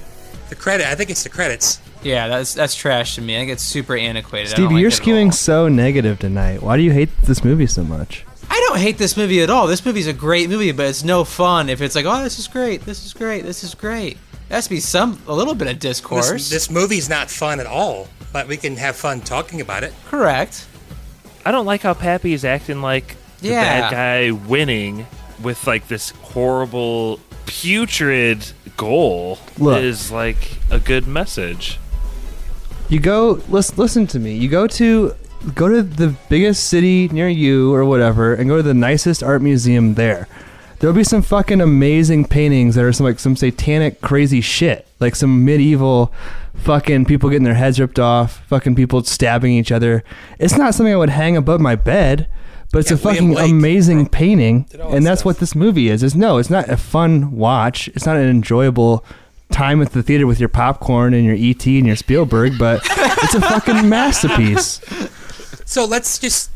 the 0.50 0.56
credit, 0.56 0.88
I 0.88 0.96
think 0.96 1.10
it's 1.10 1.24
the 1.24 1.30
credits. 1.30 1.82
yeah, 2.04 2.28
that's 2.28 2.54
that's 2.54 2.74
trash 2.76 3.16
to 3.16 3.22
me. 3.22 3.36
I 3.36 3.40
think 3.40 3.52
it's 3.52 3.64
super 3.64 3.98
antiquated. 3.98 4.54
I 4.54 4.58
don't 4.58 4.74
like 4.74 4.82
you're 4.82 4.90
it 4.90 4.94
skewing 4.94 5.34
so 5.34 5.68
negative 5.68 6.20
tonight. 6.20 6.62
Why 6.62 6.78
do 6.78 6.84
you 6.84 6.92
hate 6.92 7.10
this 7.24 7.44
movie 7.44 7.68
so 7.68 7.84
much? 7.84 8.26
I 8.50 8.60
don't 8.68 8.80
hate 8.80 8.98
this 8.98 9.18
movie 9.18 9.42
at 9.42 9.50
all. 9.50 9.68
This 9.68 9.86
movie's 9.86 10.08
a 10.08 10.14
great 10.14 10.50
movie, 10.50 10.72
but 10.72 10.86
it's 10.86 11.04
no 11.04 11.26
fun 11.26 11.68
if 11.70 11.82
it's 11.82 11.96
like, 11.96 12.06
oh, 12.06 12.24
this 12.24 12.40
is 12.40 12.48
great, 12.48 12.82
this 12.86 13.06
is 13.06 13.14
great, 13.14 13.44
this 13.44 13.62
is 13.64 13.76
great. 13.76 14.18
There 14.50 14.56
has 14.56 14.66
to 14.66 14.70
be 14.70 14.80
some 14.80 15.22
a 15.28 15.34
little 15.34 15.56
bit 15.56 15.68
of 15.68 15.80
discourse. 15.80 16.30
This, 16.32 16.50
this 16.50 16.70
movie's 16.70 17.10
not 17.10 17.30
fun 17.30 17.60
at 17.60 17.66
all, 17.66 18.08
but 18.32 18.48
we 18.48 18.58
can 18.58 18.78
have 18.78 18.96
fun 18.96 19.22
talking 19.22 19.60
about 19.62 19.84
it. 19.84 19.94
Correct. 20.06 20.66
I 21.46 21.52
don't 21.52 21.66
like 21.66 21.82
how 21.82 21.94
Pappy 21.94 22.34
is 22.34 22.46
acting 22.46 22.82
like 22.82 23.16
the 23.42 23.50
Yeah. 23.50 23.62
bad 23.64 23.92
guy 23.92 24.32
winning 24.32 25.06
with 25.42 25.68
like 25.68 25.88
this 25.88 26.12
horrible, 26.12 27.20
putrid 27.46 28.52
goal 28.78 29.40
Look. 29.58 29.82
is 29.82 30.12
like 30.12 30.58
a 30.72 30.80
good 30.80 31.08
message. 31.08 31.80
You 32.90 33.00
go 33.00 33.42
listen, 33.50 33.76
listen 33.78 34.08
to 34.08 34.20
me. 34.20 34.36
You 34.36 34.48
go 34.50 34.66
to 34.68 35.14
go 35.54 35.68
to 35.68 35.84
the 35.84 36.16
biggest 36.30 36.66
city 36.70 37.10
near 37.10 37.28
you 37.30 37.74
or 37.74 37.84
whatever 37.86 38.34
and 38.34 38.50
go 38.50 38.58
to 38.58 38.64
the 38.64 38.74
nicest 38.74 39.22
art 39.24 39.42
museum 39.42 39.96
there. 39.96 40.28
There'll 40.80 40.96
be 40.96 41.04
some 41.04 41.22
fucking 41.24 41.60
amazing 41.60 42.26
paintings 42.26 42.76
that 42.76 42.84
are 42.84 42.94
some 42.94 43.06
like 43.06 43.20
some 43.20 43.36
satanic 43.36 44.02
crazy 44.02 44.42
shit. 44.42 44.88
Like 45.00 45.16
some 45.16 45.44
medieval 45.46 46.14
fucking 46.56 47.06
people 47.06 47.30
getting 47.30 47.44
their 47.44 47.54
heads 47.56 47.80
ripped 47.80 48.00
off, 48.00 48.44
fucking 48.48 48.76
people 48.76 49.04
stabbing 49.04 49.54
each 49.54 49.72
other. 49.72 50.04
It's 50.40 50.58
not 50.58 50.74
something 50.76 50.94
I 50.94 50.98
would 50.98 51.10
hang 51.10 51.36
above 51.38 51.62
my 51.62 51.76
bed, 51.76 52.28
but 52.72 52.80
it's 52.80 52.92
Yeah, 52.92 52.96
a 52.96 53.00
fucking 53.00 53.34
Blake 53.34 53.50
amazing 53.52 54.10
painting. 54.10 54.68
And 54.80 55.06
that's 55.06 55.22
stuff. 55.22 55.26
what 55.26 55.38
this 55.40 55.56
movie 55.56 55.90
is. 55.90 56.04
Is 56.04 56.16
no, 56.16 56.38
it's 56.38 56.50
not 56.50 56.70
a 56.70 56.78
fun 56.78 57.32
watch. 57.32 57.88
It's 57.90 58.06
not 58.06 58.18
an 58.18 58.28
enjoyable 58.28 59.04
time 59.52 59.82
at 59.82 59.94
the 59.94 60.04
theater 60.04 60.28
with 60.28 60.40
your 60.40 60.50
popcorn 60.50 61.14
and 61.14 61.24
your 61.26 61.36
ET 61.38 61.66
and 61.66 61.88
your 61.88 61.96
Spielberg, 61.96 62.58
but 62.60 62.82
it's 62.90 63.34
a 63.36 63.42
fucking 63.42 63.88
masterpiece. 63.90 64.82
So 65.66 65.86
let's 65.86 66.20
just 66.20 66.50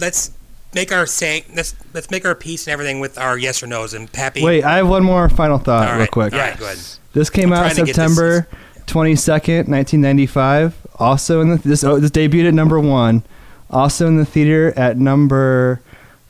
let's 0.00 0.32
make 0.74 0.92
our 0.92 1.06
saying 1.06 1.44
let's 1.54 1.74
let's 1.92 2.10
make 2.10 2.24
our 2.24 2.34
peace 2.34 2.66
and 2.66 2.72
everything 2.72 3.00
with 3.00 3.16
our 3.18 3.36
yes 3.38 3.62
or 3.62 3.66
nos 3.66 3.94
and 3.94 4.10
Pappy. 4.12 4.42
Wait, 4.42 4.64
I 4.64 4.76
have 4.78 4.88
one 4.88 5.04
more 5.04 5.28
final 5.28 5.58
thought, 5.58 5.88
All 5.88 5.98
real 5.98 6.06
quick. 6.06 6.32
all 6.32 6.38
right, 6.38 6.58
go 6.58 6.64
ahead. 6.66 6.78
This 7.12 7.30
came 7.30 7.52
I'm 7.52 7.58
out 7.58 7.72
trying 7.72 7.76
to 7.76 7.84
get 7.84 7.86
this- 7.86 7.94
September 7.96 8.48
twenty 8.86 9.16
second, 9.16 9.68
nineteen 9.68 10.00
ninety 10.00 10.26
five. 10.26 10.74
Also 10.98 11.40
in 11.40 11.48
the 11.50 11.56
this 11.56 11.82
oh, 11.84 11.98
this 11.98 12.10
debuted 12.10 12.48
at 12.48 12.54
number 12.54 12.78
one. 12.78 13.22
Also 13.70 14.06
in 14.06 14.16
the 14.16 14.24
theater 14.24 14.72
at 14.78 14.96
number 14.98 15.80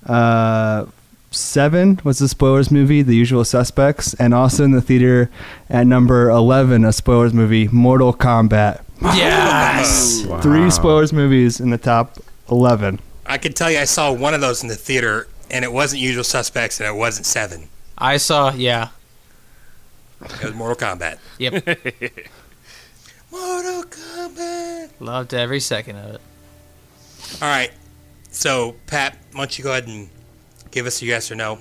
uh, 0.07 0.87
seven 1.31 2.01
was 2.05 2.19
the 2.19 2.29
spoilers 2.29 2.71
movie, 2.71 3.03
The 3.03 3.15
Usual 3.17 3.45
Suspects, 3.45 4.15
and 4.15 4.33
also 4.33 4.65
in 4.65 4.71
the 4.71 4.81
theater 4.81 5.31
at 5.69 5.87
number 5.87 6.31
eleven, 6.31 6.85
a 6.85 6.93
spoilers 6.93 7.35
movie, 7.35 7.69
Mortal 7.69 8.15
Kombat. 8.15 8.81
Yes. 9.03 10.23
Three 10.43 10.71
spoilers 10.71 11.13
movies 11.13 11.61
in 11.61 11.71
the 11.71 11.79
top 11.79 12.19
eleven. 12.51 13.01
I 13.27 13.39
can 13.39 13.53
tell 13.53 13.71
you, 13.71 13.79
I 13.79 13.85
saw 13.85 14.13
one 14.13 14.35
of 14.35 14.41
those 14.41 14.63
in 14.63 14.69
the 14.69 14.77
theater, 14.77 15.29
and 15.51 15.65
it 15.65 15.73
wasn't 15.73 16.03
Usual 16.03 16.25
Suspects, 16.25 16.81
and 16.81 16.89
it 16.89 16.99
wasn't 16.99 17.27
Seven. 17.27 17.69
I 17.97 18.17
saw, 18.17 18.53
yeah. 18.53 18.89
It 20.23 20.45
was 20.45 20.55
Mortal 20.55 20.77
Kombat. 20.77 21.19
Yep. 21.39 21.53
Mortal 23.31 23.85
Kombat. 23.85 24.91
Loved 25.01 25.35
every 25.35 25.61
second 25.61 25.97
of 25.97 26.15
it. 26.15 26.21
All 27.43 27.49
right. 27.49 27.71
So, 28.31 28.77
Pat, 28.87 29.17
why 29.33 29.41
don't 29.41 29.59
you 29.59 29.65
go 29.65 29.71
ahead 29.71 29.87
and 29.87 30.09
give 30.71 30.87
us 30.87 31.01
a 31.03 31.07
yes 31.07 31.31
or 31.31 31.35
no? 31.35 31.59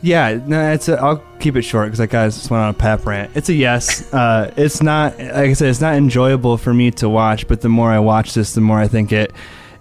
Yeah, 0.00 0.38
no, 0.46 0.72
it's. 0.72 0.88
A, 0.88 0.98
I'll 1.00 1.22
keep 1.40 1.56
it 1.56 1.62
short 1.62 1.86
because 1.86 1.98
that 1.98 2.10
guy 2.10 2.26
just 2.28 2.50
went 2.50 2.62
on 2.62 2.70
a 2.70 2.74
pap 2.74 3.04
rant. 3.04 3.32
It's 3.34 3.48
a 3.48 3.54
yes. 3.54 4.12
Uh, 4.18 4.52
it's 4.56 4.80
not. 4.82 5.18
Like 5.18 5.32
I 5.32 5.52
said, 5.52 5.68
it's 5.68 5.80
not 5.80 5.94
enjoyable 5.94 6.56
for 6.56 6.72
me 6.72 6.90
to 6.92 7.08
watch. 7.08 7.48
But 7.48 7.60
the 7.60 7.68
more 7.68 7.90
I 7.90 7.98
watch 7.98 8.34
this, 8.34 8.54
the 8.54 8.60
more 8.60 8.78
I 8.78 8.88
think 8.88 9.12
it 9.12 9.32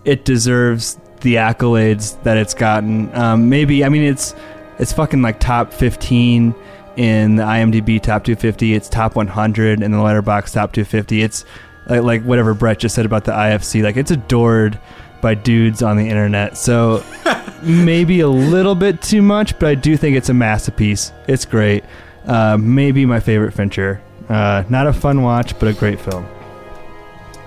it 0.06 0.26
deserves 0.26 0.98
the 1.22 1.36
accolades 1.36 2.22
that 2.24 2.38
it's 2.38 2.54
gotten. 2.54 3.14
Um, 3.16 3.50
maybe 3.50 3.84
I 3.84 3.90
mean 3.90 4.04
it's 4.04 4.36
it's 4.80 4.94
fucking 4.94 5.22
like 5.22 5.40
top 5.40 5.74
fifteen 5.74 6.54
in 6.98 7.36
the 7.36 7.44
IMDb 7.44 8.02
top 8.02 8.24
250. 8.24 8.74
It's 8.74 8.90
top 8.90 9.16
100 9.16 9.82
in 9.84 9.92
the 9.92 9.98
Letterboxd 9.98 10.54
top 10.54 10.74
250. 10.74 11.22
It's 11.22 11.46
like, 11.88 12.02
like 12.02 12.24
whatever 12.24 12.54
Brett 12.54 12.80
just 12.80 12.96
said 12.96 13.06
about 13.06 13.24
the 13.24 13.32
IFC. 13.32 13.84
Like 13.84 13.96
it's 13.98 14.12
adored 14.12 14.80
by 15.22 15.36
dudes 15.36 15.82
on 15.82 15.96
the 15.96 16.08
internet. 16.10 16.58
So 16.58 17.04
maybe 17.64 18.20
a 18.22 18.28
little 18.28 18.76
bit 18.76 19.02
too 19.02 19.22
much, 19.22 19.58
but 19.60 19.70
I 19.70 19.76
do 19.76 19.96
think 19.96 20.18
it's 20.18 20.30
a 20.30 20.34
masterpiece. 20.34 21.12
It's 21.28 21.46
great. 21.46 21.84
Uh, 22.26 22.58
maybe 22.60 23.06
my 23.06 23.20
favorite 23.20 23.54
Fincher. 23.54 24.02
Uh, 24.28 24.64
not 24.68 24.88
a 24.88 24.94
fun 24.94 25.22
watch, 25.22 25.58
but 25.60 25.70
a 25.70 25.74
great 25.74 26.02
film. 26.02 26.28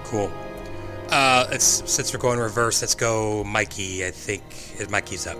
Cool. 0.04 0.32
Uh, 1.10 1.46
let's 1.50 1.82
since 1.90 2.12
we're 2.12 2.20
going 2.20 2.38
reverse, 2.38 2.82
let's 2.82 2.94
go 2.94 3.42
Mikey. 3.44 4.06
I 4.06 4.10
think 4.10 4.42
Mikey's 4.90 5.26
up. 5.26 5.36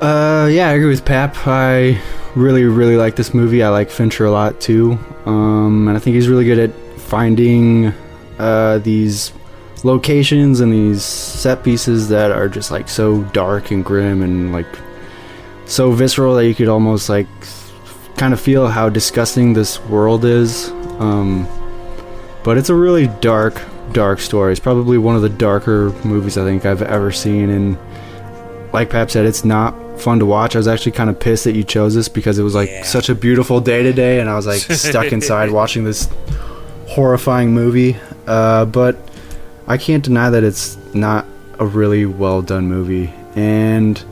Uh, 0.00 0.48
yeah, 0.50 0.68
I 0.68 0.72
agree 0.72 0.88
with 0.88 1.04
Pap. 1.04 1.46
I 1.46 2.00
really, 2.34 2.64
really 2.64 2.96
like 2.96 3.14
this 3.14 3.32
movie. 3.32 3.62
I 3.62 3.68
like 3.68 3.88
Fincher 3.88 4.24
a 4.24 4.32
lot 4.32 4.60
too, 4.60 4.98
um, 5.26 5.86
and 5.86 5.96
I 5.96 6.00
think 6.00 6.14
he's 6.14 6.28
really 6.28 6.44
good 6.44 6.58
at 6.58 6.74
finding 7.00 7.92
uh, 8.40 8.78
these 8.78 9.32
locations 9.84 10.60
and 10.60 10.72
these 10.72 11.04
set 11.04 11.62
pieces 11.62 12.08
that 12.08 12.32
are 12.32 12.48
just 12.48 12.70
like 12.70 12.88
so 12.88 13.22
dark 13.24 13.70
and 13.70 13.84
grim 13.84 14.22
and 14.22 14.52
like 14.52 14.66
so 15.66 15.92
visceral 15.92 16.34
that 16.34 16.46
you 16.46 16.54
could 16.54 16.68
almost 16.68 17.08
like 17.08 17.26
kind 18.16 18.32
of 18.32 18.40
feel 18.40 18.68
how 18.68 18.88
disgusting 18.88 19.52
this 19.52 19.80
world 19.84 20.24
is. 20.24 20.70
Um, 20.98 21.46
but 22.44 22.58
it's 22.58 22.68
a 22.68 22.74
really 22.74 23.06
dark, 23.20 23.60
dark 23.92 24.18
story. 24.20 24.52
It's 24.52 24.60
probably 24.60 24.98
one 24.98 25.16
of 25.16 25.22
the 25.22 25.28
darker 25.28 25.90
movies 26.04 26.36
I 26.38 26.44
think 26.44 26.64
I've 26.66 26.82
ever 26.82 27.12
seen, 27.12 27.50
and 27.50 27.78
like 28.72 28.90
Pap 28.90 29.10
said, 29.10 29.26
it's 29.26 29.44
not 29.44 30.00
fun 30.00 30.18
to 30.18 30.26
watch. 30.26 30.56
I 30.56 30.58
was 30.58 30.68
actually 30.68 30.92
kind 30.92 31.10
of 31.10 31.20
pissed 31.20 31.44
that 31.44 31.54
you 31.54 31.62
chose 31.64 31.94
this 31.94 32.08
because 32.08 32.38
it 32.38 32.42
was 32.42 32.54
like 32.54 32.84
such 32.84 33.08
a 33.08 33.14
beautiful 33.14 33.60
day 33.60 33.82
today, 33.82 34.20
and 34.20 34.28
I 34.28 34.34
was 34.34 34.46
like 34.46 34.60
stuck 34.60 35.06
inside 35.12 35.50
watching 35.50 35.84
this 35.84 36.08
horrifying 36.88 37.52
movie. 37.52 37.96
Uh, 38.26 38.64
but 38.64 38.96
I 39.66 39.76
can't 39.78 40.02
deny 40.02 40.30
that 40.30 40.44
it's 40.44 40.76
not 40.94 41.26
a 41.58 41.66
really 41.66 42.06
well 42.06 42.42
done 42.42 42.66
movie, 42.68 43.12
and 43.34 44.02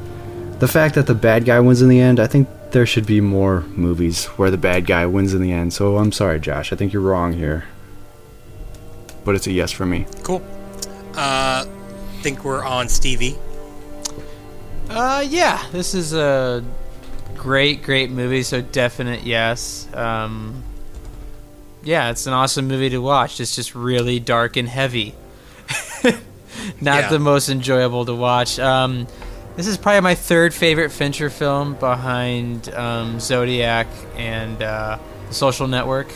the 0.58 0.68
fact 0.68 0.94
that 0.96 1.06
the 1.06 1.14
bad 1.14 1.44
guy 1.44 1.58
wins 1.60 1.80
in 1.82 1.88
the 1.88 2.00
end, 2.00 2.20
I 2.20 2.26
think 2.26 2.48
there 2.70 2.86
should 2.86 3.06
be 3.06 3.20
more 3.20 3.62
movies 3.62 4.26
where 4.26 4.50
the 4.50 4.58
bad 4.58 4.86
guy 4.86 5.06
wins 5.06 5.34
in 5.34 5.42
the 5.42 5.52
end. 5.52 5.72
So 5.72 5.96
I'm 5.96 6.12
sorry, 6.12 6.38
Josh. 6.38 6.72
I 6.72 6.76
think 6.76 6.92
you're 6.92 7.02
wrong 7.02 7.32
here, 7.32 7.64
but 9.24 9.34
it's 9.34 9.46
a 9.46 9.52
yes 9.52 9.70
for 9.70 9.86
me. 9.86 10.06
Cool. 10.22 10.42
Uh, 11.14 11.64
think 12.22 12.44
we're 12.44 12.64
on 12.64 12.88
Stevie. 12.88 13.36
Uh, 14.88 15.24
yeah, 15.28 15.64
this 15.72 15.94
is 15.94 16.12
a 16.14 16.64
great, 17.36 17.82
great 17.82 18.10
movie. 18.10 18.42
So 18.42 18.60
definite 18.60 19.22
yes. 19.24 19.88
Um, 19.94 20.62
yeah, 21.82 22.10
it's 22.10 22.26
an 22.26 22.32
awesome 22.32 22.66
movie 22.68 22.90
to 22.90 22.98
watch. 22.98 23.40
It's 23.40 23.54
just 23.54 23.74
really 23.74 24.20
dark 24.20 24.56
and 24.56 24.68
heavy. 24.68 25.14
Not 26.80 27.02
Yeah. 27.04 27.08
the 27.08 27.18
most 27.18 27.48
enjoyable 27.48 28.04
to 28.06 28.14
watch. 28.14 28.58
Um, 28.58 29.06
this 29.56 29.66
is 29.66 29.76
probably 29.78 30.00
my 30.00 30.14
third 30.14 30.52
favorite 30.52 30.90
Fincher 30.90 31.30
film 31.30 31.74
behind 31.74 32.72
um, 32.74 33.20
Zodiac 33.20 33.86
and 34.16 34.60
uh, 34.62 34.98
The 35.28 35.34
Social 35.34 35.68
Network. 35.68 36.08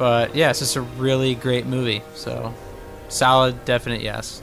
But 0.00 0.34
yeah, 0.34 0.48
it's 0.48 0.60
just 0.60 0.76
a 0.76 0.80
really 0.80 1.34
great 1.34 1.66
movie. 1.66 2.02
So 2.14 2.54
solid, 3.10 3.66
definite 3.66 4.00
yes. 4.00 4.40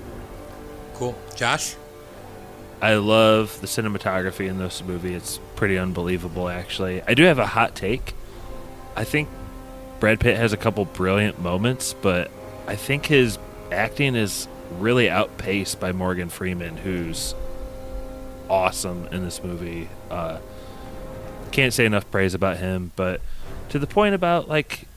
Cool. 0.93 1.17
Josh? 1.35 1.75
I 2.79 2.93
love 2.93 3.59
the 3.59 3.65
cinematography 3.65 4.47
in 4.47 4.59
this 4.59 4.83
movie. 4.83 5.15
It's 5.15 5.39
pretty 5.55 5.79
unbelievable, 5.79 6.47
actually. 6.47 7.01
I 7.07 7.15
do 7.15 7.23
have 7.23 7.39
a 7.39 7.47
hot 7.47 7.73
take. 7.73 8.13
I 8.95 9.03
think 9.03 9.29
Brad 9.99 10.19
Pitt 10.19 10.37
has 10.37 10.53
a 10.53 10.57
couple 10.57 10.85
brilliant 10.85 11.41
moments, 11.41 11.95
but 12.03 12.29
I 12.67 12.75
think 12.75 13.07
his 13.07 13.39
acting 13.71 14.15
is 14.15 14.47
really 14.77 15.09
outpaced 15.09 15.79
by 15.79 15.91
Morgan 15.91 16.29
Freeman, 16.29 16.77
who's 16.77 17.33
awesome 18.47 19.07
in 19.07 19.23
this 19.23 19.43
movie. 19.43 19.89
Uh, 20.11 20.37
can't 21.51 21.73
say 21.73 21.87
enough 21.87 22.11
praise 22.11 22.35
about 22.35 22.57
him, 22.57 22.91
but 22.95 23.21
to 23.69 23.79
the 23.79 23.87
point 23.87 24.13
about 24.13 24.47
like 24.47 24.87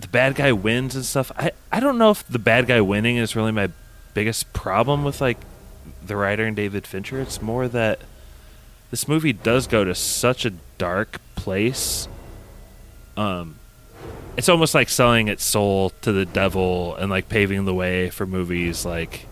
the 0.00 0.08
bad 0.08 0.34
guy 0.34 0.52
wins 0.52 0.94
and 0.94 1.04
stuff, 1.04 1.30
I, 1.36 1.52
I 1.72 1.80
don't 1.80 1.98
know 1.98 2.10
if 2.10 2.26
the 2.26 2.38
bad 2.38 2.66
guy 2.66 2.80
winning 2.80 3.16
is 3.16 3.36
really 3.36 3.52
my 3.52 3.70
biggest 4.12 4.52
problem 4.52 5.04
with 5.04 5.20
like 5.20 5.38
the 6.04 6.16
writer 6.16 6.44
and 6.44 6.56
David 6.56 6.86
Fincher. 6.86 7.20
It's 7.20 7.40
more 7.40 7.68
that 7.68 8.00
this 8.90 9.08
movie 9.08 9.32
does 9.32 9.66
go 9.66 9.84
to 9.84 9.94
such 9.94 10.44
a 10.44 10.52
dark 10.78 11.20
place. 11.34 12.08
Um, 13.16 13.56
it's 14.36 14.48
almost 14.48 14.74
like 14.74 14.88
selling 14.88 15.28
its 15.28 15.44
soul 15.44 15.90
to 16.02 16.12
the 16.12 16.26
devil 16.26 16.96
and 16.96 17.10
like 17.10 17.28
paving 17.28 17.64
the 17.64 17.74
way 17.74 18.10
for 18.10 18.26
movies 18.26 18.84
like 18.84 19.26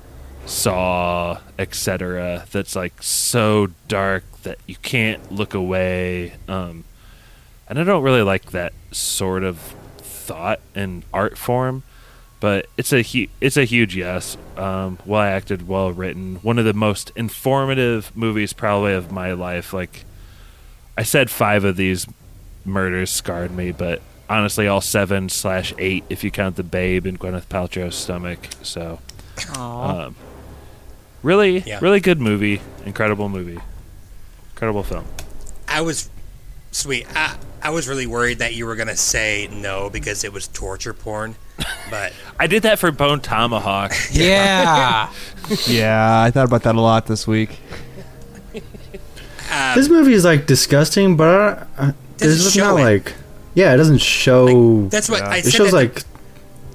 Saw, 0.47 1.39
etc. 1.59 2.45
That's 2.51 2.75
like 2.75 3.03
so 3.03 3.69
dark 3.87 4.25
that 4.43 4.59
you 4.67 4.77
can't 4.77 5.31
look 5.31 5.55
away. 5.55 6.35
Um, 6.49 6.85
and 7.69 7.79
I 7.79 7.85
don't 7.85 8.03
really 8.03 8.23
like 8.23 8.51
that 8.51 8.73
sort 8.91 9.45
of 9.45 9.75
thought 10.23 10.61
and 10.75 11.05
art 11.13 11.37
form 11.37 11.83
but 12.41 12.67
it's 12.77 12.93
a 12.93 13.03
hu- 13.05 13.29
it's 13.41 13.57
a 13.57 13.65
huge 13.65 13.95
yes. 13.97 14.37
Um, 14.57 14.99
well 15.07 15.21
acted, 15.23 15.69
well 15.69 15.93
written. 15.93 16.37
One 16.43 16.59
of 16.59 16.65
the 16.65 16.73
most 16.75 17.13
informative 17.15 18.11
movies 18.17 18.53
probably 18.53 18.95
of 18.95 19.13
my 19.13 19.33
life. 19.33 19.73
Like 19.73 20.05
I 20.99 21.05
said, 21.05 21.31
five 21.31 21.63
of 21.63 21.77
these 21.77 22.05
murders 22.65 23.11
scarred 23.11 23.53
me, 23.53 23.71
but 23.71 24.03
honestly, 24.29 24.67
all 24.67 24.81
seven 24.81 25.29
slash 25.29 25.73
eight 25.79 26.03
if 26.11 26.25
you 26.25 26.33
count 26.33 26.57
the 26.57 26.65
babe 26.65 27.07
in 27.07 27.17
Gwyneth 27.17 27.47
Paltrow's 27.47 27.95
stomach. 27.95 28.41
So, 28.65 28.99
um, 29.57 30.17
really, 31.23 31.59
Yeah. 31.61 31.79
really 31.81 32.01
good 32.01 32.21
movie. 32.21 32.61
Incredible 32.85 33.29
movie. 33.29 33.61
Incredible 34.55 34.83
film. 34.83 35.05
I 35.69 35.81
was 35.81 36.11
sweet. 36.73 37.07
I, 37.15 37.37
I 37.63 37.71
was 37.71 37.87
really 37.89 38.07
worried 38.07 38.39
that 38.39 38.55
you 38.55 38.67
were 38.67 38.75
gonna 38.77 38.97
say 38.97 39.49
no 39.53 39.89
because 39.91 40.25
it 40.25 40.33
was 40.33 40.49
torture 40.49 40.93
porn, 40.95 41.37
but 41.91 42.13
I 42.39 42.47
did 42.47 42.63
that 42.65 42.79
for 42.79 42.91
Bone 42.91 43.21
Tomahawk. 43.21 43.93
Yeah. 44.13 45.11
yeah, 45.67 46.23
I 46.23 46.31
thought 46.31 46.47
about 46.47 46.63
that 46.65 46.75
a 46.75 46.81
lot 46.81 47.07
this 47.07 47.27
week. 47.27 47.59
uh, 49.51 49.75
this 49.75 49.89
movie 49.89 50.13
is 50.13 50.25
like 50.25 50.47
disgusting, 50.47 51.17
but 51.17 51.67
Doesn't 52.19 52.47
it's 52.47 52.57
not 52.57 52.79
it. 52.79 52.83
like 52.83 53.15
yeah, 53.55 53.75
it 53.75 53.77
doesn't 53.77 53.99
show. 53.99 54.87
that's 54.89 55.09
what 55.11 55.23
I 55.23 55.41
said 55.43 55.49
it 55.49 55.51
shows 55.57 55.71
that- 55.73 55.77
like 55.77 56.03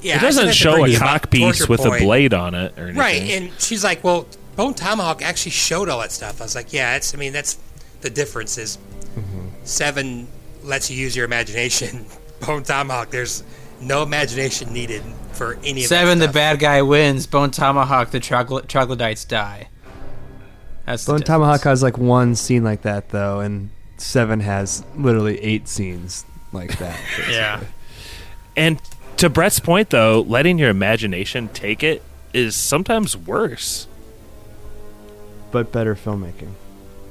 yeah, 0.02 0.18
it 0.18 0.22
doesn't 0.22 0.54
show 0.54 0.86
a 0.86 0.96
cock 0.96 1.30
piece 1.32 1.68
with 1.68 1.80
porn. 1.82 2.02
a 2.02 2.06
blade 2.06 2.34
on 2.34 2.54
it 2.54 2.74
or 2.78 2.84
anything. 2.84 2.98
Right, 3.00 3.22
and 3.24 3.52
she's 3.60 3.84
like, 3.84 4.04
"Well, 4.04 4.28
Bone 4.56 4.76
Tomahawk 4.76 5.24
actually 5.24 5.52
showed 5.52 5.90
all 5.90 6.00
that 6.02 6.12
stuff." 6.12 6.40
I 6.40 6.46
was 6.46 6.54
like, 6.56 6.72
"Yeah, 6.72 6.96
it's. 6.96 7.16
I 7.16 7.18
mean, 7.18 7.34
that's 7.34 7.58
the 8.02 8.12
difference. 8.12 8.60
Is 8.60 8.78
seven 9.64 10.28
lets 10.68 10.90
you 10.92 10.98
use 10.98 11.16
your 11.16 11.26
imagination. 11.26 12.06
Bone 12.46 12.64
Tomahawk, 12.64 13.10
there's 13.10 13.44
no 13.82 14.04
imagination 14.04 14.72
needed 14.74 15.02
for 15.32 15.58
any 15.64 15.82
of 15.82 15.88
Seven, 15.88 16.20
the 16.20 16.28
bad 16.28 16.60
guy 16.60 16.82
wins. 16.84 17.26
Bone 17.26 17.50
Tomahawk, 17.52 18.12
the 18.12 18.20
troglo- 18.20 18.68
troglodytes 18.68 19.26
die. 19.26 19.70
That's 20.86 21.06
Bone. 21.06 21.22
Tomahawk 21.22 21.62
has 21.64 21.82
like 21.84 21.98
one 21.98 22.36
scene 22.36 22.64
like 22.64 22.84
that 22.84 23.10
though, 23.10 23.40
and 23.40 23.70
Seven 23.98 24.40
has 24.42 24.84
literally 24.96 25.40
eight 25.42 25.68
scenes 25.68 26.26
like 26.52 26.78
that. 26.78 27.00
Yeah. 27.30 27.64
And 28.56 28.80
to 29.18 29.30
Brett's 29.30 29.60
point, 29.60 29.90
though, 29.92 30.22
letting 30.22 30.58
your 30.58 30.70
imagination 30.70 31.48
take 31.50 31.84
it 31.84 32.02
is 32.34 32.56
sometimes 32.56 33.16
worse. 33.18 33.88
but 35.52 35.72
better 35.72 35.96
filmmaking. 35.96 36.52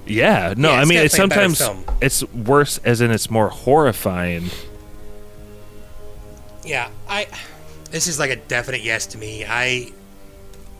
Yeah, 0.06 0.54
no, 0.56 0.70
Yeah, 0.70 0.80
I 0.80 0.84
mean, 0.84 0.98
it's 0.98 1.16
definitely 1.16 1.44
a 1.44 1.48
better 1.48 1.54
sometimes 1.54 1.92
it's 2.00 2.22
worse, 2.32 2.78
as 2.78 3.00
in 3.00 3.10
it's 3.10 3.30
more 3.30 3.48
horrifying. 3.48 4.50
Yeah, 6.64 6.90
I. 7.08 7.26
This 7.90 8.08
is 8.08 8.18
like 8.18 8.30
a 8.30 8.36
definite 8.36 8.82
yes 8.82 9.06
to 9.06 9.18
me. 9.18 9.44
I, 9.44 9.92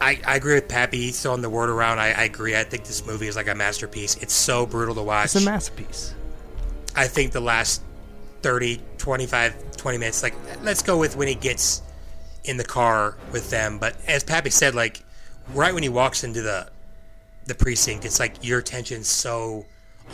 I, 0.00 0.20
I 0.26 0.36
agree 0.36 0.54
with 0.54 0.68
Pappy 0.68 1.10
throwing 1.10 1.40
the 1.40 1.48
word 1.48 1.70
around. 1.70 2.00
I, 2.00 2.06
I 2.08 2.24
agree. 2.24 2.56
I 2.56 2.64
think 2.64 2.84
this 2.84 3.06
movie 3.06 3.28
is 3.28 3.36
like 3.36 3.48
a 3.48 3.54
masterpiece. 3.54 4.16
It's 4.16 4.34
so 4.34 4.66
brutal 4.66 4.94
to 4.96 5.02
watch. 5.02 5.26
It's 5.26 5.36
a 5.36 5.40
masterpiece. 5.40 6.14
I 6.96 7.06
think 7.06 7.32
the 7.32 7.40
last 7.40 7.82
30, 8.42 8.80
25, 8.98 9.76
20 9.76 9.98
minutes, 9.98 10.22
like, 10.22 10.34
let's 10.62 10.82
go 10.82 10.98
with 10.98 11.16
when 11.16 11.28
he 11.28 11.34
gets 11.34 11.82
in 12.44 12.56
the 12.56 12.64
car 12.64 13.16
with 13.32 13.50
them. 13.50 13.78
But 13.78 13.96
as 14.08 14.24
Pappy 14.24 14.50
said, 14.50 14.74
like, 14.74 15.02
right 15.54 15.72
when 15.72 15.84
he 15.84 15.88
walks 15.88 16.24
into 16.24 16.42
the 16.42 16.68
the 17.46 17.54
precinct, 17.54 18.04
it's 18.04 18.20
like 18.20 18.44
your 18.44 18.58
attention's 18.58 19.08
so 19.08 19.64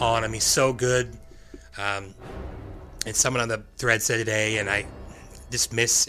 on 0.00 0.24
him. 0.24 0.32
He's 0.32 0.44
so 0.44 0.72
good. 0.72 1.16
Um, 1.78 2.14
and 3.06 3.16
someone 3.16 3.42
on 3.42 3.48
the 3.48 3.62
thread 3.76 4.02
said 4.02 4.18
today, 4.18 4.58
and 4.58 4.68
I 4.68 4.86
just 5.50 5.72
miss 5.72 6.08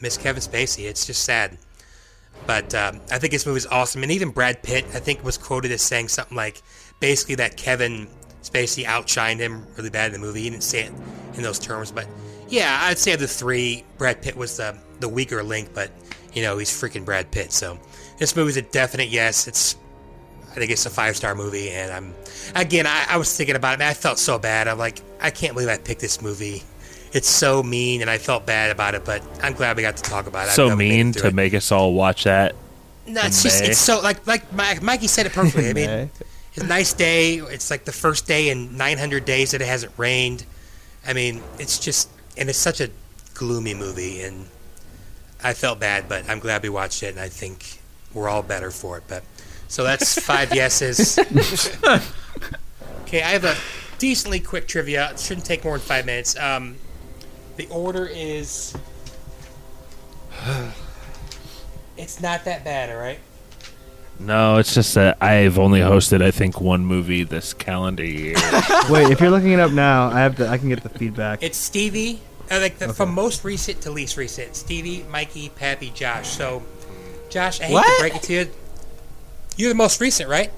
miss 0.00 0.16
Kevin 0.16 0.42
Spacey. 0.42 0.88
It's 0.88 1.06
just 1.06 1.24
sad. 1.24 1.58
But 2.46 2.74
um, 2.74 3.00
I 3.10 3.18
think 3.18 3.32
this 3.32 3.46
movie's 3.46 3.66
awesome, 3.66 4.02
and 4.02 4.12
even 4.12 4.30
Brad 4.30 4.62
Pitt, 4.62 4.84
I 4.94 4.98
think, 4.98 5.22
was 5.22 5.36
quoted 5.36 5.72
as 5.72 5.82
saying 5.82 6.08
something 6.08 6.36
like, 6.36 6.62
basically 6.98 7.34
that 7.36 7.56
Kevin 7.56 8.08
Spacey 8.42 8.84
outshined 8.84 9.38
him 9.38 9.66
really 9.76 9.90
bad 9.90 10.06
in 10.06 10.12
the 10.12 10.18
movie. 10.18 10.42
He 10.42 10.50
didn't 10.50 10.62
say 10.62 10.84
it 10.84 10.92
in 11.34 11.42
those 11.42 11.58
terms, 11.58 11.92
but 11.92 12.06
yeah, 12.48 12.80
I'd 12.82 12.98
say 12.98 13.12
of 13.12 13.20
the 13.20 13.28
three, 13.28 13.84
Brad 13.98 14.22
Pitt 14.22 14.36
was 14.36 14.56
the 14.56 14.76
the 15.00 15.08
weaker 15.08 15.42
link, 15.42 15.70
but 15.74 15.90
you 16.32 16.42
know 16.42 16.58
he's 16.58 16.70
freaking 16.70 17.04
Brad 17.04 17.30
Pitt. 17.30 17.52
So 17.52 17.78
this 18.18 18.34
movie's 18.36 18.56
a 18.56 18.62
definite 18.62 19.08
yes. 19.08 19.46
It's 19.46 19.76
I 20.50 20.54
think 20.54 20.70
it's 20.70 20.84
a 20.86 20.90
five 20.90 21.16
star 21.16 21.34
movie, 21.34 21.70
and 21.70 21.92
I'm 21.92 22.14
again 22.56 22.86
I, 22.86 23.06
I 23.10 23.16
was 23.16 23.36
thinking 23.36 23.56
about 23.56 23.74
it. 23.74 23.78
Man, 23.78 23.88
I 23.88 23.94
felt 23.94 24.18
so 24.18 24.38
bad. 24.38 24.68
I'm 24.68 24.78
like 24.78 25.00
I 25.20 25.30
can't 25.30 25.54
believe 25.54 25.68
I 25.68 25.78
picked 25.78 26.00
this 26.00 26.20
movie. 26.20 26.62
It's 27.12 27.28
so 27.28 27.62
mean, 27.62 28.02
and 28.02 28.10
I 28.10 28.18
felt 28.18 28.46
bad 28.46 28.70
about 28.70 28.94
it. 28.94 29.04
But 29.04 29.22
I'm 29.42 29.52
glad 29.52 29.76
we 29.76 29.82
got 29.82 29.96
to 29.96 30.02
talk 30.02 30.26
about 30.26 30.48
it. 30.48 30.52
so 30.52 30.64
I'm 30.64 30.68
glad 30.70 30.78
we 30.78 30.88
made 30.88 31.04
mean 31.04 31.12
to 31.14 31.26
it. 31.28 31.34
make 31.34 31.54
us 31.54 31.70
all 31.72 31.94
watch 31.94 32.24
that. 32.24 32.54
No, 33.06 33.20
it's 33.24 33.42
just 33.42 33.62
May. 33.62 33.70
it's 33.70 33.78
so 33.78 34.00
like 34.00 34.26
like 34.26 34.52
Mi- 34.52 34.80
Mikey 34.80 35.06
said 35.06 35.26
it 35.26 35.32
perfectly. 35.32 35.70
I 35.70 35.72
mean, 35.74 36.10
it's 36.54 36.64
a 36.64 36.66
nice 36.66 36.92
day. 36.92 37.36
It's 37.36 37.70
like 37.70 37.84
the 37.84 37.92
first 37.92 38.26
day 38.26 38.48
in 38.50 38.76
900 38.76 39.24
days 39.24 39.52
that 39.52 39.60
it 39.60 39.66
hasn't 39.66 39.92
rained. 39.96 40.44
I 41.06 41.12
mean, 41.12 41.42
it's 41.58 41.78
just 41.78 42.08
and 42.36 42.48
it's 42.48 42.58
such 42.58 42.80
a 42.80 42.90
gloomy 43.34 43.74
movie, 43.74 44.22
and 44.22 44.46
I 45.42 45.54
felt 45.54 45.80
bad, 45.80 46.08
but 46.08 46.28
I'm 46.28 46.38
glad 46.40 46.62
we 46.62 46.68
watched 46.68 47.02
it, 47.02 47.08
and 47.12 47.20
I 47.20 47.28
think 47.28 47.80
we're 48.12 48.28
all 48.28 48.42
better 48.42 48.70
for 48.70 48.98
it. 48.98 49.04
But 49.08 49.22
so 49.70 49.84
that's 49.84 50.20
five 50.20 50.52
yeses. 50.52 51.16
okay, 53.02 53.22
I 53.22 53.28
have 53.28 53.44
a 53.44 53.54
decently 53.98 54.40
quick 54.40 54.66
trivia. 54.66 55.12
It 55.12 55.20
shouldn't 55.20 55.46
take 55.46 55.64
more 55.64 55.78
than 55.78 55.86
five 55.86 56.06
minutes. 56.06 56.36
Um, 56.36 56.76
the 57.56 57.68
order 57.68 58.06
is. 58.06 58.76
It's 61.96 62.22
not 62.22 62.46
that 62.46 62.64
bad, 62.64 62.88
all 62.88 62.96
right? 62.96 63.18
No, 64.18 64.56
it's 64.56 64.72
just 64.72 64.94
that 64.94 65.18
I've 65.22 65.58
only 65.58 65.80
hosted, 65.80 66.22
I 66.22 66.30
think, 66.30 66.58
one 66.58 66.82
movie 66.82 67.24
this 67.24 67.52
calendar 67.52 68.06
year. 68.06 68.36
Wait, 68.88 69.10
if 69.10 69.20
you're 69.20 69.28
looking 69.28 69.52
it 69.52 69.60
up 69.60 69.70
now, 69.70 70.08
I 70.08 70.20
have 70.20 70.36
the, 70.36 70.48
I 70.48 70.56
can 70.56 70.70
get 70.70 70.82
the 70.82 70.88
feedback. 70.88 71.42
It's 71.42 71.58
Stevie, 71.58 72.22
uh, 72.50 72.58
like 72.58 72.78
the, 72.78 72.94
from 72.94 73.12
most 73.12 73.44
recent 73.44 73.82
to 73.82 73.90
least 73.90 74.16
recent. 74.16 74.56
Stevie, 74.56 75.04
Mikey, 75.10 75.50
Pappy, 75.50 75.90
Josh. 75.90 76.28
So, 76.28 76.62
Josh, 77.28 77.60
I 77.60 77.64
hate 77.64 77.82
to 77.82 77.96
break 77.98 78.16
it 78.16 78.22
to 78.22 78.32
you. 78.32 78.50
You're 79.56 79.68
the 79.70 79.74
most 79.74 80.00
recent, 80.00 80.28
right? 80.28 80.50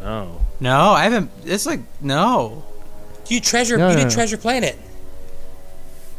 no. 0.00 0.40
No, 0.60 0.90
I 0.90 1.04
haven't. 1.04 1.30
It's 1.44 1.66
like 1.66 1.80
no. 2.00 2.64
Do 3.24 3.34
you 3.34 3.40
treasure. 3.40 3.76
No, 3.76 3.88
you 3.88 3.94
no, 3.94 4.00
did 4.00 4.08
no. 4.08 4.14
treasure 4.14 4.36
planet. 4.36 4.78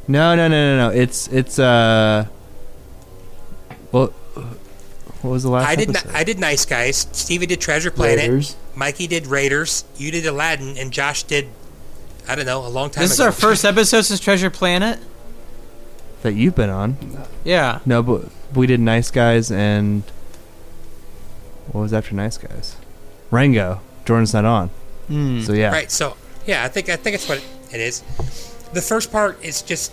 No, 0.07 0.36
no, 0.36 0.48
no, 0.48 0.76
no, 0.77 0.90
no. 0.90 0.95
It's 0.95 1.27
it's 1.30 1.57
uh. 1.57 2.27
Well, 3.91 4.07
what 5.22 5.32
was 5.32 5.44
the 5.44 5.49
last? 5.49 5.68
I 5.68 5.76
did. 5.76 5.90
episode? 5.90 6.10
Ni- 6.11 6.15
I 6.15 6.23
did 6.26 6.38
Nice 6.40 6.65
Guys. 6.65 7.07
Stevie 7.14 7.45
did 7.45 7.61
Treasure 7.61 7.91
Planet. 7.91 8.19
Raiders. 8.19 8.56
Mikey 8.76 9.07
did 9.07 9.26
Raiders. 9.27 9.86
You 9.95 10.11
did 10.11 10.26
Aladdin, 10.26 10.77
and 10.77 10.91
Josh 10.91 11.23
did. 11.23 11.48
I 12.27 12.36
don't 12.36 12.45
know. 12.45 12.65
A 12.65 12.68
long 12.68 12.90
time 12.90 13.03
This 13.03 13.11
is 13.11 13.19
our 13.22 13.32
first 13.32 13.64
episode 13.64 14.02
since 14.02 14.19
Treasure 14.19 14.49
Planet. 14.49 14.99
that 16.23 16.34
you've 16.34 16.56
been 16.56 16.69
on. 16.69 16.98
Yeah. 17.44 17.80
No, 17.86 18.03
but 18.03 18.26
we 18.53 18.68
did 18.68 18.80
Nice 18.82 19.11
Guys 19.11 19.49
and 19.49 20.03
what 21.72 21.82
was 21.82 21.94
after 21.94 22.16
Nice 22.16 22.38
Guys? 22.38 22.76
Rango. 23.32 23.82
Jordan's 24.06 24.34
not 24.34 24.46
on. 24.46 24.70
Hmm. 25.08 25.42
So 25.42 25.54
yeah. 25.54 25.72
Right. 25.72 25.90
So 25.92 26.16
yeah, 26.46 26.64
I 26.64 26.68
think 26.68 26.90
I 26.90 26.96
think 26.96 27.16
it's 27.16 27.28
what 27.28 27.44
it 27.74 27.80
is. 27.80 28.02
The 28.74 28.82
first 28.82 29.12
part 29.12 29.44
is 29.44 29.62
just 29.62 29.92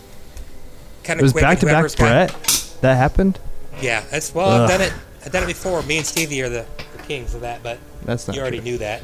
kind 1.05 1.19
of. 1.20 1.24
It 1.24 1.28
of 1.31 1.35
was 1.35 1.43
back 1.43 1.59
to 1.61 1.66
back 1.66 1.73
whoever's 1.74 1.94
got- 1.94 2.28
Brett. 2.31 2.77
That 2.82 2.97
happened. 2.97 3.39
Yeah, 3.81 4.03
that's 4.11 4.35
well. 4.35 4.49
I've 4.51 4.69
done 4.69 4.81
it. 4.81 4.93
I've 5.24 5.32
done 5.32 5.44
it 5.44 5.47
before. 5.47 5.82
Me 5.82 5.99
and 5.99 6.07
Stevie 6.07 6.43
are 6.43 6.49
the, 6.49 6.66
the 6.97 7.03
kings 7.05 7.35
of 7.35 7.40
that, 7.43 7.62
but 7.62 7.78
That's 8.05 8.27
not 8.27 8.35
you 8.36 8.43
already 8.43 8.59
true. 8.59 8.65
knew 8.73 8.78
that. 8.78 9.03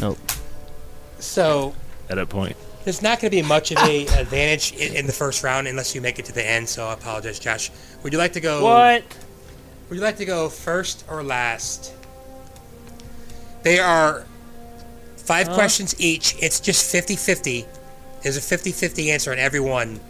Nope. 0.00 0.18
So 1.18 1.74
At 2.08 2.18
a 2.18 2.26
point. 2.26 2.56
there's 2.84 3.02
not 3.02 3.20
going 3.20 3.30
to 3.30 3.36
be 3.36 3.42
much 3.42 3.70
of 3.70 3.78
a 3.78 4.06
advantage 4.18 4.72
in, 4.72 4.96
in 4.96 5.06
the 5.06 5.12
first 5.12 5.42
round 5.44 5.68
unless 5.68 5.94
you 5.94 6.00
make 6.00 6.18
it 6.18 6.24
to 6.26 6.32
the 6.32 6.44
end. 6.46 6.68
So 6.68 6.86
I 6.86 6.94
apologize, 6.94 7.38
Josh. 7.38 7.70
Would 8.02 8.12
you 8.12 8.18
like 8.18 8.32
to 8.34 8.40
go? 8.40 8.62
What? 8.64 9.04
Would 9.88 9.96
you 9.96 10.02
like 10.02 10.16
to 10.18 10.24
go 10.24 10.48
first 10.48 11.04
or 11.08 11.22
last? 11.22 11.94
They 13.62 13.78
are 13.78 14.24
five 15.16 15.48
questions 15.50 15.94
each. 16.00 16.34
It's 16.40 16.60
just 16.60 16.92
50-50. 16.94 17.66
There's 18.22 18.36
a 18.36 18.40
50-50 18.40 19.08
answer 19.08 19.32
on 19.32 19.38
every 19.38 19.60
one, 19.60 20.00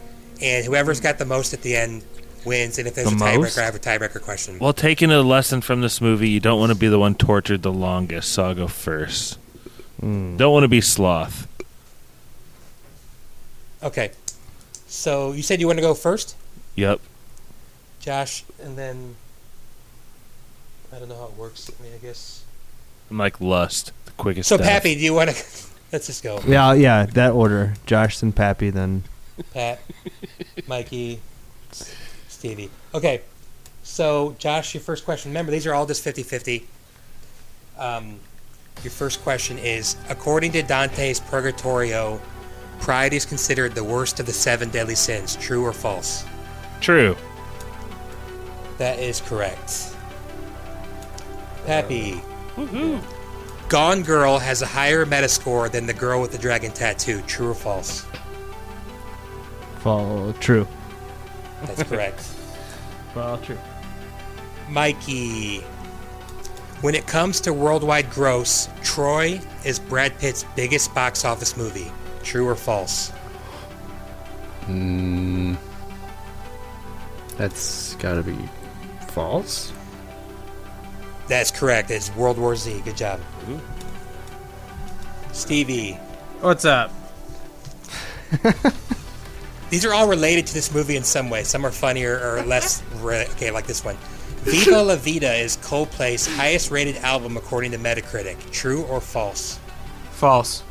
and 0.40 0.64
whoever's 0.64 1.00
got 1.00 1.18
the 1.18 1.24
most 1.24 1.52
at 1.52 1.62
the 1.62 1.76
end 1.76 2.04
wins. 2.44 2.78
And 2.78 2.88
if 2.88 2.94
there's 2.94 3.10
The 3.10 3.16
a 3.16 3.18
tiebreaker. 3.18 3.58
I 3.58 3.64
have 3.64 3.74
a 3.74 3.78
tiebreaker 3.78 4.20
question. 4.22 4.58
Well, 4.58 4.72
taking 4.72 5.10
a 5.10 5.20
lesson 5.22 5.60
from 5.60 5.80
this 5.80 6.00
movie, 6.00 6.28
you 6.28 6.40
don't 6.40 6.58
want 6.58 6.72
to 6.72 6.78
be 6.78 6.88
the 6.88 6.98
one 6.98 7.14
tortured 7.14 7.62
the 7.62 7.72
longest, 7.72 8.32
so 8.32 8.44
I'll 8.44 8.54
go 8.54 8.66
first. 8.68 9.38
Hmm. 10.00 10.36
Don't 10.36 10.52
want 10.52 10.64
to 10.64 10.68
be 10.68 10.80
sloth. 10.80 11.46
Okay. 13.82 14.10
So 14.86 15.32
you 15.32 15.42
said 15.42 15.60
you 15.60 15.66
want 15.66 15.78
to 15.78 15.82
go 15.82 15.94
first, 15.94 16.36
Yep. 16.74 17.00
Josh, 18.00 18.44
and 18.62 18.76
then 18.78 19.14
I 20.92 20.98
don't 20.98 21.08
know 21.08 21.16
how 21.16 21.26
it 21.26 21.36
works. 21.36 21.70
I 21.78 21.82
mean, 21.82 21.92
I 21.94 21.98
guess. 21.98 22.39
I'm 23.10 23.18
like 23.18 23.40
lust, 23.40 23.92
the 24.04 24.12
quickest. 24.12 24.48
So 24.48 24.56
death. 24.56 24.66
Pappy, 24.66 24.94
do 24.94 25.00
you 25.00 25.14
want 25.14 25.30
to? 25.30 25.36
Let's 25.92 26.06
just 26.06 26.22
go. 26.22 26.40
Yeah, 26.46 26.72
yeah, 26.74 27.06
that 27.06 27.32
order. 27.32 27.74
Josh 27.86 28.20
then 28.20 28.32
Pappy 28.32 28.70
then. 28.70 29.02
Pat, 29.52 29.80
Mikey, 30.68 31.20
Stevie. 32.28 32.70
Okay. 32.94 33.22
So 33.82 34.36
Josh, 34.38 34.74
your 34.74 34.82
first 34.82 35.04
question. 35.04 35.30
Remember, 35.32 35.50
these 35.50 35.66
are 35.66 35.74
all 35.74 35.86
just 35.86 36.04
50-50. 36.04 36.62
Um, 37.76 38.20
your 38.84 38.92
first 38.92 39.22
question 39.22 39.58
is: 39.58 39.96
According 40.08 40.52
to 40.52 40.62
Dante's 40.62 41.18
Purgatorio, 41.18 42.20
pride 42.78 43.12
is 43.12 43.24
considered 43.24 43.74
the 43.74 43.84
worst 43.84 44.20
of 44.20 44.26
the 44.26 44.32
seven 44.32 44.68
deadly 44.70 44.94
sins. 44.94 45.34
True 45.36 45.64
or 45.64 45.72
false? 45.72 46.24
True. 46.80 47.16
That 48.78 48.98
is 48.98 49.20
correct. 49.20 49.94
Pappy. 51.66 52.22
Gone 53.68 54.02
Girl 54.02 54.38
has 54.38 54.62
a 54.62 54.66
higher 54.66 55.06
Metascore 55.06 55.70
than 55.70 55.86
the 55.86 55.94
girl 55.94 56.20
with 56.20 56.32
the 56.32 56.38
dragon 56.38 56.72
tattoo. 56.72 57.22
True 57.22 57.50
or 57.50 57.54
false? 57.54 58.04
Fall 59.78 60.32
true. 60.40 60.66
That's 61.62 61.82
correct. 61.84 62.20
Fall 63.14 63.38
true. 63.38 63.58
Mikey. 64.68 65.60
When 66.80 66.94
it 66.94 67.06
comes 67.06 67.40
to 67.42 67.52
worldwide 67.52 68.10
gross, 68.10 68.68
Troy 68.82 69.40
is 69.64 69.78
Brad 69.78 70.18
Pitt's 70.18 70.44
biggest 70.56 70.94
box 70.94 71.24
office 71.24 71.56
movie. 71.56 71.92
True 72.22 72.48
or 72.48 72.56
false? 72.56 73.12
Mm, 74.66 75.56
that's 77.36 77.94
gotta 77.96 78.22
be 78.22 78.36
false. 79.08 79.72
That's 81.30 81.52
correct. 81.52 81.92
It's 81.92 82.12
World 82.16 82.38
War 82.38 82.56
Z. 82.56 82.80
Good 82.84 82.96
job. 82.96 83.20
Stevie. 85.30 85.92
What's 86.40 86.64
up? 86.64 86.92
These 89.70 89.84
are 89.84 89.94
all 89.94 90.08
related 90.08 90.48
to 90.48 90.54
this 90.54 90.74
movie 90.74 90.96
in 90.96 91.04
some 91.04 91.30
way. 91.30 91.44
Some 91.44 91.64
are 91.64 91.70
funnier 91.70 92.18
or 92.18 92.42
less. 92.42 92.82
Re- 92.96 93.28
okay, 93.36 93.52
like 93.52 93.68
this 93.68 93.84
one. 93.84 93.96
Viva 94.42 94.82
La 94.82 94.96
Vida 94.96 95.32
is 95.32 95.56
Coldplay's 95.58 96.26
highest 96.26 96.72
rated 96.72 96.96
album 96.96 97.36
according 97.36 97.70
to 97.70 97.78
Metacritic. 97.78 98.50
True 98.50 98.82
or 98.86 99.00
false? 99.00 99.60
False. 100.10 100.64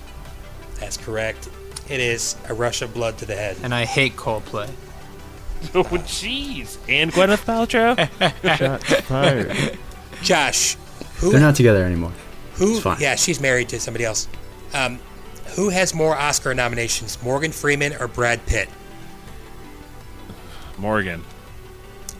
That's 0.81 0.97
correct. 0.97 1.47
It 1.87 2.01
is 2.01 2.35
a 2.49 2.53
rush 2.53 2.81
of 2.81 2.93
blood 2.93 3.17
to 3.19 3.25
the 3.25 3.35
head. 3.35 3.55
And 3.63 3.73
I 3.73 3.85
hate 3.85 4.17
Coldplay. 4.17 4.69
oh, 5.73 5.83
jeez. 5.83 6.77
And 6.89 7.13
Gwyneth 7.13 7.45
Paltrow? 7.45 8.57
Shots 8.57 9.01
fired. 9.07 9.79
Josh, 10.21 10.75
who 11.17 11.31
They're 11.31 11.39
not 11.39 11.55
together 11.55 11.83
anymore. 11.83 12.13
Who? 12.55 12.71
It's 12.71 12.79
fine. 12.81 12.97
Yeah, 12.99 13.15
she's 13.15 13.39
married 13.39 13.69
to 13.69 13.79
somebody 13.79 14.05
else. 14.05 14.27
Um, 14.73 14.99
who 15.55 15.69
has 15.69 15.93
more 15.93 16.15
Oscar 16.15 16.53
nominations, 16.53 17.21
Morgan 17.23 17.51
Freeman 17.51 17.93
or 17.99 18.07
Brad 18.07 18.45
Pitt? 18.45 18.69
Morgan. 20.77 21.23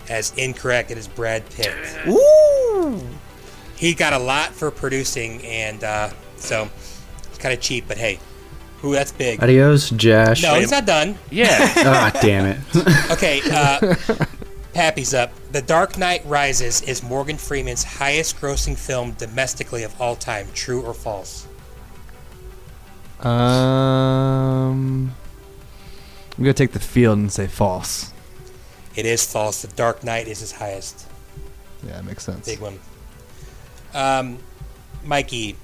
As 0.09 0.33
incorrect, 0.37 0.91
it 0.91 0.97
is 0.97 1.07
Brad 1.07 1.47
Pitt. 1.51 1.73
Ooh. 2.07 2.99
He 3.75 3.93
got 3.93 4.13
a 4.13 4.19
lot 4.19 4.51
for 4.51 4.71
producing, 4.71 5.41
and 5.45 5.83
uh, 5.83 6.09
so 6.35 6.69
it's 7.25 7.37
kind 7.37 7.53
of 7.53 7.61
cheap. 7.61 7.85
But 7.87 7.97
hey, 7.97 8.19
who? 8.81 8.93
That's 8.93 9.11
big. 9.11 9.41
Adios, 9.41 9.89
Josh. 9.91 10.41
No, 10.41 10.55
he's 10.55 10.71
not 10.71 10.85
done. 10.85 11.17
Yeah. 11.29 11.47
ah, 11.77 12.11
damn 12.21 12.45
it. 12.45 13.11
Okay, 13.11 13.41
uh, 13.51 13.95
Pappy's 14.79 15.13
up. 15.13 15.33
The 15.51 15.61
Dark 15.61 15.97
Knight 15.97 16.21
Rises 16.23 16.81
is 16.83 17.03
Morgan 17.03 17.37
Freeman's 17.37 17.83
highest-grossing 17.83 18.77
film 18.77 19.11
domestically 19.11 19.83
of 19.83 19.99
all 19.99 20.15
time. 20.15 20.47
True 20.53 20.81
or 20.83 20.93
false? 20.93 21.45
Um, 23.19 25.13
I'm 26.37 26.43
gonna 26.45 26.53
take 26.53 26.71
the 26.71 26.79
field 26.79 27.17
and 27.17 27.29
say 27.29 27.47
false. 27.47 28.13
It 28.95 29.05
is 29.05 29.29
false. 29.29 29.63
The 29.63 29.67
Dark 29.67 30.05
Knight 30.05 30.29
is 30.29 30.39
his 30.39 30.53
highest. 30.53 31.09
Yeah, 31.85 31.99
it 31.99 32.05
makes 32.05 32.23
sense. 32.23 32.45
Big 32.45 32.61
one. 32.61 32.79
Um, 33.93 34.37
Mikey, 35.03 35.57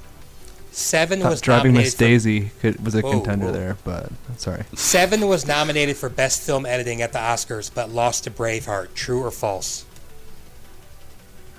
Seven 0.75 1.21
Thought 1.21 1.29
was 1.29 1.39
driving 1.39 1.71
Miss 1.71 1.93
Daisy 1.93 2.51
could, 2.59 2.83
was 2.83 2.95
a 2.95 2.99
Whoa, 2.99 3.11
contender 3.11 3.45
whoa. 3.45 3.51
there, 3.53 3.77
but 3.85 4.11
sorry. 4.35 4.65
Seven 4.75 5.25
was 5.25 5.47
nominated 5.47 5.95
for 5.95 6.09
Best 6.09 6.41
Film 6.41 6.65
Editing 6.65 7.01
at 7.01 7.13
the 7.13 7.17
Oscars, 7.17 7.73
but 7.73 7.89
lost 7.89 8.25
to 8.25 8.31
Braveheart. 8.31 8.93
True 8.93 9.23
or 9.23 9.31
false? 9.31 9.85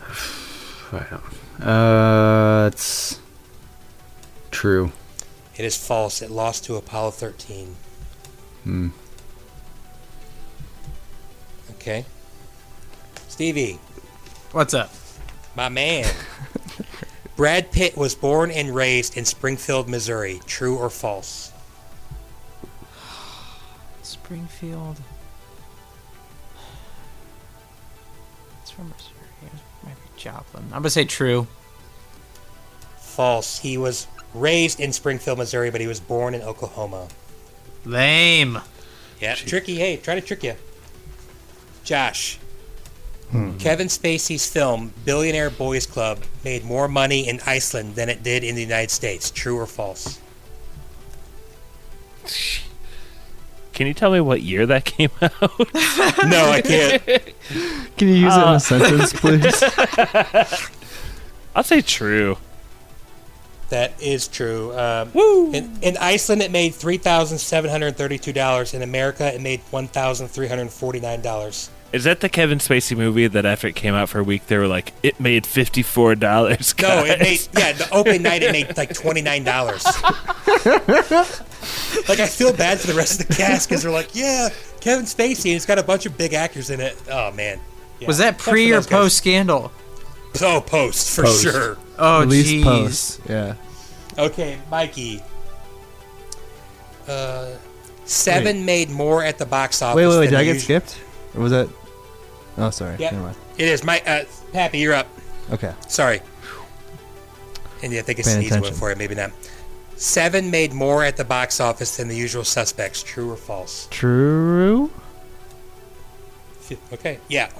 Uh, 1.62 2.70
it's 2.70 3.18
true. 4.50 4.92
It 5.56 5.64
is 5.64 5.74
false. 5.74 6.20
It 6.20 6.30
lost 6.30 6.64
to 6.66 6.76
Apollo 6.76 7.12
13. 7.12 7.74
Hmm. 8.64 8.88
Okay. 11.72 12.04
Stevie, 13.28 13.80
What's 14.52 14.74
up? 14.74 14.92
my 15.56 15.70
man. 15.70 16.04
Brad 17.36 17.70
Pitt 17.70 17.96
was 17.96 18.14
born 18.14 18.50
and 18.50 18.74
raised 18.74 19.16
in 19.16 19.26
Springfield, 19.26 19.88
Missouri. 19.88 20.40
True 20.46 20.76
or 20.76 20.88
false? 20.88 21.52
Springfield. 24.02 24.96
It's 28.62 28.70
from 28.70 28.88
Missouri. 28.88 29.12
Might 29.84 29.94
be 29.94 30.20
Joplin. 30.20 30.64
I'm 30.64 30.80
gonna 30.80 30.90
say 30.90 31.04
true. 31.04 31.46
False. 32.98 33.58
He 33.58 33.76
was 33.76 34.06
raised 34.34 34.80
in 34.80 34.92
Springfield, 34.92 35.38
Missouri, 35.38 35.70
but 35.70 35.80
he 35.80 35.86
was 35.86 36.00
born 36.00 36.34
in 36.34 36.40
Oklahoma. 36.42 37.08
Lame. 37.84 38.60
Yeah, 39.20 39.34
tricky. 39.34 39.76
Hey, 39.76 39.98
try 39.98 40.14
to 40.14 40.20
trick 40.20 40.42
you. 40.42 40.54
Josh. 41.84 42.38
Hmm. 43.30 43.56
Kevin 43.58 43.88
Spacey's 43.88 44.46
film 44.46 44.92
Billionaire 45.04 45.50
Boys 45.50 45.84
Club 45.86 46.20
made 46.44 46.64
more 46.64 46.86
money 46.86 47.28
in 47.28 47.40
Iceland 47.46 47.96
than 47.96 48.08
it 48.08 48.22
did 48.22 48.44
in 48.44 48.54
the 48.54 48.62
United 48.62 48.90
States. 48.90 49.30
True 49.30 49.58
or 49.58 49.66
false? 49.66 50.20
Can 53.72 53.86
you 53.86 53.94
tell 53.94 54.10
me 54.10 54.20
what 54.20 54.42
year 54.42 54.64
that 54.66 54.84
came 54.86 55.10
out? 55.20 55.32
No, 56.26 56.50
I 56.50 56.60
can't. 56.62 57.02
Can 57.96 58.08
you 58.08 58.14
use 58.14 58.34
it 58.34 58.38
in 58.38 58.48
Uh, 58.48 58.54
a 58.54 58.60
sentence, 58.60 59.12
please? 59.20 59.62
I'll 61.54 61.62
say 61.62 61.80
true. 61.82 62.38
That 63.68 64.00
is 64.00 64.28
true. 64.28 64.76
Um, 64.78 65.10
in, 65.52 65.76
in 65.82 65.96
Iceland, 65.98 66.40
it 66.42 66.50
made 66.52 66.74
three 66.74 66.96
thousand 66.98 67.38
seven 67.38 67.70
hundred 67.70 67.96
thirty-two 67.96 68.32
dollars. 68.32 68.74
In 68.74 68.82
America, 68.82 69.32
it 69.34 69.40
made 69.40 69.60
one 69.70 69.88
thousand 69.88 70.28
three 70.28 70.46
hundred 70.48 70.70
forty-nine 70.70 71.20
dollars. 71.20 71.68
Is 71.92 72.04
that 72.04 72.20
the 72.20 72.28
Kevin 72.28 72.58
Spacey 72.58 72.96
movie 72.96 73.26
that 73.26 73.46
after 73.46 73.68
it 73.68 73.74
came 73.76 73.94
out 73.94 74.08
for 74.08 74.18
a 74.18 74.24
week, 74.24 74.46
they 74.48 74.58
were 74.58 74.66
like, 74.66 74.92
it 75.02 75.18
made 75.20 75.44
$54? 75.44 76.20
No, 76.82 77.04
it 77.04 77.20
made 77.20 77.40
yeah. 77.56 77.72
The 77.72 77.88
opening 77.92 78.22
night, 78.22 78.42
it 78.42 78.52
made 78.52 78.76
like 78.76 78.92
twenty-nine 78.92 79.44
dollars. 79.44 79.84
like 82.08 82.20
I 82.20 82.26
feel 82.26 82.52
bad 82.52 82.78
for 82.80 82.86
the 82.88 82.94
rest 82.94 83.20
of 83.20 83.26
the 83.28 83.34
cast 83.34 83.68
because 83.68 83.82
they're 83.82 83.92
like, 83.92 84.14
yeah, 84.14 84.48
Kevin 84.80 85.04
Spacey, 85.06 85.46
and 85.46 85.56
it's 85.56 85.66
got 85.66 85.78
a 85.78 85.82
bunch 85.82 86.06
of 86.06 86.16
big 86.18 86.34
actors 86.34 86.70
in 86.70 86.80
it. 86.80 86.96
Oh 87.10 87.32
man. 87.32 87.60
Yeah. 88.00 88.08
Was 88.08 88.18
that 88.18 88.36
pre 88.38 88.70
or 88.72 88.74
those 88.76 88.86
guys. 88.86 88.98
post 89.00 89.16
scandal? 89.18 89.72
Oh, 90.42 90.60
post 90.60 91.14
for 91.14 91.24
Post. 91.24 91.42
sure. 91.42 91.78
Oh, 91.98 92.22
At 92.22 92.28
least 92.28 92.50
jeez. 92.52 92.62
post. 92.64 93.20
Yeah. 93.28 93.54
Okay, 94.18 94.58
Mikey. 94.70 95.22
Uh, 97.08 97.52
seven 98.04 98.64
made 98.66 98.90
more 98.90 99.22
at 99.22 99.38
the 99.38 99.46
box 99.46 99.80
office. 99.80 99.96
Wait, 99.96 100.06
wait, 100.08 100.18
wait. 100.18 100.30
Did 100.30 100.38
I 100.38 100.44
get 100.44 100.54
usual- 100.54 100.80
skipped? 100.80 100.98
Or 101.36 101.42
was 101.42 101.52
that? 101.52 101.68
Oh, 102.58 102.70
sorry. 102.70 102.96
Yep. 102.98 103.12
Never 103.12 103.24
mind. 103.24 103.36
It 103.58 103.68
is 103.68 103.84
my 103.84 104.00
uh, 104.06 104.24
Pappy. 104.52 104.78
You're 104.78 104.94
up. 104.94 105.06
Okay. 105.52 105.72
Sorry. 105.88 106.20
And 107.82 107.92
yeah, 107.92 108.00
I 108.00 108.02
think 108.02 108.18
it's 108.18 108.28
Paying 108.28 108.38
an 108.38 108.44
easy 108.44 108.52
one 108.54 108.58
attention. 108.60 108.78
for 108.80 108.90
you. 108.90 108.96
Maybe 108.96 109.14
not. 109.14 109.30
Seven 109.96 110.50
made 110.50 110.72
more 110.72 111.04
at 111.04 111.16
the 111.16 111.24
box 111.24 111.60
office 111.60 111.96
than 111.98 112.08
the 112.08 112.16
usual 112.16 112.44
suspects. 112.44 113.02
True 113.02 113.30
or 113.30 113.36
false? 113.36 113.86
True. 113.90 114.90
Okay. 116.92 117.18
Yeah, 117.28 117.50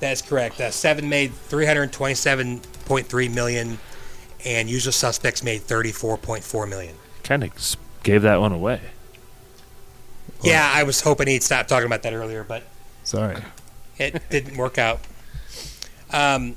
that's 0.00 0.22
correct. 0.22 0.60
Uh, 0.60 0.70
seven 0.70 1.08
made 1.08 1.32
327.3 1.32 3.34
million, 3.34 3.78
and 4.44 4.70
usual 4.70 4.92
suspects 4.92 5.42
made 5.42 5.62
34.4 5.62 6.68
million. 6.68 6.94
Kind 7.24 7.42
of 7.44 7.50
gave 8.02 8.22
that 8.22 8.40
one 8.40 8.52
away. 8.52 8.80
Yeah, 10.42 10.70
I 10.72 10.82
was 10.84 11.00
hoping 11.00 11.26
he'd 11.28 11.42
stop 11.42 11.66
talking 11.68 11.86
about 11.86 12.02
that 12.02 12.12
earlier, 12.14 12.44
but 12.44 12.62
Sorry. 13.12 13.36
it 13.98 14.22
didn't 14.30 14.56
work 14.56 14.78
out. 14.78 14.98
Um, 16.14 16.56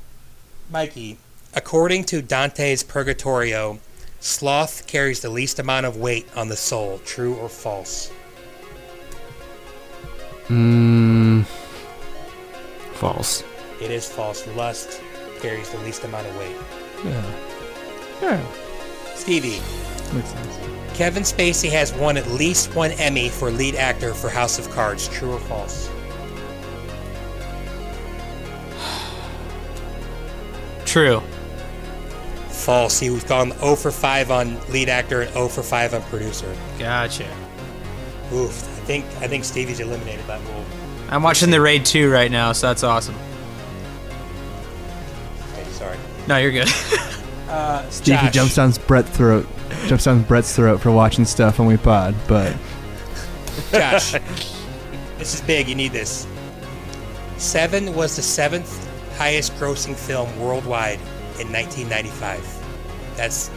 Mikey, 0.72 1.18
according 1.54 2.06
to 2.06 2.22
Dante's 2.22 2.82
Purgatorio, 2.82 3.80
sloth 4.22 4.88
carries 4.88 5.20
the 5.20 5.30
least 5.30 5.60
amount 5.60 5.86
of 5.86 5.98
weight 5.98 6.26
on 6.34 6.48
the 6.48 6.56
soul. 6.56 7.00
True 7.00 7.36
or 7.36 7.50
false? 7.50 8.10
Hmm. 10.48 11.42
False. 12.94 13.44
It 13.82 13.92
is 13.92 14.10
false. 14.10 14.48
Lust 14.56 15.02
carries 15.42 15.70
the 15.72 15.80
least 15.80 16.06
amount 16.06 16.26
of 16.26 16.38
weight. 16.38 16.56
Yeah. 17.04 17.32
Yeah. 18.22 19.14
Stevie, 19.14 19.60
Makes 20.14 20.30
sense. 20.30 20.60
Kevin 20.94 21.24
Spacey 21.24 21.70
has 21.72 21.92
won 21.96 22.16
at 22.16 22.28
least 22.28 22.74
one 22.76 22.92
Emmy 22.92 23.28
for 23.28 23.52
lead 23.52 23.76
actor 23.76 24.14
for 24.14 24.30
House 24.30 24.58
of 24.58 24.70
Cards. 24.70 25.10
True 25.10 25.34
or 25.34 25.40
false? 25.42 25.90
True. 30.96 31.20
False. 32.48 33.02
He 33.02 33.10
was 33.10 33.26
gone 33.26 33.52
0 33.60 33.76
for 33.76 33.92
5 33.92 34.32
on 34.32 34.58
lead 34.70 34.88
actor 34.88 35.24
and 35.24 35.34
0 35.34 35.50
for 35.50 35.62
5 35.62 35.94
on 35.94 36.02
producer. 36.04 36.56
Gotcha. 36.80 37.30
Oof. 38.32 38.64
I 38.64 38.86
think 38.86 39.06
I 39.20 39.28
think 39.28 39.44
Stevie's 39.44 39.82
eliminated 39.82 40.26
that 40.28 40.40
rule. 40.44 40.64
I'm 41.10 41.22
watching 41.22 41.50
the 41.50 41.60
Raid 41.60 41.84
2 41.84 42.10
right 42.10 42.32
now, 42.32 42.54
so 42.54 42.68
that's 42.68 42.84
awesome. 42.84 43.16
Okay, 45.52 45.70
sorry. 45.72 45.98
No, 46.30 46.38
you're 46.38 46.54
good. 46.54 46.70
Uh, 47.50 47.88
Stevie 47.90 48.18
Josh, 48.18 48.34
jumps 48.34 48.56
down 48.56 48.72
Brett's 48.88 49.10
throat. 49.12 49.48
Jumps 49.86 50.06
down 50.06 50.24
Brett's 50.24 50.56
throat 50.56 50.82
for 50.82 50.92
watching 50.92 51.26
stuff 51.26 51.60
when 51.60 51.68
we 51.68 51.78
pod, 51.78 52.16
but 52.28 52.56
Josh, 53.72 54.14
this 55.20 55.36
is 55.36 55.42
big. 55.42 55.68
You 55.68 55.76
need 55.76 55.92
this. 55.92 56.26
Seven 57.38 57.94
was 57.94 58.16
the 58.16 58.24
seventh 58.24 58.85
highest 59.18 59.54
grossing 59.56 59.96
film 59.96 60.28
worldwide 60.40 61.00
in 61.40 61.52
1995. 61.52 63.16
That's 63.16 63.50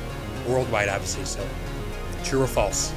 worldwide, 0.47 0.89
obviously. 0.89 1.25
So, 1.25 1.47
true 2.25 2.43
or 2.43 2.47
false? 2.47 2.93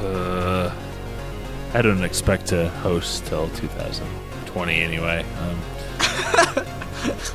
Uh, 0.00 0.74
I 1.74 1.82
don't 1.82 2.02
expect 2.02 2.46
to 2.46 2.68
host 2.68 3.26
till 3.26 3.48
2020 3.50 4.80
anyway. 4.80 5.24
Um, 5.38 5.58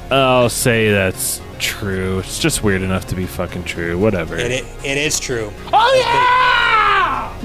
I'll 0.11 0.49
say 0.49 0.91
that's 0.91 1.41
true. 1.59 2.19
It's 2.19 2.39
just 2.39 2.63
weird 2.63 2.81
enough 2.81 3.07
to 3.07 3.15
be 3.15 3.25
fucking 3.25 3.63
true. 3.63 3.97
Whatever. 3.97 4.37
It, 4.37 4.51
it, 4.51 4.65
it 4.83 4.97
is 4.97 5.19
true. 5.19 5.51
Oh 5.71 5.93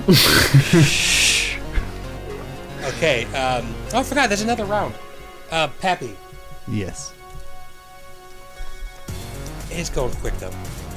yeah! 0.08 1.22
Okay. 2.84 3.24
Um, 3.34 3.74
oh, 3.92 4.00
I 4.00 4.02
forgot. 4.02 4.28
There's 4.28 4.42
another 4.42 4.64
round. 4.64 4.94
Uh, 5.50 5.68
Pappy. 5.80 6.16
Yes. 6.68 7.12
It's 9.70 9.90
going 9.90 10.12
quick 10.16 10.36
though. 10.38 10.52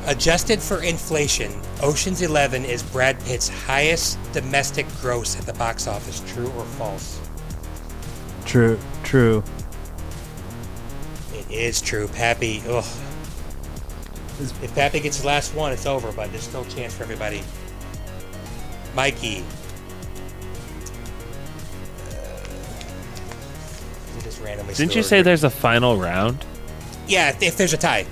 Adjusted 0.05 0.61
for 0.61 0.83
inflation, 0.83 1.51
Ocean's 1.81 2.21
Eleven 2.21 2.63
is 2.63 2.83
Brad 2.83 3.19
Pitt's 3.21 3.47
highest 3.47 4.19
domestic 4.33 4.85
gross 5.01 5.39
at 5.39 5.45
the 5.45 5.53
box 5.53 5.87
office. 5.87 6.21
True 6.31 6.51
or 6.51 6.65
false? 6.65 7.19
True. 8.45 8.77
True. 9.03 9.43
It 11.33 11.49
is 11.49 11.81
true. 11.81 12.07
Pappy. 12.09 12.61
Ugh. 12.67 12.85
If 14.39 14.75
Pappy 14.75 14.99
gets 14.99 15.21
the 15.21 15.27
last 15.27 15.55
one, 15.55 15.71
it's 15.71 15.85
over. 15.85 16.11
But 16.11 16.31
there's 16.31 16.43
still 16.43 16.61
a 16.61 16.69
chance 16.69 16.93
for 16.93 17.03
everybody. 17.03 17.41
Mikey. 18.93 19.43
Just 24.25 24.41
randomly. 24.43 24.73
Didn't 24.73 24.95
you 24.95 25.03
say 25.03 25.21
there's 25.21 25.43
a 25.45 25.49
final 25.49 25.95
round? 25.97 26.43
Yeah, 27.07 27.29
if- 27.29 27.41
if 27.41 27.55
there's 27.57 27.73
a 27.73 27.77
tie. 27.77 28.03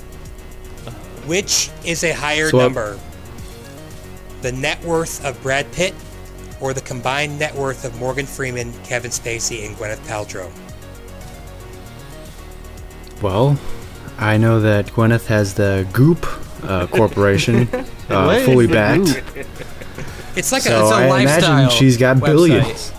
Which 1.26 1.70
is 1.84 2.04
a 2.04 2.12
higher 2.14 2.50
So, 2.50 2.60
uh, 2.60 2.64
number? 2.64 3.00
The 4.42 4.52
net 4.52 4.82
worth 4.84 5.24
of 5.26 5.42
Brad 5.42 5.70
Pitt 5.72 5.94
or 6.62 6.74
the 6.74 6.82
combined 6.82 7.40
net 7.40 7.56
worth 7.56 7.84
of 7.86 7.98
Morgan 8.00 8.26
Freeman, 8.26 8.74
Kevin 8.84 9.12
Spacey, 9.12 9.66
and 9.66 9.76
Gwyneth 9.76 10.06
Paltrow? 10.08 10.50
Well, 13.22 13.58
I 14.18 14.38
know 14.38 14.60
that 14.60 14.88
Gwyneth 14.88 15.26
has 15.28 15.54
the 15.54 15.88
Goop 15.94 16.26
uh, 16.64 16.88
Corporation 16.88 17.68
uh, 18.10 18.40
fully 18.42 18.68
backed. 18.68 19.22
It's 20.36 20.52
like 20.52 20.62
so 20.64 20.78
a, 20.78 20.82
it's 20.84 20.92
a 20.92 20.96
I 20.96 21.10
lifestyle. 21.10 21.60
imagine 21.60 21.78
she's 21.78 21.98
got 21.98 22.18
website. 22.18 22.26
billions. 22.26 22.92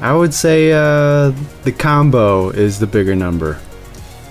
I 0.00 0.14
would 0.14 0.32
say 0.32 0.72
uh, 0.72 1.32
the 1.64 1.72
combo 1.76 2.50
is 2.50 2.78
the 2.78 2.86
bigger 2.86 3.16
number. 3.16 3.58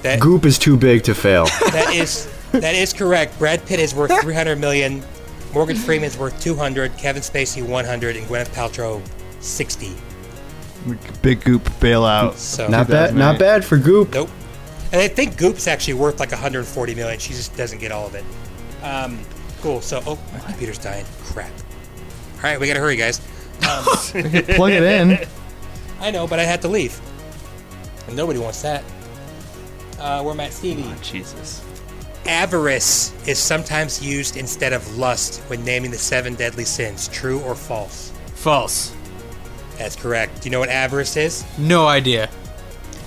That- 0.01 0.19
Goop 0.19 0.45
is 0.45 0.57
too 0.57 0.77
big 0.77 1.03
to 1.03 1.15
fail. 1.15 1.45
that 1.71 1.93
is 1.93 2.31
that 2.51 2.75
is 2.75 2.93
correct. 2.93 3.37
Brad 3.37 3.65
Pitt 3.65 3.79
is 3.79 3.93
worth 3.93 4.21
300 4.21 4.57
million. 4.59 5.03
Morgan 5.53 5.75
Freeman's 5.75 6.17
worth 6.17 6.39
200. 6.41 6.97
Kevin 6.97 7.21
Spacey 7.21 7.67
100, 7.67 8.15
and 8.15 8.27
Gwyneth 8.27 8.49
Paltrow 8.49 9.01
60. 9.41 9.93
Big 11.21 11.43
goop 11.43 11.63
bailout. 11.81 12.35
So 12.35 12.67
not 12.67 12.87
bad. 12.87 13.15
Not 13.15 13.39
bad 13.39 13.65
for 13.65 13.77
Goop. 13.77 14.13
Nope. 14.13 14.29
And 14.93 15.01
I 15.01 15.09
think 15.09 15.35
Goop's 15.35 15.67
actually 15.67 15.95
worth 15.95 16.19
like 16.19 16.31
140 16.31 16.95
million. 16.95 17.19
She 17.19 17.33
just 17.33 17.57
doesn't 17.57 17.79
get 17.79 17.91
all 17.91 18.07
of 18.07 18.15
it. 18.15 18.23
Um, 18.83 19.19
cool. 19.61 19.81
So, 19.81 20.01
oh, 20.05 20.17
my 20.31 20.39
computer's 20.39 20.77
dying. 20.77 21.05
Crap. 21.23 21.51
All 22.37 22.43
right, 22.43 22.59
we 22.59 22.67
gotta 22.67 22.79
hurry, 22.79 22.95
guys. 22.95 23.19
Um, 23.67 23.83
Plug 24.55 24.71
it 24.71 24.83
in. 24.83 25.27
I 25.99 26.11
know, 26.11 26.27
but 26.27 26.39
I 26.39 26.43
had 26.43 26.61
to 26.61 26.67
leave. 26.67 26.99
And 28.07 28.15
nobody 28.15 28.39
wants 28.39 28.61
that. 28.61 28.83
Uh, 29.99 30.21
where 30.21 30.33
I'm 30.33 30.39
at, 30.39 30.53
Stevie. 30.53 30.85
Jesus. 31.01 31.63
Avarice 32.25 33.13
is 33.27 33.39
sometimes 33.39 34.05
used 34.05 34.37
instead 34.37 34.73
of 34.73 34.97
lust 34.97 35.41
when 35.49 35.63
naming 35.63 35.91
the 35.91 35.97
seven 35.97 36.35
deadly 36.35 36.65
sins. 36.65 37.07
True 37.07 37.39
or 37.41 37.55
false? 37.55 38.11
False. 38.35 38.93
That's 39.77 39.95
correct. 39.95 40.41
Do 40.41 40.47
you 40.47 40.51
know 40.51 40.59
what 40.59 40.69
avarice 40.69 41.15
is? 41.17 41.45
No 41.57 41.87
idea. 41.87 42.29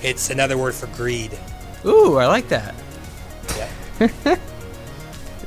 It's 0.01 0.29
another 0.29 0.57
word 0.57 0.73
for 0.73 0.87
greed. 0.87 1.37
Ooh, 1.85 2.17
I 2.17 2.27
like 2.27 2.47
that. 2.49 2.75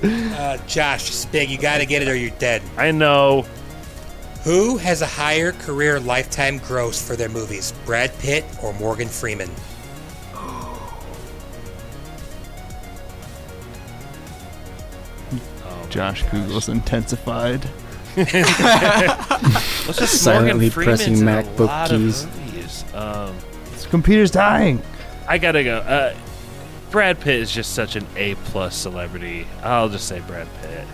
Uh, 0.03 0.59
Josh, 0.67 1.07
this 1.07 1.21
is 1.21 1.27
big. 1.27 1.49
You 1.49 1.57
gotta 1.57 1.87
get 1.87 2.03
it 2.03 2.09
or 2.09 2.15
you're 2.15 2.29
dead. 2.33 2.61
I 2.77 2.91
know. 2.91 3.47
Who 4.45 4.77
has 4.77 5.01
a 5.01 5.07
higher 5.07 5.53
career 5.53 5.99
lifetime 5.99 6.59
gross 6.59 7.01
for 7.01 7.17
their 7.17 7.31
movies, 7.31 7.73
Brad 7.87 8.17
Pitt 8.19 8.45
or 8.63 8.75
Morgan 8.75 9.09
Freeman? 9.09 9.51
Josh 15.89 16.25
Google's 16.25 16.69
intensified. 16.69 17.65
Let's 18.17 18.33
just 19.99 20.23
Silently 20.23 20.67
Morgan 20.67 20.85
pressing 20.85 21.15
MacBook 21.15 21.89
keys. 21.89 22.85
Um, 22.95 23.33
His 23.73 23.87
computer's 23.87 24.33
dying. 24.33 24.83
I 25.29 25.39
gotta 25.39 25.63
go. 25.63 25.79
Uh, 25.79 26.15
Brad 26.91 27.21
Pitt 27.21 27.41
is 27.41 27.51
just 27.51 27.75
such 27.75 27.95
an 27.95 28.07
A 28.17 28.35
plus 28.35 28.77
celebrity. 28.77 29.47
I'll 29.63 29.89
just 29.89 30.09
say 30.09 30.21
Brad 30.21 30.49
Pitt. 30.63 30.87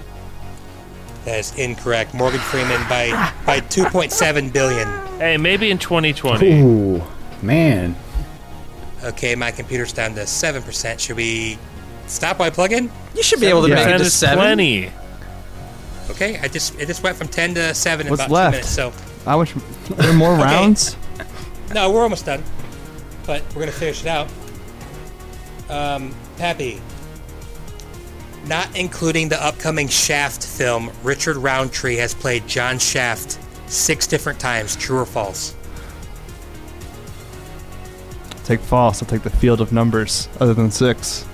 That 1.31 1.39
is 1.39 1.55
incorrect. 1.57 2.13
Morgan 2.13 2.41
Freeman 2.41 2.83
by 2.89 3.11
by 3.47 3.61
2.7 3.61 4.53
billion. 4.53 4.89
Hey, 5.21 5.37
maybe 5.37 5.71
in 5.71 5.79
2020. 5.79 6.61
Ooh, 6.61 7.05
man. 7.41 7.95
Okay, 9.05 9.37
my 9.37 9.53
computer's 9.53 9.93
down 9.93 10.15
to 10.17 10.27
seven 10.27 10.61
percent. 10.61 11.01
Should 11.01 11.15
we 11.15 11.57
stop 12.09 12.37
by 12.39 12.47
I 12.47 12.51
plug 12.51 12.73
in? 12.73 12.91
You 13.15 13.23
should 13.23 13.39
be 13.39 13.47
able 13.47 13.63
to 13.63 13.69
make 13.69 13.87
it 13.87 13.99
to 13.99 14.05
is 14.05 14.13
seven. 14.13 14.39
plenty. 14.39 14.91
Okay, 16.11 16.37
I 16.41 16.49
just 16.49 16.75
it 16.81 16.87
just 16.87 17.05
went 17.05 17.17
from 17.17 17.29
ten 17.29 17.55
to 17.55 17.75
seven 17.75 18.09
in 18.09 18.11
What's 18.11 18.23
about 18.25 18.33
left? 18.33 18.53
two 18.55 18.57
minutes. 18.57 18.71
So 18.71 18.93
How 19.25 19.39
much? 19.39 19.55
Are 19.55 19.61
there 20.03 20.13
more 20.13 20.33
Okay. 20.35 20.43
rounds? 20.43 20.97
no, 21.73 21.93
we're 21.93 22.03
almost 22.03 22.27
done, 22.27 22.43
but 23.25 23.45
we're 23.55 23.61
gonna 23.61 23.71
finish 23.71 24.01
it 24.01 24.09
out. 24.09 24.27
Um, 25.69 26.13
Pappy, 26.39 26.81
not 28.51 28.77
including 28.77 29.29
the 29.29 29.43
upcoming 29.43 29.87
Shaft 29.87 30.45
film, 30.45 30.91
Richard 31.05 31.37
Roundtree 31.37 31.95
has 31.97 32.13
played 32.13 32.49
John 32.49 32.81
Shaft 32.81 33.39
six 33.69 34.09
different 34.09 34.41
times. 34.41 34.75
True 34.75 34.99
or 34.99 35.07
false? 35.07 35.55
Take 38.45 38.59
false. 38.59 39.01
I'll 39.01 39.09
take 39.09 39.23
the 39.23 39.31
field 39.31 39.61
of 39.61 39.73
numbers 39.73 40.29
other 40.41 40.53
than 40.53 40.73
six. 40.73 41.25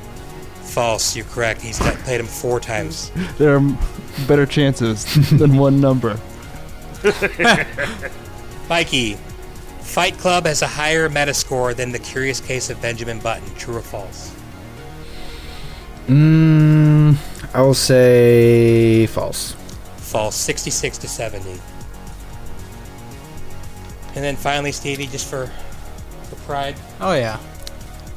False. 0.61 1.17
You're 1.17 1.25
correct. 1.25 1.63
He's 1.63 1.79
played 1.79 2.21
him 2.21 2.27
four 2.27 2.61
times. 2.61 3.11
There 3.39 3.57
are 3.57 3.79
better 4.29 4.45
chances 4.45 5.05
than 5.39 5.57
one 5.57 5.81
number. 5.81 6.21
Mikey, 8.69 9.15
Fight 9.81 10.19
Club 10.19 10.45
has 10.45 10.61
a 10.61 10.67
higher 10.67 11.09
Metascore 11.09 11.75
than 11.75 11.93
The 11.93 11.99
Curious 11.99 12.41
Case 12.41 12.69
of 12.69 12.81
Benjamin 12.83 13.21
Button. 13.21 13.55
True 13.55 13.77
or 13.77 13.81
false? 13.81 14.36
Mm, 16.07 17.17
I 17.55 17.63
will 17.63 17.75
say 17.75 19.07
false. 19.07 19.57
False. 19.97 20.37
66 20.37 20.99
to 20.99 21.09
70. 21.09 21.51
And 24.15 24.25
then 24.25 24.37
finally, 24.37 24.73
Stevie, 24.73 25.07
just 25.09 25.29
for, 25.29 25.47
for 26.29 26.37
pride. 26.47 26.77
Oh 27.01 27.15
yeah. 27.15 27.39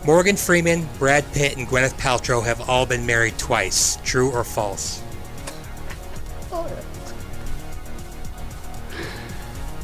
Morgan 0.06 0.38
Freeman, 0.38 0.88
Brad 0.98 1.26
Pitt, 1.34 1.58
and 1.58 1.68
Gwyneth 1.68 1.94
Paltrow 2.00 2.44
have 2.44 2.70
all 2.70 2.86
been 2.86 3.06
married 3.06 3.38
twice. 3.38 3.98
True 4.04 4.32
or 4.32 4.44
false? 4.44 5.02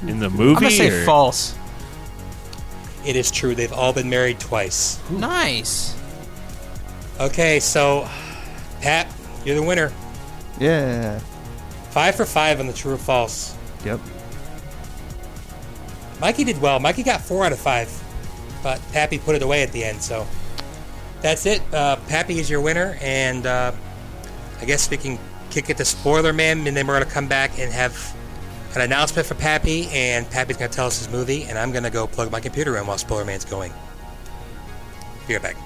In 0.08 0.20
the 0.20 0.30
movie? 0.30 0.50
I'm 0.56 0.62
gonna 0.62 0.72
say 0.72 1.02
or- 1.02 1.06
false. 1.06 1.56
It 3.06 3.16
is 3.16 3.30
true. 3.32 3.56
They've 3.56 3.74
all 3.74 3.94
been 3.94 4.10
married 4.10 4.40
twice. 4.40 5.00
Nice. 5.10 5.95
Okay, 7.20 7.60
so 7.60 8.08
Pat, 8.82 9.08
you're 9.46 9.56
the 9.56 9.64
winner. 9.64 9.92
Yeah. 10.60 11.20
Five 11.90 12.16
for 12.16 12.26
five 12.26 12.60
on 12.60 12.68
the 12.68 12.74
true 12.74 12.94
or 12.94 12.98
false. 12.98 13.56
Yep. 13.86 14.00
Mikey 16.20 16.44
did 16.44 16.62
well. 16.62 16.80
Mikey 16.80 17.04
got 17.04 17.22
four 17.22 17.46
out 17.46 17.52
of 17.52 17.60
five, 17.60 17.90
but 18.64 18.82
Pappy 18.92 19.18
put 19.18 19.36
it 19.36 19.42
away 19.42 19.64
at 19.64 19.72
the 19.72 19.84
end. 19.84 20.02
So 20.02 20.28
that's 21.22 21.46
it. 21.46 21.62
Uh, 21.74 21.96
Pappy 22.08 22.40
is 22.40 22.50
your 22.50 22.62
winner, 22.62 22.98
and 23.02 23.46
uh, 23.46 23.72
I 24.60 24.66
guess 24.66 24.90
we 24.90 24.98
can 24.98 25.18
kick 25.50 25.70
it 25.70 25.78
to 25.78 25.86
Spoiler 25.86 26.34
Man, 26.34 26.68
and 26.68 26.76
then 26.76 26.86
we're 26.86 27.00
gonna 27.00 27.10
come 27.10 27.28
back 27.28 27.60
and 27.60 27.72
have 27.72 28.16
an 28.76 28.82
announcement 28.82 29.26
for 29.26 29.36
Pappy, 29.36 29.88
and 29.88 30.30
Pappy's 30.30 30.58
gonna 30.58 30.70
tell 30.70 30.88
us 30.88 31.00
his 31.00 31.10
movie, 31.10 31.44
and 31.44 31.58
I'm 31.58 31.72
gonna 31.72 31.90
go 31.90 32.08
plug 32.08 32.32
my 32.32 32.42
computer 32.42 32.78
in 32.78 32.86
while 32.86 32.98
Spoiler 32.98 33.24
Man's 33.24 33.46
going. 33.46 33.72
Be 35.28 35.36
right 35.36 35.44
back. 35.44 35.65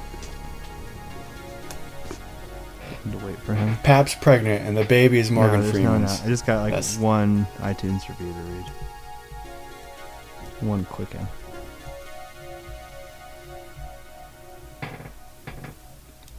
To 3.12 3.18
wait 3.26 3.38
for 3.40 3.54
him. 3.54 3.76
Pap's 3.84 4.16
pregnant 4.16 4.66
and 4.68 4.76
the 4.78 4.84
baby 4.86 5.20
is 5.20 5.32
Morgan 5.32 5.58
no, 5.60 5.62
there's 5.64 5.72
Freeman's. 5.74 6.12
No, 6.12 6.18
no. 6.18 6.24
I 6.26 6.28
just 6.28 6.46
got 6.46 6.62
like 6.62 6.72
That's- 6.72 6.98
one 6.98 7.46
iTunes 7.58 8.08
review 8.10 8.32
to 8.34 8.40
read. 8.40 8.66
One 10.62 10.86
quicken. 10.86 11.28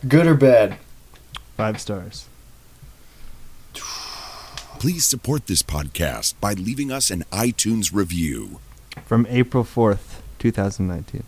Good 0.07 0.27
or 0.27 0.35
bad? 0.35 0.77
Five 1.57 1.81
stars. 1.81 2.27
Please 3.75 5.05
support 5.05 5.47
this 5.47 5.63
podcast 5.63 6.35
by 6.41 6.55
leaving 6.55 6.91
us 6.91 7.11
an 7.11 7.25
iTunes 7.31 7.93
review. 7.93 8.61
From 9.05 9.27
April 9.29 9.63
4th, 9.63 10.21
2019. 10.39 11.25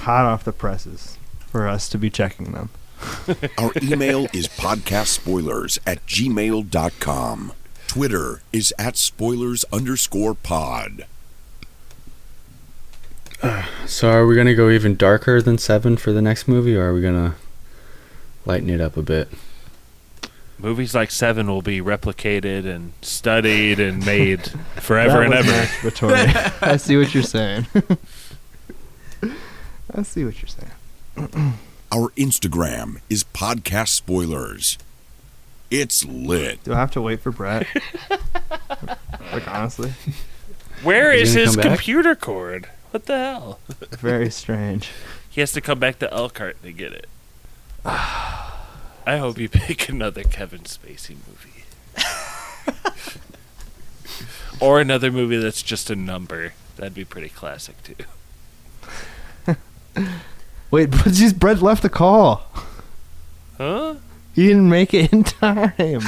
Hot 0.00 0.26
off 0.26 0.44
the 0.44 0.52
presses 0.52 1.16
for 1.46 1.66
us 1.66 1.88
to 1.88 1.96
be 1.98 2.10
checking 2.10 2.52
them. 2.52 2.68
Our 3.58 3.72
email 3.82 4.26
is 4.32 4.48
podcastspoilers 4.48 5.78
at 5.86 6.04
gmail.com. 6.06 7.52
Twitter 7.86 8.42
is 8.52 8.74
at 8.78 8.96
spoilers 8.96 9.64
underscore 9.72 10.34
pod. 10.34 11.06
Uh, 13.42 13.64
so 13.86 14.10
are 14.10 14.26
we 14.26 14.34
gonna 14.34 14.54
go 14.54 14.70
even 14.70 14.96
darker 14.96 15.40
than 15.42 15.58
seven 15.58 15.96
for 15.96 16.12
the 16.12 16.22
next 16.22 16.48
movie, 16.48 16.74
or 16.76 16.88
are 16.88 16.94
we 16.94 17.02
gonna 17.02 17.34
lighten 18.44 18.70
it 18.70 18.80
up 18.80 18.96
a 18.96 19.02
bit? 19.02 19.28
Movies 20.58 20.94
like 20.94 21.10
Seven 21.10 21.48
will 21.48 21.60
be 21.60 21.82
replicated 21.82 22.64
and 22.64 22.94
studied 23.02 23.78
and 23.78 24.04
made 24.06 24.46
forever 24.76 25.22
and 25.22 25.34
ever. 25.34 25.50
masturbatory. 25.50 26.62
I 26.66 26.78
see 26.78 26.96
what 26.96 27.12
you're 27.12 27.22
saying. 27.22 27.66
I 29.94 30.02
see 30.02 30.24
what 30.24 30.40
you're 30.40 30.48
saying. 30.48 31.52
Our 31.92 32.10
Instagram 32.10 33.00
is 33.08 33.24
podcast 33.24 33.88
spoilers. 33.88 34.76
It's 35.70 36.04
lit. 36.04 36.62
Do 36.64 36.72
I 36.74 36.76
have 36.76 36.90
to 36.92 37.02
wait 37.02 37.20
for 37.20 37.30
Brett? 37.30 37.66
like 39.32 39.46
honestly, 39.48 39.92
Where 40.82 41.12
Is 41.12 41.30
is 41.30 41.34
his 41.34 41.56
come 41.56 41.62
back? 41.62 41.76
computer 41.78 42.14
cord? 42.14 42.68
What 42.90 43.06
the 43.06 43.16
hell? 43.16 43.60
very 43.98 44.30
strange. 44.30 44.90
He 45.28 45.40
has 45.40 45.52
to 45.52 45.60
come 45.60 45.78
back 45.78 45.98
to 46.00 46.12
Elkhart 46.12 46.62
to 46.62 46.72
get 46.72 46.92
it. 46.92 47.06
I 47.84 49.18
hope 49.18 49.38
you 49.38 49.48
pick 49.48 49.88
another 49.88 50.24
Kevin 50.24 50.62
Spacey 50.62 51.16
movie. 51.26 51.64
or 54.60 54.80
another 54.80 55.12
movie 55.12 55.36
that's 55.36 55.62
just 55.62 55.90
a 55.90 55.96
number. 55.96 56.54
That'd 56.76 56.94
be 56.94 57.04
pretty 57.04 57.28
classic 57.28 57.76
too. 57.84 57.94
Wait, 60.70 60.90
but 60.90 61.12
just 61.12 61.38
Brett 61.38 61.62
left 61.62 61.82
the 61.82 61.88
call. 61.88 62.46
Huh? 63.58 63.94
He 64.34 64.48
didn't 64.48 64.68
make 64.68 64.92
it 64.92 65.12
in 65.12 65.24
time. 65.24 65.72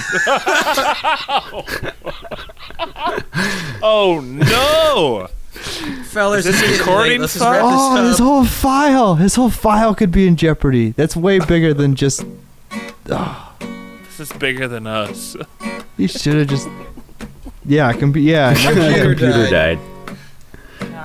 oh 3.82 4.20
no! 4.22 5.28
Fellas, 6.04 6.44
Is 6.44 6.60
this 6.60 6.70
it's 6.70 6.78
recording 6.80 7.12
late. 7.12 7.20
Let's 7.20 7.32
just 7.34 7.44
wrap 7.44 7.60
oh, 7.64 8.04
his 8.06 8.20
up. 8.20 8.26
whole 8.26 8.44
file, 8.44 9.14
his 9.14 9.34
whole 9.34 9.48
file 9.50 9.94
could 9.94 10.12
be 10.12 10.26
in 10.28 10.36
jeopardy. 10.36 10.90
That's 10.90 11.16
way 11.16 11.38
bigger 11.38 11.72
than 11.72 11.94
just. 11.94 12.22
Oh, 13.08 13.54
This 14.04 14.20
is 14.20 14.32
bigger 14.38 14.68
than 14.68 14.86
us. 14.86 15.34
you 15.96 16.06
should 16.08 16.34
have 16.34 16.48
just. 16.48 16.68
Yeah, 17.64 17.90
can 17.94 18.12
be. 18.12 18.20
Yeah, 18.22 18.52
My 18.64 18.72
computer 18.74 19.48
died. 19.50 19.78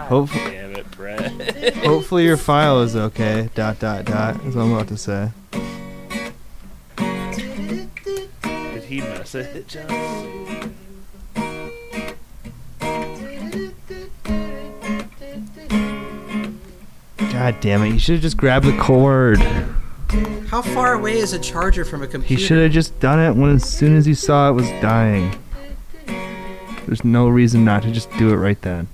Hope, 0.07 0.29
Damn 0.29 0.47
it, 0.53 0.62
Brett. 1.03 1.75
hopefully 1.83 2.23
your 2.23 2.37
file 2.37 2.79
is 2.79 2.95
okay. 2.95 3.49
Dot 3.55 3.77
dot 3.77 4.05
dot. 4.05 4.37
Is 4.45 4.55
what 4.55 4.63
I'm 4.63 4.71
about 4.71 4.87
to 4.87 4.95
say. 4.95 5.31
Did 8.73 8.83
he 8.85 9.01
message 9.01 9.75
us? 9.75 9.89
God 17.33 17.59
damn 17.59 17.83
it! 17.83 17.89
You 17.89 17.99
should 17.99 18.13
have 18.13 18.21
just 18.21 18.37
grabbed 18.37 18.65
the 18.65 18.77
cord. 18.77 19.39
How 20.47 20.61
far 20.61 20.93
away 20.93 21.17
is 21.17 21.33
a 21.33 21.39
charger 21.39 21.83
from 21.83 22.01
a 22.01 22.07
computer? 22.07 22.39
He 22.39 22.47
should 22.47 22.63
have 22.63 22.71
just 22.71 22.97
done 23.01 23.19
it 23.19 23.35
when 23.37 23.55
as 23.55 23.69
soon 23.69 23.97
as 23.97 24.05
he 24.05 24.13
saw 24.13 24.49
it 24.49 24.53
was 24.53 24.69
dying. 24.81 25.37
There's 26.85 27.03
no 27.03 27.27
reason 27.27 27.65
not 27.65 27.83
to 27.83 27.91
just 27.91 28.09
do 28.17 28.29
it 28.29 28.37
right 28.37 28.61
then. 28.61 28.87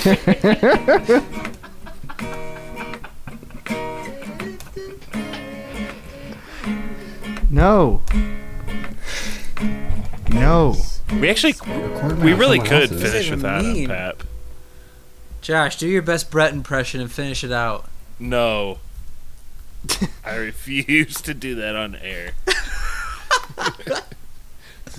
no. 7.50 8.00
No. 10.30 10.74
We 11.20 11.28
actually, 11.28 11.52
we 12.22 12.32
really 12.32 12.60
could 12.60 12.92
else's. 12.92 13.02
finish 13.02 13.30
with 13.30 13.42
that, 13.42 13.58
without 13.58 13.74
mean. 13.74 13.88
Pap. 13.88 14.22
Josh, 15.42 15.76
do 15.76 15.86
your 15.86 16.00
best 16.00 16.30
Brett 16.30 16.54
impression 16.54 17.02
and 17.02 17.12
finish 17.12 17.44
it 17.44 17.52
out. 17.52 17.90
No. 18.18 18.78
I 20.24 20.36
refuse 20.36 21.20
to 21.20 21.34
do 21.34 21.54
that 21.56 21.76
on 21.76 21.94
air. 21.96 22.32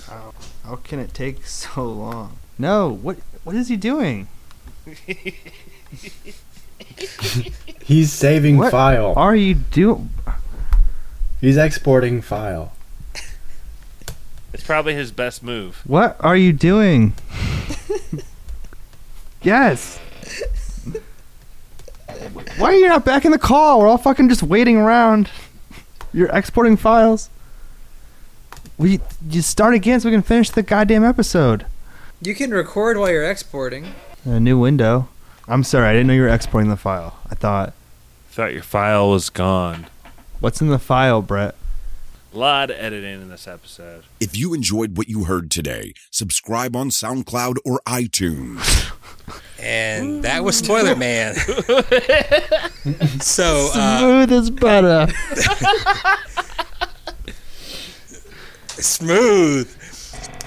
How 0.06 0.76
can 0.84 1.00
it 1.00 1.12
take 1.12 1.44
so 1.46 1.84
long? 1.84 2.38
No. 2.56 2.88
What 2.88 3.16
what 3.42 3.56
is 3.56 3.66
he 3.68 3.76
doing? 3.76 4.28
He's 7.82 8.12
saving 8.12 8.58
What 8.58 8.70
file. 8.70 9.14
are 9.16 9.34
you 9.36 9.54
doing? 9.54 10.10
He's 11.40 11.56
exporting 11.56 12.20
file. 12.22 12.72
It's 14.52 14.62
probably 14.64 14.94
his 14.94 15.10
best 15.12 15.42
move. 15.42 15.80
What 15.86 16.16
are 16.20 16.36
you 16.36 16.52
doing? 16.52 17.14
yes. 19.42 19.98
Why 22.58 22.66
are 22.68 22.74
you 22.74 22.88
not 22.88 23.04
back 23.04 23.24
in 23.24 23.32
the 23.32 23.38
call? 23.38 23.80
We're 23.80 23.88
all 23.88 23.98
fucking 23.98 24.28
just 24.28 24.42
waiting 24.42 24.76
around. 24.76 25.30
You're 26.12 26.28
exporting 26.28 26.76
files. 26.76 27.30
We 28.78 29.00
you 29.28 29.42
start 29.42 29.74
again 29.74 30.00
so 30.00 30.08
we 30.08 30.14
can 30.14 30.22
finish 30.22 30.50
the 30.50 30.62
goddamn 30.62 31.02
episode. 31.04 31.66
You 32.20 32.34
can 32.34 32.50
record 32.52 32.98
while 32.98 33.10
you're 33.10 33.28
exporting. 33.28 33.94
A 34.24 34.38
new 34.38 34.58
window. 34.58 35.08
I'm 35.48 35.64
sorry, 35.64 35.88
I 35.88 35.92
didn't 35.92 36.06
know 36.06 36.14
you 36.14 36.22
were 36.22 36.28
exporting 36.28 36.70
the 36.70 36.76
file. 36.76 37.18
I 37.28 37.34
thought. 37.34 37.74
Thought 38.30 38.52
your 38.52 38.62
file 38.62 39.10
was 39.10 39.30
gone. 39.30 39.86
What's 40.40 40.60
in 40.60 40.68
the 40.68 40.78
file, 40.78 41.22
Brett? 41.22 41.56
A 42.32 42.38
lot 42.38 42.70
of 42.70 42.76
editing 42.78 43.20
in 43.20 43.28
this 43.28 43.46
episode. 43.48 44.04
If 44.20 44.36
you 44.36 44.54
enjoyed 44.54 44.96
what 44.96 45.08
you 45.08 45.24
heard 45.24 45.50
today, 45.50 45.92
subscribe 46.10 46.74
on 46.76 46.88
SoundCloud 46.90 47.56
or 47.64 47.80
iTunes. 47.86 48.90
And 49.58 50.22
that 50.22 50.42
was 50.42 50.56
Spoiler 50.56 50.96
Man. 50.96 51.34
so, 53.20 53.70
uh, 53.74 53.98
Smooth 53.98 54.32
as 54.32 54.50
butter. 54.50 55.12
smooth. 58.66 59.76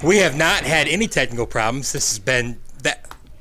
We 0.04 0.18
have 0.18 0.36
not 0.36 0.64
had 0.64 0.88
any 0.88 1.08
technical 1.08 1.46
problems. 1.46 1.92
This 1.92 2.10
has 2.12 2.20
been 2.20 2.58
that, 2.58 2.65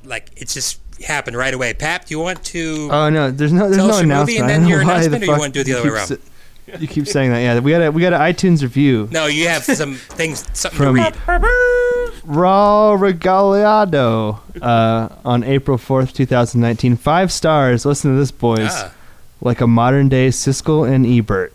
like, 0.04 0.30
it's 0.36 0.54
just 0.54 0.80
happened 1.04 1.36
right 1.36 1.52
away. 1.54 1.74
Pap, 1.74 2.04
do 2.06 2.14
you 2.14 2.20
want 2.20 2.44
to? 2.44 2.88
Oh 2.92 3.10
no, 3.10 3.30
there's 3.30 3.52
no 3.52 3.64
there's 3.64 3.76
Tell 3.76 3.88
no 3.88 3.94
us 3.94 4.00
your 4.02 4.16
movie 4.16 4.38
and 4.38 4.48
then 4.48 4.60
don't 4.60 4.70
your 4.70 4.80
know 4.82 4.86
why 4.88 4.92
announcement, 4.94 5.24
the 5.24 5.30
or 5.30 5.34
you 5.34 5.40
wanna 5.40 5.52
do 5.52 5.60
it 5.60 5.64
the 5.64 5.74
other 5.74 5.92
way 5.92 5.98
keep 6.06 6.08
sa- 6.08 6.78
You 6.80 6.86
keep 6.88 7.06
saying 7.08 7.30
that. 7.32 7.40
Yeah, 7.40 7.58
we 7.60 7.70
got 7.72 7.82
a 7.82 7.90
we 7.90 8.00
got 8.02 8.12
an 8.12 8.20
iTunes 8.20 8.62
review. 8.62 9.08
no, 9.10 9.26
you 9.26 9.48
have 9.48 9.64
some 9.64 9.94
things, 10.18 10.44
something 10.52 10.78
From- 10.78 10.96
to 10.96 11.02
read. 11.02 12.14
Raw 12.24 12.96
Regaliado 12.96 14.40
uh, 14.62 15.08
on 15.24 15.44
April 15.44 15.76
4th, 15.76 16.12
2019. 16.14 16.96
Five 16.96 17.30
stars. 17.30 17.84
Listen 17.84 18.12
to 18.12 18.18
this, 18.18 18.30
boys. 18.30 18.70
Ah. 18.70 18.92
Like 19.40 19.60
a 19.60 19.66
modern 19.66 20.08
day 20.08 20.28
Siskel 20.28 20.88
and 20.90 21.04
Ebert. 21.04 21.52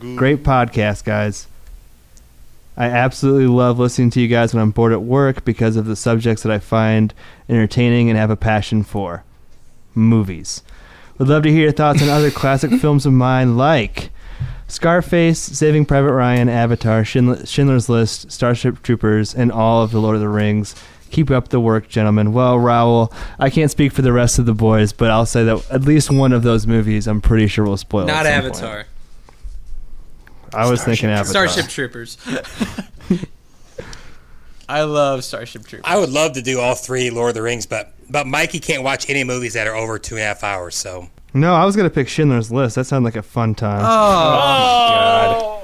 Great 0.00 0.42
podcast, 0.42 1.04
guys. 1.04 1.46
I 2.80 2.86
absolutely 2.86 3.46
love 3.46 3.78
listening 3.78 4.08
to 4.12 4.22
you 4.22 4.26
guys 4.26 4.54
when 4.54 4.62
I'm 4.62 4.70
bored 4.70 4.94
at 4.94 5.02
work 5.02 5.44
because 5.44 5.76
of 5.76 5.84
the 5.84 5.94
subjects 5.94 6.42
that 6.44 6.50
I 6.50 6.58
find 6.58 7.12
entertaining 7.46 8.08
and 8.08 8.18
have 8.18 8.30
a 8.30 8.36
passion 8.36 8.84
for. 8.84 9.22
Movies. 9.94 10.62
Would 11.18 11.28
love 11.28 11.42
to 11.42 11.50
hear 11.50 11.64
your 11.64 11.72
thoughts 11.72 12.02
on 12.02 12.08
other 12.08 12.30
classic 12.30 12.70
films 12.80 13.04
of 13.04 13.12
mine 13.12 13.58
like 13.58 14.08
Scarface, 14.66 15.38
Saving 15.38 15.84
Private 15.84 16.14
Ryan, 16.14 16.48
Avatar, 16.48 17.04
Schindler, 17.04 17.44
Schindler's 17.44 17.90
List, 17.90 18.32
Starship 18.32 18.82
Troopers, 18.82 19.34
and 19.34 19.52
all 19.52 19.82
of 19.82 19.90
the 19.90 20.00
Lord 20.00 20.14
of 20.14 20.22
the 20.22 20.30
Rings. 20.30 20.74
Keep 21.10 21.30
up 21.30 21.48
the 21.48 21.60
work, 21.60 21.86
gentlemen. 21.86 22.32
Well, 22.32 22.56
Raul, 22.56 23.12
I 23.38 23.50
can't 23.50 23.70
speak 23.70 23.92
for 23.92 24.00
the 24.00 24.14
rest 24.14 24.38
of 24.38 24.46
the 24.46 24.54
boys, 24.54 24.94
but 24.94 25.10
I'll 25.10 25.26
say 25.26 25.44
that 25.44 25.70
at 25.70 25.82
least 25.82 26.10
one 26.10 26.32
of 26.32 26.44
those 26.44 26.66
movies 26.66 27.06
I'm 27.06 27.20
pretty 27.20 27.46
sure 27.46 27.66
will 27.66 27.76
spoil. 27.76 28.06
Not 28.06 28.24
at 28.24 28.56
some 28.56 28.68
point. 28.68 28.86
Avatar. 30.54 30.66
I 30.66 30.70
was 30.70 30.84
thinking 30.84 31.10
Avatar. 31.10 31.48
Starship 31.48 31.70
Troopers. 31.70 32.16
I 34.68 34.82
love 34.82 35.24
Starship 35.24 35.66
Troopers. 35.66 35.84
I 35.84 35.98
would 35.98 36.10
love 36.10 36.34
to 36.34 36.42
do 36.42 36.60
all 36.60 36.74
three 36.74 37.10
Lord 37.10 37.30
of 37.30 37.34
the 37.34 37.42
Rings, 37.42 37.66
but 37.66 37.92
but 38.08 38.26
Mikey 38.26 38.60
can't 38.60 38.82
watch 38.82 39.08
any 39.10 39.24
movies 39.24 39.54
that 39.54 39.66
are 39.66 39.74
over 39.74 39.98
two 39.98 40.16
and 40.16 40.22
a 40.22 40.26
half 40.26 40.44
hours. 40.44 40.76
So 40.76 41.08
No, 41.34 41.54
I 41.54 41.64
was 41.64 41.76
gonna 41.76 41.90
pick 41.90 42.08
Schindler's 42.08 42.52
List. 42.52 42.76
That 42.76 42.84
sounded 42.84 43.04
like 43.06 43.16
a 43.16 43.22
fun 43.22 43.54
time. 43.54 43.80
Oh, 43.80 43.82
god 43.82 45.60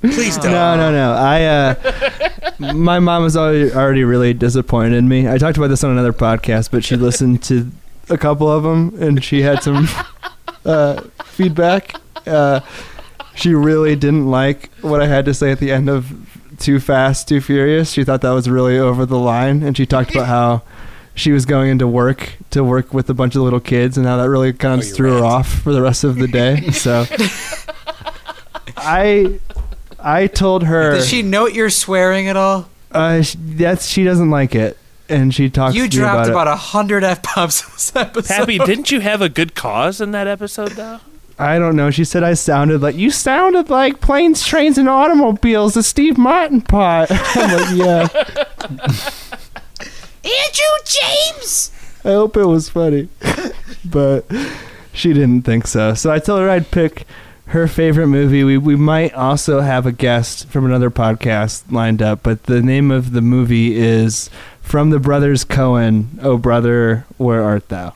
please 0.00 0.36
don't. 0.36 0.52
No, 0.52 0.76
no, 0.76 0.92
no. 0.92 1.12
I 1.12 1.44
uh, 1.44 2.50
my 2.74 2.98
mom 2.98 3.22
was 3.22 3.36
already, 3.36 3.72
already 3.72 4.04
really 4.04 4.32
disappointed 4.32 4.94
in 4.94 5.08
me. 5.08 5.28
I 5.28 5.38
talked 5.38 5.56
about 5.56 5.68
this 5.68 5.84
on 5.84 5.90
another 5.90 6.12
podcast, 6.12 6.70
but 6.70 6.84
she 6.84 6.96
listened 6.96 7.42
to 7.44 7.70
a 8.08 8.18
couple 8.18 8.50
of 8.50 8.62
them 8.62 8.94
and 9.00 9.22
she 9.22 9.42
had 9.42 9.62
some 9.62 9.88
uh, 10.64 11.02
feedback. 11.24 11.94
Uh, 12.26 12.60
she 13.34 13.54
really 13.54 13.96
didn't 13.96 14.26
like 14.30 14.70
what 14.80 15.00
I 15.02 15.06
had 15.06 15.24
to 15.26 15.34
say 15.34 15.50
at 15.52 15.58
the 15.60 15.70
end 15.72 15.88
of 15.88 16.10
Too 16.58 16.80
Fast, 16.80 17.28
Too 17.28 17.40
Furious. 17.40 17.90
She 17.92 18.04
thought 18.04 18.20
that 18.22 18.30
was 18.30 18.48
really 18.48 18.78
over 18.78 19.06
the 19.06 19.18
line, 19.18 19.62
and 19.62 19.76
she 19.76 19.86
talked 19.86 20.10
about 20.14 20.26
how 20.26 20.62
she 21.14 21.32
was 21.32 21.44
going 21.44 21.70
into 21.70 21.86
work 21.86 22.34
to 22.50 22.62
work 22.64 22.94
with 22.94 23.08
a 23.10 23.14
bunch 23.14 23.34
of 23.36 23.42
little 23.42 23.60
kids, 23.60 23.96
and 23.98 24.06
how 24.06 24.16
that 24.16 24.28
really 24.28 24.52
kind 24.52 24.74
of 24.74 24.80
Oh, 24.80 24.88
you 24.88 24.94
threw 24.94 25.18
her 25.18 25.24
off 25.24 25.48
for 25.48 25.72
the 25.72 25.82
rest 25.82 26.04
of 26.04 26.16
the 26.16 26.28
day. 26.28 26.60
So 26.72 27.04
I 28.76 29.38
I 29.98 30.26
told 30.26 30.64
her. 30.64 30.92
Does 30.92 31.08
she 31.08 31.22
note 31.22 31.52
you're 31.52 31.70
swearing 31.70 32.28
at 32.28 32.36
all? 32.36 32.68
Uh, 32.90 33.22
sh- 33.22 33.36
that's 33.38 33.86
she 33.86 34.02
doesn't 34.04 34.30
like 34.30 34.54
it, 34.54 34.76
and 35.08 35.34
she 35.34 35.50
talks. 35.50 35.74
You 35.74 35.88
to 35.88 35.96
me 35.96 36.02
dropped 36.02 36.28
about 36.28 36.46
about 36.46 36.48
a 36.48 36.56
hundred 36.56 37.04
f 37.04 37.22
bombs 37.22 37.62
this 37.72 37.94
episode. 37.94 38.28
Pappy, 38.34 38.58
didn't 38.58 38.90
you 38.90 39.00
have 39.10 39.20
a 39.22 39.28
good 39.28 39.54
cause 39.54 40.00
in 40.00 40.10
that 40.12 40.26
episode 40.26 40.72
though? 40.72 41.00
I 41.40 41.58
don't 41.58 41.74
know. 41.74 41.90
She 41.90 42.04
said 42.04 42.22
I 42.22 42.34
sounded 42.34 42.82
like 42.82 42.96
you 42.96 43.10
sounded 43.10 43.70
like 43.70 44.02
planes, 44.02 44.44
trains, 44.46 44.76
and 44.76 44.90
automobiles. 44.90 45.72
The 45.72 45.82
Steve 45.82 46.18
Martin 46.18 46.60
part. 46.60 47.08
I'm 47.34 47.56
like, 47.56 47.76
yeah. 47.76 48.08
Andrew 50.22 50.76
James. 50.84 51.72
I 52.04 52.10
hope 52.10 52.36
it 52.36 52.44
was 52.44 52.68
funny, 52.68 53.08
but 53.86 54.26
she 54.92 55.14
didn't 55.14 55.42
think 55.42 55.66
so. 55.66 55.94
So 55.94 56.12
I 56.12 56.18
told 56.18 56.42
her 56.42 56.50
I'd 56.50 56.70
pick 56.70 57.06
her 57.46 57.66
favorite 57.66 58.08
movie. 58.08 58.44
We 58.44 58.58
we 58.58 58.76
might 58.76 59.14
also 59.14 59.60
have 59.60 59.86
a 59.86 59.92
guest 59.92 60.46
from 60.48 60.66
another 60.66 60.90
podcast 60.90 61.72
lined 61.72 62.02
up, 62.02 62.22
but 62.22 62.42
the 62.44 62.60
name 62.60 62.90
of 62.90 63.12
the 63.12 63.22
movie 63.22 63.78
is 63.78 64.28
from 64.60 64.90
the 64.90 65.00
brothers 65.00 65.46
Coen. 65.46 66.18
Oh 66.20 66.36
brother, 66.36 67.06
where 67.16 67.42
art 67.42 67.70
thou? 67.70 67.94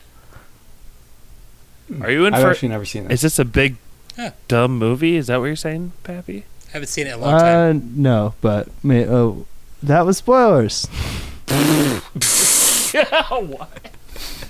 Are 2.02 2.10
you 2.10 2.26
in 2.26 2.34
I've 2.34 2.42
for? 2.42 2.50
actually 2.50 2.68
never 2.68 2.84
seen 2.84 3.04
that. 3.04 3.12
Is 3.12 3.20
this 3.22 3.38
a 3.38 3.44
big 3.44 3.76
Huh. 4.16 4.30
dumb 4.48 4.78
movie? 4.78 5.16
Is 5.16 5.26
that 5.26 5.38
what 5.40 5.46
you're 5.46 5.56
saying, 5.56 5.92
Pappy? 6.04 6.44
I 6.68 6.72
haven't 6.74 6.88
seen 6.88 7.06
it 7.06 7.14
in 7.14 7.14
a 7.16 7.18
long 7.18 7.40
time. 7.40 7.76
Uh, 7.76 7.80
no, 7.96 8.34
but 8.40 8.68
may, 8.84 9.06
oh, 9.06 9.46
that 9.82 10.06
was 10.06 10.18
spoilers. 10.18 10.86
what? 13.34 13.90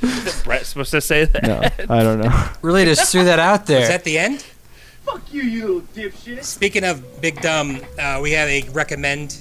Is 0.02 0.42
Brett 0.42 0.66
supposed 0.66 0.90
to 0.90 1.00
say 1.00 1.24
that? 1.24 1.42
No, 1.44 1.60
I 1.94 2.02
don't 2.02 2.20
know. 2.20 2.48
Really 2.62 2.84
just 2.84 3.10
threw 3.12 3.24
that 3.24 3.38
out 3.38 3.66
there. 3.66 3.82
Is 3.82 3.88
that 3.88 4.04
the 4.04 4.18
end? 4.18 4.44
Fuck 5.04 5.32
you, 5.32 5.42
you 5.42 5.60
little 5.66 5.80
dipshit. 5.94 6.44
Speaking 6.44 6.84
of 6.84 7.20
Big 7.20 7.40
Dumb, 7.42 7.80
uh, 7.98 8.20
we 8.22 8.32
have 8.32 8.48
a 8.48 8.62
recommend 8.70 9.36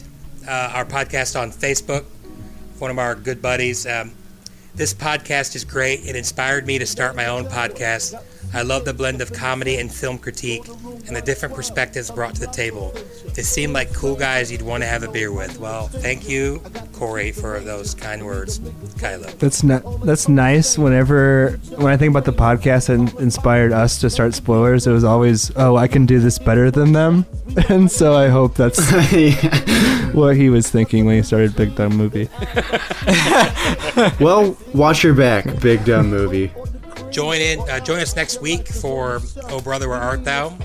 uh, 0.48 0.72
our 0.74 0.86
podcast 0.86 1.40
on 1.40 1.52
Facebook. 1.52 2.04
One 2.80 2.92
of 2.92 2.98
our 3.00 3.16
good 3.16 3.42
buddies. 3.42 3.86
Um, 3.88 4.12
this 4.76 4.94
podcast 4.94 5.56
is 5.56 5.64
great. 5.64 6.06
It 6.06 6.16
inspired 6.16 6.66
me 6.66 6.80
to 6.80 6.86
start 6.86 7.16
my 7.16 7.28
own 7.28 7.46
podcast. 7.46 8.20
I 8.54 8.62
love 8.62 8.86
the 8.86 8.94
blend 8.94 9.22
of 9.22 9.34
comedy 9.34 9.78
and 9.78 9.92
film 9.92 10.18
critique 10.20 10.68
and 11.08 11.16
the 11.16 11.22
different 11.22 11.56
perspectives 11.56 12.12
brought 12.12 12.36
to 12.36 12.42
the 12.42 12.48
table. 12.48 12.94
They 13.34 13.42
seem 13.42 13.74
like 13.74 13.92
cool 13.94 14.16
guys 14.16 14.52
you'd 14.52 14.62
want 14.62 14.84
to 14.84 14.88
have 14.88 15.04
a 15.04 15.08
beer 15.08 15.32
with. 15.32 15.60
Well, 15.60 15.88
thank 15.88 16.30
you, 16.30 16.62
Corey, 16.94 17.32
for 17.32 17.60
those 17.60 17.96
kind 17.96 18.26
words. 18.26 18.60
Kylo. 18.60 19.38
That's 19.40 19.64
not 19.64 20.06
that's 20.06 20.30
nice. 20.30 20.78
Whenever 20.78 21.60
when 21.78 21.92
I 21.92 21.98
think 21.98 22.12
about 22.12 22.26
the 22.26 22.34
podcast 22.34 22.88
that 22.88 23.20
inspired 23.20 23.72
us 23.72 24.00
to 24.02 24.10
start 24.10 24.36
spoilers, 24.36 24.86
it 24.86 24.92
was 24.92 25.04
always, 25.04 25.52
oh, 25.56 25.76
I 25.76 25.88
can 25.88 26.06
do 26.06 26.20
this 26.20 26.38
better 26.38 26.70
than 26.70 26.92
them, 26.94 27.26
and 27.70 27.92
so 27.92 28.14
I 28.14 28.28
hope 28.28 28.56
that's 28.56 28.80
what 30.14 30.36
he 30.36 30.50
was 30.50 30.70
thinking 30.70 31.06
when 31.06 31.16
he 31.16 31.24
started 31.24 31.56
Big 31.56 31.76
Dumb 31.76 31.96
Movie. 31.96 32.30
well, 34.24 34.56
watch 34.74 35.04
your 35.04 35.16
back, 35.16 35.60
big 35.60 35.84
dumb 35.86 36.10
movie. 36.10 36.52
Join 37.14 37.42
in. 37.42 37.60
Uh, 37.70 37.80
join 37.80 38.00
us 38.00 38.16
next 38.16 38.42
week 38.42 38.68
for 38.68 39.22
Oh 39.50 39.62
Brother 39.62 39.88
Where 39.88 40.00
Art 40.00 40.26
Thou? 40.26 40.58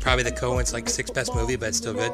Probably 0.00 0.22
the 0.22 0.30
Coen's 0.30 0.72
like 0.72 0.88
sixth 0.88 1.12
best 1.12 1.34
movie, 1.34 1.56
but 1.56 1.70
it's 1.70 1.78
still 1.78 1.92
good. 1.92 2.12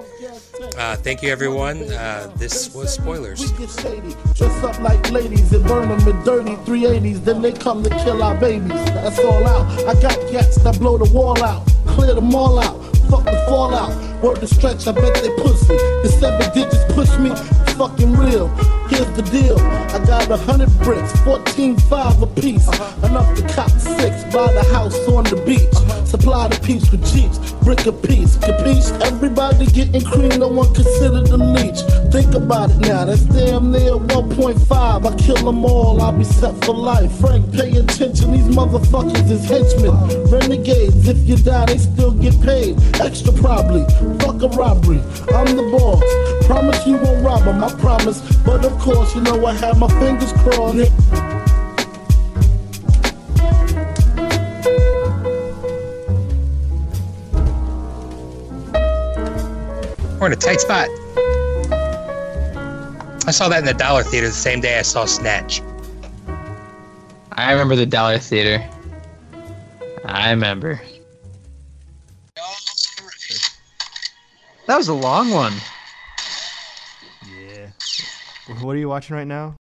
Uh, 0.78 0.94
thank 0.96 1.22
you, 1.22 1.30
everyone. 1.30 1.82
Uh, 1.92 2.30
this 2.36 2.72
was 2.74 2.94
spoilers. 2.94 3.50
Dress 3.52 4.62
up 4.62 4.78
like 4.80 5.10
ladies 5.10 5.52
and 5.52 5.64
burn 5.64 5.88
them 5.88 6.08
in 6.08 6.24
dirty 6.24 6.54
380s. 6.64 7.24
Then 7.24 7.42
they 7.42 7.52
come 7.52 7.82
to 7.82 7.90
kill 7.90 8.22
our 8.22 8.36
babies. 8.36 8.68
That's 8.68 9.18
all 9.18 9.46
out. 9.48 9.66
I 9.88 10.00
got 10.00 10.14
cats 10.30 10.56
that 10.62 10.78
blow 10.78 10.96
the 10.96 11.12
wall 11.12 11.42
out, 11.42 11.66
clear 11.86 12.14
them 12.14 12.32
all 12.34 12.58
out. 12.60 12.84
Fuck 13.10 13.24
the 13.24 13.44
fallout. 13.48 13.92
Word 14.22 14.38
the 14.38 14.46
stretch, 14.46 14.86
I 14.86 14.92
bet 14.92 15.14
they 15.22 15.30
pussy. 15.42 15.76
The 16.02 16.08
seven 16.08 16.54
digits 16.54 16.84
push 16.94 17.10
me, 17.18 17.30
fucking 17.74 18.12
real. 18.12 18.48
Here's 18.88 19.10
the 19.16 19.22
deal. 19.22 19.58
I 19.58 20.04
got 20.06 20.30
a 20.30 20.36
hundred 20.36 20.70
bricks, 20.80 21.12
14 21.22 21.76
five 21.76 22.22
a 22.22 22.26
piece. 22.26 22.66
Enough 23.02 23.36
to 23.36 23.42
cop 23.54 23.70
six, 23.70 24.24
buy 24.32 24.52
the 24.52 24.66
house 24.72 24.96
on 25.08 25.24
the 25.24 25.36
beach. 25.44 25.74
Supply 26.08 26.48
the 26.48 26.54
with 26.90 27.04
jeeps, 27.12 27.38
brick 27.64 27.84
a 27.86 27.92
piece, 27.92 28.36
capiche? 28.36 28.88
Everybody 29.00 29.66
getting 29.66 30.04
no 30.44 30.50
one 30.50 30.74
consider 30.74 31.22
them 31.22 31.54
leech. 31.54 31.80
Think 32.12 32.34
about 32.34 32.70
it 32.70 32.78
now, 32.80 33.06
that's 33.06 33.22
damn 33.22 33.72
near 33.72 33.92
1.5. 33.92 34.70
I 34.70 35.16
kill 35.16 35.36
them 35.36 35.64
all, 35.64 36.02
I'll 36.02 36.12
be 36.12 36.24
set 36.24 36.54
for 36.64 36.74
life. 36.74 37.10
Frank, 37.18 37.50
pay 37.50 37.70
attention, 37.70 38.32
these 38.32 38.50
motherfuckers 38.54 39.30
is 39.30 39.44
henchmen. 39.48 39.94
Renegades, 40.30 41.08
if 41.08 41.16
you 41.26 41.36
die, 41.38 41.64
they 41.64 41.78
still 41.78 42.10
get 42.10 42.38
paid. 42.42 42.76
Extra 43.00 43.32
probably, 43.32 43.84
fuck 44.18 44.42
a 44.42 44.48
robbery. 44.48 45.00
I'm 45.34 45.56
the 45.56 45.66
boss. 45.72 46.04
Promise 46.46 46.86
you 46.86 46.98
won't 46.98 47.24
rob 47.24 47.46
'em, 47.48 47.64
I 47.64 47.70
promise. 47.80 48.20
But 48.44 48.66
of 48.66 48.78
course, 48.78 49.14
you 49.14 49.22
know 49.22 49.46
I 49.46 49.54
have 49.54 49.78
my 49.78 49.88
fingers 50.00 50.32
crossed. 50.42 51.33
We're 60.24 60.28
in 60.28 60.38
a 60.38 60.40
tight 60.40 60.62
spot. 60.62 60.88
I 63.26 63.30
saw 63.30 63.50
that 63.50 63.58
in 63.58 63.66
the 63.66 63.74
Dollar 63.74 64.02
Theater 64.02 64.28
the 64.28 64.32
same 64.32 64.62
day 64.62 64.78
I 64.78 64.80
saw 64.80 65.04
Snatch. 65.04 65.60
I 67.32 67.52
remember 67.52 67.76
the 67.76 67.84
Dollar 67.84 68.16
Theater. 68.16 68.66
I 70.06 70.30
remember. 70.30 70.80
That 74.66 74.78
was 74.78 74.88
a 74.88 74.94
long 74.94 75.30
one. 75.30 75.52
Yeah. 77.28 77.68
What 78.62 78.76
are 78.76 78.78
you 78.78 78.88
watching 78.88 79.14
right 79.16 79.26
now? 79.26 79.52